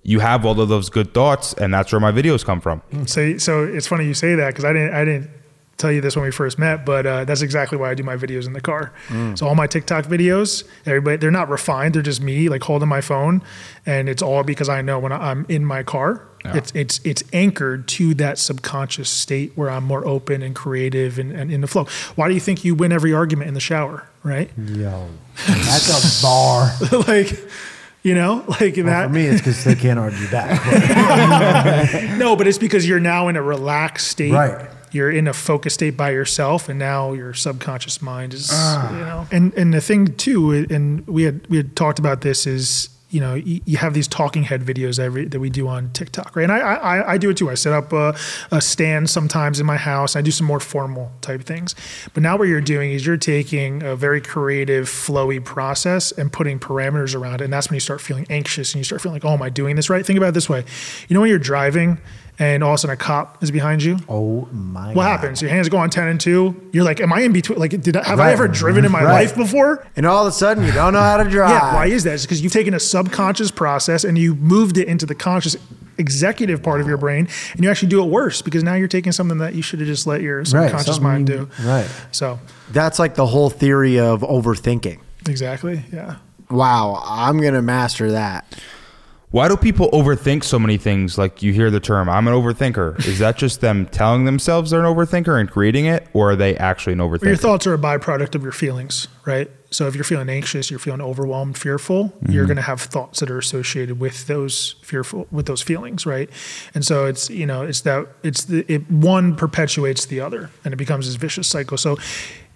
You 0.02 0.20
have 0.20 0.44
all 0.44 0.60
of 0.60 0.68
those 0.68 0.90
good 0.90 1.14
thoughts, 1.14 1.54
and 1.54 1.72
that's 1.72 1.90
where 1.90 2.00
my 2.00 2.12
videos 2.12 2.44
come 2.44 2.60
from. 2.60 2.82
So, 3.06 3.38
so 3.38 3.64
it's 3.64 3.86
funny 3.86 4.04
you 4.04 4.12
say 4.12 4.34
that 4.34 4.48
because 4.48 4.64
I 4.64 4.74
didn't, 4.74 4.94
I 4.94 5.04
didn't 5.04 5.30
tell 5.78 5.90
you 5.90 6.00
this 6.00 6.14
when 6.14 6.24
we 6.24 6.30
first 6.30 6.58
met, 6.58 6.84
but 6.84 7.06
uh, 7.06 7.24
that's 7.24 7.40
exactly 7.42 7.78
why 7.78 7.90
I 7.90 7.94
do 7.94 8.02
my 8.02 8.16
videos 8.16 8.46
in 8.46 8.52
the 8.52 8.60
car. 8.60 8.92
So 9.34 9.46
all 9.48 9.54
my 9.54 9.66
TikTok 9.66 10.04
videos, 10.04 10.64
everybody, 10.84 11.16
they're 11.16 11.30
not 11.30 11.48
refined. 11.48 11.94
They're 11.94 12.02
just 12.02 12.20
me 12.20 12.48
like 12.48 12.62
holding 12.62 12.88
my 12.88 13.00
phone, 13.00 13.42
and 13.86 14.08
it's 14.08 14.22
all 14.22 14.42
because 14.42 14.68
I 14.68 14.82
know 14.82 14.98
when 14.98 15.10
I'm 15.12 15.46
in 15.48 15.64
my 15.64 15.82
car, 15.82 16.26
it's 16.44 16.70
it's 16.74 17.00
it's 17.04 17.24
anchored 17.32 17.88
to 17.88 18.12
that 18.14 18.38
subconscious 18.38 19.08
state 19.08 19.52
where 19.56 19.70
I'm 19.70 19.84
more 19.84 20.06
open 20.06 20.42
and 20.42 20.54
creative 20.54 21.18
and, 21.18 21.32
and 21.32 21.50
in 21.50 21.62
the 21.62 21.66
flow. 21.66 21.86
Why 22.14 22.28
do 22.28 22.34
you 22.34 22.40
think 22.40 22.62
you 22.64 22.74
win 22.74 22.92
every 22.92 23.14
argument 23.14 23.48
in 23.48 23.54
the 23.54 23.60
shower, 23.60 24.06
right? 24.24 24.50
Yo, 24.58 25.08
that's 25.46 26.20
a 26.20 26.22
bar. 26.22 26.72
like. 27.08 27.38
You 28.02 28.14
know, 28.14 28.44
like 28.60 28.76
Well, 28.76 28.84
that. 28.84 29.06
for 29.06 29.14
me, 29.14 29.24
it's 29.24 29.40
because 29.40 29.64
they 29.64 29.74
can't 29.74 29.98
argue 29.98 30.28
back. 30.30 30.60
No, 32.18 32.36
but 32.36 32.46
it's 32.46 32.58
because 32.58 32.86
you're 32.86 33.00
now 33.00 33.28
in 33.28 33.36
a 33.36 33.40
relaxed 33.40 34.08
state. 34.08 34.30
Right. 34.30 34.68
You're 34.92 35.10
in 35.10 35.26
a 35.26 35.32
focused 35.32 35.76
state 35.76 35.96
by 35.96 36.10
yourself, 36.10 36.68
and 36.68 36.78
now 36.78 37.14
your 37.14 37.32
subconscious 37.32 38.02
mind 38.02 38.34
is, 38.34 38.50
ah. 38.52 38.92
you 38.92 38.98
know. 38.98 39.26
And 39.32 39.54
and 39.54 39.72
the 39.72 39.80
thing 39.80 40.14
too, 40.16 40.52
and 40.52 41.06
we 41.06 41.22
had 41.22 41.46
we 41.48 41.56
had 41.56 41.74
talked 41.76 41.98
about 41.98 42.20
this 42.20 42.46
is. 42.46 42.90
You 43.14 43.20
know, 43.20 43.34
you, 43.34 43.60
you 43.64 43.76
have 43.76 43.94
these 43.94 44.08
talking 44.08 44.42
head 44.42 44.62
videos 44.62 44.98
every 44.98 45.26
that 45.26 45.38
we 45.38 45.48
do 45.48 45.68
on 45.68 45.90
TikTok, 45.92 46.34
right? 46.34 46.42
And 46.42 46.52
I 46.52 46.58
I, 46.58 47.12
I 47.12 47.18
do 47.18 47.30
it 47.30 47.36
too. 47.36 47.48
I 47.48 47.54
set 47.54 47.72
up 47.72 47.92
a, 47.92 48.16
a 48.50 48.60
stand 48.60 49.08
sometimes 49.08 49.60
in 49.60 49.66
my 49.66 49.76
house. 49.76 50.16
I 50.16 50.20
do 50.20 50.30
some 50.30 50.46
more 50.46 50.60
formal 50.60 51.12
type 51.20 51.42
things. 51.44 51.74
But 52.12 52.22
now 52.22 52.36
what 52.36 52.48
you're 52.48 52.60
doing 52.60 52.90
is 52.90 53.06
you're 53.06 53.16
taking 53.16 53.82
a 53.82 53.94
very 53.94 54.20
creative, 54.20 54.88
flowy 54.88 55.42
process 55.44 56.10
and 56.12 56.32
putting 56.32 56.58
parameters 56.58 57.14
around 57.14 57.40
it. 57.40 57.44
And 57.44 57.52
that's 57.52 57.70
when 57.70 57.76
you 57.76 57.80
start 57.80 58.00
feeling 58.00 58.26
anxious 58.30 58.74
and 58.74 58.80
you 58.80 58.84
start 58.84 59.00
feeling 59.00 59.14
like, 59.14 59.24
oh, 59.24 59.34
am 59.34 59.42
I 59.42 59.48
doing 59.48 59.76
this 59.76 59.88
right? 59.88 60.04
Think 60.04 60.16
about 60.16 60.30
it 60.30 60.34
this 60.34 60.48
way. 60.48 60.64
You 61.08 61.14
know, 61.14 61.20
when 61.20 61.30
you're 61.30 61.38
driving 61.38 61.98
and 62.38 62.64
all 62.64 62.70
of 62.70 62.74
a 62.74 62.78
sudden 62.78 62.94
a 62.94 62.96
cop 62.96 63.42
is 63.42 63.50
behind 63.50 63.82
you, 63.82 63.98
Oh 64.08 64.48
my! 64.52 64.88
what 64.88 64.94
God. 65.04 65.10
happens? 65.20 65.40
Your 65.42 65.50
hands 65.50 65.68
go 65.68 65.76
on 65.78 65.90
10 65.90 66.08
and 66.08 66.20
2. 66.20 66.70
You're 66.72 66.84
like, 66.84 67.00
am 67.00 67.12
I 67.12 67.20
in 67.20 67.32
between? 67.32 67.58
Like, 67.58 67.80
did 67.80 67.96
I, 67.96 68.04
have 68.06 68.18
I 68.20 68.32
ever 68.32 68.48
driven 68.48 68.84
in 68.84 68.90
my 68.92 69.02
Right. 69.04 69.12
life 69.24 69.36
before? 69.36 69.86
And 69.96 70.04
all 70.06 70.26
of 70.26 70.28
a 70.28 70.32
sudden, 70.32 70.64
you 70.64 70.72
don't 70.72 70.92
know 70.94 71.00
how 71.00 71.16
to 71.22 71.28
drive. 71.30 71.50
Yeah. 71.50 71.74
Why 71.74 71.86
is 71.86 72.04
that? 72.04 72.14
It's 72.14 72.24
because 72.24 72.42
you've 72.42 72.52
taken 72.52 72.74
a 72.74 72.80
subconscious 72.80 73.50
process 73.50 74.02
and 74.04 74.18
you 74.18 74.34
moved 74.34 74.78
it 74.78 74.88
into 74.88 75.06
the 75.06 75.14
conscious 75.14 75.56
executive 75.96 76.60
part 76.60 76.80
of 76.80 76.88
your 76.88 76.96
brain 76.96 77.28
and 77.52 77.62
you 77.62 77.70
actually 77.70 77.88
do 77.88 78.02
it 78.02 78.06
worse 78.10 78.42
because 78.42 78.64
now 78.64 78.74
you're 78.74 78.88
taking 78.88 79.12
something 79.12 79.38
that 79.38 79.54
you 79.54 79.62
should 79.62 79.78
have 79.78 79.86
just 79.86 80.08
let 80.08 80.20
your 80.22 80.44
subconscious 80.44 80.86
something 80.96 81.02
mind 81.04 81.26
do. 81.28 81.48
Right. 81.62 81.88
So, 82.10 82.40
That's 82.72 82.98
like 82.98 83.14
the 83.14 83.26
whole 83.26 83.48
theory 83.48 84.00
of 84.00 84.22
overthinking. 84.22 84.98
exactly. 85.28 85.84
Yeah. 85.92 86.16
Wow, 86.50 87.00
I'm 87.06 87.40
going 87.40 87.54
to 87.54 87.62
master 87.62 88.10
that. 88.12 88.44
Why 89.34 89.48
do 89.48 89.56
people 89.56 89.90
overthink 89.90 90.44
so 90.44 90.60
many 90.60 90.78
things? 90.78 91.18
Like 91.18 91.42
you 91.42 91.52
hear 91.52 91.68
the 91.68 91.80
term, 91.80 92.08
I'm 92.08 92.28
an 92.28 92.34
overthinker. 92.34 93.04
Is 93.04 93.18
that 93.18 93.36
just 93.36 93.60
them 93.60 93.86
telling 93.86 94.26
themselves 94.26 94.70
they're 94.70 94.78
an 94.78 94.86
overthinker 94.86 95.40
and 95.40 95.50
creating 95.50 95.86
it, 95.86 96.06
or 96.12 96.30
are 96.30 96.36
they 96.36 96.56
actually 96.56 96.92
an 96.92 97.00
overthinker? 97.00 97.22
Well, 97.22 97.30
your 97.30 97.36
thoughts 97.36 97.66
are 97.66 97.74
a 97.74 97.78
byproduct 97.78 98.36
of 98.36 98.44
your 98.44 98.52
feelings, 98.52 99.08
right? 99.24 99.50
So 99.72 99.88
if 99.88 99.96
you're 99.96 100.04
feeling 100.04 100.28
anxious, 100.28 100.70
you're 100.70 100.78
feeling 100.78 101.00
overwhelmed, 101.00 101.58
fearful, 101.58 102.12
you're 102.28 102.44
mm-hmm. 102.44 102.46
going 102.46 102.56
to 102.58 102.62
have 102.62 102.80
thoughts 102.80 103.18
that 103.18 103.28
are 103.28 103.38
associated 103.38 103.98
with 103.98 104.28
those 104.28 104.76
fearful 104.82 105.26
with 105.32 105.46
those 105.46 105.62
feelings, 105.62 106.06
right? 106.06 106.30
And 106.72 106.84
so 106.84 107.06
it's 107.06 107.28
you 107.28 107.44
know 107.44 107.62
it's 107.62 107.80
that 107.80 108.06
it's 108.22 108.44
the 108.44 108.64
it 108.72 108.88
one 108.88 109.34
perpetuates 109.34 110.06
the 110.06 110.20
other, 110.20 110.50
and 110.64 110.72
it 110.72 110.76
becomes 110.76 111.06
this 111.06 111.16
vicious 111.16 111.48
cycle. 111.48 111.76
So 111.76 111.98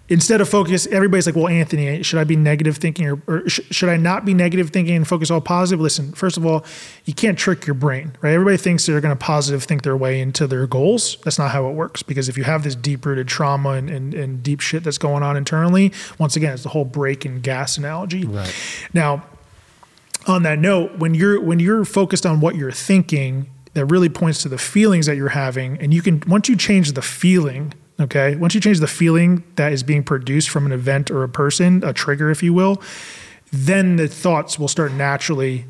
instead 0.09 0.41
of 0.41 0.49
focus, 0.49 0.87
everybody's 0.87 1.25
like, 1.25 1.35
well, 1.35 1.47
Anthony, 1.47 2.03
should 2.03 2.19
I 2.19 2.23
be 2.23 2.35
negative 2.35 2.77
thinking 2.77 3.07
or, 3.07 3.21
or 3.27 3.47
sh- 3.47 3.61
should 3.71 3.89
I 3.89 3.97
not 3.97 4.25
be 4.25 4.33
negative 4.33 4.71
thinking 4.71 4.95
and 4.95 5.07
focus 5.07 5.31
all 5.31 5.39
positive? 5.39 5.79
Listen, 5.79 6.11
first 6.13 6.35
of 6.35 6.45
all, 6.45 6.65
you 7.05 7.13
can't 7.13 7.37
trick 7.37 7.65
your 7.65 7.75
brain, 7.75 8.17
right? 8.21 8.33
Everybody 8.33 8.57
thinks 8.57 8.85
they're 8.85 8.99
going 9.01 9.15
to 9.15 9.23
positive 9.23 9.63
think 9.63 9.83
their 9.83 9.95
way 9.95 10.19
into 10.19 10.47
their 10.47 10.67
goals. 10.67 11.17
That's 11.23 11.39
not 11.39 11.51
how 11.51 11.69
it 11.69 11.73
works 11.73 12.03
because 12.03 12.27
if 12.27 12.37
you 12.37 12.43
have 12.43 12.63
this 12.63 12.75
deep 12.75 13.05
rooted 13.05 13.27
trauma 13.27 13.71
and, 13.71 13.89
and, 13.89 14.13
and 14.13 14.43
deep 14.43 14.59
shit 14.59 14.83
that's 14.83 14.97
going 14.97 15.23
on 15.23 15.37
internally, 15.37 15.93
once 16.17 16.35
again, 16.35 16.53
it's 16.53 16.63
the 16.63 16.69
whole 16.69 16.85
brake 16.85 17.23
and 17.23 17.41
gas 17.41 17.77
analogy. 17.77 18.25
Right. 18.25 18.53
Now, 18.93 19.23
on 20.27 20.43
that 20.43 20.59
note, 20.59 20.97
when 20.97 21.13
you're 21.13 21.39
when 21.39 21.59
you're 21.59 21.85
focused 21.85 22.25
on 22.25 22.41
what 22.41 22.55
you're 22.55 22.71
thinking, 22.71 23.49
that 23.73 23.85
really 23.85 24.09
points 24.09 24.41
to 24.43 24.49
the 24.49 24.57
feelings 24.57 25.05
that 25.05 25.15
you're 25.15 25.29
having, 25.29 25.77
and 25.79 25.93
you 25.93 26.01
can 26.01 26.21
once 26.27 26.49
you 26.49 26.55
change 26.55 26.91
the 26.93 27.01
feeling, 27.01 27.73
okay, 27.99 28.35
once 28.35 28.55
you 28.55 28.61
change 28.61 28.79
the 28.79 28.87
feeling 28.87 29.43
that 29.55 29.73
is 29.73 29.83
being 29.83 30.03
produced 30.03 30.49
from 30.49 30.65
an 30.65 30.71
event 30.71 31.11
or 31.11 31.23
a 31.23 31.29
person, 31.29 31.83
a 31.83 31.93
trigger, 31.93 32.29
if 32.29 32.41
you 32.43 32.53
will, 32.53 32.81
then 33.51 33.95
the 33.97 34.07
thoughts 34.07 34.57
will 34.59 34.67
start 34.67 34.91
naturally 34.93 35.65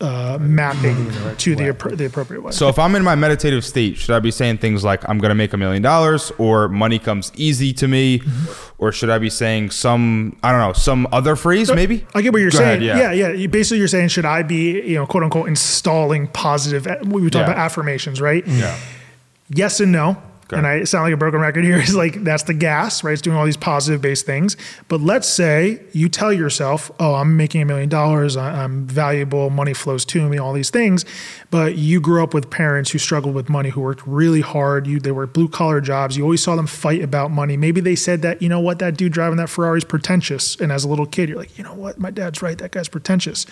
uh, 0.00 0.36
mapping 0.40 0.96
to 1.38 1.54
the 1.54 1.72
appro- 1.72 1.96
the 1.96 2.04
appropriate 2.04 2.42
way. 2.42 2.50
So 2.50 2.68
if 2.68 2.78
I'm 2.78 2.94
in 2.96 3.04
my 3.04 3.14
meditative 3.14 3.64
state, 3.64 3.96
should 3.96 4.10
I 4.14 4.18
be 4.18 4.32
saying 4.32 4.58
things 4.58 4.82
like 4.84 5.08
I'm 5.08 5.18
going 5.18 5.28
to 5.30 5.34
make 5.36 5.52
a 5.52 5.56
million 5.56 5.82
dollars 5.82 6.32
or 6.36 6.68
money 6.68 6.98
comes 6.98 7.30
easy 7.36 7.72
to 7.74 7.86
me 7.88 8.20
or 8.76 8.90
should 8.90 9.08
I 9.08 9.18
be 9.18 9.30
saying 9.30 9.70
some 9.70 10.36
I 10.42 10.50
don't 10.50 10.60
know, 10.60 10.72
some 10.72 11.06
other 11.12 11.36
phrase 11.36 11.72
maybe? 11.72 12.04
I 12.14 12.20
get 12.22 12.32
what 12.32 12.42
you're 12.42 12.50
Go 12.50 12.58
saying. 12.58 12.82
ahead, 12.82 12.98
yeah. 13.00 13.12
yeah, 13.12 13.28
You 13.32 13.48
basically, 13.48 13.78
you're 13.78 13.88
saying, 13.88 14.08
should 14.08 14.24
I 14.26 14.42
be, 14.42 14.82
you 14.82 14.96
know, 14.96 15.06
quote 15.06 15.22
unquote, 15.22 15.46
installing 15.48 16.26
positive? 16.26 16.86
We 17.06 17.30
talk 17.30 17.40
Yeah. 17.46 17.52
about 17.52 17.56
affirmations, 17.58 18.20
right? 18.20 18.44
Yeah. 18.46 18.76
Yes 19.48 19.78
and 19.78 19.92
no. 19.92 20.20
And 20.50 20.66
I 20.66 20.84
sound 20.84 21.04
like 21.04 21.14
a 21.14 21.16
broken 21.16 21.40
record 21.40 21.64
here, 21.64 21.76
is 21.80 21.94
like 21.94 22.24
that's 22.24 22.44
the 22.44 22.54
gas, 22.54 23.02
right? 23.02 23.12
It's 23.12 23.22
doing 23.22 23.36
all 23.36 23.44
these 23.44 23.56
positive 23.56 24.00
based 24.00 24.26
things. 24.26 24.56
But 24.88 25.00
let's 25.00 25.28
say 25.28 25.80
you 25.92 26.08
tell 26.08 26.32
yourself, 26.32 26.90
oh, 26.98 27.14
I'm 27.14 27.36
making 27.36 27.62
a 27.62 27.64
million 27.64 27.88
dollars, 27.88 28.36
I'm 28.36 28.86
valuable, 28.86 29.50
money 29.50 29.74
flows 29.74 30.04
to 30.06 30.28
me, 30.28 30.38
all 30.38 30.52
these 30.52 30.70
things. 30.70 31.04
But 31.50 31.76
you 31.76 32.00
grew 32.00 32.22
up 32.22 32.34
with 32.34 32.50
parents 32.50 32.90
who 32.90 32.98
struggled 32.98 33.34
with 33.34 33.48
money, 33.48 33.70
who 33.70 33.80
worked 33.80 34.06
really 34.06 34.40
hard. 34.40 34.86
You, 34.86 34.98
they 34.98 35.12
were 35.12 35.26
blue 35.26 35.48
collar 35.48 35.80
jobs. 35.80 36.16
You 36.16 36.24
always 36.24 36.42
saw 36.42 36.56
them 36.56 36.66
fight 36.66 37.02
about 37.02 37.30
money. 37.30 37.56
Maybe 37.56 37.80
they 37.80 37.94
said 37.94 38.22
that, 38.22 38.42
you 38.42 38.48
know 38.48 38.60
what, 38.60 38.78
that 38.80 38.96
dude 38.96 39.12
driving 39.12 39.36
that 39.36 39.48
Ferrari 39.48 39.78
is 39.78 39.84
pretentious. 39.84 40.56
And 40.56 40.72
as 40.72 40.84
a 40.84 40.88
little 40.88 41.06
kid, 41.06 41.28
you're 41.28 41.38
like, 41.38 41.56
you 41.56 41.64
know 41.64 41.74
what, 41.74 41.98
my 41.98 42.10
dad's 42.10 42.42
right, 42.42 42.58
that 42.58 42.72
guy's 42.72 42.88
pretentious. 42.88 43.46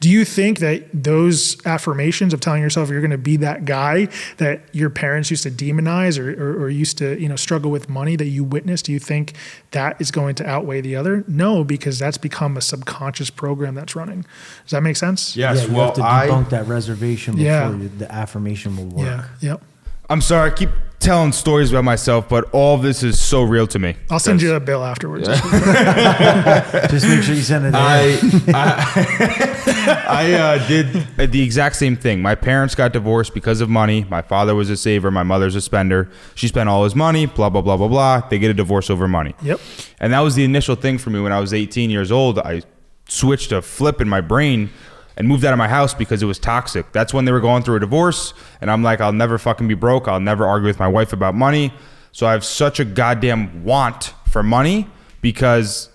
Do 0.00 0.08
you 0.08 0.24
think 0.24 0.60
that 0.60 0.88
those 0.92 1.64
affirmations 1.66 2.32
of 2.32 2.40
telling 2.40 2.62
yourself 2.62 2.88
you're 2.88 3.00
going 3.00 3.10
to 3.10 3.18
be 3.18 3.36
that 3.38 3.64
guy 3.64 4.08
that 4.38 4.62
your 4.72 4.90
parents 4.90 5.30
used 5.30 5.42
to 5.42 5.50
demonize 5.50 6.18
or, 6.18 6.32
or, 6.42 6.62
or 6.64 6.68
used 6.70 6.98
to, 6.98 7.20
you 7.20 7.28
know, 7.28 7.36
struggle 7.36 7.70
with 7.70 7.88
money 7.88 8.16
that 8.16 8.26
you 8.26 8.42
witnessed, 8.44 8.86
do 8.86 8.92
you 8.92 8.98
think 8.98 9.34
that 9.70 10.00
is 10.00 10.10
going 10.10 10.34
to 10.36 10.46
outweigh 10.46 10.80
the 10.80 10.96
other? 10.96 11.24
No, 11.28 11.62
because 11.64 11.98
that's 11.98 12.18
become 12.18 12.56
a 12.56 12.60
subconscious 12.60 13.30
program 13.30 13.74
that's 13.74 13.94
running. 13.94 14.22
Does 14.64 14.70
that 14.72 14.82
make 14.82 14.96
sense? 14.96 15.36
Yes. 15.36 15.62
yeah, 15.62 15.66
you 15.68 15.74
well, 15.76 15.86
have 15.86 15.94
to 15.94 16.02
I. 16.02 16.26
debunk 16.28 16.50
that 16.50 16.66
reservation 16.66 17.34
before 17.36 17.46
Yeah. 17.46 17.70
you, 17.70 17.88
the 17.98 18.12
affirmation 18.12 18.76
will 18.76 18.86
work. 18.86 19.06
Yeah. 19.40 19.50
Yep. 19.52 19.62
I'm 20.10 20.20
sorry. 20.20 20.50
I 20.50 20.54
keep 20.54 20.70
telling 21.02 21.32
stories 21.32 21.70
about 21.70 21.84
myself, 21.84 22.28
but 22.28 22.48
all 22.52 22.78
this 22.78 23.02
is 23.02 23.20
so 23.20 23.42
real 23.42 23.66
to 23.66 23.78
me. 23.78 23.96
I'll 24.10 24.18
send 24.18 24.40
you 24.40 24.54
a 24.54 24.60
bill 24.60 24.84
afterwards. 24.84 25.26
Just 26.90 27.06
make 27.06 27.22
sure 27.22 27.34
you 27.34 27.42
send 27.42 27.66
it. 27.66 27.74
I 27.74 28.18
I, 28.54 30.04
I 30.08 30.32
uh, 30.32 30.68
did 30.68 31.32
the 31.32 31.42
exact 31.42 31.76
same 31.76 31.96
thing. 31.96 32.22
My 32.22 32.34
parents 32.34 32.74
got 32.74 32.92
divorced 32.92 33.34
because 33.34 33.60
of 33.60 33.68
money. 33.68 34.04
My 34.08 34.22
father 34.22 34.54
was 34.54 34.70
a 34.70 34.76
saver. 34.76 35.10
My 35.10 35.22
mother's 35.22 35.54
a 35.54 35.60
spender. 35.60 36.10
She 36.34 36.48
spent 36.48 36.68
all 36.68 36.84
his 36.84 36.94
money. 36.94 37.26
Blah 37.26 37.50
blah 37.50 37.62
blah 37.62 37.76
blah 37.76 37.88
blah. 37.88 38.20
They 38.28 38.38
get 38.38 38.50
a 38.50 38.54
divorce 38.54 38.88
over 38.88 39.08
money. 39.08 39.34
Yep. 39.42 39.60
And 40.00 40.12
that 40.12 40.20
was 40.20 40.36
the 40.36 40.44
initial 40.44 40.76
thing 40.76 40.98
for 40.98 41.10
me 41.10 41.20
when 41.20 41.32
I 41.32 41.40
was 41.40 41.52
18 41.52 41.90
years 41.90 42.12
old. 42.12 42.38
I 42.38 42.62
switched 43.08 43.52
a 43.52 43.60
flip 43.60 44.00
in 44.00 44.08
my 44.08 44.20
brain 44.20 44.70
and 45.16 45.28
moved 45.28 45.44
out 45.44 45.52
of 45.52 45.58
my 45.58 45.68
house 45.68 45.94
because 45.94 46.22
it 46.22 46.26
was 46.26 46.38
toxic. 46.38 46.92
That's 46.92 47.12
when 47.12 47.24
they 47.24 47.32
were 47.32 47.40
going 47.40 47.62
through 47.62 47.76
a 47.76 47.80
divorce, 47.80 48.34
and 48.60 48.70
I'm 48.70 48.82
like, 48.82 49.00
I'll 49.00 49.12
never 49.12 49.38
fucking 49.38 49.68
be 49.68 49.74
broke. 49.74 50.08
I'll 50.08 50.20
never 50.20 50.46
argue 50.46 50.66
with 50.66 50.78
my 50.78 50.88
wife 50.88 51.12
about 51.12 51.34
money. 51.34 51.72
So 52.12 52.26
I 52.26 52.32
have 52.32 52.44
such 52.44 52.78
a 52.80 52.84
goddamn 52.84 53.64
want 53.64 54.14
for 54.28 54.42
money 54.42 54.86
because 55.22 55.88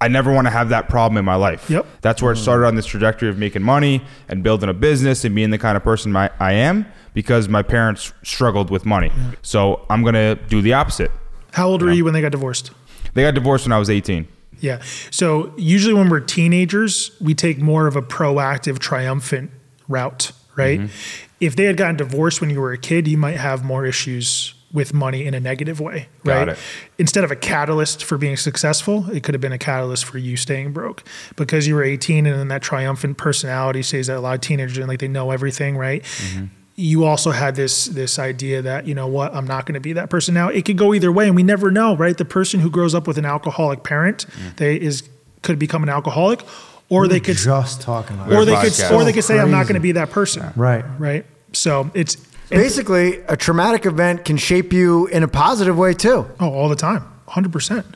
I 0.00 0.06
never 0.08 0.32
want 0.32 0.46
to 0.46 0.50
have 0.50 0.68
that 0.68 0.88
problem 0.88 1.16
in 1.18 1.24
my 1.24 1.34
life. 1.34 1.68
Yep. 1.68 1.86
That's 2.02 2.22
where 2.22 2.32
it 2.32 2.36
started 2.36 2.66
on 2.66 2.76
this 2.76 2.86
trajectory 2.86 3.28
of 3.28 3.36
making 3.36 3.62
money 3.62 4.04
and 4.28 4.44
building 4.44 4.68
a 4.68 4.74
business 4.74 5.24
and 5.24 5.34
being 5.34 5.50
the 5.50 5.58
kind 5.58 5.76
of 5.76 5.82
person 5.82 6.12
my, 6.12 6.30
I 6.38 6.52
am 6.52 6.86
because 7.14 7.48
my 7.48 7.62
parents 7.62 8.12
struggled 8.22 8.70
with 8.70 8.86
money. 8.86 9.10
So 9.42 9.84
I'm 9.90 10.02
going 10.02 10.14
to 10.14 10.36
do 10.48 10.62
the 10.62 10.74
opposite. 10.74 11.10
How 11.52 11.68
old 11.68 11.82
were 11.82 11.90
you 11.90 12.04
when 12.04 12.14
they 12.14 12.20
got 12.20 12.30
divorced? 12.30 12.70
They 13.14 13.22
got 13.22 13.34
divorced 13.34 13.64
when 13.64 13.72
I 13.72 13.78
was 13.78 13.90
18. 13.90 14.28
Yeah. 14.60 14.82
So 15.10 15.52
usually 15.56 15.94
when 15.94 16.08
we're 16.08 16.20
teenagers, 16.20 17.10
we 17.20 17.34
take 17.34 17.58
more 17.58 17.86
of 17.86 17.96
a 17.96 18.02
proactive, 18.02 18.78
triumphant 18.78 19.50
route, 19.88 20.32
right? 20.56 20.80
Mm-hmm. 20.80 21.24
If 21.40 21.56
they 21.56 21.64
had 21.64 21.76
gotten 21.76 21.96
divorced 21.96 22.40
when 22.40 22.50
you 22.50 22.60
were 22.60 22.72
a 22.72 22.78
kid, 22.78 23.06
you 23.06 23.16
might 23.16 23.36
have 23.36 23.64
more 23.64 23.86
issues 23.86 24.54
with 24.72 24.92
money 24.92 25.24
in 25.24 25.32
a 25.32 25.40
negative 25.40 25.80
way, 25.80 26.08
right? 26.24 26.58
Instead 26.98 27.24
of 27.24 27.30
a 27.30 27.36
catalyst 27.36 28.04
for 28.04 28.18
being 28.18 28.36
successful, 28.36 29.08
it 29.10 29.22
could 29.22 29.34
have 29.34 29.40
been 29.40 29.52
a 29.52 29.58
catalyst 29.58 30.04
for 30.04 30.18
you 30.18 30.36
staying 30.36 30.72
broke 30.72 31.02
because 31.36 31.66
you 31.66 31.74
were 31.74 31.82
18 31.82 32.26
and 32.26 32.38
then 32.38 32.48
that 32.48 32.60
triumphant 32.60 33.16
personality 33.16 33.82
says 33.82 34.08
that 34.08 34.18
a 34.18 34.20
lot 34.20 34.34
of 34.34 34.40
teenagers 34.42 34.76
and 34.76 34.88
like 34.88 34.98
they 34.98 35.08
know 35.08 35.30
everything, 35.30 35.76
right? 35.76 36.02
Mm-hmm. 36.02 36.46
You 36.78 37.04
also 37.04 37.32
had 37.32 37.56
this 37.56 37.86
this 37.86 38.18
idea 38.18 38.62
that 38.62 38.86
you 38.86 38.94
know 38.94 39.08
what 39.08 39.34
I'm 39.34 39.46
not 39.46 39.66
going 39.66 39.74
to 39.74 39.80
be 39.80 39.94
that 39.94 40.10
person 40.10 40.32
now. 40.32 40.48
It 40.48 40.64
could 40.64 40.78
go 40.78 40.94
either 40.94 41.10
way, 41.10 41.26
and 41.26 41.34
we 41.34 41.42
never 41.42 41.72
know, 41.72 41.96
right? 41.96 42.16
The 42.16 42.24
person 42.24 42.60
who 42.60 42.70
grows 42.70 42.94
up 42.94 43.08
with 43.08 43.18
an 43.18 43.24
alcoholic 43.24 43.82
parent, 43.82 44.26
mm. 44.26 44.56
they 44.56 44.76
is 44.76 45.08
could 45.42 45.58
become 45.58 45.82
an 45.82 45.88
alcoholic, 45.88 46.42
or 46.88 47.08
they 47.08 47.18
could 47.20 47.36
just 47.36 47.80
talking 47.80 48.16
about. 48.16 48.32
or 48.32 48.42
it. 48.42 48.44
they 48.46 48.54
could 48.54 48.72
podcast. 48.72 48.92
or 48.92 49.04
they 49.04 49.12
could 49.12 49.24
say 49.24 49.40
I'm 49.40 49.50
not 49.50 49.64
going 49.64 49.74
to 49.74 49.80
be 49.80 49.92
that 49.92 50.10
person. 50.10 50.52
Right. 50.54 50.84
Right. 50.98 51.26
So 51.52 51.90
it's 51.94 52.16
Basically, 52.50 53.18
a 53.28 53.36
traumatic 53.36 53.86
event 53.86 54.24
can 54.24 54.36
shape 54.36 54.72
you 54.72 55.06
in 55.08 55.22
a 55.22 55.28
positive 55.28 55.76
way 55.76 55.94
too. 55.94 56.26
oh 56.40 56.52
all 56.52 56.68
the 56.68 56.76
time, 56.76 57.04
hundred 57.26 57.52
percent. 57.52 57.86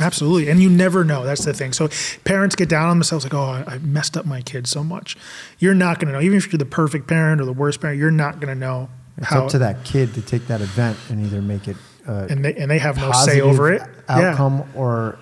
Absolutely, 0.00 0.48
and 0.50 0.62
you 0.62 0.70
never 0.70 1.04
know. 1.04 1.24
That's 1.24 1.44
the 1.44 1.52
thing. 1.52 1.72
So 1.72 1.88
parents 2.24 2.54
get 2.56 2.68
down 2.68 2.88
on 2.88 2.98
themselves 2.98 3.24
like, 3.24 3.34
"Oh, 3.34 3.42
I, 3.66 3.74
I 3.74 3.78
messed 3.78 4.16
up 4.16 4.24
my 4.26 4.40
kid 4.40 4.66
so 4.66 4.82
much." 4.82 5.16
You're 5.58 5.74
not 5.74 5.98
going 5.98 6.08
to 6.08 6.18
know, 6.18 6.24
even 6.24 6.38
if 6.38 6.50
you're 6.52 6.58
the 6.58 6.64
perfect 6.64 7.06
parent 7.06 7.40
or 7.40 7.44
the 7.44 7.52
worst 7.52 7.80
parent. 7.80 7.98
You're 7.98 8.10
not 8.10 8.40
going 8.40 8.48
to 8.48 8.58
know 8.58 8.88
It's 9.18 9.26
how. 9.28 9.44
up 9.44 9.50
to 9.50 9.58
that 9.58 9.84
kid 9.84 10.14
to 10.14 10.22
take 10.22 10.46
that 10.46 10.60
event 10.60 10.96
and 11.10 11.24
either 11.26 11.42
make 11.42 11.68
it 11.68 11.76
a 12.06 12.26
and 12.30 12.44
they 12.44 12.54
and 12.54 12.70
they 12.70 12.78
have 12.78 12.96
no 12.96 13.12
say 13.12 13.40
over 13.40 13.72
it. 13.72 13.82
outcome 14.08 14.64
or 14.74 15.18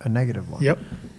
a 0.00 0.08
negative 0.08 0.48
one. 0.50 0.62
Yep. 0.62 0.78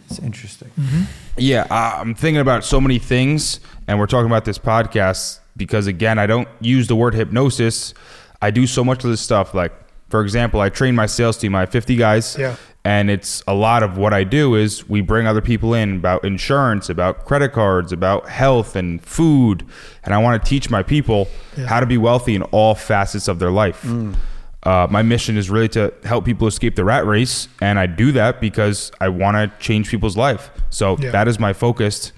It's 0.10 0.20
interesting. 0.20 0.70
Mm-hmm. 0.80 1.04
Yeah, 1.38 1.68
I- 1.70 2.00
I'm 2.02 2.16
thinking 2.16 2.42
about 2.42 2.66
so 2.66 2.82
many 2.82 2.98
things, 3.00 3.60
and 3.88 4.00
we're 4.00 4.08
talking 4.08 4.26
about 4.26 4.44
this 4.44 4.58
podcast 4.58 5.40
because, 5.56 5.86
again, 5.88 6.18
I 6.18 6.26
don't 6.26 6.48
use 6.62 6.88
the 6.88 6.96
word 6.96 7.14
hypnosis. 7.14 7.94
I 8.42 8.50
do 8.52 8.66
so 8.66 8.84
much 8.84 9.04
of 9.04 9.10
this 9.12 9.22
stuff. 9.22 9.54
Like, 9.54 9.72
for 10.10 10.22
example, 10.24 10.62
I 10.62 10.70
train 10.70 10.96
my 10.96 11.06
sales 11.06 11.38
team. 11.38 11.54
I 11.54 11.60
have 11.62 11.70
50 11.70 11.96
guys. 11.96 12.36
Yeah. 12.40 12.56
And 12.90 13.12
it's 13.12 13.44
a 13.48 13.54
lot 13.54 13.84
of 13.84 13.98
what 14.00 14.14
I 14.16 14.24
do 14.24 14.56
is 14.56 14.90
we 14.90 15.02
bring 15.02 15.28
other 15.28 15.42
people 15.42 15.76
in 15.76 15.98
about 15.98 16.24
insurance, 16.26 16.90
about 16.90 17.24
credit 17.26 17.52
cards, 17.54 17.92
about 17.92 18.28
health 18.28 18.76
and 18.76 19.00
food. 19.06 19.64
And 20.04 20.12
I 20.12 20.18
want 20.18 20.44
to 20.44 20.50
teach 20.50 20.72
my 20.72 20.82
people 20.82 21.28
Yeah. 21.56 21.68
how 21.68 21.80
to 21.82 21.86
be 21.86 22.00
wealthy 22.00 22.34
in 22.36 22.42
all 22.52 22.74
facets 22.74 23.28
of 23.28 23.38
their 23.38 23.52
life. 23.52 23.86
Uh, 24.64 24.88
my 24.90 25.04
mission 25.04 25.38
is 25.38 25.52
really 25.52 25.70
to 25.70 25.94
help 26.04 26.26
people 26.26 26.48
escape 26.48 26.76
the 26.76 26.84
rat 26.84 27.06
race, 27.06 27.48
and 27.62 27.78
I 27.78 27.86
do 27.86 28.12
that 28.14 28.42
because 28.42 28.92
I 29.00 29.08
want 29.10 29.38
to 29.38 29.52
change 29.64 29.90
people's 29.92 30.18
life. 30.18 30.50
So 30.72 30.98
Yeah. 31.00 31.12
that 31.12 31.28
is 31.28 31.40
my 31.40 31.54
focus. 31.54 32.12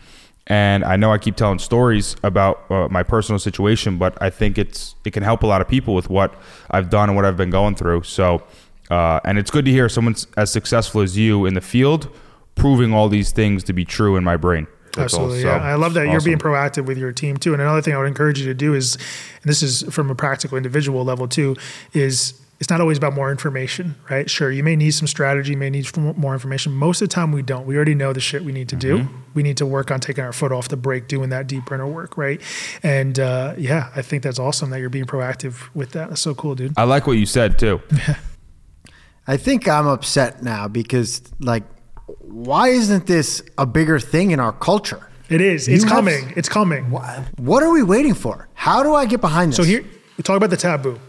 And 0.47 0.84
I 0.84 0.95
know 0.95 1.11
I 1.13 1.17
keep 1.17 1.36
telling 1.36 1.59
stories 1.59 2.15
about 2.24 2.55
uh, 2.69 2.88
my 2.89 3.03
personal 3.03 3.39
situation, 3.39 3.97
but 3.97 4.17
I 4.22 4.30
think 4.30 4.57
it's 4.57 4.95
it 5.05 5.11
can 5.13 5.24
help 5.24 5.43
a 5.43 5.47
lot 5.47 5.59
of 5.61 5.67
people 5.67 5.93
with 5.93 6.09
what 6.09 6.34
I've 6.72 6.89
done 6.89 7.09
and 7.09 7.15
what 7.17 7.26
I've 7.26 7.38
been 7.38 7.51
going 7.51 7.76
through. 7.76 8.03
So, 8.03 8.41
uh, 8.92 9.20
and 9.24 9.39
it's 9.39 9.50
good 9.50 9.66
to 9.66 9.72
hear 9.72 9.89
someone 9.89 10.16
as 10.38 10.52
successful 10.52 11.02
as 11.02 11.18
you 11.18 11.46
in 11.46 11.54
the 11.54 11.62
field 11.62 12.14
proving 12.56 12.94
all 12.94 13.10
these 13.10 13.32
things 13.32 13.64
to 13.64 13.74
be 13.74 13.86
true 13.86 14.18
in 14.18 14.24
my 14.24 14.36
brain. 14.38 14.68
That's 14.94 15.14
all. 15.14 15.22
Absolutely. 15.22 15.44
So, 15.44 15.48
yeah. 15.48 15.64
I 15.64 15.76
love 15.76 15.94
that 15.94 16.10
you're 16.10 16.22
being 16.22 16.38
proactive 16.38 16.86
with 16.86 16.98
your 16.98 17.14
team 17.14 17.38
too. 17.38 17.54
And 17.54 17.62
another 17.62 17.82
thing 17.82 17.94
I 17.94 17.98
would 17.98 18.08
encourage 18.08 18.39
you 18.39 18.46
to 18.48 18.54
do 18.54 18.74
is, 18.74 18.96
and 18.96 19.46
this 19.46 19.64
is 19.64 19.84
from 19.84 20.10
a 20.10 20.16
practical 20.16 20.58
individual 20.58 21.06
level 21.06 21.30
too, 21.30 21.56
is 21.94 22.39
it's 22.60 22.70
not 22.70 22.82
always 22.82 22.98
about 22.98 23.14
more 23.14 23.32
information, 23.32 23.96
right? 24.10 24.30
Sure, 24.30 24.52
you 24.52 24.64
may 24.64 24.76
need 24.76 24.92
some 24.92 25.08
strategy, 25.08 25.52
you 25.52 25.58
may 25.58 25.70
need 25.70 25.88
more 25.98 26.34
information. 26.34 26.74
Most 26.74 27.02
of 27.02 27.10
the 27.10 27.16
time, 27.16 27.32
we 27.32 27.42
don't. 27.42 27.66
We 27.66 27.76
already 27.76 27.96
know 27.96 28.14
the 28.14 28.20
shit 28.20 28.44
we 28.44 28.52
need 28.52 28.70
to 28.70 28.76
do. 28.76 29.00
Mm-hmm. 29.00 29.18
We 29.34 29.42
need 29.42 29.58
to 29.58 29.66
work 29.66 29.89
on 29.89 30.00
taking 30.00 30.24
our 30.24 30.34
foot 30.34 30.52
off 30.52 30.68
the 30.68 30.78
brake, 30.78 31.08
doing 31.08 31.30
that 31.30 31.48
deeper 31.48 31.74
inner 31.74 31.88
work, 31.88 32.18
right? 32.18 32.39
And 32.84 33.18
uh, 33.18 33.56
yeah, 33.58 33.89
I 33.96 34.04
think 34.04 34.22
that's 34.22 34.38
awesome 34.38 34.70
that 34.72 34.80
you're 34.80 34.89
being 34.89 35.06
proactive 35.06 35.74
with 35.74 35.94
that. 35.94 36.10
That's 36.10 36.22
so 36.22 36.36
cool, 36.36 36.54
dude. 36.54 36.74
I 36.78 36.84
like 36.84 37.08
what 37.08 37.14
you 37.14 37.26
said 37.26 37.58
too. 37.58 37.82
I 39.28 39.38
think 39.38 39.67
I'm 39.67 39.88
upset 39.88 40.41
now 40.43 40.67
because, 40.67 41.22
like, 41.39 41.63
why 42.19 42.69
isn't 42.69 43.07
this 43.07 43.41
a 43.57 43.65
bigger 43.65 43.99
thing 43.99 44.32
in 44.32 44.39
our 44.39 44.51
culture? 44.51 45.07
It 45.30 45.41
is. 45.41 45.67
It's 45.67 45.84
You 45.84 45.89
have- 45.89 45.95
coming. 45.97 46.34
It's 46.36 46.49
coming. 46.49 46.86
What 46.91 47.63
are 47.63 47.72
we 47.72 47.84
waiting 47.84 48.13
for? 48.13 48.47
How 48.53 48.84
do 48.84 48.93
I 48.93 49.05
get 49.05 49.22
behind 49.22 49.51
this? 49.51 49.57
So 49.57 49.63
here 49.63 49.84
we 50.17 50.24
talk 50.24 50.38
about 50.38 50.49
the 50.49 50.57
taboo. 50.57 50.99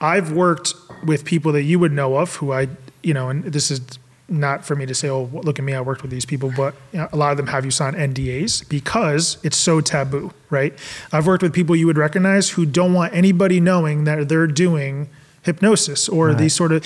I've 0.00 0.32
worked 0.32 0.74
with 1.04 1.24
people 1.24 1.52
that 1.52 1.62
you 1.62 1.78
would 1.78 1.92
know 1.92 2.16
of 2.16 2.36
who 2.36 2.52
I, 2.52 2.68
you 3.02 3.14
know, 3.14 3.28
and 3.28 3.44
this 3.44 3.70
is 3.70 3.80
not 4.28 4.64
for 4.64 4.74
me 4.74 4.86
to 4.86 4.94
say, 4.94 5.08
oh, 5.10 5.28
look 5.32 5.58
at 5.58 5.64
me, 5.64 5.74
I 5.74 5.80
worked 5.80 6.02
with 6.02 6.10
these 6.10 6.24
people, 6.24 6.52
but 6.56 6.74
you 6.92 7.00
know, 7.00 7.08
a 7.12 7.16
lot 7.16 7.32
of 7.32 7.36
them 7.36 7.48
have 7.48 7.64
you 7.64 7.70
sign 7.70 7.94
NDAs 7.94 8.68
because 8.68 9.38
it's 9.42 9.56
so 9.56 9.80
taboo, 9.80 10.32
right? 10.50 10.72
I've 11.12 11.26
worked 11.26 11.42
with 11.42 11.52
people 11.52 11.74
you 11.76 11.86
would 11.86 11.98
recognize 11.98 12.50
who 12.50 12.64
don't 12.64 12.92
want 12.94 13.12
anybody 13.14 13.60
knowing 13.60 14.04
that 14.04 14.28
they're 14.28 14.46
doing 14.46 15.08
hypnosis 15.42 16.08
or 16.08 16.34
these 16.34 16.54
sort 16.54 16.72
of. 16.72 16.84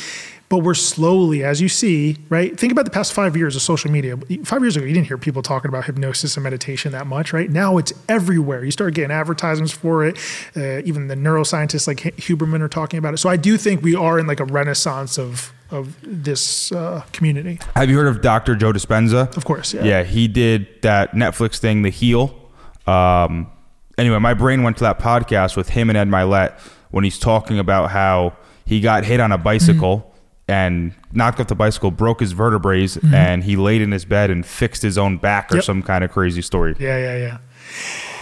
But 0.48 0.58
we're 0.58 0.74
slowly, 0.74 1.42
as 1.42 1.60
you 1.60 1.68
see, 1.68 2.18
right? 2.28 2.58
Think 2.58 2.70
about 2.70 2.84
the 2.84 2.90
past 2.90 3.12
five 3.12 3.36
years 3.36 3.56
of 3.56 3.62
social 3.62 3.90
media. 3.90 4.16
Five 4.44 4.60
years 4.60 4.76
ago, 4.76 4.84
you 4.84 4.92
didn't 4.92 5.06
hear 5.06 5.18
people 5.18 5.42
talking 5.42 5.68
about 5.68 5.84
hypnosis 5.86 6.36
and 6.36 6.44
meditation 6.44 6.92
that 6.92 7.06
much, 7.06 7.32
right? 7.32 7.50
Now 7.50 7.78
it's 7.78 7.92
everywhere. 8.08 8.64
You 8.64 8.70
start 8.70 8.94
getting 8.94 9.10
advertisements 9.10 9.72
for 9.72 10.04
it. 10.04 10.18
Uh, 10.54 10.82
even 10.84 11.08
the 11.08 11.16
neuroscientists 11.16 11.86
like 11.86 11.98
Huberman 11.98 12.60
are 12.60 12.68
talking 12.68 12.98
about 12.98 13.14
it. 13.14 13.18
So 13.18 13.28
I 13.28 13.36
do 13.36 13.56
think 13.56 13.82
we 13.82 13.94
are 13.94 14.18
in 14.18 14.26
like 14.26 14.40
a 14.40 14.44
renaissance 14.44 15.18
of 15.18 15.52
of 15.70 15.96
this 16.02 16.70
uh, 16.72 17.02
community. 17.12 17.58
Have 17.74 17.90
you 17.90 17.96
heard 17.96 18.06
of 18.06 18.20
Dr. 18.20 18.54
Joe 18.54 18.72
Dispenza? 18.72 19.34
Of 19.36 19.44
course, 19.44 19.74
yeah. 19.74 19.82
Yeah, 19.82 20.02
he 20.04 20.28
did 20.28 20.68
that 20.82 21.12
Netflix 21.12 21.56
thing, 21.58 21.82
The 21.82 21.90
Heal. 21.90 22.38
Um, 22.86 23.50
anyway, 23.98 24.18
my 24.18 24.34
brain 24.34 24.62
went 24.62 24.76
to 24.76 24.84
that 24.84 24.98
podcast 24.98 25.56
with 25.56 25.70
him 25.70 25.88
and 25.88 25.96
Ed 25.96 26.08
Mylett 26.08 26.58
when 26.90 27.02
he's 27.02 27.18
talking 27.18 27.58
about 27.58 27.90
how 27.90 28.36
he 28.66 28.80
got 28.80 29.04
hit 29.04 29.20
on 29.20 29.32
a 29.32 29.38
bicycle 29.38 30.13
and 30.46 30.92
knocked 31.12 31.40
off 31.40 31.46
the 31.46 31.54
bicycle, 31.54 31.90
broke 31.90 32.20
his 32.20 32.32
vertebrae, 32.32 32.84
mm-hmm. 32.84 33.14
and 33.14 33.44
he 33.44 33.56
laid 33.56 33.80
in 33.80 33.92
his 33.92 34.04
bed 34.04 34.30
and 34.30 34.44
fixed 34.44 34.82
his 34.82 34.98
own 34.98 35.16
back 35.16 35.50
or 35.52 35.56
Yep. 35.56 35.64
some 35.64 35.82
kind 35.82 36.04
of 36.04 36.10
crazy 36.10 36.42
story. 36.42 36.74
Yeah, 36.78 36.98
yeah, 36.98 37.16
yeah. 37.16 37.38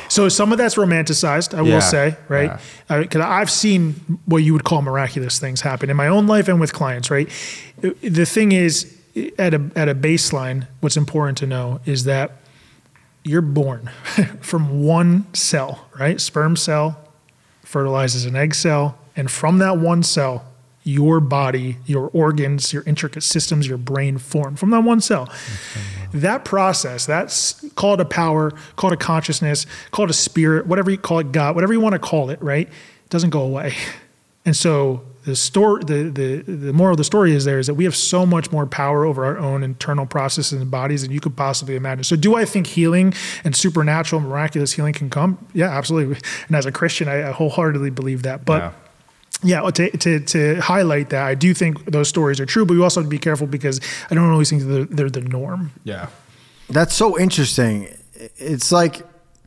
So 0.09 0.29
some 0.29 0.53
of 0.53 0.59
that's 0.59 0.75
romanticized, 0.75 1.55
I 1.57 1.63
Yeah, 1.63 1.75
will 1.75 1.81
say, 1.81 2.17
right? 2.29 2.61
Because 2.87 3.23
uh, 3.23 3.27
I've 3.27 3.51
seen 3.51 3.95
what 4.27 4.39
you 4.39 4.53
would 4.53 4.65
call 4.65 4.83
miraculous 4.83 5.39
things 5.39 5.63
happen 5.63 5.89
in 5.89 5.97
my 5.97 6.07
own 6.07 6.27
life 6.27 6.49
and 6.49 6.61
with 6.61 6.73
clients, 6.75 7.11
right? 7.11 7.29
The 7.81 8.27
thing 8.27 8.53
is, 8.53 8.95
at 9.39 9.55
a 9.55 9.71
at 9.75 9.89
a 9.89 9.95
baseline, 9.95 10.67
what's 10.81 10.97
important 10.97 11.39
to 11.39 11.47
know 11.47 11.81
is 11.87 12.05
that 12.05 12.33
you're 13.25 13.41
born 13.41 13.91
from 14.41 14.83
one 14.85 15.33
cell, 15.35 15.87
right? 15.99 16.21
Sperm 16.21 16.57
cell 16.57 16.99
fertilizes 17.65 18.27
an 18.27 18.37
egg 18.37 18.55
cell, 18.55 18.99
and 19.17 19.31
from 19.31 19.59
that 19.59 19.79
one 19.79 20.03
cell, 20.03 20.45
your 20.85 21.21
body, 21.21 21.77
your 21.87 22.11
organs, 22.13 22.73
your 22.73 22.83
intricate 22.87 23.23
systems, 23.23 23.69
your 23.69 23.79
brain 23.79 24.19
form 24.19 24.57
from 24.57 24.71
that 24.71 24.81
one 24.81 25.01
cell. 25.01 25.29
That 26.13 26.45
process, 26.45 27.07
that's 27.07 27.65
called 27.77 28.01
a 28.01 28.05
power, 28.05 28.53
called 28.77 28.93
a 28.93 28.97
consciousness, 28.97 29.67
called 29.93 30.11
a 30.11 30.15
spirit, 30.15 30.67
whatever 30.67 30.91
you 30.91 30.99
call 30.99 31.21
it, 31.21 31.33
God, 31.33 31.55
whatever 31.55 31.73
you 31.73 31.81
want 31.81 31.95
to 31.95 31.99
call 31.99 32.31
it, 32.31 32.43
right? 32.43 32.69
It 32.69 33.11
doesn't 33.11 33.31
go 33.31 33.43
away. 33.43 33.75
And 34.45 34.57
so 34.57 35.03
the 35.25 35.37
story, 35.37 35.85
the, 35.85 36.11
the, 36.11 36.53
the 36.53 36.73
moral 36.73 36.95
of 36.95 36.99
the 36.99 37.05
story 37.05 37.33
is 37.33 37.45
there 37.45 37.61
is 37.61 37.69
that 37.69 37.75
we 37.75 37.85
have 37.85 37.95
so 37.95 38.27
much 38.27 38.51
more 38.51 38.67
power 38.67 39.05
over 39.05 39.25
our 39.25 39.39
own 39.39 39.63
internal 39.63 40.05
processes 40.05 40.61
and 40.61 40.69
bodies 40.69 41.03
than 41.03 41.13
you 41.13 41.21
could 41.21 41.37
possibly 41.37 41.77
imagine. 41.77 42.03
So 42.03 42.17
do 42.17 42.35
I 42.35 42.45
think 42.45 42.67
healing 42.67 43.15
and 43.45 43.55
supernatural, 43.55 44.21
miraculous 44.21 44.73
healing 44.73 44.95
can 44.95 45.11
come? 45.11 45.39
Yeah, 45.55 45.71
absolutely. 45.71 46.19
And 46.49 46.57
as 46.57 46.67
a 46.67 46.73
Christian, 46.73 47.07
I, 47.09 47.29
I 47.29 47.31
wholeheartedly 47.31 47.91
believe 47.91 48.23
that. 48.25 48.45
But 48.45 48.59
Yeah. 48.63 48.73
Yeah, 49.43 49.61
to, 49.71 49.91
to, 49.97 50.21
to 50.21 50.61
highlight 50.61 51.11
that, 51.11 51.23
I 51.25 51.35
do 51.35 51.55
think 51.55 51.85
those 51.87 52.09
stories 52.09 52.41
are 52.41 52.47
true, 52.47 52.65
but 52.65 52.75
we 52.75 52.83
also 52.83 53.01
have 53.01 53.07
to 53.07 53.11
be 53.11 53.19
careful 53.19 53.47
because 53.47 53.81
I 54.11 54.15
don't 54.15 54.31
always 54.31 54.51
think 54.51 54.63
they're, 54.63 54.85
they're 54.85 55.11
the 55.11 55.21
norm. 55.21 55.73
Yeah. 55.85 56.09
That's 56.69 56.95
so 56.95 57.19
interesting. 57.19 57.89
It's 58.15 58.71
like 58.73 59.03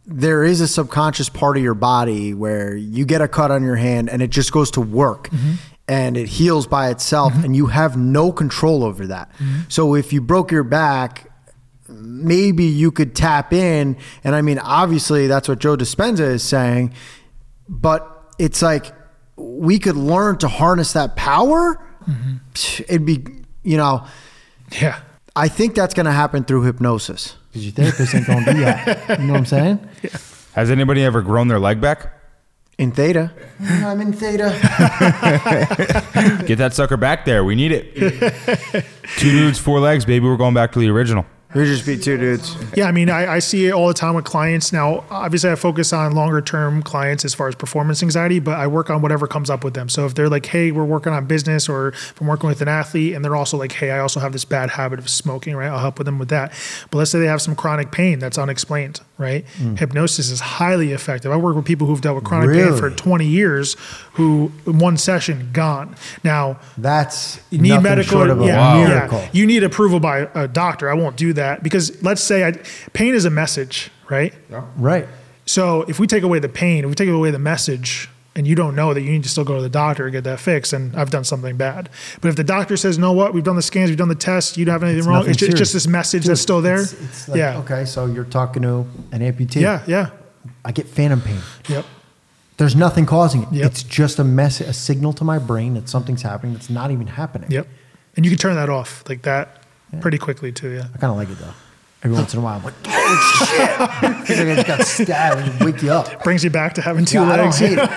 there 0.05 0.43
is 0.43 0.61
a 0.61 0.67
subconscious 0.67 1.29
part 1.29 1.57
of 1.57 1.63
your 1.63 1.73
body 1.73 2.33
where 2.33 2.75
you 2.75 3.05
get 3.05 3.21
a 3.21 3.27
cut 3.27 3.51
on 3.51 3.63
your 3.63 3.75
hand 3.75 4.09
and 4.09 4.21
it 4.21 4.29
just 4.29 4.51
goes 4.51 4.69
to 4.71 4.81
work 4.81 5.29
mm-hmm. 5.29 5.53
and 5.87 6.17
it 6.17 6.27
heals 6.27 6.67
by 6.67 6.89
itself 6.89 7.33
mm-hmm. 7.33 7.45
and 7.45 7.55
you 7.55 7.67
have 7.67 7.97
no 7.97 8.31
control 8.31 8.83
over 8.83 9.07
that. 9.07 9.31
Mm-hmm. 9.33 9.61
So 9.69 9.95
if 9.95 10.13
you 10.13 10.21
broke 10.21 10.51
your 10.51 10.63
back, 10.63 11.31
maybe 11.87 12.65
you 12.65 12.91
could 12.91 13.15
tap 13.15 13.53
in 13.53 13.97
and 14.23 14.35
I 14.35 14.41
mean 14.41 14.59
obviously 14.59 15.27
that's 15.27 15.47
what 15.47 15.59
Joe 15.59 15.75
Dispenza 15.75 16.19
is 16.19 16.43
saying, 16.43 16.93
but 17.67 18.33
it's 18.37 18.61
like 18.61 18.91
we 19.38 19.79
could 19.79 19.95
learn 19.95 20.38
to 20.39 20.47
harness 20.47 20.93
that 20.93 21.15
power. 21.15 21.81
Mm-hmm. 22.07 22.83
It'd 22.88 23.05
be, 23.05 23.25
you 23.63 23.77
know, 23.77 24.05
Yeah. 24.81 24.99
I 25.36 25.49
think 25.49 25.75
that's 25.75 25.93
going 25.93 26.05
to 26.05 26.13
happen 26.13 26.45
through 26.45 26.63
hypnosis. 26.63 27.36
Because 27.51 27.65
your 27.65 27.73
therapist 27.73 28.15
ain't 28.15 28.27
gonna 28.27 28.53
do 28.53 28.59
that. 28.61 29.19
You 29.19 29.27
know 29.27 29.33
what 29.33 29.39
I'm 29.39 29.45
saying? 29.45 29.89
Has 30.53 30.69
anybody 30.69 31.03
ever 31.03 31.21
grown 31.21 31.47
their 31.47 31.59
leg 31.59 31.79
back? 31.79 32.11
In 32.77 32.91
theta, 32.91 33.31
I'm 33.61 34.01
in 34.01 34.11
theta. 34.11 34.49
Get 36.45 36.57
that 36.57 36.73
sucker 36.73 36.97
back 36.97 37.23
there. 37.23 37.45
We 37.45 37.55
need 37.55 37.71
it. 37.71 37.95
Two 39.17 39.31
dudes, 39.31 39.57
four 39.57 39.79
legs, 39.79 40.03
baby. 40.03 40.25
We're 40.25 40.36
going 40.36 40.53
back 40.53 40.73
to 40.73 40.79
the 40.79 40.89
original. 40.89 41.25
We 41.55 41.63
just 41.65 41.85
be 41.85 41.97
two 41.97 42.17
dudes. 42.17 42.55
Yeah, 42.75 42.85
I 42.87 42.91
mean, 42.91 43.09
I, 43.09 43.35
I 43.35 43.39
see 43.39 43.67
it 43.67 43.71
all 43.71 43.87
the 43.87 43.93
time 43.93 44.13
with 44.13 44.25
clients. 44.25 44.73
Now, 44.73 45.05
obviously, 45.09 45.49
I 45.49 45.55
focus 45.55 45.93
on 45.93 46.11
longer 46.11 46.41
term 46.41 46.83
clients 46.83 47.23
as 47.23 47.33
far 47.33 47.47
as 47.47 47.55
performance 47.55 48.03
anxiety, 48.03 48.39
but 48.39 48.59
I 48.59 48.67
work 48.67 48.89
on 48.89 49.01
whatever 49.01 49.25
comes 49.25 49.49
up 49.49 49.63
with 49.63 49.73
them. 49.73 49.87
So 49.87 50.05
if 50.05 50.15
they're 50.15 50.27
like, 50.27 50.45
hey, 50.45 50.71
we're 50.71 50.83
working 50.83 51.13
on 51.13 51.25
business, 51.27 51.69
or 51.69 51.89
if 51.89 52.19
I'm 52.19 52.27
working 52.27 52.49
with 52.49 52.61
an 52.61 52.67
athlete, 52.67 53.13
and 53.13 53.23
they're 53.23 53.35
also 53.37 53.55
like, 53.57 53.71
hey, 53.71 53.91
I 53.91 53.99
also 53.99 54.19
have 54.19 54.33
this 54.33 54.43
bad 54.43 54.71
habit 54.71 54.99
of 54.99 55.09
smoking, 55.09 55.55
right? 55.55 55.67
I'll 55.69 55.79
help 55.79 55.97
with 55.97 56.05
them 56.05 56.19
with 56.19 56.29
that. 56.29 56.51
But 56.91 56.97
let's 56.97 57.11
say 57.11 57.19
they 57.19 57.27
have 57.27 57.41
some 57.41 57.55
chronic 57.55 57.91
pain 57.91 58.19
that's 58.19 58.37
unexplained, 58.37 58.99
right? 59.17 59.45
Mm. 59.57 59.79
Hypnosis 59.79 60.29
is 60.29 60.41
highly 60.41 60.91
effective. 60.91 61.31
I 61.31 61.37
work 61.37 61.55
with 61.55 61.65
people 61.65 61.87
who've 61.87 62.01
dealt 62.01 62.15
with 62.15 62.25
chronic 62.25 62.53
pain 62.53 62.75
for 62.75 62.89
20 62.89 63.25
years 63.25 63.75
who, 64.13 64.51
in 64.65 64.79
one 64.79 64.97
session, 64.97 65.51
gone. 65.53 65.95
Now, 66.23 66.59
That's 66.77 67.39
you 67.49 67.59
need 67.59 67.81
medical 67.81 68.11
short 68.17 68.29
of 68.29 68.41
a 68.41 68.45
yeah, 68.45 68.87
miracle. 68.87 69.19
yeah. 69.19 69.29
You 69.31 69.45
need 69.45 69.63
approval 69.63 69.99
by 70.01 70.27
a 70.33 70.47
doctor. 70.47 70.89
I 70.89 70.93
won't 70.95 71.15
do 71.15 71.31
that 71.33 71.44
because 71.63 72.01
let's 72.03 72.21
say 72.21 72.45
I, 72.47 72.51
pain 72.93 73.13
is 73.15 73.25
a 73.25 73.29
message, 73.29 73.91
right? 74.09 74.33
Right. 74.77 75.07
So 75.45 75.83
if 75.83 75.99
we 75.99 76.07
take 76.07 76.23
away 76.23 76.39
the 76.39 76.49
pain, 76.49 76.83
if 76.83 76.89
we 76.89 76.95
take 76.95 77.09
away 77.09 77.31
the 77.31 77.39
message, 77.39 78.09
and 78.37 78.45
you 78.45 78.53
don't 78.55 78.75
know 78.75 78.93
that 78.93 79.01
you 79.01 79.11
need 79.11 79.23
to 79.23 79.29
still 79.29 79.45
go 79.45 79.55
to 79.55 79.61
the 79.61 79.69
doctor 79.69 80.03
and 80.05 80.11
get 80.11 80.25
that 80.25 80.39
fixed, 80.41 80.73
and 80.73 80.93
I've 80.95 81.09
done 81.09 81.23
something 81.23 81.55
bad. 81.55 81.89
But 82.19 82.27
if 82.29 82.35
the 82.35 82.43
doctor 82.43 82.75
says, 82.75 82.97
"No, 82.97 83.13
what? 83.13 83.33
We've 83.33 83.43
done 83.43 83.55
the 83.55 83.61
scans, 83.61 83.89
we've 83.89 83.97
done 83.97 84.09
the 84.09 84.15
tests, 84.15 84.57
you 84.57 84.65
don't 84.65 84.73
have 84.73 84.83
anything 84.83 84.99
It's 84.99 85.07
wrong," 85.07 85.21
it's 85.21 85.37
just, 85.37 85.39
serious. 85.39 85.59
just 85.59 85.73
this 85.73 85.87
message 85.87 86.23
Dude, 86.23 86.31
that's 86.31 86.41
still 86.41 86.61
there. 86.61 86.81
It's, 86.81 86.93
it's 86.93 87.27
like, 87.29 87.37
yeah, 87.37 87.59
Okay, 87.59 87.85
so 87.85 88.05
you're 88.07 88.25
talking 88.25 88.63
to 88.63 88.85
an 89.13 89.21
amputee. 89.21 89.61
yeah, 89.61 89.83
yeah, 89.87 90.09
I 90.65 90.71
get 90.73 90.87
phantom 90.87 91.21
pain. 91.21 91.39
yep, 91.69 91.85
There's 92.57 92.75
nothing 92.75 93.05
causing 93.05 93.43
it. 93.43 93.49
Yep. 93.53 93.65
It's 93.71 93.83
just 93.83 94.19
a 94.19 94.23
mess, 94.25 94.59
a 94.59 94.73
signal 94.73 95.13
to 95.13 95.23
my 95.23 95.39
brain 95.39 95.75
that 95.75 95.87
something's 95.87 96.21
happening 96.23 96.53
that's 96.53 96.69
not 96.69 96.91
even 96.91 97.07
happening. 97.07 97.49
yep. 97.51 97.67
And 98.17 98.25
you 98.25 98.31
can 98.31 98.37
turn 98.39 98.55
that 98.55 98.69
off 98.69 99.03
like 99.07 99.21
that 99.23 99.61
pretty 100.01 100.17
quickly 100.17 100.51
too. 100.51 100.71
Yeah. 100.71 100.87
I 100.93 100.97
kind 100.97 101.11
of 101.11 101.17
like 101.17 101.29
it 101.29 101.37
though. 101.37 101.53
Every 102.03 102.15
once 102.17 102.33
in 102.33 102.39
a 102.39 102.43
while, 102.43 102.57
I'm 102.59 102.63
like, 102.63 102.73
oh 102.85 103.47
shit! 103.47 104.27
Feels 104.27 104.39
like 104.39 104.47
I 104.49 104.55
just 104.55 104.67
got 104.67 104.81
stabbed 104.85 105.41
and 105.49 105.59
wake 105.63 105.81
you 105.81 105.91
up. 105.91 106.23
Brings 106.23 106.43
you 106.43 106.51
back 106.51 106.73
to 106.75 106.81
having 106.81 107.03
two 107.05 107.17
Yeah, 107.17 107.23
I 107.31 107.37
don't 107.37 107.45
legs. 107.45 107.57
hate 107.57 107.79
it. 107.79 107.89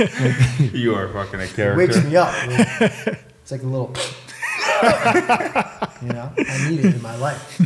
Yeah, 0.00 0.70
You 0.72 0.94
are 0.94 1.08
fucking 1.12 1.40
a 1.40 1.44
it 1.44 1.76
wakes 1.76 2.02
me 2.02 2.16
up. 2.16 2.32
It's 3.44 3.52
like 3.52 3.62
a 3.62 3.66
little, 3.66 3.92
you 6.02 6.08
know. 6.14 6.32
I 6.38 6.70
need 6.70 6.80
it 6.82 6.94
in 6.94 7.02
my 7.02 7.14
life. 7.16 7.60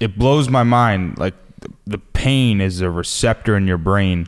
it 0.00 0.18
blows 0.18 0.48
my 0.48 0.64
mind. 0.64 1.16
Like 1.16 1.34
the, 1.60 1.68
the 1.86 1.98
pain 1.98 2.60
is 2.60 2.80
a 2.80 2.90
receptor 2.90 3.56
in 3.56 3.68
your 3.68 3.78
brain, 3.78 4.26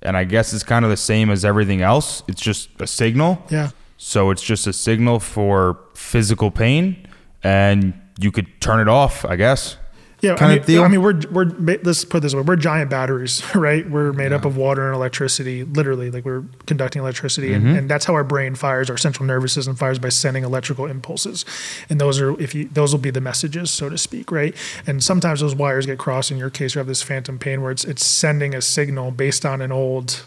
and 0.00 0.16
I 0.16 0.24
guess 0.24 0.54
it's 0.54 0.64
kind 0.64 0.86
of 0.86 0.90
the 0.90 0.96
same 0.96 1.28
as 1.28 1.44
everything 1.44 1.82
else. 1.82 2.22
It's 2.26 2.40
just 2.40 2.70
a 2.80 2.86
signal. 2.86 3.42
Yeah. 3.50 3.68
So 3.98 4.30
it's 4.30 4.42
just 4.42 4.66
a 4.66 4.72
signal 4.72 5.18
for 5.20 5.78
physical 5.94 6.50
pain, 6.50 7.06
and 7.42 7.92
you 8.18 8.30
could 8.32 8.60
turn 8.60 8.80
it 8.80 8.88
off. 8.88 9.24
I 9.24 9.36
guess. 9.36 9.76
Yeah, 10.20 10.34
kind 10.34 10.50
I 10.50 10.54
of 10.56 10.60
mean, 10.62 10.66
deal? 10.66 10.82
I 10.82 10.88
mean, 10.88 11.00
we're 11.02 11.20
we're 11.30 11.44
let's 11.84 12.04
put 12.04 12.18
it 12.18 12.20
this 12.22 12.34
way: 12.34 12.40
we're 12.42 12.56
giant 12.56 12.90
batteries, 12.90 13.40
right? 13.54 13.88
We're 13.88 14.12
made 14.12 14.32
up 14.32 14.44
of 14.44 14.56
water 14.56 14.86
and 14.86 14.94
electricity, 14.96 15.62
literally. 15.62 16.10
Like 16.10 16.24
we're 16.24 16.42
conducting 16.66 17.02
electricity, 17.02 17.50
Mm-hmm. 17.50 17.66
and, 17.68 17.78
and 17.78 17.90
that's 17.90 18.04
how 18.04 18.14
our 18.14 18.24
brain 18.24 18.56
fires. 18.56 18.90
Our 18.90 18.96
central 18.96 19.26
nervous 19.26 19.52
system 19.52 19.76
fires 19.76 20.00
by 20.00 20.08
sending 20.08 20.42
electrical 20.42 20.86
impulses, 20.86 21.44
and 21.88 22.00
those 22.00 22.20
are 22.20 22.38
if 22.40 22.52
you 22.52 22.68
those 22.68 22.92
will 22.92 23.00
be 23.00 23.10
the 23.10 23.20
messages, 23.20 23.70
so 23.70 23.88
to 23.88 23.96
speak, 23.98 24.32
right? 24.32 24.56
And 24.88 25.04
sometimes 25.04 25.38
those 25.40 25.54
wires 25.54 25.86
get 25.86 25.98
crossed. 25.98 26.32
In 26.32 26.38
your 26.38 26.50
case, 26.50 26.74
you 26.74 26.80
have 26.80 26.88
this 26.88 27.02
phantom 27.02 27.38
pain 27.38 27.62
where 27.62 27.70
it's 27.70 27.84
it's 27.84 28.04
sending 28.04 28.54
a 28.56 28.62
signal 28.62 29.12
based 29.12 29.46
on 29.46 29.60
an 29.60 29.70
old 29.70 30.24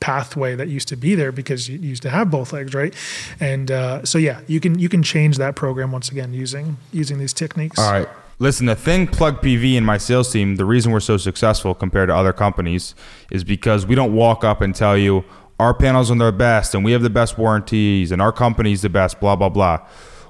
pathway 0.00 0.54
that 0.54 0.68
used 0.68 0.88
to 0.88 0.96
be 0.96 1.14
there 1.14 1.32
because 1.32 1.68
you 1.68 1.78
used 1.78 2.02
to 2.02 2.10
have 2.10 2.30
both 2.30 2.52
legs, 2.52 2.74
right? 2.74 2.94
And 3.40 3.70
uh, 3.70 4.04
so 4.04 4.18
yeah, 4.18 4.40
you 4.46 4.60
can 4.60 4.78
you 4.78 4.88
can 4.88 5.02
change 5.02 5.38
that 5.38 5.56
program 5.56 5.92
once 5.92 6.10
again 6.10 6.34
using 6.34 6.76
using 6.92 7.18
these 7.18 7.32
techniques. 7.32 7.78
All 7.78 7.90
right. 7.90 8.08
Listen, 8.38 8.66
the 8.66 8.76
thing 8.76 9.06
Plug 9.06 9.40
PV 9.40 9.78
and 9.78 9.86
my 9.86 9.96
sales 9.96 10.30
team, 10.30 10.56
the 10.56 10.66
reason 10.66 10.92
we're 10.92 11.00
so 11.00 11.16
successful 11.16 11.74
compared 11.74 12.10
to 12.10 12.14
other 12.14 12.34
companies 12.34 12.94
is 13.30 13.44
because 13.44 13.86
we 13.86 13.94
don't 13.94 14.14
walk 14.14 14.44
up 14.44 14.60
and 14.60 14.74
tell 14.74 14.96
you 14.96 15.24
our 15.58 15.72
panels 15.72 16.10
are 16.10 16.16
the 16.16 16.32
best 16.32 16.74
and 16.74 16.84
we 16.84 16.92
have 16.92 17.02
the 17.02 17.08
best 17.08 17.38
warranties 17.38 18.12
and 18.12 18.20
our 18.20 18.32
company's 18.32 18.82
the 18.82 18.90
best, 18.90 19.20
blah, 19.20 19.36
blah, 19.36 19.48
blah. 19.48 19.78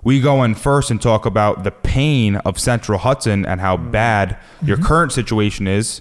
We 0.05 0.21
go 0.21 0.45
in 0.45 0.55
first 0.55 0.93
and 0.93 1.03
talk 1.03 1.27
about 1.27 1.65
the 1.65 1.73
pain 1.73 2.37
of 2.37 2.61
Central 2.61 2.99
Hudson 3.01 3.45
and 3.45 3.61
how 3.61 3.77
bad 3.77 4.39
your 4.63 4.77
current 4.77 5.11
situation 5.11 5.67
is, 5.67 6.01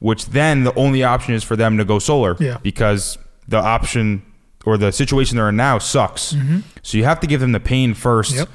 which 0.00 0.26
then 0.26 0.64
the 0.64 0.74
only 0.74 1.02
option 1.04 1.34
is 1.34 1.44
for 1.44 1.56
them 1.56 1.78
to 1.78 1.84
go 1.84 1.98
solar 1.98 2.36
Yeah. 2.40 2.58
because 2.62 3.16
the 3.48 3.58
option 3.58 4.22
or 4.66 4.76
the 4.76 4.92
situation 4.92 5.36
they're 5.36 5.48
in 5.48 5.56
now 5.56 5.78
sucks. 5.78 6.32
Mm-hmm. 6.34 6.58
So 6.82 6.98
you 6.98 7.04
have 7.04 7.20
to 7.20 7.26
give 7.26 7.40
them 7.40 7.52
the 7.52 7.60
pain 7.60 7.94
first 7.94 8.34
Yep. 8.34 8.48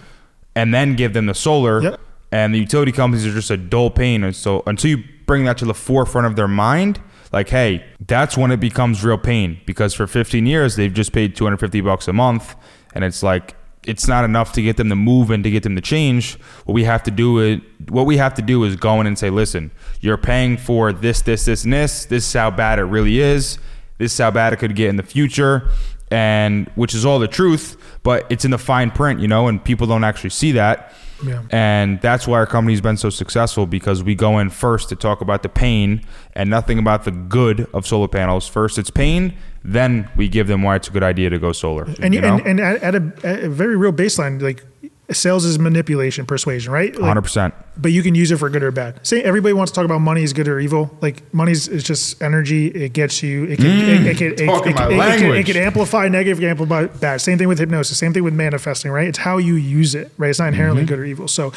and 0.56 0.74
then 0.74 0.96
give 0.96 1.14
them 1.14 1.26
the 1.26 1.34
solar 1.34 1.82
Yep. 1.82 2.00
and 2.32 2.54
the 2.54 2.60
utility 2.60 2.92
companies 2.92 3.26
are 3.26 3.32
just 3.34 3.50
a 3.50 3.58
dull 3.58 3.90
pain. 3.90 4.24
And 4.24 4.36
so 4.36 4.62
until 4.68 4.92
you 4.92 5.04
bring 5.26 5.46
that 5.46 5.58
to 5.60 5.66
the 5.66 5.74
forefront 5.74 6.28
of 6.28 6.36
their 6.36 6.48
mind, 6.48 7.00
like, 7.32 7.50
hey, 7.50 7.84
that's 8.08 8.38
when 8.38 8.52
it 8.52 8.60
becomes 8.60 9.04
real 9.04 9.18
pain 9.18 9.60
because 9.66 9.94
for 9.94 10.06
15 10.08 10.46
years 10.46 10.76
they've 10.76 10.94
just 10.94 11.12
paid 11.12 11.36
250 11.36 11.82
bucks 11.82 12.08
a 12.08 12.14
month, 12.14 12.56
and 12.94 13.04
it's 13.04 13.24
like 13.24 13.55
it's 13.86 14.08
not 14.08 14.26
enough 14.26 14.54
to 14.54 14.62
get 14.62 14.78
them 14.78 14.90
to 14.90 14.96
move 14.96 15.32
and 15.32 15.44
to 15.44 15.52
get 15.52 15.64
them 15.64 15.76
to 15.76 15.82
change. 15.82 16.40
What 16.66 16.74
we 16.74 16.84
have 16.84 17.04
to 17.04 17.12
do 17.12 17.40
is 17.40 17.62
what 17.90 18.06
we 18.06 18.18
have 18.18 18.34
to 18.36 18.42
do 18.42 18.64
is 18.64 18.76
go 18.76 19.00
in 19.02 19.08
and 19.08 19.18
say, 19.18 19.30
listen, 19.30 19.72
you're 20.02 20.18
paying 20.18 20.58
for 20.58 20.92
this, 20.92 21.22
this, 21.22 21.46
this, 21.46 21.64
and 21.64 21.74
this. 21.74 22.06
This 22.06 22.26
is 22.26 22.34
how 22.34 22.52
bad 22.52 22.80
it 22.80 22.84
really 22.84 23.20
is. 23.20 23.58
This 23.98 24.12
is 24.14 24.18
how 24.18 24.32
bad 24.32 24.54
it 24.54 24.58
could 24.58 24.76
get 24.76 24.90
in 24.90 24.98
the 24.98 25.04
future 25.04 25.70
and 26.12 26.70
which 26.76 26.94
is 26.94 27.06
all 27.06 27.20
the 27.20 27.28
truth, 27.28 27.78
but 28.04 28.26
it's 28.30 28.46
in 28.46 28.52
the 28.52 28.58
fine 28.58 28.92
print, 28.92 29.20
you 29.20 29.28
know, 29.28 29.48
and 29.48 29.64
people 29.64 29.88
don't 29.88 30.04
actually 30.04 30.30
see 30.30 30.52
that. 30.52 30.94
Yeah. 31.24 31.44
And 31.50 32.02
that's 32.02 32.28
why 32.28 32.38
our 32.38 32.46
company's 32.46 32.82
been 32.82 32.98
so 32.98 33.10
successful 33.10 33.66
because 33.66 34.04
we 34.04 34.16
go 34.16 34.38
in 34.40 34.50
first 34.50 34.90
to 34.90 34.96
talk 34.96 35.22
about 35.22 35.44
the 35.44 35.50
pain 35.50 36.02
and 36.34 36.50
nothing 36.50 36.78
about 36.78 37.06
the 37.06 37.12
good 37.12 37.68
of 37.74 37.88
solar 37.88 38.08
panels. 38.08 38.48
First, 38.48 38.78
it's 38.78 38.90
pain, 38.90 39.36
then 39.68 40.08
we 40.16 40.28
give 40.28 40.48
them 40.48 40.62
why 40.62 40.76
it's 40.76 40.88
a 40.88 40.92
good 40.92 41.04
idea 41.04 41.30
to 41.32 41.40
go 41.40 41.52
solar. 41.52 41.88
and 42.00 42.14
you 42.14 42.22
know? 42.22 42.38
and, 42.38 42.46
and 42.46 42.60
at, 42.60 42.84
at, 42.84 42.96
a, 42.96 43.14
at 43.24 43.44
a 43.46 43.50
very 43.50 43.76
real 43.76 43.92
baseline, 43.92 44.40
like 44.42 44.64
sales 45.12 45.46
is 45.46 45.60
manipulation, 45.60 46.26
persuasion, 46.26 46.72
right? 46.74 46.96
Like, 46.96 47.16
100%. 47.18 47.54
but 47.78 47.92
you 47.92 48.02
can 48.02 48.16
use 48.16 48.32
it 48.32 48.38
for 48.38 48.50
good 48.50 48.64
or 48.64 48.72
bad. 48.72 49.06
Say 49.06 49.22
everybody 49.22 49.54
wants 49.54 49.72
to 49.72 49.76
talk 49.76 49.86
about 49.86 50.00
money 50.00 50.24
is 50.24 50.34
good 50.34 50.48
or 50.48 50.60
evil. 50.60 50.96
Like 51.02 51.32
money 51.34 51.52
is 51.52 51.68
is 51.68 51.84
just 51.84 52.22
energy. 52.22 52.68
It 52.68 52.94
gets 52.94 53.22
you. 53.22 53.44
It 53.46 53.58
can. 53.58 53.66
it, 53.68 54.08
it, 54.08 54.18
can- 54.18 54.34
it, 54.34 54.46
talking 54.46 54.72
it, 54.72 54.76
my 54.76 54.88
can- 54.88 55.14
it, 55.14 55.18
can- 55.20 55.36
it 55.36 55.46
can 55.46 55.58
amplify 55.58 56.08
negative. 56.08 56.40
It 56.40 56.42
can 56.42 56.50
amplify 56.52 56.86
bad. 56.88 57.22
Same 57.22 57.38
thing 57.38 57.48
with 57.48 57.60
hypnosis. 57.60 57.98
Same 57.98 58.14
thing 58.14 58.24
with 58.24 58.34
manifesting. 58.34 58.92
Right. 58.92 59.08
It's 59.08 59.20
how 59.20 59.38
you 59.38 59.56
use 59.56 59.94
it. 59.96 60.12
Right. 60.18 60.30
It's 60.30 60.40
not 60.40 60.48
inherently 60.50 60.84
Mm-hmm. 60.84 60.90
good 60.90 61.00
or 61.00 61.06
evil. 61.06 61.28
So, 61.28 61.54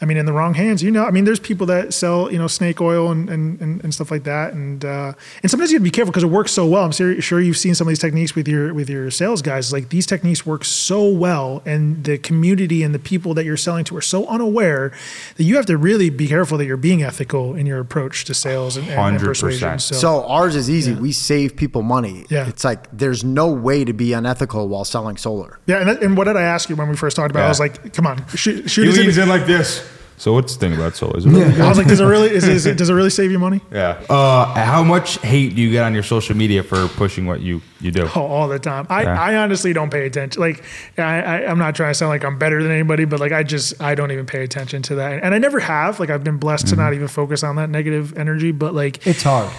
I 0.00 0.06
mean, 0.06 0.16
in 0.16 0.26
the 0.26 0.32
wrong 0.32 0.54
hands, 0.54 0.82
you 0.82 0.90
know. 0.90 1.04
I 1.04 1.10
mean, 1.10 1.24
there's 1.24 1.40
people 1.40 1.66
that 1.68 1.94
sell 1.94 2.30
you 2.30 2.38
know 2.38 2.46
snake 2.46 2.80
oil 2.80 3.10
and 3.10 3.28
and, 3.30 3.60
and, 3.60 3.82
and 3.82 3.92
stuff 3.94 4.10
like 4.10 4.24
that, 4.24 4.52
and 4.52 4.84
uh, 4.84 5.12
and 5.42 5.50
sometimes 5.50 5.70
you 5.72 5.76
have 5.76 5.80
to 5.82 5.84
be 5.84 5.90
careful 5.90 6.12
because 6.12 6.22
it 6.24 6.28
works 6.30 6.52
so 6.52 6.66
well. 6.66 6.84
I'm 6.84 6.92
ser- 6.92 7.20
sure 7.20 7.40
you've 7.40 7.56
seen 7.56 7.74
some 7.74 7.86
of 7.86 7.90
these 7.90 7.98
techniques 7.98 8.34
with 8.34 8.46
your 8.46 8.72
with 8.74 8.88
your 8.90 9.10
sales 9.10 9.40
guys. 9.42 9.72
Like 9.72 9.88
these 9.88 10.06
techniques 10.06 10.44
work 10.46 10.64
so 10.64 11.08
well, 11.08 11.62
and 11.64 12.04
the 12.04 12.18
community 12.18 12.82
and 12.84 12.94
the 12.94 12.98
people 12.98 13.34
that 13.34 13.44
you're 13.44 13.56
selling 13.56 13.84
to 13.86 13.96
are 13.96 14.02
so 14.02 14.26
unaware 14.26 14.92
that 15.36 15.44
you 15.44 15.56
have 15.56 15.66
to 15.66 15.76
really 15.76 16.10
be 16.10 16.28
careful 16.28 16.58
that 16.58 16.66
you're 16.66 16.76
being 16.76 17.02
ethical 17.02 17.54
in 17.54 17.66
your 17.66 17.80
approach 17.80 18.24
to 18.26 18.34
sales 18.34 18.76
and, 18.76 18.88
and, 18.88 19.16
and 19.16 19.24
persuasion. 19.24 19.78
So, 19.78 19.94
So 19.94 20.24
ours 20.26 20.54
is 20.54 20.70
easy. 20.70 20.94
We 20.94 21.12
save 21.12 21.56
people 21.56 21.82
money. 21.82 22.26
Yeah. 22.28 22.48
It's 22.48 22.64
like 22.64 22.86
there's 22.92 23.24
no 23.24 23.50
way 23.50 23.84
to 23.84 23.92
be 23.92 24.12
unethical 24.12 24.68
while 24.68 24.84
selling 24.84 25.16
solar. 25.16 25.58
yeah, 25.66 25.78
and, 25.80 25.88
that, 25.88 26.02
and 26.02 26.16
what 26.16 26.24
did 26.24 26.36
I 26.36 26.42
ask 26.42 26.68
you 26.68 26.76
when 26.76 26.88
we 26.88 26.96
first 26.96 27.16
talked 27.16 27.30
about? 27.30 27.42
it? 27.42 27.46
I 27.46 27.48
was 27.48 27.60
like, 27.60 27.92
come 27.94 28.06
on, 28.06 28.26
shoot, 28.28 28.70
shoot 28.70 28.84
He 28.84 28.90
us 28.90 28.96
leans 28.98 29.18
in 29.18 29.28
like 29.28 29.46
this. 29.46 29.88
So 30.16 30.32
what's 30.32 30.54
the 30.54 30.60
thing 30.60 30.74
about 30.74 30.94
solar? 30.96 31.18
Is 31.18 31.26
it 31.26 31.30
really 31.30 31.60
I 31.60 31.68
was 31.68 31.76
like, 31.76 31.88
does 31.88 32.00
it 32.00 32.04
really 32.04 32.30
is, 32.30 32.46
is 32.46 32.66
it, 32.66 32.78
does 32.78 32.88
it 32.88 32.94
really 32.94 33.10
save 33.10 33.32
you 33.32 33.38
money? 33.38 33.60
Yeah. 33.72 34.00
Uh, 34.08 34.46
how 34.54 34.84
much 34.84 35.18
hate 35.18 35.56
do 35.56 35.60
you 35.62 35.70
get 35.72 35.84
on 35.84 35.92
your 35.92 36.04
social 36.04 36.36
media 36.36 36.62
for 36.62 36.86
pushing 36.88 37.26
what 37.26 37.40
you 37.40 37.60
you 37.80 37.90
do? 37.90 38.08
Oh, 38.14 38.20
all 38.26 38.48
the 38.48 38.58
time. 38.58 38.86
I, 38.88 39.02
Yeah. 39.02 39.20
I 39.20 39.36
honestly 39.36 39.72
don't 39.72 39.90
pay 39.90 40.06
attention. 40.06 40.40
Like, 40.40 40.62
I, 40.96 41.02
I, 41.22 41.50
I'm 41.50 41.58
not 41.58 41.74
trying 41.74 41.90
to 41.90 41.94
sound 41.94 42.10
like 42.10 42.24
I'm 42.24 42.38
better 42.38 42.62
than 42.62 42.70
anybody, 42.72 43.04
but 43.04 43.18
like, 43.20 43.32
I 43.32 43.42
just, 43.42 43.80
I 43.82 43.94
don't 43.94 44.12
even 44.12 44.24
pay 44.26 44.44
attention 44.44 44.82
to 44.82 44.94
that. 44.96 45.22
And 45.22 45.34
I 45.34 45.38
never 45.38 45.58
have. 45.58 45.98
Like, 45.98 46.10
I've 46.10 46.24
been 46.24 46.38
blessed 46.38 46.68
to 46.68 46.76
not 46.76 46.94
even 46.94 47.08
focus 47.08 47.42
on 47.42 47.56
that 47.56 47.68
negative 47.68 48.16
energy. 48.16 48.52
But 48.52 48.74
like, 48.74 49.06
It's 49.06 49.22
hard. 49.24 49.50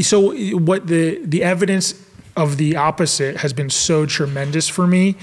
so 0.00 0.32
what 0.58 0.86
the 0.86 1.20
the 1.24 1.42
evidence 1.42 1.94
of 2.36 2.56
the 2.56 2.76
opposite 2.76 3.36
has 3.38 3.52
been 3.52 3.68
so 3.68 4.06
tremendous 4.06 4.68
for 4.68 4.86
me 4.86 5.16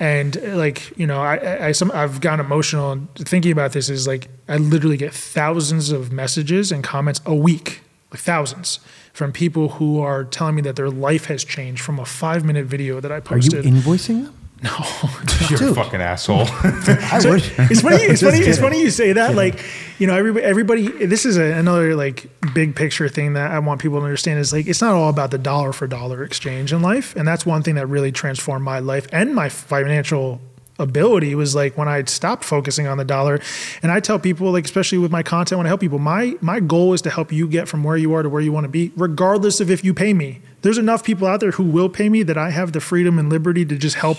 and 0.00 0.36
like 0.56 0.96
you 0.98 1.06
know 1.06 1.20
i 1.20 1.66
i, 1.66 1.72
some 1.72 1.90
i've 1.92 2.20
gotten 2.20 2.44
emotional 2.44 2.98
thinking 3.16 3.52
about 3.52 3.72
this 3.72 3.88
is 3.88 4.06
like 4.06 4.28
i 4.48 4.56
literally 4.56 4.96
get 4.96 5.12
thousands 5.14 5.90
of 5.90 6.10
messages 6.12 6.72
and 6.72 6.82
comments 6.82 7.20
a 7.26 7.34
week 7.34 7.80
like 8.10 8.20
thousands 8.20 8.80
from 9.12 9.32
people 9.32 9.68
who 9.70 10.00
are 10.00 10.24
telling 10.24 10.56
me 10.56 10.62
that 10.62 10.76
their 10.76 10.90
life 10.90 11.26
has 11.26 11.44
changed 11.44 11.80
from 11.82 11.98
a 12.00 12.04
five 12.04 12.44
minute 12.44 12.66
video 12.66 13.00
that 13.00 13.12
i 13.12 13.20
posted 13.20 13.64
Are 13.64 13.68
you 13.68 13.74
invoicing 13.74 14.24
them? 14.24 14.43
No, 14.64 14.70
you're 15.50 15.72
a 15.72 15.74
fucking 15.74 16.00
asshole. 16.00 16.46
I 16.48 17.20
would. 17.24 17.42
it's 17.70 17.82
funny. 17.82 17.96
It's 17.96 18.20
Just 18.20 18.22
funny. 18.22 18.38
It's 18.38 18.58
funny 18.58 18.80
you 18.80 18.90
say 18.90 19.12
that. 19.12 19.34
Like, 19.34 19.62
you 19.98 20.06
know, 20.06 20.16
everybody. 20.16 20.42
Everybody. 20.46 21.06
This 21.06 21.26
is 21.26 21.36
a, 21.36 21.52
another 21.52 21.94
like 21.94 22.26
big 22.54 22.74
picture 22.74 23.10
thing 23.10 23.34
that 23.34 23.50
I 23.50 23.58
want 23.58 23.82
people 23.82 23.98
to 23.98 24.04
understand. 24.06 24.40
Is 24.40 24.54
like 24.54 24.66
it's 24.66 24.80
not 24.80 24.94
all 24.94 25.10
about 25.10 25.30
the 25.32 25.38
dollar 25.38 25.74
for 25.74 25.86
dollar 25.86 26.24
exchange 26.24 26.72
in 26.72 26.80
life, 26.80 27.14
and 27.14 27.28
that's 27.28 27.44
one 27.44 27.62
thing 27.62 27.74
that 27.74 27.88
really 27.88 28.10
transformed 28.10 28.64
my 28.64 28.78
life 28.78 29.06
and 29.12 29.34
my 29.34 29.50
financial 29.50 30.40
ability 30.78 31.34
was 31.34 31.54
like 31.54 31.76
when 31.78 31.86
I 31.88 32.02
stopped 32.04 32.42
focusing 32.44 32.86
on 32.86 32.98
the 32.98 33.04
dollar. 33.04 33.40
And 33.82 33.92
I 33.92 34.00
tell 34.00 34.18
people, 34.18 34.50
like 34.50 34.64
especially 34.64 34.98
with 34.98 35.10
my 35.12 35.22
content, 35.22 35.58
when 35.58 35.66
I 35.66 35.68
help 35.68 35.80
people, 35.80 35.98
my 35.98 36.34
my 36.40 36.60
goal 36.60 36.92
is 36.94 37.02
to 37.02 37.10
help 37.10 37.30
you 37.32 37.46
get 37.48 37.68
from 37.68 37.84
where 37.84 37.96
you 37.96 38.12
are 38.14 38.22
to 38.22 38.28
where 38.28 38.40
you 38.42 38.52
want 38.52 38.64
to 38.64 38.68
be, 38.68 38.92
regardless 38.96 39.60
of 39.60 39.70
if 39.70 39.84
you 39.84 39.94
pay 39.94 40.12
me. 40.12 40.40
There's 40.62 40.78
enough 40.78 41.04
people 41.04 41.28
out 41.28 41.40
there 41.40 41.50
who 41.50 41.62
will 41.62 41.90
pay 41.90 42.08
me 42.08 42.22
that 42.22 42.38
I 42.38 42.48
have 42.50 42.72
the 42.72 42.80
freedom 42.80 43.18
and 43.18 43.28
liberty 43.28 43.66
to 43.66 43.76
just 43.76 43.96
help, 43.96 44.16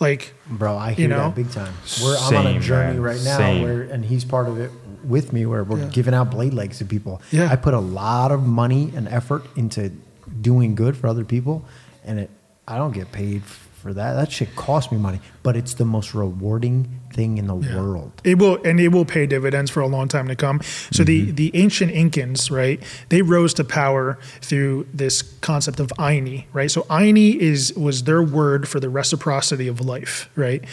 like 0.00 0.34
Bro, 0.50 0.76
I 0.76 0.90
You 0.90 0.94
hear 0.96 1.08
know? 1.08 1.18
that 1.28 1.34
big 1.36 1.50
time. 1.52 1.72
We're, 2.02 2.16
I'm 2.18 2.36
on 2.36 2.46
a 2.48 2.60
journey 2.60 2.94
man. 2.94 3.02
right 3.02 3.20
now, 3.22 3.36
Same. 3.38 3.62
where 3.62 3.82
and 3.82 4.04
he's 4.04 4.24
part 4.24 4.48
of 4.48 4.58
it 4.58 4.72
with 5.04 5.32
me, 5.32 5.46
where 5.46 5.62
we're 5.62 5.78
Yeah. 5.78 5.88
giving 5.92 6.12
out 6.12 6.30
blade 6.32 6.52
legs 6.54 6.78
to 6.78 6.84
people. 6.84 7.22
Yeah. 7.30 7.48
I 7.50 7.54
put 7.56 7.72
a 7.72 7.78
lot 7.78 8.32
of 8.32 8.42
money 8.44 8.92
and 8.96 9.06
effort 9.06 9.44
into 9.56 9.92
doing 10.40 10.74
good 10.74 10.96
for 10.96 11.06
other 11.06 11.24
people, 11.24 11.64
and 12.04 12.18
it 12.18 12.30
I 12.66 12.78
don't 12.78 12.90
get 12.92 13.12
paid 13.12 13.44
for 13.86 13.94
that. 13.94 14.14
That 14.14 14.32
shit 14.32 14.56
costs 14.56 14.90
me 14.90 14.98
money, 14.98 15.20
but 15.42 15.56
it's 15.56 15.74
the 15.74 15.84
most 15.84 16.12
rewarding 16.12 17.00
thing 17.12 17.38
in 17.38 17.46
the 17.46 17.54
world. 17.54 18.20
It 18.24 18.38
will, 18.38 18.60
and 18.64 18.80
it 18.80 18.88
will 18.88 19.04
pay 19.04 19.26
dividends 19.26 19.70
for 19.70 19.80
a 19.80 19.86
long 19.86 20.08
time 20.08 20.26
to 20.28 20.34
come. 20.34 20.60
So 20.90 21.04
the 21.04 21.26
mm-hmm. 21.26 21.34
the 21.36 21.50
ancient 21.54 21.92
Incans, 21.92 22.50
right? 22.50 22.82
They 23.10 23.22
rose 23.22 23.54
to 23.54 23.64
power 23.64 24.18
through 24.40 24.88
this 24.92 25.22
concept 25.22 25.78
of 25.78 25.88
Ayni, 25.98 26.46
right? 26.52 26.70
So 26.70 26.82
Ayni 26.82 27.36
is 27.36 27.72
was 27.74 28.04
their 28.04 28.22
word 28.22 28.68
for 28.68 28.80
the 28.80 28.88
reciprocity 28.88 29.68
of 29.68 29.80
life, 29.80 30.28
right? 30.34 30.64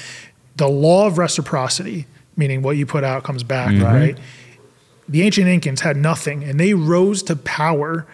The 0.58 0.68
law 0.68 1.08
of 1.08 1.18
reciprocity, 1.18 2.08
meaning 2.36 2.64
what 2.64 2.78
you 2.78 2.86
put 2.86 3.04
out 3.04 3.24
comes 3.24 3.44
back, 3.44 3.70
mm-hmm. 3.70 3.84
right? 3.84 4.18
The 5.08 5.22
ancient 5.22 5.48
Incans 5.48 5.82
had 5.82 5.98
nothing, 5.98 6.44
and 6.44 6.60
they 6.60 6.74
rose 6.74 7.22
to 7.24 7.36
power 7.36 8.08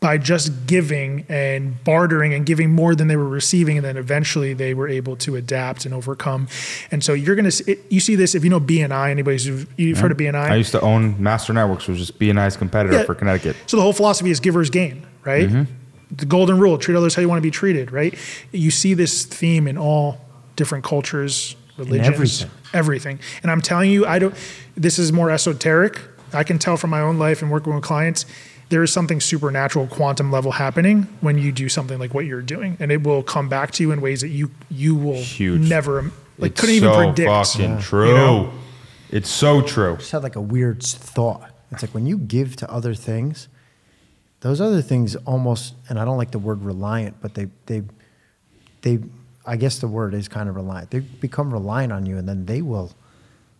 by 0.00 0.18
just 0.18 0.66
giving 0.66 1.24
and 1.28 1.82
bartering 1.84 2.34
and 2.34 2.44
giving 2.44 2.70
more 2.70 2.94
than 2.94 3.08
they 3.08 3.16
were 3.16 3.28
receiving, 3.28 3.78
and 3.78 3.84
then 3.84 3.96
eventually 3.96 4.52
they 4.52 4.74
were 4.74 4.88
able 4.88 5.16
to 5.16 5.36
adapt 5.36 5.84
and 5.86 5.94
overcome. 5.94 6.48
And 6.90 7.02
so 7.02 7.12
you're 7.14 7.36
gonna 7.36 7.50
see, 7.50 7.76
you 7.88 8.00
see 8.00 8.16
this 8.16 8.34
if 8.34 8.42
you 8.44 8.50
know 8.50 8.60
BNI. 8.60 9.10
Anybody's 9.10 9.46
you've 9.46 9.98
heard 9.98 10.10
of 10.12 10.18
BNI? 10.18 10.50
I 10.50 10.56
used 10.56 10.72
to 10.72 10.80
own 10.80 11.22
Master 11.22 11.52
Networks, 11.52 11.86
which 11.86 11.98
was 11.98 12.08
just 12.08 12.18
BNI's 12.18 12.56
competitor 12.56 12.96
Yeah. 12.98 13.04
for 13.04 13.14
Connecticut. 13.14 13.56
So 13.66 13.76
the 13.76 13.82
whole 13.82 13.92
philosophy 13.92 14.30
is 14.30 14.40
givers 14.40 14.68
gain, 14.68 15.06
right? 15.24 15.48
Mm-hmm. 15.48 15.72
The 16.16 16.26
golden 16.26 16.58
rule: 16.58 16.76
treat 16.76 16.96
others 16.96 17.14
how 17.14 17.22
you 17.22 17.28
want 17.28 17.38
to 17.38 17.42
be 17.42 17.50
treated, 17.52 17.92
right? 17.92 18.14
You 18.52 18.70
see 18.72 18.94
this 18.94 19.24
theme 19.24 19.66
in 19.68 19.78
all 19.78 20.18
different 20.56 20.84
cultures, 20.84 21.56
religions, 21.78 22.08
everything. 22.08 22.50
everything. 22.72 23.18
And 23.42 23.50
I'm 23.50 23.60
telling 23.60 23.90
you, 23.90 24.06
I 24.06 24.18
don't. 24.18 24.34
This 24.76 24.98
is 24.98 25.12
more 25.12 25.30
esoteric. 25.30 26.00
I 26.32 26.42
can 26.42 26.58
tell 26.58 26.76
from 26.76 26.90
my 26.90 27.00
own 27.00 27.18
life 27.18 27.42
and 27.42 27.50
working 27.50 27.72
with 27.74 27.84
clients. 27.84 28.26
There 28.70 28.82
is 28.82 28.92
something 28.92 29.20
supernatural, 29.20 29.86
quantum 29.86 30.32
level 30.32 30.52
happening 30.52 31.02
when 31.20 31.38
you 31.38 31.52
do 31.52 31.68
something 31.68 31.98
like 31.98 32.14
what 32.14 32.24
you're 32.24 32.42
doing, 32.42 32.76
and 32.80 32.90
it 32.90 33.02
will 33.02 33.22
come 33.22 33.48
back 33.48 33.70
to 33.72 33.82
you 33.82 33.92
in 33.92 34.00
ways 34.00 34.20
that 34.22 34.28
you 34.28 34.50
you 34.70 34.94
will 34.94 35.22
Huge. 35.22 35.68
never 35.68 36.10
like 36.38 36.52
It's 36.52 36.60
couldn't 36.60 36.76
even 36.76 36.92
predict. 36.92 37.30
It's 37.30 37.50
so 37.52 37.58
fucking 37.58 37.78
true. 37.80 38.08
You 38.08 38.14
know? 38.14 38.52
It's 39.10 39.30
so 39.30 39.62
true. 39.62 39.96
just 39.96 40.10
had 40.10 40.22
like 40.22 40.36
a 40.36 40.40
weird 40.40 40.82
thought. 40.82 41.50
It's 41.70 41.82
like 41.82 41.94
when 41.94 42.06
you 42.06 42.18
give 42.18 42.56
to 42.56 42.70
other 42.70 42.94
things, 42.94 43.48
those 44.40 44.60
other 44.60 44.82
things 44.82 45.16
almost, 45.16 45.74
and 45.88 45.98
I 45.98 46.04
don't 46.04 46.16
like 46.16 46.30
the 46.30 46.38
word 46.38 46.62
reliant, 46.62 47.20
but 47.20 47.34
they, 47.34 47.48
they, 47.66 47.82
they, 48.82 48.98
I 49.46 49.56
guess 49.56 49.78
the 49.78 49.88
word 49.88 50.14
is 50.14 50.28
kind 50.28 50.48
of 50.48 50.56
reliant. 50.56 50.90
They 50.90 51.00
become 51.00 51.52
reliant 51.52 51.92
on 51.92 52.06
you, 52.06 52.18
and 52.18 52.28
then 52.28 52.46
they 52.46 52.62
will 52.62 52.92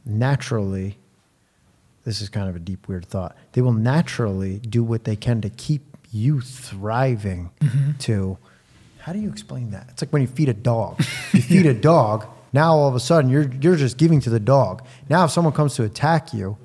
naturally. 0.05 0.98
This 2.05 2.20
is 2.20 2.28
kind 2.28 2.48
of 2.48 2.57
a 2.57 2.59
deep, 2.59 2.86
weird 2.86 3.07
thought. 3.07 3.36
They 3.52 3.62
will 3.62 3.72
naturally 3.72 4.59
do 4.59 4.84
what 4.84 5.05
they 5.05 5.16
can 5.16 5.40
to 5.40 5.48
keep 5.50 5.96
you 6.12 6.40
thriving. 6.40 7.50
Mm-hmm. 7.61 7.92
To, 7.98 8.38
how 8.98 9.12
do 9.12 9.18
you 9.18 9.28
explain 9.30 9.70
that? 9.70 9.86
It's 9.90 10.02
like 10.02 10.12
when 10.12 10.22
you 10.22 10.28
feed 10.28 10.48
a 10.48 10.55
dog. 10.55 11.02
You 11.32 11.42
feed 11.42 11.66
a 11.66 11.74
dog. 11.74 12.26
Now 12.52 12.74
all 12.74 12.88
of 12.88 12.94
a 12.94 13.00
sudden 13.00 13.30
you're 13.30 13.50
you're 13.61 13.74
just 13.74 13.96
giving 13.96 14.20
to 14.20 14.30
the 14.30 14.38
dog. 14.38 14.86
Now 15.09 15.24
if 15.24 15.32
someone 15.32 15.52
comes 15.52 15.74
to 15.74 15.82
attack 15.82 16.32
you, 16.32 16.57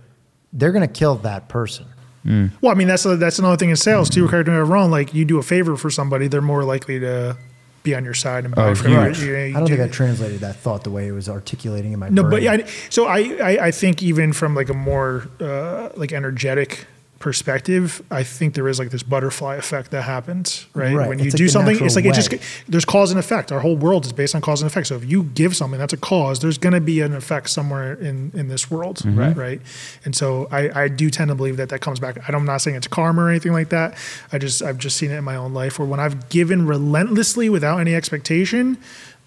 they're 0.54 0.72
gonna 0.72 0.88
kill 0.88 1.16
that 1.16 1.50
person. 1.50 1.88
Mm. 2.26 2.52
Well, 2.62 2.72
I 2.72 2.76
mean 2.76 2.88
that's 2.88 3.04
that's 3.04 3.40
another 3.40 3.58
thing 3.58 3.72
in 3.72 3.76
sales 3.76 4.08
too. 4.10 4.26
Mm. 4.26 4.30
Correct 4.30 4.48
me 4.48 4.54
if 4.54 4.60
I'm 4.66 4.72
wrong. 4.72 4.92
Like 4.92 5.16
you 5.16 5.26
do 5.26 5.40
a 5.40 5.44
favor 5.44 5.76
for 5.78 5.90
somebody, 5.90 6.28
they're 6.28 6.42
more 6.42 6.64
likely 6.64 7.00
to 7.00 7.38
be 7.84 7.96
on 7.96 8.04
your 8.04 8.14
side 8.14 8.46
and 8.46 8.54
buy 8.54 8.70
Oh, 8.70 8.76
from 8.76 8.92
you. 8.92 9.00
huge. 9.02 9.20
You- 9.22 9.36
you 9.36 9.50
I 9.50 9.52
don't 9.54 9.66
do- 9.66 9.78
think 9.78 9.90
I 9.90 9.92
translated 9.94 10.42
that 10.42 10.58
thought 10.58 10.84
the 10.84 10.90
way 10.92 11.08
it 11.08 11.12
was 11.14 11.30
articulating 11.30 11.94
in 11.94 12.00
my 12.00 12.10
No, 12.10 12.24
brain. 12.24 12.32
but 12.32 12.42
yeah, 12.42 12.52
I- 12.54 12.66
so 12.90 13.06
I, 13.06 13.20
I 13.42 13.58
I 13.68 13.72
think 13.72 14.04
even 14.04 14.34
from 14.34 14.56
like 14.56 14.70
a 14.70 14.74
more 14.74 15.28
uh, 15.40 15.90
like 15.96 16.12
energetic 16.12 16.86
perspective, 17.20 18.02
I 18.10 18.24
think 18.24 18.54
there 18.54 18.68
is 18.68 18.80
like 18.80 18.92
this 18.92 19.04
butterfly 19.04 19.56
effect 19.56 19.92
that 19.92 20.04
happens, 20.04 20.66
right? 20.74 20.96
Right. 20.96 21.10
When 21.10 21.20
you 21.20 21.26
It's 21.26 21.36
do 21.36 21.46
the 21.46 21.50
something, 21.50 21.78
it's 21.84 21.96
like 21.96 22.06
it 22.06 22.14
just 22.14 22.34
there's 22.68 22.86
cause 22.86 23.12
and 23.12 23.20
effect. 23.20 23.52
Our 23.52 23.60
whole 23.60 23.76
world 23.76 24.06
is 24.06 24.14
based 24.14 24.36
on 24.36 24.42
cause 24.42 24.62
and 24.62 24.72
effect. 24.72 24.88
So 24.88 24.96
if 24.96 25.06
you 25.06 25.24
give 25.24 25.56
something, 25.56 25.80
that's 25.80 25.94
a 25.94 25.98
cause. 25.98 26.40
There's 26.40 26.58
going 26.58 26.74
to 26.74 26.82
be 26.82 27.02
an 27.02 27.14
effect 27.14 27.50
somewhere 27.50 27.94
in 27.94 28.32
in 28.34 28.48
this 28.48 28.72
world, 28.72 28.98
mm-hmm. 28.98 29.20
right? 29.20 29.36
Right. 29.36 29.62
And 30.06 30.16
so 30.16 30.48
I 30.52 30.84
I 30.84 30.88
do 30.88 31.10
tend 31.10 31.30
to 31.30 31.36
believe 31.36 31.58
that 31.58 31.70
that 31.70 31.82
comes 31.82 32.00
back. 32.00 32.18
I'm 32.30 32.46
not 32.46 32.58
saying 32.62 32.78
it's 32.78 32.88
karma 32.88 33.24
or 33.24 33.30
anything 33.30 33.54
like 33.54 33.70
that. 33.70 33.98
I 34.32 34.38
just 34.38 34.64
I've 34.64 34.78
just 34.78 34.98
seen 34.98 35.12
it 35.12 35.18
in 35.18 35.24
my 35.24 35.36
own 35.36 35.54
life 35.54 35.78
where 35.78 35.88
when 35.88 36.00
I've 36.00 36.30
given 36.30 36.66
relentlessly 36.66 37.50
without 37.50 37.80
any 37.80 37.94
expectation. 37.96 38.78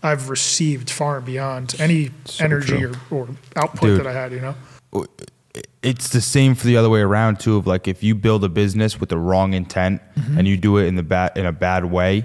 I've 0.05 0.29
received 0.29 0.91
far 0.91 1.21
beyond 1.21 1.77
any 1.79 2.11
energy 2.41 2.85
or, 2.85 2.95
or 3.09 3.29
output 3.55 3.83
Dude. 3.83 4.01
that 4.01 4.07
I 4.09 4.13
had, 4.13 4.33
you 4.33 4.41
know? 4.41 4.57
It's 5.83 6.09
the 6.11 6.21
same 6.21 6.55
for 6.55 6.67
the 6.67 6.77
other 6.77 6.89
way 6.89 7.01
around 7.01 7.41
too. 7.41 7.57
Of 7.57 7.67
like 7.67 7.87
if 7.89 8.03
you 8.03 8.15
build 8.15 8.45
a 8.45 8.49
business 8.49 8.99
with 9.01 9.09
the 9.11 9.19
wrong 9.19 9.53
intent 9.55 10.01
Mm-hmm. 10.17 10.39
and 10.39 10.49
you 10.49 10.57
do 10.57 10.79
it 10.79 10.87
in 10.87 10.95
the 10.97 11.03
bad 11.03 11.37
in 11.37 11.47
a 11.47 11.53
bad 11.53 11.85
way, 11.87 12.25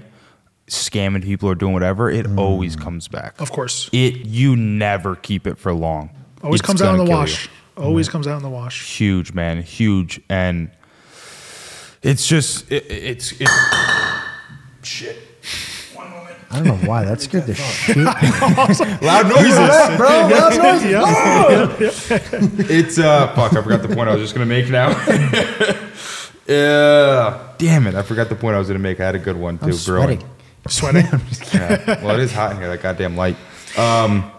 scamming 0.68 1.22
people 1.24 1.48
or 1.48 1.54
doing 1.54 1.72
whatever, 1.72 2.10
it 2.10 2.26
always 2.38 2.76
comes 2.76 3.08
back. 3.08 3.40
Of 3.40 3.50
course. 3.52 3.88
It 3.92 4.26
you 4.26 4.56
never 4.56 5.16
keep 5.16 5.46
it 5.46 5.58
for 5.58 5.72
long. 5.72 6.10
Always 6.42 6.60
It's 6.60 6.66
comes 6.66 6.82
out 6.82 6.98
in 6.98 7.04
the 7.04 7.10
wash. 7.10 7.46
you. 7.46 7.82
Always 7.82 8.08
comes 8.08 8.26
out 8.26 8.36
in 8.36 8.42
the 8.42 8.50
wash. 8.50 8.96
Huge 8.98 9.32
man, 9.32 9.62
huge, 9.62 10.20
and 10.28 10.70
it's 12.02 12.26
just 12.26 12.70
it, 12.72 12.84
it's 12.90 13.32
it. 13.40 13.48
Shit. 14.82 15.16
One 16.50 16.66
moment. 16.66 16.70
I 16.74 16.76
don't 16.76 16.82
know 16.82 16.88
why 16.88 17.04
that 17.04 17.20
scared 17.20 17.46
the 17.46 17.54
shit. 17.58 17.96
Loud 19.02 19.28
noises. 19.28 19.96
bro, 19.96 20.08
loud 20.28 20.56
noise. 20.56 20.82
It's 22.70 22.98
uh 22.98 23.34
fuck, 23.34 23.52
I 23.54 23.62
forgot 23.62 23.82
the 23.82 23.88
point 23.94 24.08
I 24.08 24.12
was 24.14 24.22
just 24.22 24.34
gonna 24.34 24.46
make 24.46 24.68
now. 24.70 24.88
yeah. 26.46 27.52
Damn 27.58 27.86
it, 27.86 27.94
I 27.94 28.02
forgot 28.02 28.28
the 28.28 28.34
point 28.34 28.54
I 28.54 28.58
was 28.58 28.68
gonna 28.68 28.78
make. 28.78 29.00
I 29.00 29.06
had 29.06 29.14
a 29.14 29.18
good 29.18 29.36
one 29.36 29.58
too, 29.58 29.66
I'm 29.66 29.76
brewing. 29.84 30.22
sweating. 30.68 30.68
Sweating. 30.68 31.06
Yeah. 31.54 32.04
Well, 32.04 32.14
it 32.18 32.22
is 32.22 32.32
hot 32.32 32.52
in 32.52 32.58
here, 32.58 32.68
that 32.68 32.82
goddamn 32.82 33.16
light. 33.16 33.36
Um 33.76 34.30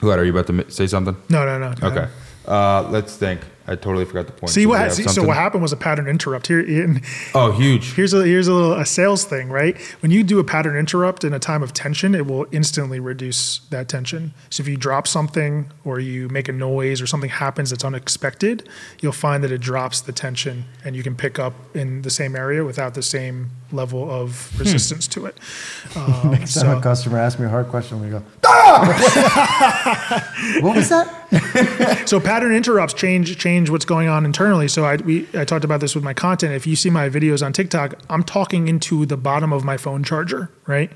who 0.00 0.10
are 0.10 0.24
you 0.24 0.36
about 0.36 0.46
to 0.48 0.70
say 0.70 0.86
something? 0.86 1.16
No, 1.28 1.44
no, 1.44 1.58
no. 1.58 1.74
Okay. 1.82 2.08
Uh 2.46 2.82
let's 2.90 3.16
think. 3.16 3.40
I 3.68 3.74
totally 3.74 4.04
forgot 4.04 4.26
the 4.26 4.32
point. 4.32 4.50
See 4.50 4.64
what? 4.64 4.92
See, 4.92 5.04
so 5.04 5.24
what 5.24 5.36
happened 5.36 5.62
was 5.62 5.72
a 5.72 5.76
pattern 5.76 6.06
interrupt 6.06 6.46
here. 6.46 6.64
Oh, 7.34 7.52
huge. 7.52 7.94
here's 7.94 8.14
a 8.14 8.24
here's 8.24 8.48
a 8.48 8.54
little 8.54 8.74
a 8.74 8.86
sales 8.86 9.24
thing, 9.24 9.48
right? 9.48 9.76
When 10.00 10.12
you 10.12 10.22
do 10.22 10.38
a 10.38 10.44
pattern 10.44 10.76
interrupt 10.76 11.24
in 11.24 11.32
a 11.32 11.38
time 11.38 11.62
of 11.62 11.72
tension, 11.72 12.14
it 12.14 12.26
will 12.26 12.46
instantly 12.52 13.00
reduce 13.00 13.58
that 13.70 13.88
tension. 13.88 14.34
So 14.50 14.62
if 14.62 14.68
you 14.68 14.76
drop 14.76 15.08
something 15.08 15.70
or 15.84 15.98
you 15.98 16.28
make 16.28 16.48
a 16.48 16.52
noise 16.52 17.00
or 17.00 17.06
something 17.06 17.30
happens 17.30 17.70
that's 17.70 17.84
unexpected, 17.84 18.68
you'll 19.00 19.12
find 19.12 19.42
that 19.42 19.50
it 19.50 19.58
drops 19.58 20.00
the 20.00 20.12
tension 20.12 20.64
and 20.84 20.94
you 20.94 21.02
can 21.02 21.16
pick 21.16 21.38
up 21.38 21.54
in 21.74 22.02
the 22.02 22.10
same 22.10 22.36
area 22.36 22.64
without 22.64 22.94
the 22.94 23.02
same 23.02 23.50
level 23.72 24.10
of 24.10 24.50
Hmm. 24.52 24.58
resistance 24.60 25.06
to 25.08 25.26
it. 25.26 25.36
Um, 25.96 26.32
Next 26.32 26.54
time 26.54 26.64
so- 26.66 26.78
a 26.78 26.80
customer 26.82 27.18
asks 27.18 27.40
me 27.40 27.46
a 27.46 27.48
hard 27.48 27.68
question, 27.68 28.00
we 28.02 28.10
go, 28.10 28.22
"Ah!" 28.46 30.32
what 30.60 30.76
was 30.76 30.88
that? 30.90 32.02
So 32.06 32.20
pattern 32.20 32.54
interrupts 32.54 32.94
change 32.94 33.36
change 33.38 33.70
what's 33.70 33.84
going 33.84 34.08
on 34.08 34.24
internally. 34.24 34.68
So 34.68 34.84
I 34.84 34.96
we 34.96 35.26
I 35.34 35.44
talked 35.44 35.64
about 35.64 35.80
this 35.80 35.94
with 35.94 36.04
my 36.04 36.14
content. 36.14 36.52
If 36.54 36.66
you 36.66 36.76
see 36.76 36.90
my 36.90 37.08
videos 37.08 37.44
on 37.44 37.52
TikTok, 37.52 37.94
I'm 38.10 38.22
talking 38.22 38.68
into 38.68 39.06
the 39.06 39.16
bottom 39.16 39.52
of 39.52 39.64
my 39.64 39.76
phone 39.76 40.04
charger, 40.04 40.50
right? 40.66 40.90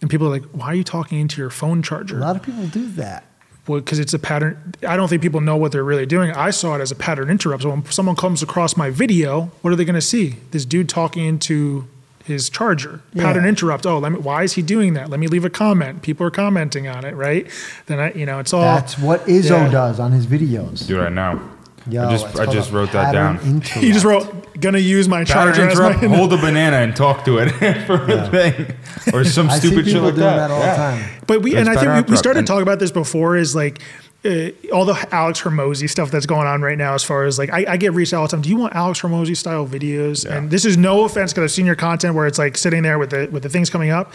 And 0.00 0.08
people 0.08 0.26
are 0.28 0.30
like, 0.30 0.44
"Why 0.52 0.66
are 0.66 0.74
you 0.74 0.84
talking 0.84 1.18
into 1.20 1.40
your 1.40 1.50
phone 1.50 1.82
charger?" 1.82 2.18
A 2.18 2.20
lot 2.20 2.36
of 2.36 2.42
people 2.42 2.66
do 2.66 2.86
that. 2.92 3.24
Well, 3.70 3.80
because 3.80 3.98
it's 4.00 4.12
a 4.14 4.18
pattern. 4.18 4.74
I 4.86 4.96
don't 4.96 5.08
think 5.08 5.22
people 5.22 5.40
know 5.40 5.56
what 5.56 5.70
they're 5.70 5.84
really 5.84 6.06
doing. 6.06 6.32
I 6.32 6.50
saw 6.50 6.74
it 6.74 6.80
as 6.80 6.90
a 6.90 6.96
pattern 6.96 7.30
interrupt. 7.30 7.62
So 7.62 7.70
when 7.70 7.84
someone 7.86 8.16
comes 8.16 8.42
across 8.42 8.76
my 8.76 8.90
video, 8.90 9.50
what 9.62 9.72
are 9.72 9.76
they 9.76 9.84
going 9.84 9.94
to 9.94 10.00
see? 10.00 10.36
This 10.50 10.64
dude 10.64 10.88
talking 10.88 11.24
into 11.24 11.86
his 12.24 12.50
charger. 12.50 13.00
Pattern 13.16 13.44
Yeah. 13.44 13.48
interrupt. 13.50 13.86
Oh, 13.86 13.98
let 13.98 14.12
me. 14.12 14.18
Why 14.18 14.42
is 14.42 14.54
he 14.54 14.62
doing 14.62 14.94
that? 14.94 15.08
Let 15.08 15.20
me 15.20 15.26
leave 15.28 15.44
a 15.44 15.50
comment. 15.50 16.02
People 16.02 16.26
are 16.26 16.30
commenting 16.30 16.88
on 16.88 17.04
it, 17.04 17.14
right? 17.14 17.46
Then 17.86 18.00
I, 18.00 18.12
you 18.12 18.26
know, 18.26 18.40
it's 18.40 18.52
all. 18.52 18.62
That's 18.62 18.98
what 18.98 19.24
Izzo 19.26 19.50
Yeah. 19.50 19.68
does 19.70 20.00
on 20.00 20.12
his 20.12 20.26
videos. 20.26 20.86
Do 20.86 20.98
it 20.98 21.02
right 21.04 21.12
now. 21.12 21.40
Yo, 21.88 22.06
I 22.06 22.10
just 22.10 22.38
I 22.38 22.46
just 22.46 22.72
wrote 22.72 22.92
that 22.92 23.12
down. 23.12 23.38
interrupt. 23.38 23.68
He 23.68 23.90
just 23.92 24.04
wrote, 24.04 24.39
"Gonna 24.60 24.78
use 24.78 25.08
my 25.08 25.24
Pattern 25.24 25.54
charger 25.54 25.68
as 25.68 25.78
interrupt, 25.78 26.02
my." 26.02 26.08
hold 26.16 26.32
a 26.32 26.36
banana 26.36 26.76
and 26.78 26.94
talk 26.94 27.24
to 27.24 27.38
it 27.38 27.50
for 27.86 27.94
a 27.94 28.28
thing. 28.30 28.74
Or 29.12 29.24
some 29.24 29.50
stupid 29.50 29.84
shit 29.86 29.94
people 29.94 30.02
like 30.02 30.14
doing 30.14 30.26
that. 30.26 30.36
that 30.48 30.50
all 30.50 30.60
Yeah. 30.60 30.70
the 30.96 31.02
time. 31.02 31.10
But 31.26 31.42
we 31.42 31.54
That's 31.54 31.68
and 31.68 31.78
I 31.78 31.80
think 31.94 32.08
we, 32.08 32.12
we 32.12 32.16
started 32.16 32.40
And- 32.40 32.46
talking 32.46 32.62
about 32.62 32.78
this 32.78 32.90
before. 32.90 33.36
Is 33.36 33.54
like 33.54 33.80
uh, 34.24 34.50
all 34.74 34.84
the 34.84 34.94
Alex 35.12 35.40
Hormozi 35.40 35.88
stuff 35.88 36.10
that's 36.10 36.26
going 36.26 36.46
on 36.46 36.60
right 36.60 36.76
now. 36.76 36.92
As 36.92 37.02
far 37.02 37.24
as 37.24 37.38
like, 37.38 37.50
I, 37.50 37.64
I 37.66 37.76
get 37.78 37.94
reached 37.94 38.12
out 38.12 38.18
all 38.18 38.26
the 38.26 38.32
time. 38.32 38.42
Do 38.42 38.50
you 38.50 38.56
want 38.56 38.74
Alex 38.74 39.00
Hormozi 39.00 39.34
style 39.34 39.66
videos? 39.66 40.26
Yeah. 40.26 40.36
And 40.36 40.50
this 40.50 40.66
is 40.66 40.76
no 40.76 41.04
offense 41.04 41.32
because 41.32 41.44
I've 41.44 41.54
seen 41.54 41.64
your 41.64 41.74
content 41.74 42.14
where 42.14 42.26
it's 42.26 42.38
like 42.38 42.58
sitting 42.58 42.82
there 42.82 42.98
with 42.98 43.10
the 43.10 43.28
with 43.32 43.42
the 43.44 43.48
things 43.48 43.70
coming 43.70 43.90
up. 43.90 44.12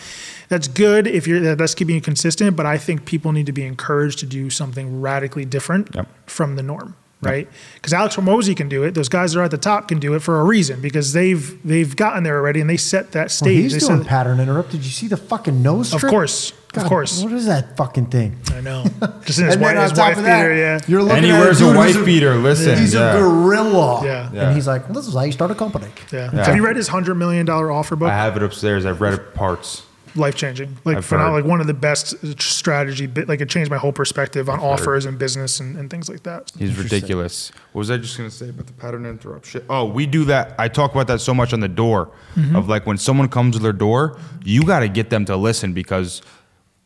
That's 0.47 0.67
good 0.67 1.07
if 1.07 1.25
you're 1.27 1.55
that's 1.55 1.73
keeping 1.73 1.95
you 1.95 2.01
consistent. 2.01 2.55
But 2.55 2.67
I 2.67 2.77
think 2.77 3.05
people 3.05 3.31
need 3.31 3.47
to 3.47 3.51
be 3.51 3.63
encouraged 3.65 4.19
to 4.19 4.27
do 4.27 4.51
something 4.51 5.01
radically 5.01 5.43
different 5.45 5.89
Yep. 5.95 6.07
from 6.27 6.55
the 6.55 6.61
norm. 6.63 6.95
Right, 7.25 7.47
because 7.75 7.93
Alex 7.93 8.15
Hormozi 8.15 8.55
can 8.55 8.69
do 8.69 8.83
it. 8.83 8.93
Those 8.93 9.09
guys 9.09 9.33
that 9.33 9.39
are 9.39 9.43
at 9.43 9.51
the 9.51 9.57
top 9.57 9.87
can 9.87 9.99
do 9.99 10.13
it 10.13 10.19
for 10.21 10.39
a 10.39 10.43
reason 10.43 10.81
because 10.81 11.13
they've 11.13 11.57
they've 11.67 11.95
gotten 11.95 12.23
there 12.23 12.37
already 12.37 12.61
and 12.61 12.69
they 12.69 12.77
set 12.77 13.11
that 13.13 13.19
Well, 13.23 13.29
stage. 13.29 13.57
he's 13.63 13.73
They 13.73 13.79
doing 13.87 13.99
set- 14.01 14.07
pattern 14.07 14.39
interrupt. 14.39 14.71
Did 14.71 14.85
you 14.85 14.91
see 14.91 15.07
the 15.07 15.17
fucking 15.17 15.61
nose 15.61 15.93
of 15.93 15.99
strip? 15.99 16.11
course, 16.11 16.53
God, 16.73 16.81
of 16.83 16.87
course. 16.89 17.21
What 17.23 17.31
is 17.33 17.45
that 17.47 17.75
fucking 17.77 18.07
thing? 18.07 18.37
I 18.53 18.61
know. 18.61 18.83
Just 19.25 19.39
in 19.39 19.45
his, 19.45 19.55
And 19.55 19.61
wife, 19.61 19.69
then 19.71 19.77
on 19.77 19.83
his 19.83 19.91
top 19.93 20.07
wife 20.09 20.17
of 20.17 20.23
that, 20.23 20.41
beater, 20.43 20.55
yeah. 20.55 20.79
You're 20.87 21.01
looking 21.01 21.17
And 21.17 21.25
he 21.25 21.31
at 21.31 21.39
wears 21.39 21.61
a 21.61 21.65
dude 21.65 21.75
wife 21.75 22.05
beater. 22.05 22.35
Listen, 22.35 22.77
he's 22.77 22.93
yeah. 22.93 23.15
a 23.15 23.19
gorilla. 23.19 24.05
Yeah. 24.05 24.29
Yeah. 24.33 24.41
And 24.47 24.55
he's 24.55 24.67
like, 24.67 24.87
"This 24.89 25.07
is 25.07 25.13
how 25.13 25.21
you 25.23 25.31
start 25.31 25.51
a 25.51 25.55
company." 25.55 25.87
Yeah. 26.11 26.29
Yeah. 26.33 26.45
Have 26.45 26.55
you 26.55 26.65
read 26.65 26.75
his 26.75 26.87
hundred 26.87 27.15
million 27.15 27.45
dollar 27.45 27.71
offer 27.71 27.95
book? 27.95 28.09
I 28.09 28.15
have 28.15 28.35
it 28.37 28.43
upstairs. 28.43 28.85
I've 28.85 29.01
read 29.01 29.13
it 29.13 29.33
parts. 29.33 29.83
Life 30.15 30.35
changing. 30.35 30.77
Like 30.85 30.97
I've 30.97 31.05
for 31.05 31.17
now, 31.17 31.25
heard. 31.25 31.43
like 31.43 31.45
one 31.45 31.59
of 31.61 31.67
the 31.67 31.73
best 31.73 32.13
uh, 32.23 32.33
strategy. 32.39 33.05
bit- 33.05 33.27
Like 33.27 33.41
it 33.41 33.49
changed 33.49 33.69
my 33.69 33.77
whole 33.77 33.91
perspective 33.91 34.49
on 34.49 34.59
offers 34.59 35.05
and 35.05 35.19
business 35.19 35.59
and, 35.59 35.77
and 35.77 35.89
things 35.89 36.09
like 36.09 36.23
that. 36.23 36.51
He's 36.57 36.77
ridiculous. 36.77 37.51
What 37.73 37.79
was 37.79 37.91
I 37.91 37.97
just 37.97 38.17
gonna 38.17 38.31
say 38.31 38.49
about 38.49 38.67
the 38.67 38.73
pattern 38.73 39.05
interrupt 39.05 39.45
shit? 39.45 39.65
Oh, 39.69 39.85
we 39.85 40.05
do 40.05 40.23
that. 40.25 40.55
I 40.57 40.67
talk 40.69 40.93
about 40.93 41.07
that 41.07 41.19
so 41.19 41.33
much 41.33 41.53
on 41.53 41.59
the 41.59 41.67
door 41.67 42.11
mm-hmm. 42.35 42.55
of 42.55 42.69
like 42.69 42.85
when 42.85 42.97
someone 42.97 43.27
comes 43.27 43.55
to 43.57 43.61
their 43.61 43.73
door, 43.73 44.17
you 44.43 44.63
got 44.63 44.79
to 44.79 44.87
get 44.87 45.09
them 45.09 45.25
to 45.25 45.35
listen 45.35 45.73
because 45.73 46.21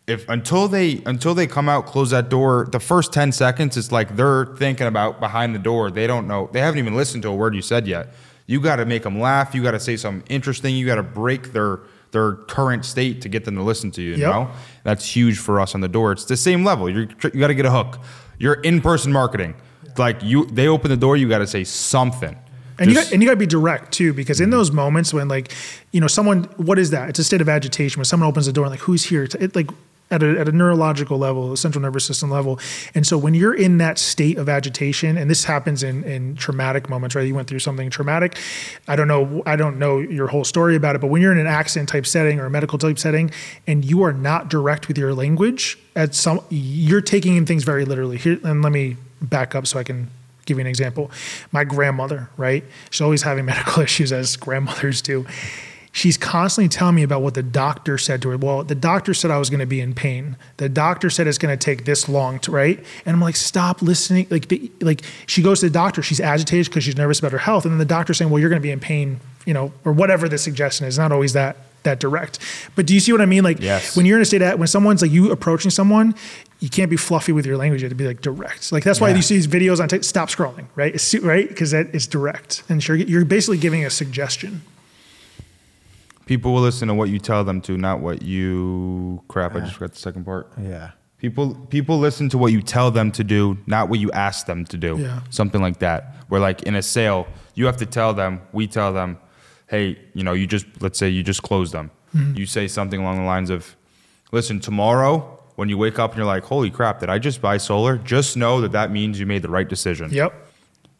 if 0.07 0.27
until 0.27 0.67
they 0.67 1.03
until 1.05 1.35
they 1.35 1.45
come 1.45 1.69
out, 1.69 1.85
close 1.85 2.09
that 2.09 2.29
door, 2.29 2.67
the 2.71 2.79
first 2.79 3.13
ten 3.13 3.31
seconds, 3.31 3.77
it's 3.77 3.91
like 3.91 4.15
they're 4.15 4.47
thinking 4.57 4.87
about 4.87 5.19
behind 5.19 5.53
the 5.53 5.59
door. 5.59 5.91
They 5.91 6.07
don't 6.07 6.27
know. 6.27 6.49
They 6.51 6.61
haven't 6.61 6.79
even 6.79 6.95
listened 6.95 7.21
to 7.23 7.29
a 7.29 7.35
word 7.35 7.53
you 7.53 7.61
said 7.61 7.87
yet. 7.87 8.13
You 8.47 8.59
got 8.59 8.77
to 8.77 8.85
make 8.85 9.03
them 9.03 9.19
laugh. 9.19 9.53
You 9.53 9.61
got 9.61 9.71
to 9.71 9.79
say 9.79 9.95
something 9.95 10.25
interesting. 10.27 10.75
You 10.75 10.87
got 10.87 10.95
to 10.95 11.03
break 11.03 11.53
their 11.53 11.81
their 12.11 12.33
current 12.33 12.85
state 12.85 13.21
to 13.21 13.29
get 13.29 13.45
them 13.45 13.55
to 13.55 13.63
listen 13.63 13.91
to 13.91 14.01
you. 14.01 14.11
You 14.11 14.17
Yep. 14.17 14.33
know, 14.33 14.51
that's 14.83 15.15
huge 15.15 15.37
for 15.37 15.59
us 15.59 15.75
on 15.75 15.81
the 15.81 15.87
door. 15.87 16.11
It's 16.11 16.25
the 16.25 16.37
same 16.37 16.63
level. 16.63 16.89
You're, 16.89 17.07
you 17.23 17.39
got 17.39 17.47
to 17.47 17.55
get 17.55 17.65
a 17.65 17.71
hook. 17.71 17.99
You're 18.37 18.55
in 18.61 18.81
person 18.81 19.11
marketing. 19.11 19.55
Like 19.97 20.23
you, 20.23 20.45
they 20.45 20.67
open 20.67 20.89
the 20.89 20.97
door. 20.97 21.17
You 21.17 21.27
got 21.27 21.39
to 21.39 21.47
say 21.47 21.63
something. 21.63 22.37
And 22.79 22.89
you 22.89 22.95
got, 22.95 23.11
and 23.11 23.21
you 23.21 23.27
got 23.27 23.33
to 23.33 23.37
be 23.37 23.45
direct 23.45 23.91
too, 23.91 24.13
because 24.13 24.39
in 24.39 24.45
mm-hmm. 24.45 24.57
those 24.57 24.71
moments 24.71 25.13
when 25.13 25.27
like, 25.27 25.51
you 25.91 25.99
know, 25.99 26.07
someone, 26.07 26.45
what 26.55 26.79
is 26.79 26.91
that? 26.91 27.09
It's 27.09 27.19
a 27.19 27.23
state 27.25 27.41
of 27.41 27.49
agitation 27.49 27.99
when 27.99 28.05
someone 28.05 28.29
opens 28.29 28.45
the 28.45 28.53
door 28.53 28.63
and 28.63 28.71
like, 28.71 28.79
who's 28.79 29.03
here? 29.03 29.23
It's 29.23 29.35
it, 29.35 29.55
like 29.55 29.69
at 30.11 30.23
a, 30.23 30.39
at 30.39 30.47
a 30.47 30.51
neurological 30.51 31.17
level, 31.17 31.53
a 31.53 31.57
central 31.57 31.81
nervous 31.81 32.05
system 32.05 32.31
level. 32.31 32.59
And 32.95 33.05
so 33.05 33.17
when 33.17 33.33
you're 33.33 33.53
in 33.53 33.77
that 33.77 33.99
state 33.99 34.37
of 34.37 34.49
agitation, 34.49 35.17
and 35.17 35.29
this 35.29 35.43
happens 35.43 35.83
in, 35.83 36.03
in 36.03 36.35
traumatic 36.35 36.89
moments, 36.89 37.15
right? 37.15 37.27
You 37.27 37.35
went 37.35 37.47
through 37.47 37.59
something 37.59 37.89
traumatic. 37.89 38.37
I 38.87 38.95
don't 38.95 39.07
know, 39.07 39.43
I 39.45 39.55
don't 39.55 39.77
know 39.77 39.99
your 39.99 40.27
whole 40.27 40.43
story 40.43 40.75
about 40.75 40.95
it, 40.95 40.99
but 40.99 41.07
when 41.07 41.21
you're 41.21 41.31
in 41.31 41.37
an 41.37 41.47
accident 41.47 41.89
type 41.89 42.05
setting 42.05 42.39
or 42.39 42.45
a 42.45 42.49
medical 42.49 42.79
type 42.79 42.97
setting, 42.97 43.31
and 43.67 43.85
you 43.85 44.03
are 44.03 44.13
not 44.13 44.49
direct 44.49 44.87
with 44.87 44.97
your 44.97 45.13
language, 45.13 45.77
at 45.95 46.15
some, 46.15 46.41
you're 46.49 47.01
taking 47.01 47.35
in 47.35 47.45
things 47.45 47.63
very 47.63 47.85
literally. 47.85 48.17
Here, 48.17 48.39
and 48.43 48.61
let 48.61 48.71
me 48.71 48.97
back 49.21 49.53
up 49.53 49.67
so 49.67 49.77
I 49.77 49.83
can 49.83 50.09
give 50.45 50.57
you 50.57 50.61
an 50.61 50.67
example. 50.67 51.11
My 51.51 51.63
grandmother, 51.63 52.29
right? 52.35 52.63
She's 52.89 53.01
always 53.01 53.21
having 53.21 53.45
medical 53.53 53.83
issues 53.83 54.11
as 54.11 54.35
grandmothers 54.37 55.01
do. 55.01 55.27
She's 55.91 56.17
constantly 56.17 56.69
telling 56.69 56.95
me 56.95 57.03
about 57.03 57.23
what 57.23 57.33
the 57.33 57.41
doctor 57.43 57.97
said 57.97 58.21
to 58.21 58.29
her. 58.29 58.37
Well, 58.37 58.63
the 58.63 58.75
doctor 58.75 59.13
said 59.15 59.31
I 59.31 59.37
was 59.39 59.49
going 59.49 59.59
to 59.59 59.65
be 59.65 59.81
in 59.81 59.95
pain. 59.95 60.37
The 60.57 60.69
doctor 60.69 61.09
said 61.09 61.25
it's 61.25 61.39
going 61.39 61.57
to 61.57 61.63
take 61.63 61.85
this 61.85 62.07
long, 62.07 62.39
to, 62.41 62.51
right? 62.51 62.77
And 63.05 63.15
I'm 63.15 63.21
like, 63.21 63.35
stop 63.35 63.81
listening. 63.81 64.27
Like, 64.29 64.49
the, 64.49 64.71
like 64.81 65.01
she 65.25 65.41
goes 65.41 65.61
to 65.61 65.65
the 65.65 65.73
doctor. 65.73 66.03
She's 66.03 66.19
agitated 66.19 66.67
because 66.67 66.83
she's 66.83 66.95
nervous 66.95 67.19
about 67.19 67.31
her 67.31 67.39
health, 67.39 67.65
and 67.65 67.71
then 67.71 67.79
the 67.79 67.85
doctor's 67.85 68.17
saying, 68.19 68.29
"Well, 68.29 68.39
you're 68.39 68.49
going 68.49 68.61
to 68.61 68.65
be 68.65 68.71
in 68.71 68.79
pain," 68.79 69.19
you 69.45 69.53
know, 69.53 69.73
or 69.83 69.91
whatever 69.91 70.29
the 70.29 70.37
suggestion 70.37 70.85
is. 70.85 70.97
Not 70.99 71.11
always 71.11 71.33
that 71.33 71.57
that 71.83 71.99
direct. 71.99 72.37
But 72.75 72.85
do 72.85 72.93
you 72.93 72.99
see 72.99 73.11
what 73.11 73.21
I 73.21 73.25
mean? 73.25 73.43
Like, 73.43 73.59
Yes. 73.61 73.95
when 73.97 74.05
you're 74.05 74.17
in 74.17 74.21
a 74.21 74.25
state 74.25 74.41
of, 74.41 74.59
when 74.59 74.67
someone's 74.67 75.01
like 75.01 75.11
you 75.11 75.31
approaching 75.31 75.71
someone, 75.71 76.13
you 76.59 76.69
can't 76.69 76.89
be 76.91 76.97
fluffy 76.97 77.31
with 77.31 77.45
your 77.45 77.55
language. 77.57 77.81
You 77.81 77.85
have 77.85 77.91
to 77.91 77.95
be 77.95 78.05
like 78.05 78.21
direct. 78.21 78.71
Like 78.71 78.83
that's 78.83 78.99
why 79.01 79.09
Yeah. 79.09 79.15
you 79.15 79.21
see 79.23 79.35
these 79.35 79.47
videos 79.47 79.79
on. 79.81 79.87
T- 79.87 80.01
stop 80.03 80.29
scrolling, 80.29 80.65
right? 80.75 80.93
It's, 80.93 81.15
right? 81.15 81.47
Because 81.47 81.71
that 81.71 81.95
is 81.95 82.05
direct, 82.05 82.61
and 82.69 82.85
you're, 82.87 82.97
you're 82.97 83.25
basically 83.25 83.57
giving 83.57 83.83
a 83.85 83.89
suggestion. 83.89 84.61
People 86.29 86.53
will 86.53 86.61
listen 86.61 86.87
to 86.87 86.93
what 86.93 87.09
you 87.09 87.17
tell 87.17 87.43
them 87.43 87.59
to, 87.59 87.75
not 87.75 88.01
what 88.01 88.21
you. 88.21 89.23
Crap! 89.27 89.55
I 89.55 89.61
just 89.61 89.73
forgot 89.73 89.93
the 89.93 89.99
second 89.99 90.25
part. 90.25 90.51
Yeah. 90.61 90.91
People 91.17 91.55
people 91.69 91.97
listen 91.97 92.29
to 92.29 92.37
what 92.37 92.53
you 92.53 92.61
tell 92.61 92.91
them 92.91 93.11
to 93.13 93.23
do, 93.23 93.57
not 93.65 93.89
what 93.89 93.99
you 93.99 94.11
ask 94.11 94.45
them 94.45 94.63
to 94.65 94.77
do. 94.77 94.97
Yeah. 94.99 95.21
Something 95.31 95.59
like 95.59 95.79
that. 95.79 96.15
Where 96.29 96.39
like 96.39 96.61
in 96.63 96.75
a 96.75 96.83
sale, 96.83 97.27
you 97.55 97.65
have 97.65 97.77
to 97.77 97.85
tell 97.85 98.13
them, 98.13 98.41
we 98.53 98.67
tell 98.67 98.93
them, 98.93 99.17
hey, 99.67 99.99
you 100.13 100.23
know, 100.23 100.33
you 100.33 100.45
just 100.45 100.67
let's 100.79 100.99
say 100.99 101.09
you 101.09 101.23
just 101.23 101.41
close 101.41 101.71
them. 101.71 101.89
Mm-hmm. 102.15 102.37
You 102.37 102.45
say 102.45 102.67
something 102.67 103.01
along 103.01 103.17
the 103.17 103.23
lines 103.23 103.49
of, 103.49 103.75
listen, 104.31 104.59
tomorrow 104.59 105.37
when 105.55 105.67
you 105.67 105.77
wake 105.79 105.97
up 105.97 106.11
and 106.11 106.19
you're 106.19 106.27
like, 106.27 106.43
holy 106.43 106.69
crap, 106.69 106.99
did 106.99 107.09
I 107.09 107.17
just 107.17 107.41
buy 107.41 107.57
solar? 107.57 107.97
Just 107.97 108.37
know 108.37 108.61
that 108.61 108.71
that 108.71 108.91
means 108.91 109.19
you 109.19 109.25
made 109.25 109.41
the 109.41 109.49
right 109.49 109.67
decision. 109.67 110.11
Yep. 110.11 110.31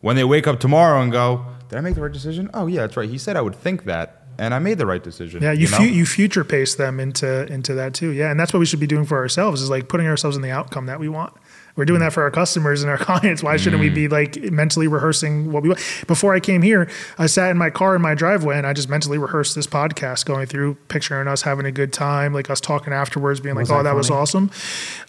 When 0.01 0.15
they 0.15 0.23
wake 0.23 0.47
up 0.47 0.59
tomorrow 0.59 1.01
and 1.01 1.11
go, 1.11 1.45
did 1.69 1.77
I 1.77 1.81
make 1.81 1.93
the 1.93 2.01
right 2.01 2.11
decision? 2.11 2.49
Oh 2.53 2.65
yeah, 2.65 2.81
that's 2.81 2.97
right. 2.97 3.07
He 3.07 3.19
said 3.19 3.37
I 3.37 3.41
would 3.41 3.55
think 3.55 3.85
that, 3.85 4.18
and 4.39 4.53
I 4.53 4.59
made 4.59 4.77
the 4.77 4.85
right 4.85 5.03
decision. 5.03 5.43
Yeah, 5.43 5.51
you 5.51 5.69
know? 5.69 5.77
fu- 5.77 5.83
you 5.83 6.05
future 6.05 6.43
pace 6.43 6.75
them 6.75 6.99
into 6.99 7.45
into 7.51 7.73
that 7.75 7.93
too. 7.93 8.09
Yeah, 8.09 8.31
and 8.31 8.39
that's 8.39 8.53
what 8.53 8.59
we 8.59 8.65
should 8.65 8.79
be 8.79 8.87
doing 8.87 9.05
for 9.05 9.17
ourselves 9.17 9.61
is 9.61 9.69
like 9.69 9.89
putting 9.89 10.07
ourselves 10.07 10.35
in 10.35 10.41
the 10.41 10.51
outcome 10.51 10.85
that 10.87 10.99
we 10.99 11.09
want. 11.09 11.33
We're 11.75 11.85
doing 11.85 11.99
that 12.01 12.13
for 12.13 12.23
our 12.23 12.31
customers 12.31 12.81
and 12.83 12.89
our 12.89 12.97
clients. 12.97 13.43
Why 13.43 13.57
shouldn't 13.57 13.79
we 13.81 13.89
be 13.89 14.07
like 14.07 14.37
mentally 14.51 14.87
rehearsing 14.87 15.51
what 15.51 15.63
we 15.63 15.69
want? 15.69 15.81
Before 16.07 16.33
I 16.33 16.39
came 16.39 16.61
here, 16.61 16.89
I 17.17 17.27
sat 17.27 17.51
in 17.51 17.57
my 17.57 17.69
car 17.69 17.95
in 17.95 18.01
my 18.01 18.15
driveway 18.15 18.57
and 18.57 18.67
I 18.67 18.73
just 18.73 18.89
mentally 18.89 19.17
rehearsed 19.17 19.55
this 19.55 19.67
podcast, 19.67 20.25
going 20.25 20.45
through, 20.47 20.75
picturing 20.89 21.27
us 21.27 21.41
having 21.43 21.65
a 21.65 21.71
good 21.71 21.93
time, 21.93 22.33
like 22.33 22.49
us 22.49 22.59
talking 22.59 22.91
afterwards, 22.93 23.39
being 23.39 23.55
Was 23.55 23.69
like, 23.69 23.79
"Oh, 23.79 23.83
that 23.83 23.91
that 23.91 23.95
was 23.95 24.09
awesome." 24.09 24.51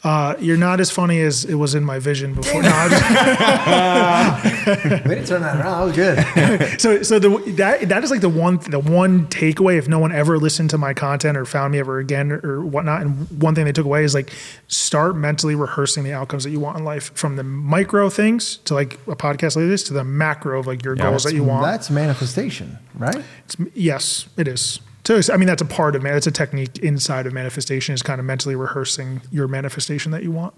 Uh, 0.05 0.35
you're 0.39 0.57
not 0.57 0.81
as 0.81 0.91
funny 0.91 1.21
as 1.21 1.45
it 1.45 1.55
was 1.57 1.75
in 1.75 1.85
my 1.85 1.99
vision 1.99 2.35
before. 2.35 2.63
No, 2.63 2.71
I'm 2.73 2.91
just- 2.91 3.01
We 5.07 5.15
didn't 5.15 5.27
turn 5.27 5.43
that 5.43 5.57
around. 5.57 5.65
That 5.65 5.85
was 5.85 5.97
good. 5.97 6.71
so 6.81 7.03
so 7.03 7.19
the 7.19 7.39
that 7.57 7.89
that 7.89 8.05
is 8.05 8.11
like 8.11 8.21
the 8.21 8.29
one 8.29 8.59
the 8.59 8.79
one 8.79 9.27
takeaway 9.27 9.79
if 9.79 9.89
no 9.89 9.99
one 9.99 10.13
ever 10.13 10.39
listened 10.39 10.71
to 10.71 10.79
my 10.79 10.95
content 10.95 11.37
or 11.37 11.45
found 11.45 11.73
me 11.73 11.79
ever 11.79 11.99
again 11.99 12.33
or 12.33 12.65
whatnot 12.65 13.03
and 13.03 13.43
one 13.43 13.55
thing 13.55 13.65
they 13.65 13.73
took 13.73 13.87
away 13.87 14.05
is 14.05 14.15
like 14.15 14.33
start 14.69 15.17
mentally 15.17 15.55
rehearsing 15.55 16.05
the 16.05 16.13
outcomes 16.13 16.45
that 16.45 16.51
you 16.51 16.60
want 16.61 16.79
in 16.79 16.85
life 16.85 17.13
from 17.15 17.37
the 17.37 17.43
micro 17.43 18.09
things 18.11 18.59
to 18.67 18.75
like 18.75 18.95
a 19.07 19.17
podcast 19.17 19.57
like 19.57 19.67
this 19.67 19.83
to 19.85 19.93
the 19.95 20.05
macro 20.05 20.61
of 20.61 20.67
like 20.67 20.85
your 20.85 20.95
Yeah, 20.97 21.05
goals 21.11 21.25
that 21.25 21.35
you 21.35 21.43
want 21.45 21.65
That's 21.65 21.91
manifestation, 21.91 22.79
right? 22.95 23.23
It's, 23.45 23.57
yes 23.75 24.29
it 24.37 24.47
is 24.47 24.81
so 25.05 25.15
it's- 25.15 25.31
I 25.31 25.37
mean 25.37 25.47
that's 25.49 25.63
a 25.63 25.67
part 25.67 25.97
of 25.97 26.03
man 26.03 26.17
it's 26.17 26.27
a 26.27 26.31
technique 26.31 26.79
inside 26.79 27.27
of 27.27 27.33
manifestation 27.33 27.95
is 27.95 28.03
kind 28.03 28.21
of 28.21 28.27
mentally 28.27 28.55
rehearsing 28.55 29.23
your 29.33 29.49
manifestation 29.49 30.13
that 30.13 30.23
you 30.23 30.31
want 30.31 30.55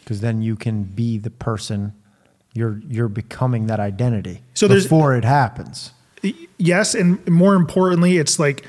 Because 0.00 0.20
then 0.20 0.42
you 0.42 0.54
can 0.54 0.84
be 0.84 1.16
the 1.18 1.30
person. 1.30 1.92
You're 2.52 2.80
you're 2.88 3.08
becoming 3.08 3.66
that 3.66 3.80
identity. 3.80 4.42
So 4.54 4.68
before 4.68 5.16
it 5.16 5.24
happens. 5.24 5.90
yes, 6.58 6.94
and 6.94 7.26
more 7.28 7.54
importantly, 7.56 8.18
it's 8.18 8.38
like, 8.38 8.64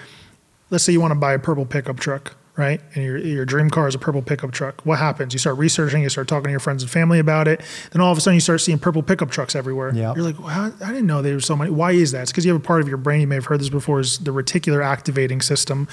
let's 0.71 0.83
say 0.83 0.91
you 0.93 0.99
want 1.01 1.11
to 1.11 1.19
buy 1.19 1.33
a 1.33 1.39
purple 1.39 1.65
pickup 1.67 1.99
truck, 1.99 2.35
right? 2.57 2.81
And 2.93 3.03
your 3.03 3.17
your 3.17 3.45
dream 3.45 3.69
car 3.69 3.87
is 3.87 3.95
a 3.95 3.99
purple 3.99 4.21
pickup 4.21 4.51
truck. 4.51 4.85
What 4.85 4.99
happens? 4.99 5.33
You 5.33 5.39
start 5.39 5.57
researching, 5.57 6.03
you 6.03 6.09
start 6.09 6.27
talking 6.27 6.45
to 6.45 6.51
your 6.51 6.59
friends 6.59 6.83
and 6.83 6.91
family 6.91 7.19
about 7.19 7.47
it. 7.47 7.61
Then 7.91 8.01
all 8.01 8.11
of 8.11 8.17
a 8.17 8.21
sudden, 8.21 8.35
you 8.35 8.41
start 8.41 8.61
seeing 8.61 8.79
purple 8.79 9.03
pickup 9.03 9.29
trucks 9.29 9.55
everywhere. 9.55 9.93
Yeah. 9.93 10.13
You're 10.15 10.23
like, 10.23 10.39
wow, 10.39 10.71
I 10.81 10.87
didn't 10.87 11.07
know 11.07 11.21
there 11.21 11.33
were 11.33 11.39
so 11.39 11.55
many. 11.55 11.71
Why 11.71 11.91
is 11.91 12.11
that? 12.11 12.23
It's 12.23 12.31
because 12.31 12.45
you 12.45 12.53
have 12.53 12.61
a 12.61 12.65
part 12.65 12.81
of 12.81 12.87
your 12.87 12.97
brain. 12.97 13.21
You 13.21 13.27
may 13.27 13.35
have 13.35 13.45
heard 13.45 13.59
this 13.59 13.69
before. 13.69 13.99
Is 13.99 14.19
the 14.19 14.31
reticular 14.31 14.83
activating 14.83 15.41
system? 15.41 15.87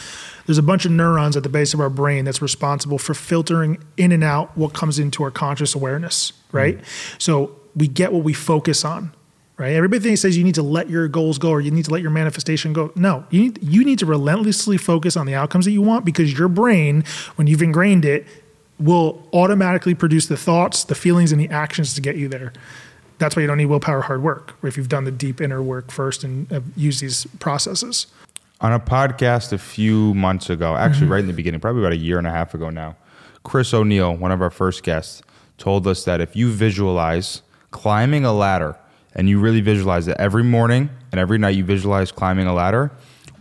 There's 0.47 0.59
a 0.59 0.63
bunch 0.63 0.85
of 0.85 0.93
neurons 0.93 1.37
at 1.37 1.43
the 1.43 1.49
base 1.49 1.75
of 1.75 1.81
our 1.81 1.91
brain 1.91 2.25
that's 2.25 2.43
responsible 2.43 2.99
for 2.99 3.15
filtering 3.15 3.83
in 3.97 4.13
and 4.13 4.25
out 4.25 4.57
what 4.57 4.73
comes 4.73 4.99
into 4.99 5.23
our 5.23 5.31
conscious 5.31 5.75
awareness, 5.75 6.33
right? 6.53 6.79
Mm. 6.79 7.23
So 7.23 7.57
we 7.75 7.89
get 7.89 8.13
what 8.13 8.23
we 8.23 8.33
focus 8.33 8.85
on 8.85 9.13
right? 9.63 9.75
Everybody 9.75 10.03
thinks 10.03 10.21
says 10.21 10.37
you 10.37 10.45
need 10.45 10.57
to 10.57 10.63
let 10.63 10.91
your 10.91 11.07
goals 11.09 11.39
go 11.39 11.51
or 11.51 11.61
you 11.61 11.71
need 11.71 11.85
to 11.85 11.91
let 11.93 12.03
your 12.03 12.11
manifestation 12.11 12.73
go. 12.73 12.93
No, 12.97 13.25
you 13.31 13.43
need 13.43 13.63
you 13.63 13.85
need 13.85 14.01
to 14.01 14.07
relentlessly 14.07 14.77
focus 14.77 15.17
on 15.17 15.25
the 15.25 15.35
outcomes 15.35 15.65
that 15.65 15.71
you 15.71 15.81
want 15.81 16.05
because 16.05 16.37
your 16.37 16.49
brain, 16.49 17.05
when 17.37 17.47
you've 17.47 17.63
ingrained 17.63 18.05
it, 18.05 18.27
will 18.81 19.27
automatically 19.33 19.95
produce 19.95 20.27
the 20.27 20.37
thoughts, 20.37 20.85
the 20.85 20.95
feelings, 20.95 21.31
and 21.31 21.41
the 21.41 21.49
actions 21.49 21.95
to 21.95 22.01
get 22.01 22.17
you 22.17 22.29
there. 22.29 22.53
That's 23.19 23.37
why 23.37 23.43
you 23.43 23.49
don't 23.49 23.59
need 23.59 23.67
willpower, 23.67 24.01
hard 24.01 24.23
work. 24.23 24.55
If 24.65 24.77
you've 24.77 24.89
done 24.89 25.05
the 25.05 25.13
deep 25.13 25.41
inner 25.41 25.63
work 25.63 25.93
first 25.93 26.25
and 26.25 26.51
have 26.51 26.65
used 26.77 27.01
these 27.01 27.25
processes. 27.39 28.09
On 28.61 28.73
a 28.73 28.81
podcast 28.81 29.53
a 29.53 29.59
few 29.59 30.13
months 30.15 30.51
ago, 30.51 30.75
actually 30.75 31.03
mm-hmm. 31.03 31.13
right 31.13 31.21
in 31.21 31.27
the 31.29 31.33
beginning, 31.33 31.61
probably 31.61 31.83
about 31.83 31.93
a 31.93 31.97
year 31.97 32.19
and 32.19 32.27
a 32.27 32.31
half 32.31 32.55
ago 32.55 32.69
now, 32.69 32.97
Chris 33.45 33.73
O'Neill, 33.73 34.17
one 34.17 34.33
of 34.33 34.43
our 34.43 34.51
first 34.51 34.83
guests, 34.83 35.23
told 35.59 35.87
us 35.87 36.05
that 36.05 36.21
if 36.21 36.35
you 36.35 36.51
visualize 36.51 37.43
climbing 37.71 38.25
a 38.25 38.33
ladder 38.33 38.77
and 39.15 39.29
you 39.29 39.39
really 39.41 39.61
visualize 39.61 40.09
it 40.09 40.17
every 40.19 40.45
morning 40.45 40.91
and 41.11 41.21
every 41.21 41.39
night 41.39 41.57
you 41.57 41.65
visualize 41.65 42.13
climbing 42.13 42.47
a 42.47 42.55
ladder, 42.55 42.91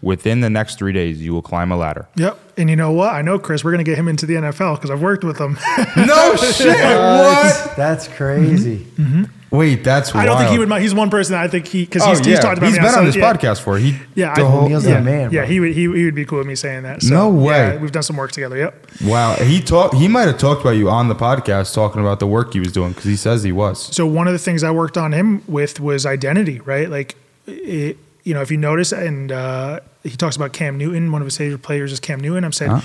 within 0.02 0.41
the 0.41 0.49
next 0.49 0.77
three 0.77 0.93
days 0.93 1.22
you 1.22 1.34
will 1.34 1.41
climb 1.41 1.72
a 1.72 1.77
ladder. 1.77 2.07
Yep. 2.15 2.38
And 2.57 2.69
you 2.69 2.76
know 2.76 2.91
what? 2.91 3.14
I 3.14 3.22
know 3.22 3.39
Chris. 3.39 3.64
We're 3.64 3.72
going 3.72 3.84
to 3.84 3.89
get 3.89 3.98
him 3.98 4.07
into 4.07 4.26
the 4.26 4.35
NFL 4.35 4.76
because 4.76 4.89
I've 4.89 5.02
worked 5.02 5.23
with 5.23 5.39
him. 5.39 5.57
No 5.95 6.35
shit! 6.52 6.68
What? 6.76 7.76
That's 7.76 8.07
crazy. 8.07 8.80
Mm-hmm. 8.98 9.23
Wait, 9.52 9.84
that's 9.84 10.14
what 10.14 10.22
I 10.22 10.26
don't 10.26 10.38
think 10.38 10.52
he 10.52 10.57
would. 10.60 10.69
mind- 10.69 10.82
He's 10.82 10.94
one 10.94 11.10
person 11.10 11.34
that 11.34 11.44
I 11.44 11.49
think 11.49 11.68
he 11.68 11.84
because 11.84 12.03
Oh, 12.03 12.10
he's, 12.11 12.19
he's 12.19 12.28
yeah. 12.28 12.40
talked 12.40 12.57
about 12.57 12.68
He's 12.69 12.78
been 12.80 12.86
on 12.88 13.03
this 13.06 13.18
yeah. 13.18 13.34
podcast 13.34 13.61
for 13.61 13.78
he. 13.78 13.98
Yeah, 14.15 14.34
the 14.34 14.44
I- 14.44 14.49
whole- 14.49 14.64
O'Neill's 14.64 14.86
yeah, 14.88 14.99
a 14.99 15.02
man. 15.02 15.30
yeah, 15.32 15.41
bro. 15.41 15.48
he 15.48 15.60
would 15.60 15.72
he, 15.73 15.82
he 15.82 16.06
would 16.06 16.15
be 16.15 16.23
cool 16.26 16.38
with 16.38 16.48
me 16.48 16.56
saying 16.56 16.84
that. 16.84 17.03
So, 17.03 17.14
No 17.14 17.30
way. 17.30 17.73
Yeah, 17.73 17.76
we've 17.78 17.91
done 17.91 18.03
some 18.03 18.15
work 18.15 18.32
together. 18.32 18.56
Yep. 18.56 18.88
Wow, 19.03 19.34
he 19.36 19.60
talked. 19.61 19.95
He 19.95 20.07
might 20.07 20.28
have 20.28 20.38
talked 20.38 20.61
about 20.61 20.78
you 20.78 20.90
on 20.90 21.10
the 21.10 21.15
podcast, 21.15 21.73
talking 21.73 21.99
about 21.99 22.19
the 22.22 22.28
work 22.28 22.53
he 22.53 22.60
was 22.60 22.72
doing 22.72 22.91
because 22.94 23.03
he 23.06 23.18
says 23.18 23.44
he 23.44 23.52
was. 23.52 23.94
So 23.94 24.07
one 24.07 24.26
of 24.28 24.34
the 24.34 24.40
things 24.40 24.64
I 24.64 24.72
worked 24.72 24.98
on 24.98 25.11
him 25.11 25.44
with 25.48 25.82
was 25.82 26.06
identity, 26.06 26.61
right? 26.61 26.90
Like, 26.90 27.15
it, 27.45 27.98
you 28.23 28.34
know, 28.34 28.41
if 28.41 28.52
you 28.52 28.57
notice, 28.57 28.94
and 28.94 29.34
uh, 29.34 29.82
he 30.03 30.11
talks 30.15 30.38
about 30.38 30.53
Cam 30.53 30.78
Newton. 30.78 31.11
One 31.11 31.22
of 31.22 31.26
his 31.26 31.36
favorite 31.38 31.61
players 31.61 31.91
is 31.91 31.99
Cam 31.99 32.22
Newton. 32.22 32.45
I'm 32.45 32.53
saying. 32.53 32.72
Huh? 32.72 32.82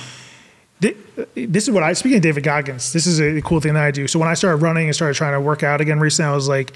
Thi- 0.81 1.47
This 1.47 1.65
is 1.69 1.71
what 1.71 1.83
I 1.83 1.93
speaking 1.93 2.17
of 2.19 2.23
David 2.23 2.45
Goggins. 2.45 2.93
This 2.93 3.07
is 3.07 3.21
a 3.21 3.41
cool 3.43 3.61
thing 3.61 3.75
that 3.75 3.85
I 3.85 3.91
do. 3.91 4.07
So 4.07 4.19
when 4.19 4.29
I 4.29 4.35
started 4.35 4.59
running 4.63 4.87
and 4.87 4.95
started 4.95 5.15
trying 5.15 5.33
to 5.33 5.41
work 5.41 5.63
out 5.63 5.81
again 5.81 6.01
recently, 6.01 6.31
I 6.31 6.35
was 6.35 6.49
like, 6.49 6.73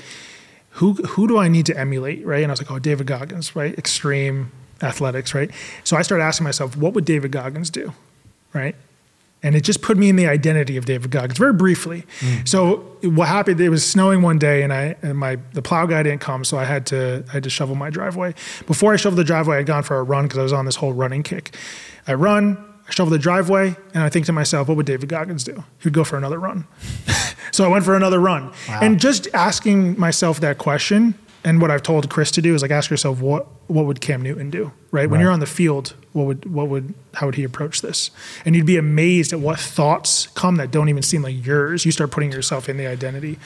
who 0.75 0.95
who 0.95 1.27
do 1.27 1.39
I 1.39 1.49
need 1.49 1.67
to 1.67 1.79
emulate, 1.79 2.25
right? 2.25 2.43
And 2.43 2.51
I 2.51 2.53
was 2.53 2.61
like, 2.63 2.71
oh, 2.71 2.79
David 2.79 3.07
Goggins, 3.07 3.57
right? 3.57 3.77
Extreme 3.77 4.53
athletics, 4.83 5.35
right? 5.35 5.51
So 5.85 5.97
I 5.97 6.03
started 6.03 6.25
asking 6.25 6.45
myself, 6.45 6.77
what 6.77 6.95
would 6.95 7.05
David 7.05 7.33
Goggins 7.33 7.71
do, 7.71 7.93
right? 8.53 8.75
And 9.43 9.57
it 9.57 9.63
just 9.63 9.81
put 9.81 9.97
me 9.97 10.11
in 10.11 10.17
the 10.17 10.27
identity 10.29 10.77
of 10.77 10.85
David 10.85 11.11
Goggins 11.11 11.39
very 11.39 11.55
briefly. 11.55 12.05
Mm. 12.21 12.47
So 12.47 12.77
what 13.03 13.27
happened? 13.29 13.59
It 13.59 13.71
was 13.71 13.89
snowing 13.89 14.21
one 14.21 14.39
day, 14.39 14.63
and 14.63 14.71
I 14.73 14.97
and 15.03 15.17
my 15.19 15.39
the 15.55 15.63
plow 15.63 15.87
guy 15.87 16.03
didn't 16.03 16.21
come, 16.21 16.45
so 16.45 16.59
I 16.59 16.65
had 16.65 16.85
to 16.87 17.25
I 17.29 17.33
had 17.33 17.43
to 17.45 17.51
shovel 17.51 17.75
my 17.75 17.89
driveway. 17.91 18.35
Before 18.67 18.93
I 18.93 18.97
shoveled 18.97 19.19
the 19.19 19.25
driveway, 19.25 19.57
I'd 19.59 19.67
gone 19.67 19.83
for 19.83 19.97
a 19.97 20.03
run 20.03 20.25
because 20.25 20.39
I 20.39 20.43
was 20.43 20.53
on 20.53 20.67
this 20.67 20.77
whole 20.77 20.93
running 20.93 21.23
kick. 21.23 21.55
I 22.07 22.15
run, 22.15 22.63
I 22.91 22.93
shovel 22.93 23.12
the 23.12 23.19
driveway, 23.19 23.77
and 23.95 24.03
I 24.03 24.09
think 24.09 24.27
to 24.27 24.33
myself, 24.33 24.67
what 24.67 24.77
would 24.77 24.87
David 24.87 25.09
Goggins 25.09 25.45
do? 25.45 25.62
He'd 25.79 25.93
go 25.93 26.03
for 26.03 26.19
another 26.19 26.41
run. 26.41 26.67
so 27.53 27.65
I 27.65 27.69
went 27.69 27.85
for 27.85 27.95
another 27.95 28.19
run, 28.19 28.53
and 28.69 28.99
just 28.99 29.29
asking 29.33 29.99
myself 29.99 30.41
that 30.41 30.59
question. 30.59 31.15
And 31.43 31.62
what 31.62 31.71
I've 31.71 31.83
told 31.83 32.11
Chris 32.11 32.31
to 32.33 32.43
do 32.43 32.55
is 32.55 32.61
like 32.61 32.71
ask 32.71 32.91
yourself 32.91 33.23
what 33.23 33.47
what 33.69 33.87
would 33.87 34.03
Cam 34.03 34.21
Newton 34.21 34.51
do, 34.51 34.73
right? 34.91 35.09
When 35.09 35.21
you're 35.21 35.31
on 35.31 35.41
the 35.41 35.47
field, 35.47 35.95
what 36.12 36.27
would 36.27 36.53
what 36.53 36.69
would 36.69 36.93
how 37.15 37.27
would 37.27 37.37
he 37.37 37.45
approach 37.45 37.81
this? 37.81 38.11
And 38.45 38.55
you'd 38.55 38.67
be 38.67 38.77
amazed 38.77 39.33
at 39.33 39.41
what 39.41 39.59
thoughts 39.59 40.27
come 40.35 40.57
that 40.57 40.71
don't 40.71 40.91
even 40.91 41.03
seem 41.03 41.23
like 41.23 41.47
yours. 41.47 41.87
You 41.87 41.93
start 41.93 42.11
putting 42.11 42.31
yourself 42.33 42.69
in 42.69 42.77
the 42.77 42.87
identity, 42.87 43.39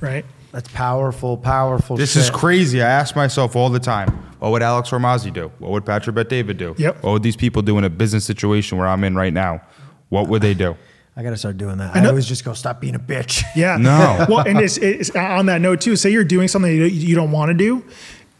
right? 0.00 0.24
That's 0.52 0.68
powerful, 0.72 1.36
powerful. 1.36 1.96
This 1.96 2.12
shit. 2.14 2.22
is 2.22 2.30
crazy. 2.30 2.82
I 2.82 2.88
ask 2.88 3.14
myself 3.14 3.54
all 3.54 3.70
the 3.70 3.78
time, 3.78 4.08
what 4.40 4.50
would 4.50 4.62
Alex 4.62 4.90
Hormozi 4.90 5.32
do? 5.32 5.52
What 5.58 5.70
would 5.70 5.86
Patrick 5.86 6.16
Bet 6.16 6.28
David 6.28 6.56
do? 6.58 6.74
Yep. 6.76 7.02
What 7.02 7.12
would 7.12 7.22
these 7.22 7.36
people 7.36 7.62
do 7.62 7.78
in 7.78 7.84
a 7.84 7.90
business 7.90 8.24
situation 8.24 8.76
where 8.78 8.88
I'm 8.88 9.04
in 9.04 9.14
right 9.14 9.32
now? 9.32 9.60
What 10.08 10.26
would 10.28 10.42
they 10.42 10.54
do? 10.54 10.76
I 11.16 11.22
gotta 11.22 11.36
start 11.36 11.56
doing 11.58 11.78
that. 11.78 11.94
I, 11.94 12.00
know- 12.00 12.08
always 12.10 12.26
just 12.26 12.44
go 12.44 12.52
stop 12.54 12.80
being 12.80 12.94
a 12.94 12.98
bitch. 12.98 13.42
Yeah. 13.56 13.76
No. 13.76 14.26
well, 14.28 14.40
and 14.46 14.58
it's, 14.58 14.76
it's 14.78 15.14
uh, 15.14 15.20
on 15.20 15.46
that 15.46 15.60
note 15.60 15.80
too. 15.82 15.94
Say 15.96 16.10
you're 16.10 16.24
doing 16.24 16.48
something 16.48 16.72
you 16.74 16.84
you 16.84 17.14
don't 17.14 17.30
want 17.32 17.50
to 17.50 17.54
do. 17.54 17.84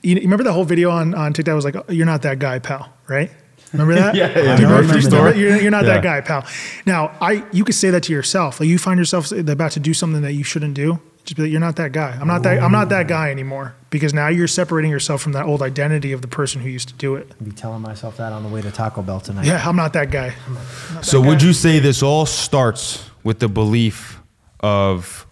You, 0.02 0.14
you 0.16 0.20
remember 0.22 0.44
the 0.44 0.52
whole 0.52 0.64
video 0.64 0.90
on 0.90 1.14
on 1.14 1.32
TikTok 1.32 1.54
was 1.54 1.64
like, 1.64 1.76
oh, 1.76 1.84
"You're 1.90 2.06
not 2.06 2.22
that 2.22 2.38
guy, 2.38 2.58
pal." 2.58 2.92
Right? 3.06 3.30
Remember 3.72 3.94
that? 3.94 4.14
Yeah, 4.16 4.28
yeah, 4.28 4.34
Do 4.34 4.40
you 4.40 4.44
the 4.44 4.52
remember- 4.52 4.66
grocery 4.82 5.04
remember- 5.04 5.32
store. 5.32 5.34
You're, 5.34 5.60
you're 5.60 5.70
not 5.70 5.84
Yeah. 5.84 5.94
that 5.94 6.02
guy, 6.02 6.20
pal. 6.22 6.44
Now, 6.86 7.16
I 7.20 7.44
you 7.52 7.64
could 7.64 7.74
say 7.74 7.90
that 7.90 8.04
to 8.04 8.12
yourself. 8.12 8.58
Like 8.60 8.68
you 8.68 8.78
find 8.78 8.98
yourself 8.98 9.30
about 9.32 9.72
to 9.72 9.80
do 9.80 9.92
something 9.92 10.22
that 10.22 10.32
you 10.32 10.42
shouldn't 10.44 10.74
do. 10.74 11.00
Just 11.24 11.36
be 11.36 11.42
like, 11.42 11.50
"You're 11.50 11.60
not 11.60 11.76
that 11.76 11.92
guy. 11.92 12.16
I'm 12.20 12.26
not 12.26 12.42
that. 12.42 12.62
I'm 12.62 12.72
not 12.72 12.88
that 12.90 13.08
guy 13.08 13.30
anymore." 13.30 13.74
Because 13.90 14.14
now 14.14 14.28
you're 14.28 14.46
separating 14.46 14.90
yourself 14.90 15.20
from 15.20 15.32
that 15.32 15.46
old 15.46 15.62
identity 15.62 16.12
of 16.12 16.22
the 16.22 16.28
person 16.28 16.60
who 16.62 16.68
used 16.68 16.88
to 16.88 16.94
do 16.94 17.16
it. 17.16 17.32
Be 17.42 17.50
telling 17.50 17.82
myself 17.82 18.16
that 18.18 18.32
on 18.32 18.42
the 18.44 18.48
way 18.48 18.62
to 18.62 18.70
Taco 18.70 19.02
Bell 19.02 19.20
tonight. 19.20 19.46
Yeah, 19.46 19.68
I'm 19.68 19.76
not 19.76 19.92
that 19.94 20.10
guy. 20.10 20.34
So 21.02 21.20
would 21.20 21.42
you 21.42 21.52
say 21.52 21.78
this 21.80 22.02
all 22.02 22.26
starts 22.26 23.10
with 23.24 23.40
the 23.40 23.48
belief 23.48 24.20
of 24.60 25.26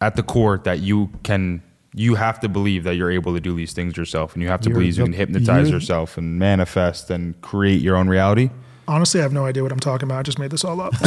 at 0.00 0.16
the 0.16 0.22
core 0.22 0.58
that 0.64 0.80
you 0.80 1.10
can 1.22 1.62
you 1.94 2.16
have 2.16 2.40
to 2.40 2.48
believe 2.48 2.84
that 2.84 2.96
you're 2.96 3.10
able 3.10 3.34
to 3.34 3.40
do 3.40 3.54
these 3.54 3.72
things 3.72 3.96
yourself 3.96 4.34
and 4.34 4.42
you 4.42 4.48
have 4.48 4.60
to 4.60 4.68
You're 4.68 4.78
believe 4.78 4.98
you 4.98 5.04
can 5.04 5.12
hypnotize 5.12 5.70
yourself 5.70 6.18
and 6.18 6.38
manifest 6.38 7.08
and 7.10 7.40
create 7.40 7.80
your 7.80 7.96
own 7.96 8.08
reality? 8.08 8.50
Honestly, 8.86 9.20
I 9.20 9.22
have 9.22 9.32
no 9.32 9.46
idea 9.46 9.62
what 9.62 9.72
I'm 9.72 9.80
talking 9.80 10.06
about. 10.08 10.18
I 10.18 10.22
just 10.22 10.38
made 10.38 10.50
this 10.50 10.64
all 10.64 10.80
up. 10.80 10.92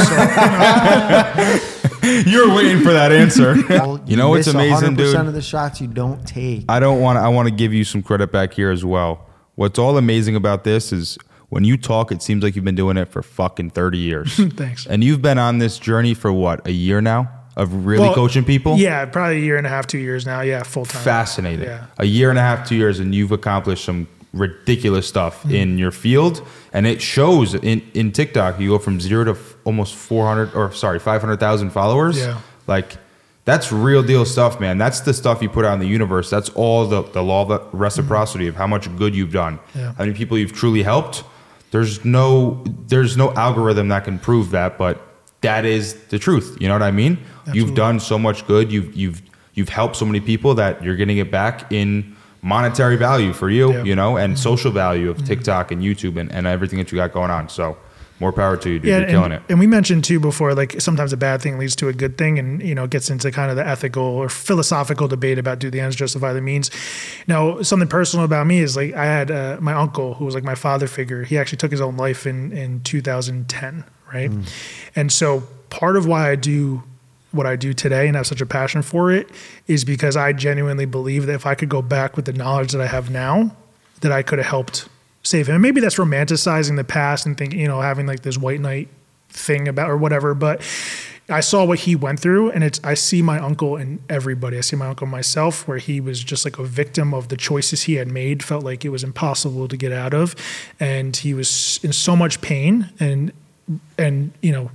So, 2.00 2.20
You're 2.26 2.54
waiting 2.54 2.80
for 2.82 2.92
that 2.92 3.12
answer. 3.12 3.56
Well, 3.68 4.00
you 4.06 4.16
know 4.16 4.30
what's 4.30 4.46
amazing, 4.46 4.94
100% 4.94 4.96
dude? 4.96 5.14
of 5.16 5.32
the 5.34 5.42
shots 5.42 5.80
you 5.80 5.86
don't 5.88 6.26
take. 6.26 6.64
I 6.68 6.80
don't 6.80 7.00
want. 7.00 7.18
I 7.18 7.28
want 7.28 7.48
to 7.48 7.54
give 7.54 7.72
you 7.74 7.84
some 7.84 8.02
credit 8.02 8.32
back 8.32 8.52
here 8.54 8.70
as 8.70 8.84
well. 8.84 9.26
What's 9.56 9.78
all 9.78 9.98
amazing 9.98 10.34
about 10.36 10.64
this 10.64 10.92
is 10.92 11.18
when 11.48 11.64
you 11.64 11.76
talk, 11.76 12.10
it 12.12 12.22
seems 12.22 12.42
like 12.42 12.56
you've 12.56 12.64
been 12.64 12.74
doing 12.74 12.96
it 12.96 13.08
for 13.08 13.22
fucking 13.22 13.70
thirty 13.70 13.98
years. 13.98 14.34
Thanks. 14.54 14.86
And 14.86 15.04
you've 15.04 15.20
been 15.22 15.38
on 15.38 15.58
this 15.58 15.78
journey 15.78 16.14
for 16.14 16.32
what 16.32 16.66
a 16.66 16.72
year 16.72 17.00
now 17.00 17.30
of 17.56 17.84
really 17.86 18.02
Well, 18.06 18.14
coaching 18.14 18.44
people. 18.44 18.76
Yeah, 18.78 19.04
probably 19.06 19.38
a 19.38 19.40
year 19.40 19.56
and 19.58 19.66
a 19.66 19.70
half, 19.70 19.86
two 19.86 19.98
years 19.98 20.24
now. 20.24 20.40
Yeah, 20.40 20.62
full 20.62 20.86
time. 20.86 21.02
fascinating. 21.02 21.66
Yeah. 21.66 21.86
A 21.98 22.04
year 22.06 22.30
and 22.30 22.38
a 22.38 22.42
half, 22.42 22.66
two 22.68 22.76
years, 22.76 23.00
and 23.00 23.14
you've 23.14 23.32
accomplished 23.32 23.84
some 23.84 24.06
ridiculous 24.32 25.06
stuff 25.08 25.42
Mm-hmm. 25.42 25.54
in 25.54 25.78
your 25.78 25.90
field, 25.90 26.46
and 26.72 26.86
it 26.86 27.00
shows 27.02 27.54
in 27.54 27.82
in 27.94 28.12
TikTok. 28.12 28.58
You 28.60 28.70
go 28.70 28.78
from 28.78 29.00
zero 29.00 29.24
to 29.24 29.30
f- 29.32 29.56
almost 29.64 29.94
four 29.94 30.26
hundred, 30.26 30.54
or 30.54 30.72
sorry, 30.72 30.98
five 30.98 31.20
hundred 31.20 31.40
thousand 31.40 31.70
followers. 31.70 32.18
Yeah. 32.18 32.40
like 32.66 32.96
that's 33.44 33.72
real 33.72 34.02
deal 34.02 34.26
stuff, 34.26 34.60
man. 34.60 34.76
That's 34.76 35.00
the 35.00 35.14
stuff 35.14 35.40
you 35.40 35.48
put 35.48 35.64
out 35.64 35.72
in 35.74 35.80
the 35.80 35.86
universe. 35.86 36.28
That's 36.28 36.50
all 36.50 36.84
the 36.86 37.02
the 37.02 37.22
law 37.22 37.48
of 37.50 37.68
reciprocity 37.72 38.46
of 38.48 38.56
how 38.56 38.66
much 38.66 38.94
good 38.96 39.14
you've 39.14 39.32
done. 39.32 39.58
Yeah. 39.74 39.92
how 39.96 40.04
many 40.04 40.12
people 40.14 40.36
you've 40.36 40.52
truly 40.52 40.82
helped. 40.82 41.24
There's 41.70 42.04
no 42.04 42.62
there's 42.88 43.16
no 43.16 43.32
algorithm 43.34 43.88
that 43.88 44.04
can 44.04 44.18
prove 44.18 44.50
that, 44.50 44.76
but 44.78 45.00
that 45.40 45.64
is 45.64 45.94
the 46.08 46.18
truth. 46.18 46.56
You 46.60 46.68
know 46.68 46.74
what 46.74 46.82
I 46.82 46.90
mean? 46.90 47.18
You've 47.54 47.74
done 47.74 48.00
so 48.00 48.18
much 48.18 48.46
good. 48.46 48.70
You've 48.70 48.94
you've 48.94 49.22
you've 49.54 49.68
helped 49.70 49.96
so 49.96 50.04
many 50.04 50.20
people 50.20 50.54
that 50.56 50.82
you're 50.84 50.96
getting 50.96 51.16
it 51.18 51.30
back 51.30 51.72
in 51.72 52.14
monetary 52.42 52.96
value 52.96 53.32
for 53.32 53.50
you, 53.50 53.72
Yeah. 53.72 53.82
you 53.84 53.96
know, 53.96 54.16
and 54.16 54.34
mm-hmm. 54.34 54.42
social 54.42 54.70
value 54.70 55.10
of 55.10 55.16
mm-hmm. 55.18 55.26
TikTok 55.26 55.72
and 55.72 55.82
YouTube 55.82 56.18
and, 56.18 56.30
and 56.32 56.46
everything 56.46 56.78
that 56.78 56.92
you 56.92 56.96
got 56.96 57.12
going 57.12 57.30
on. 57.30 57.48
So 57.48 57.76
more 58.20 58.32
power 58.32 58.56
to 58.56 58.70
you, 58.70 58.78
dude. 58.78 58.88
You're 58.88 59.00
and, 59.00 59.10
killing 59.10 59.32
it. 59.32 59.42
and 59.48 59.58
we 59.58 59.66
mentioned 59.66 60.04
too 60.04 60.18
before, 60.18 60.54
like 60.54 60.80
sometimes 60.80 61.12
a 61.12 61.16
bad 61.16 61.40
thing 61.40 61.58
leads 61.58 61.76
to 61.76 61.88
a 61.88 61.92
good 61.92 62.18
thing, 62.18 62.38
and 62.38 62.60
you 62.62 62.74
know 62.74 62.84
it 62.84 62.90
gets 62.90 63.10
into 63.10 63.30
kind 63.30 63.50
of 63.50 63.56
the 63.56 63.66
ethical 63.66 64.02
or 64.02 64.28
philosophical 64.28 65.06
debate 65.06 65.38
about 65.38 65.58
do 65.60 65.70
the 65.70 65.80
ends 65.80 65.94
justify 65.94 66.32
the 66.32 66.40
means. 66.40 66.70
Now, 67.26 67.62
something 67.62 67.88
personal 67.88 68.24
about 68.24 68.46
me 68.46 68.58
is 68.58 68.76
like 68.76 68.94
I 68.94 69.04
had 69.04 69.30
uh, 69.30 69.58
my 69.60 69.72
uncle 69.72 70.14
who 70.14 70.24
was 70.24 70.34
like 70.34 70.44
my 70.44 70.56
father 70.56 70.88
figure. 70.88 71.22
He 71.22 71.38
actually 71.38 71.58
took 71.58 71.70
his 71.70 71.80
own 71.80 71.96
life 71.96 72.26
in 72.26 72.52
in 72.52 72.80
2010, 72.82 73.84
right? 74.12 74.30
Mm. 74.30 74.48
And 74.96 75.12
so 75.12 75.44
part 75.70 75.96
of 75.96 76.06
why 76.06 76.30
I 76.30 76.34
do 76.34 76.82
what 77.38 77.46
I 77.46 77.56
do 77.56 77.72
today 77.72 78.06
and 78.06 78.16
have 78.16 78.26
such 78.26 78.42
a 78.42 78.46
passion 78.46 78.82
for 78.82 79.10
it 79.10 79.30
is 79.66 79.84
because 79.84 80.16
I 80.16 80.34
genuinely 80.34 80.84
believe 80.84 81.24
that 81.26 81.34
if 81.34 81.46
I 81.46 81.54
could 81.54 81.70
go 81.70 81.80
back 81.80 82.16
with 82.16 82.26
the 82.26 82.34
knowledge 82.34 82.72
that 82.72 82.82
I 82.82 82.86
have 82.86 83.10
now, 83.10 83.56
that 84.00 84.12
I 84.12 84.22
could 84.22 84.38
have 84.38 84.48
helped 84.48 84.88
save 85.22 85.48
him. 85.48 85.54
And 85.54 85.62
maybe 85.62 85.80
that's 85.80 85.96
romanticizing 85.96 86.76
the 86.76 86.84
past 86.84 87.24
and 87.24 87.38
thinking, 87.38 87.60
you 87.60 87.68
know, 87.68 87.80
having 87.80 88.06
like 88.06 88.20
this 88.20 88.36
white 88.36 88.60
knight 88.60 88.88
thing 89.30 89.68
about 89.68 89.88
or 89.88 89.96
whatever. 89.96 90.34
But 90.34 90.60
I 91.30 91.40
saw 91.40 91.64
what 91.64 91.80
he 91.80 91.94
went 91.94 92.20
through, 92.20 92.50
and 92.52 92.64
it's 92.64 92.80
I 92.82 92.94
see 92.94 93.20
my 93.20 93.38
uncle 93.38 93.76
and 93.76 94.00
everybody. 94.08 94.56
I 94.56 94.62
see 94.62 94.76
my 94.76 94.86
uncle 94.86 95.06
myself, 95.06 95.68
where 95.68 95.76
he 95.76 96.00
was 96.00 96.24
just 96.24 96.44
like 96.44 96.58
a 96.58 96.64
victim 96.64 97.12
of 97.12 97.28
the 97.28 97.36
choices 97.36 97.82
he 97.82 97.94
had 97.94 98.08
made, 98.08 98.42
felt 98.42 98.64
like 98.64 98.84
it 98.84 98.88
was 98.88 99.04
impossible 99.04 99.68
to 99.68 99.76
get 99.76 99.92
out 99.92 100.14
of, 100.14 100.34
and 100.80 101.14
he 101.14 101.34
was 101.34 101.80
in 101.82 101.92
so 101.92 102.16
much 102.16 102.40
pain 102.40 102.90
and 102.98 103.32
and 103.98 104.32
you 104.40 104.52
know 104.52 104.70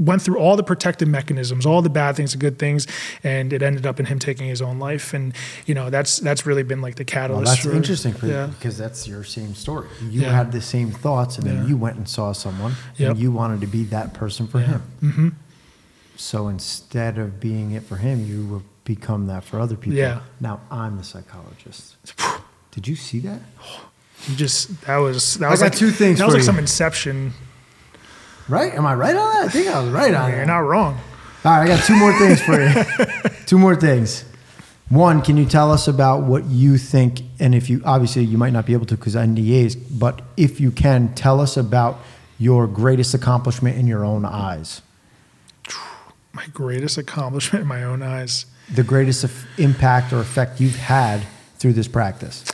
went 0.00 0.22
through 0.22 0.38
all 0.38 0.56
the 0.56 0.62
protective 0.62 1.06
mechanisms, 1.08 1.66
all 1.66 1.82
the 1.82 1.90
bad 1.90 2.16
things, 2.16 2.32
the 2.32 2.38
good 2.38 2.58
things, 2.58 2.86
and 3.22 3.52
it 3.52 3.62
ended 3.62 3.86
up 3.86 4.00
in 4.00 4.06
him 4.06 4.18
taking 4.18 4.48
his 4.48 4.62
own 4.62 4.78
life. 4.78 5.12
And 5.14 5.34
you 5.66 5.74
know 5.74 5.90
that's 5.90 6.18
that's 6.18 6.46
really 6.46 6.62
been 6.62 6.80
like 6.80 6.96
the 6.96 7.02
Well, 7.04 7.22
catalyst. 7.22 7.52
that's 7.52 7.64
for- 7.66 7.72
interesting 7.72 8.12
for 8.14 8.26
yeah. 8.26 8.46
you 8.46 8.52
because 8.52 8.76
that's 8.78 9.06
your 9.06 9.22
same 9.24 9.54
story. 9.54 9.88
You 10.02 10.22
Yeah. 10.22 10.32
had 10.34 10.52
the 10.52 10.60
same 10.62 10.90
thoughts, 10.90 11.36
and 11.38 11.46
then 11.46 11.56
Yeah. 11.58 11.66
you 11.68 11.76
went 11.76 11.96
and 11.96 12.08
saw 12.08 12.32
someone, 12.32 12.74
Yep. 12.96 13.10
and 13.10 13.18
you 13.20 13.30
wanted 13.30 13.60
to 13.60 13.66
be 13.66 13.84
that 13.84 14.14
person 14.14 14.46
for 14.48 14.60
him. 14.60 14.82
Mm-hmm. 15.02 15.28
So 16.16 16.48
instead 16.48 17.18
of 17.18 17.40
being 17.40 17.72
it 17.72 17.82
for 17.84 17.96
him, 17.96 18.24
you 18.26 18.44
will 18.46 18.62
become 18.84 19.26
that 19.28 19.44
for 19.44 19.60
other 19.60 19.76
people. 19.76 19.98
Yeah. 19.98 20.20
Now 20.40 20.60
I'm 20.70 20.96
the 20.96 21.04
psychologist. 21.04 21.96
Did 22.72 22.86
you 22.88 22.96
see 22.96 23.20
that? 23.20 23.40
You 24.28 24.36
just 24.36 24.80
that 24.82 24.96
was 24.98 25.34
that 25.34 25.46
I 25.46 25.50
was 25.50 25.60
got 25.60 25.66
like 25.72 25.78
two 25.78 25.90
things 25.90 26.18
That 26.18 26.26
was 26.26 26.34
like 26.34 26.40
you. 26.40 26.44
some 26.46 26.58
Inception. 26.58 27.32
Right? 28.50 28.74
Am 28.74 28.84
I 28.84 28.94
right 28.94 29.14
on 29.16 29.32
that? 29.34 29.44
I 29.44 29.48
think 29.48 29.68
I 29.68 29.80
was 29.80 29.90
right 29.90 30.12
on 30.12 30.28
You're 30.30 30.40
that. 30.40 30.46
not 30.46 30.58
wrong. 30.58 30.98
All 31.44 31.52
right, 31.52 31.62
I 31.62 31.66
got 31.68 31.84
two 31.84 31.96
more 31.96 32.12
things 32.18 32.42
for 32.42 32.60
you. 32.60 33.30
two 33.46 33.58
more 33.58 33.74
things. 33.76 34.24
One, 34.90 35.22
can 35.22 35.36
you 35.36 35.46
tell 35.46 35.70
us 35.70 35.86
about 35.86 36.24
what 36.24 36.44
you 36.46 36.76
think, 36.76 37.20
and 37.38 37.54
if 37.54 37.70
you 37.70 37.80
obviously 37.84 38.24
you 38.24 38.36
might 38.36 38.52
not 38.52 38.66
be 38.66 38.72
able 38.72 38.86
to 38.86 38.96
because 38.96 39.14
NDAs, 39.14 39.76
but 39.98 40.20
if 40.36 40.60
you 40.60 40.70
can, 40.72 41.14
tell 41.14 41.40
us 41.40 41.56
about 41.56 42.00
your 42.38 42.66
greatest 42.66 43.14
accomplishment 43.14 43.78
in 43.78 43.86
your 43.86 44.04
own 44.04 44.24
eyes, 44.24 44.82
My 46.32 46.46
greatest 46.52 46.98
accomplishment 46.98 47.62
in 47.62 47.68
my 47.68 47.82
own 47.84 48.02
eyes. 48.02 48.46
the 48.72 48.82
greatest 48.82 49.24
impact 49.58 50.12
or 50.12 50.18
effect 50.20 50.60
you've 50.60 50.76
had 50.76 51.22
through 51.58 51.74
this 51.74 51.88
practice. 51.88 52.44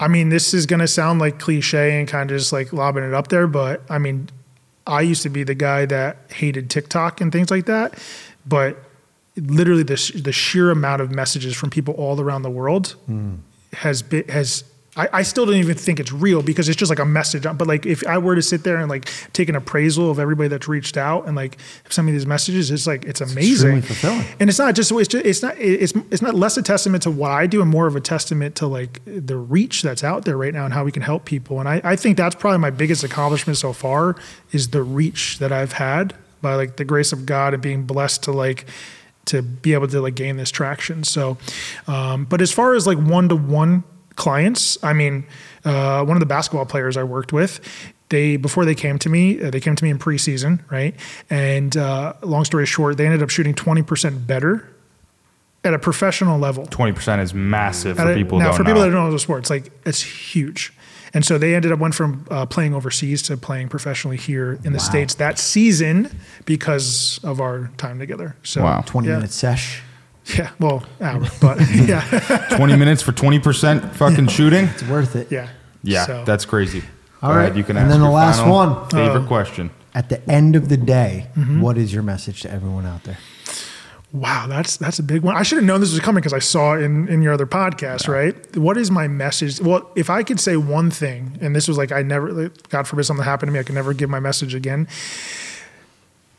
I 0.00 0.08
mean, 0.08 0.28
this 0.28 0.54
is 0.54 0.66
going 0.66 0.80
to 0.80 0.86
sound 0.88 1.18
like 1.20 1.38
cliche 1.38 1.98
and 1.98 2.06
kind 2.08 2.30
of 2.30 2.38
just 2.38 2.52
like 2.52 2.72
lobbing 2.72 3.04
it 3.04 3.12
up 3.12 3.28
there, 3.28 3.46
but 3.46 3.82
I 3.90 3.98
mean, 3.98 4.28
I 4.88 5.02
used 5.02 5.22
to 5.22 5.28
be 5.28 5.44
the 5.44 5.54
guy 5.54 5.86
that 5.86 6.16
hated 6.30 6.70
TikTok 6.70 7.20
and 7.20 7.30
things 7.30 7.50
like 7.50 7.66
that, 7.66 7.98
but 8.46 8.76
literally 9.36 9.82
the 9.82 10.20
the 10.22 10.32
sheer 10.32 10.70
amount 10.70 11.02
of 11.02 11.10
messages 11.10 11.54
from 11.54 11.70
people 11.70 11.94
all 11.94 12.20
around 12.20 12.42
the 12.42 12.50
world 12.50 12.96
hmm. 13.06 13.36
has 13.74 14.02
been 14.02 14.26
has. 14.28 14.64
I, 14.98 15.08
I 15.12 15.22
still 15.22 15.46
don't 15.46 15.54
even 15.54 15.76
think 15.76 16.00
it's 16.00 16.12
real 16.12 16.42
because 16.42 16.68
it's 16.68 16.76
just 16.76 16.90
like 16.90 16.98
a 16.98 17.04
message. 17.04 17.44
But 17.44 17.68
like, 17.68 17.86
if 17.86 18.04
I 18.06 18.18
were 18.18 18.34
to 18.34 18.42
sit 18.42 18.64
there 18.64 18.78
and 18.78 18.90
like 18.90 19.08
take 19.32 19.48
an 19.48 19.54
appraisal 19.54 20.10
of 20.10 20.18
everybody 20.18 20.48
that's 20.48 20.66
reached 20.66 20.96
out 20.96 21.26
and 21.26 21.36
like 21.36 21.56
send 21.88 22.06
me 22.06 22.12
these 22.12 22.26
messages, 22.26 22.72
it's 22.72 22.86
like 22.86 23.04
it's 23.04 23.20
amazing. 23.20 23.82
fulfilling. 23.82 24.26
And 24.40 24.50
it's 24.50 24.58
not 24.58 24.74
just 24.74 24.90
it's 24.90 25.08
just, 25.08 25.24
it's 25.24 25.42
not 25.42 25.56
it's 25.56 25.92
it's 26.10 26.20
not 26.20 26.34
less 26.34 26.56
a 26.56 26.62
testament 26.62 27.04
to 27.04 27.12
what 27.12 27.30
I 27.30 27.46
do 27.46 27.62
and 27.62 27.70
more 27.70 27.86
of 27.86 27.94
a 27.94 28.00
testament 28.00 28.56
to 28.56 28.66
like 28.66 29.00
the 29.06 29.36
reach 29.36 29.82
that's 29.82 30.02
out 30.02 30.24
there 30.24 30.36
right 30.36 30.52
now 30.52 30.64
and 30.64 30.74
how 30.74 30.82
we 30.82 30.90
can 30.90 31.02
help 31.02 31.24
people. 31.24 31.60
And 31.60 31.68
I, 31.68 31.80
I 31.84 31.94
think 31.94 32.16
that's 32.16 32.34
probably 32.34 32.58
my 32.58 32.70
biggest 32.70 33.04
accomplishment 33.04 33.56
so 33.56 33.72
far 33.72 34.16
is 34.50 34.68
the 34.68 34.82
reach 34.82 35.38
that 35.38 35.52
I've 35.52 35.72
had 35.72 36.14
by 36.42 36.56
like 36.56 36.76
the 36.76 36.84
grace 36.84 37.12
of 37.12 37.24
God 37.24 37.54
and 37.54 37.62
being 37.62 37.84
blessed 37.84 38.24
to 38.24 38.32
like 38.32 38.66
to 39.26 39.42
be 39.42 39.74
able 39.74 39.86
to 39.86 40.00
like 40.00 40.16
gain 40.16 40.38
this 40.38 40.50
traction. 40.50 41.04
So, 41.04 41.38
um, 41.86 42.24
but 42.24 42.40
as 42.40 42.50
far 42.50 42.74
as 42.74 42.86
like 42.86 42.98
one 42.98 43.28
to 43.28 43.36
one 43.36 43.84
clients, 44.18 44.76
I 44.82 44.92
mean, 44.92 45.24
uh, 45.64 46.04
one 46.04 46.16
of 46.16 46.20
the 46.20 46.26
basketball 46.26 46.66
players 46.66 46.96
I 46.98 47.04
worked 47.04 47.32
with, 47.32 47.60
they 48.10 48.36
before 48.36 48.64
they 48.66 48.74
came 48.74 48.98
to 48.98 49.08
me, 49.08 49.40
uh, 49.42 49.50
they 49.50 49.60
came 49.60 49.74
to 49.76 49.84
me 49.84 49.90
in 49.90 49.98
preseason, 49.98 50.60
right? 50.70 50.94
And 51.30 51.74
uh, 51.76 52.12
long 52.22 52.44
story 52.44 52.66
short, 52.66 52.96
they 52.98 53.06
ended 53.06 53.22
up 53.22 53.30
shooting 53.30 53.54
twenty 53.54 53.82
percent 53.82 54.26
better 54.26 54.68
at 55.64 55.74
a 55.74 55.78
professional 55.78 56.38
level. 56.38 56.66
Twenty 56.66 56.92
percent 56.92 57.20
is 57.22 57.32
massive 57.34 57.98
At 57.98 58.04
for 58.06 58.12
a- 58.12 58.14
people. 58.14 58.38
now, 58.38 58.46
don't 58.48 58.56
for 58.56 58.64
people 58.64 58.80
know. 58.80 58.86
that 58.86 58.92
don't 58.92 59.06
know 59.06 59.12
the 59.12 59.18
sports, 59.18 59.50
like 59.50 59.70
it's 59.86 60.02
huge. 60.02 60.72
And 61.14 61.24
so 61.24 61.38
they 61.38 61.54
ended 61.54 61.72
up 61.72 61.78
went 61.78 61.94
from 61.94 62.26
uh, 62.30 62.44
playing 62.44 62.74
overseas 62.74 63.22
to 63.22 63.36
playing 63.38 63.68
professionally 63.70 64.18
here 64.18 64.58
in 64.64 64.74
the 64.74 64.78
states 64.78 65.14
that 65.14 65.38
season 65.38 66.10
because 66.44 67.18
of 67.24 67.40
our 67.40 67.70
time 67.78 67.98
together. 67.98 68.36
So 68.42 68.62
Wow. 68.62 68.82
20 68.84 69.08
yeah. 69.08 69.14
minute 69.16 69.32
sesh. 69.32 69.82
Yeah, 70.36 70.50
well, 70.58 70.82
hour, 71.00 71.20
but 71.40 71.58
yeah, 71.70 72.00
Twenty 72.56 72.76
minutes 72.76 73.02
for 73.02 73.12
twenty 73.12 73.38
percent 73.38 73.94
fucking 73.96 74.28
shooting. 74.28 74.66
It's 74.66 74.82
worth 74.84 75.16
it. 75.16 75.30
yeah, 75.32 75.48
Yeah, 75.82 76.06
So- 76.06 76.24
that's 76.24 76.44
crazy. 76.44 76.82
All 77.22 77.30
Go 77.30 77.36
right, 77.36 77.44
ahead, 77.46 77.56
you 77.56 77.64
can 77.64 77.76
and 77.76 77.86
ask 77.86 77.92
then 77.92 78.00
the 78.00 78.06
your 78.06 78.14
last 78.14 78.46
one. 78.46 78.88
Favorite 78.90 79.24
Uh, 79.24 79.26
question. 79.26 79.70
At 79.94 80.08
the 80.08 80.20
end 80.30 80.54
of 80.54 80.68
the 80.68 80.76
day, 80.76 81.26
Mm-hmm. 81.36 81.60
what 81.60 81.76
is 81.78 81.92
your 81.92 82.02
message 82.02 82.42
to 82.42 82.50
everyone 82.50 82.86
out 82.86 83.02
there? 83.04 83.18
Wow, 84.12 84.46
that's 84.48 84.76
that's 84.78 84.98
a 84.98 85.02
big 85.02 85.22
one. 85.22 85.36
I 85.36 85.42
should 85.42 85.56
have 85.58 85.64
known 85.66 85.80
this 85.80 85.90
was 85.92 86.00
coming 86.00 86.20
because 86.20 86.32
I 86.32 86.38
saw 86.38 86.74
it 86.74 86.82
in 86.82 87.08
in 87.08 87.20
your 87.20 87.32
other 87.34 87.46
podcast, 87.46 88.08
right? 88.08 88.34
What 88.56 88.76
is 88.78 88.90
my 88.90 89.06
message? 89.08 89.60
Well, 89.60 89.90
if 89.96 90.08
I 90.08 90.22
could 90.22 90.40
say 90.40 90.56
one 90.56 90.90
thing, 90.90 91.36
and 91.42 91.54
this 91.54 91.68
was 91.68 91.76
like 91.76 91.92
I 91.92 92.00
never, 92.02 92.32
like, 92.32 92.68
God 92.70 92.86
forbid 92.86 93.04
something 93.04 93.24
happened 93.24 93.48
to 93.48 93.52
me, 93.52 93.58
I 93.60 93.64
could 93.64 93.74
never 93.74 93.92
give 93.92 94.08
my 94.08 94.20
message 94.20 94.54
again. 94.54 94.88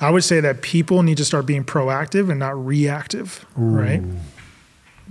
I 0.02 0.10
would 0.12 0.24
say 0.24 0.40
that 0.40 0.62
people 0.62 1.04
need 1.04 1.18
to 1.18 1.26
start 1.26 1.46
being 1.46 1.64
proactive 1.64 2.30
and 2.30 2.40
not 2.40 2.56
reactive, 2.66 3.46
right? 3.56 4.02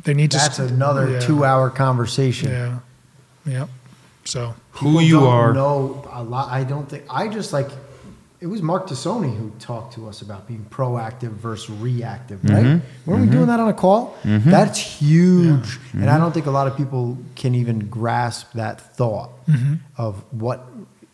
They 0.05 0.15
need 0.15 0.31
to. 0.32 0.39
That's 0.39 0.56
st- 0.56 0.70
another 0.70 1.10
yeah, 1.10 1.20
two 1.20 1.44
hour 1.44 1.70
conversation. 1.70 2.51
Yeah, 2.51 2.78
yeah. 3.44 3.66
So 4.24 4.55
Who 4.73 5.01
you 5.01 5.20
don't 5.20 5.27
are. 5.27 5.52
know 5.52 6.09
a 6.12 6.23
lot. 6.23 6.51
I 6.51 6.65
don't 6.65 6.89
think. 6.89 7.05
I 7.10 7.28
just 7.28 7.52
like. 7.52 7.69
It 8.40 8.47
was 8.47 8.62
Mark 8.62 8.86
Tassoni 8.86 9.36
who 9.36 9.51
talked 9.59 9.94
to 9.94 10.09
us 10.09 10.23
about 10.23 10.47
being 10.47 10.65
proactive 10.70 11.31
versus 11.31 11.70
reactive, 11.70 12.39
right? 12.44 12.65
Mm-hmm. 12.65 13.10
Weren't 13.10 13.23
we 13.24 13.31
doing 13.32 13.47
that 13.47 13.59
on 13.59 13.69
a 13.69 13.73
call? 13.74 14.16
That's 14.24 14.78
huge, 14.78 15.81
and 15.93 16.09
I 16.09 16.19
don't 16.19 16.31
think 16.32 16.47
a 16.47 16.52
lot 16.52 16.69
of 16.69 16.77
people 16.77 17.19
can 17.35 17.56
even 17.56 17.89
grasp 17.89 18.52
that 18.52 18.81
thought 18.97 19.31
Mm-hmm. 19.48 19.74
of 19.97 20.23
what 20.32 20.65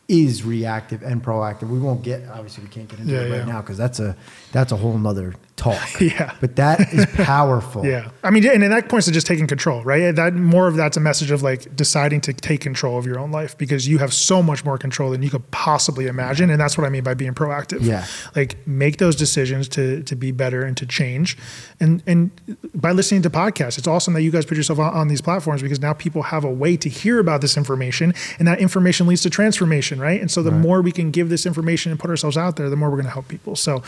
is 0.09 0.45
reactive 0.45 1.03
and 1.03 1.23
proactive. 1.23 1.69
We 1.69 1.79
won't 1.79 2.03
get 2.03 2.29
obviously 2.29 2.65
we 2.65 2.71
can't 2.71 2.89
get 2.89 3.01
into 3.01 3.13
Yeah, 3.13 3.21
it 3.23 3.31
right 3.31 3.37
yeah. 3.39 3.45
now 3.45 3.61
because 3.63 3.79
that's 3.79 4.01
a 4.01 4.17
that's 4.53 4.73
a 4.73 4.77
whole 4.77 4.99
nother 4.99 5.35
talk. 5.57 5.81
Yeah. 6.01 6.35
but 6.41 6.57
that 6.57 6.93
is 6.93 7.07
powerful. 7.15 7.85
Yeah, 7.95 8.11
I 8.23 8.31
mean, 8.31 8.47
and 8.47 8.63
that 8.63 8.89
points 8.89 9.07
to 9.07 9.13
just 9.13 9.27
taking 9.27 9.47
control, 9.47 9.83
right? 9.83 10.15
That 10.15 10.35
more 10.35 10.69
of 10.69 10.77
that's 10.77 10.97
a 10.97 11.01
message 11.01 11.31
of 11.31 11.43
like 11.43 11.75
deciding 11.77 12.21
to 12.23 12.33
take 12.33 12.61
control 12.61 12.99
of 12.99 13.07
your 13.07 13.19
own 13.19 13.31
life 13.31 13.57
because 13.59 13.87
you 13.87 13.99
have 13.99 14.13
so 14.13 14.43
much 14.43 14.65
more 14.65 14.79
control 14.79 15.11
than 15.11 15.23
you 15.23 15.31
could 15.31 15.49
possibly 15.51 16.07
imagine, 16.07 16.51
and 16.51 16.61
that's 16.61 16.79
what 16.79 16.87
I 16.87 16.91
mean 16.91 17.05
by 17.05 17.15
being 17.15 17.35
proactive. 17.35 17.79
Yeah. 17.83 18.07
like 18.35 18.57
make 18.67 18.99
those 18.99 19.17
decisions 19.17 19.69
to 19.71 20.03
to 20.05 20.17
be 20.17 20.33
better 20.33 20.63
and 20.65 20.77
to 20.79 20.87
change, 20.87 21.37
and 21.81 22.03
and 22.07 22.31
by 22.75 22.93
listening 22.93 23.23
to 23.23 23.31
podcasts, 23.31 23.79
it's 23.79 23.87
awesome 23.89 24.15
that 24.15 24.23
you 24.23 24.31
guys 24.31 24.47
put 24.47 24.57
yourself 24.57 24.79
on, 24.79 24.95
on 24.95 25.09
these 25.09 25.21
platforms 25.21 25.63
because 25.63 25.81
now 25.81 25.93
people 25.93 26.23
have 26.23 26.45
a 26.45 26.53
way 26.53 26.77
to 26.77 26.89
hear 26.89 27.19
about 27.19 27.41
this 27.41 27.57
information, 27.57 28.15
and 28.39 28.49
that 28.49 28.61
information 28.61 29.07
leads 29.07 29.23
to 29.23 29.31
transformation, 29.31 30.01
right? 30.01 30.21
And 30.21 30.31
so 30.31 30.43
the 30.43 30.51
more 30.53 30.81
we 30.83 30.93
can 30.93 31.11
give 31.11 31.29
this 31.29 31.45
information 31.47 31.91
and 31.93 32.01
put 32.01 32.11
ourselves 32.11 32.37
out 32.37 32.57
there, 32.57 32.71
the 32.71 32.77
more 32.77 32.89
we're 32.89 32.97
going 32.97 33.07
to 33.07 33.11
help 33.13 33.29
people. 33.29 33.57
So 33.57 33.83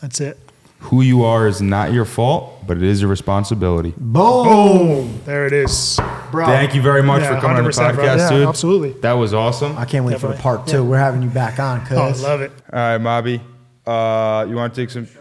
that's 0.00 0.20
it. 0.20 0.38
Who 0.84 1.02
you 1.02 1.24
are 1.24 1.46
is 1.46 1.60
not 1.60 1.92
your 1.92 2.04
fault, 2.04 2.66
but 2.66 2.76
it 2.78 2.82
is 2.82 3.00
your 3.02 3.10
responsibility. 3.10 3.92
Boom, 3.96 4.44
Boom! 4.46 5.20
There 5.26 5.46
it 5.46 5.52
is. 5.52 6.00
bro. 6.32 6.46
Thank 6.46 6.74
you 6.74 6.82
very 6.82 7.02
much 7.02 7.20
Yeah, 7.22 7.34
for 7.34 7.40
coming 7.42 7.58
on 7.58 7.64
the 7.64 7.70
100%, 7.70 7.94
bro. 7.94 8.04
podcast, 8.04 8.16
Yeah, 8.18 8.30
dude. 8.30 8.48
absolutely. 8.48 8.92
That 9.00 9.12
was 9.12 9.34
awesome. 9.34 9.76
I 9.76 9.84
can't 9.84 10.04
wait 10.04 10.14
for 10.18 10.28
the 10.28 10.34
Definitely. 10.34 10.42
part 10.42 10.66
two. 10.66 10.82
We're 10.84 10.98
having 10.98 11.22
you 11.22 11.28
back 11.28 11.58
on, 11.60 11.84
cuz. 11.86 11.96
Oh, 11.98 12.02
I 12.02 12.12
love 12.30 12.40
it. 12.40 12.50
All 12.72 12.78
right, 12.78 12.98
Mobby. 12.98 13.40
Uh, 13.86 14.46
you 14.48 14.56
want 14.56 14.74
to 14.74 14.80
take 14.80 14.90
some? 14.90 15.04
Photos. 15.06 15.20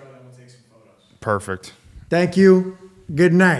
Perfect. 1.20 1.74
Thank 2.10 2.38
you. 2.38 2.78
Good 3.14 3.34
night. 3.34 3.58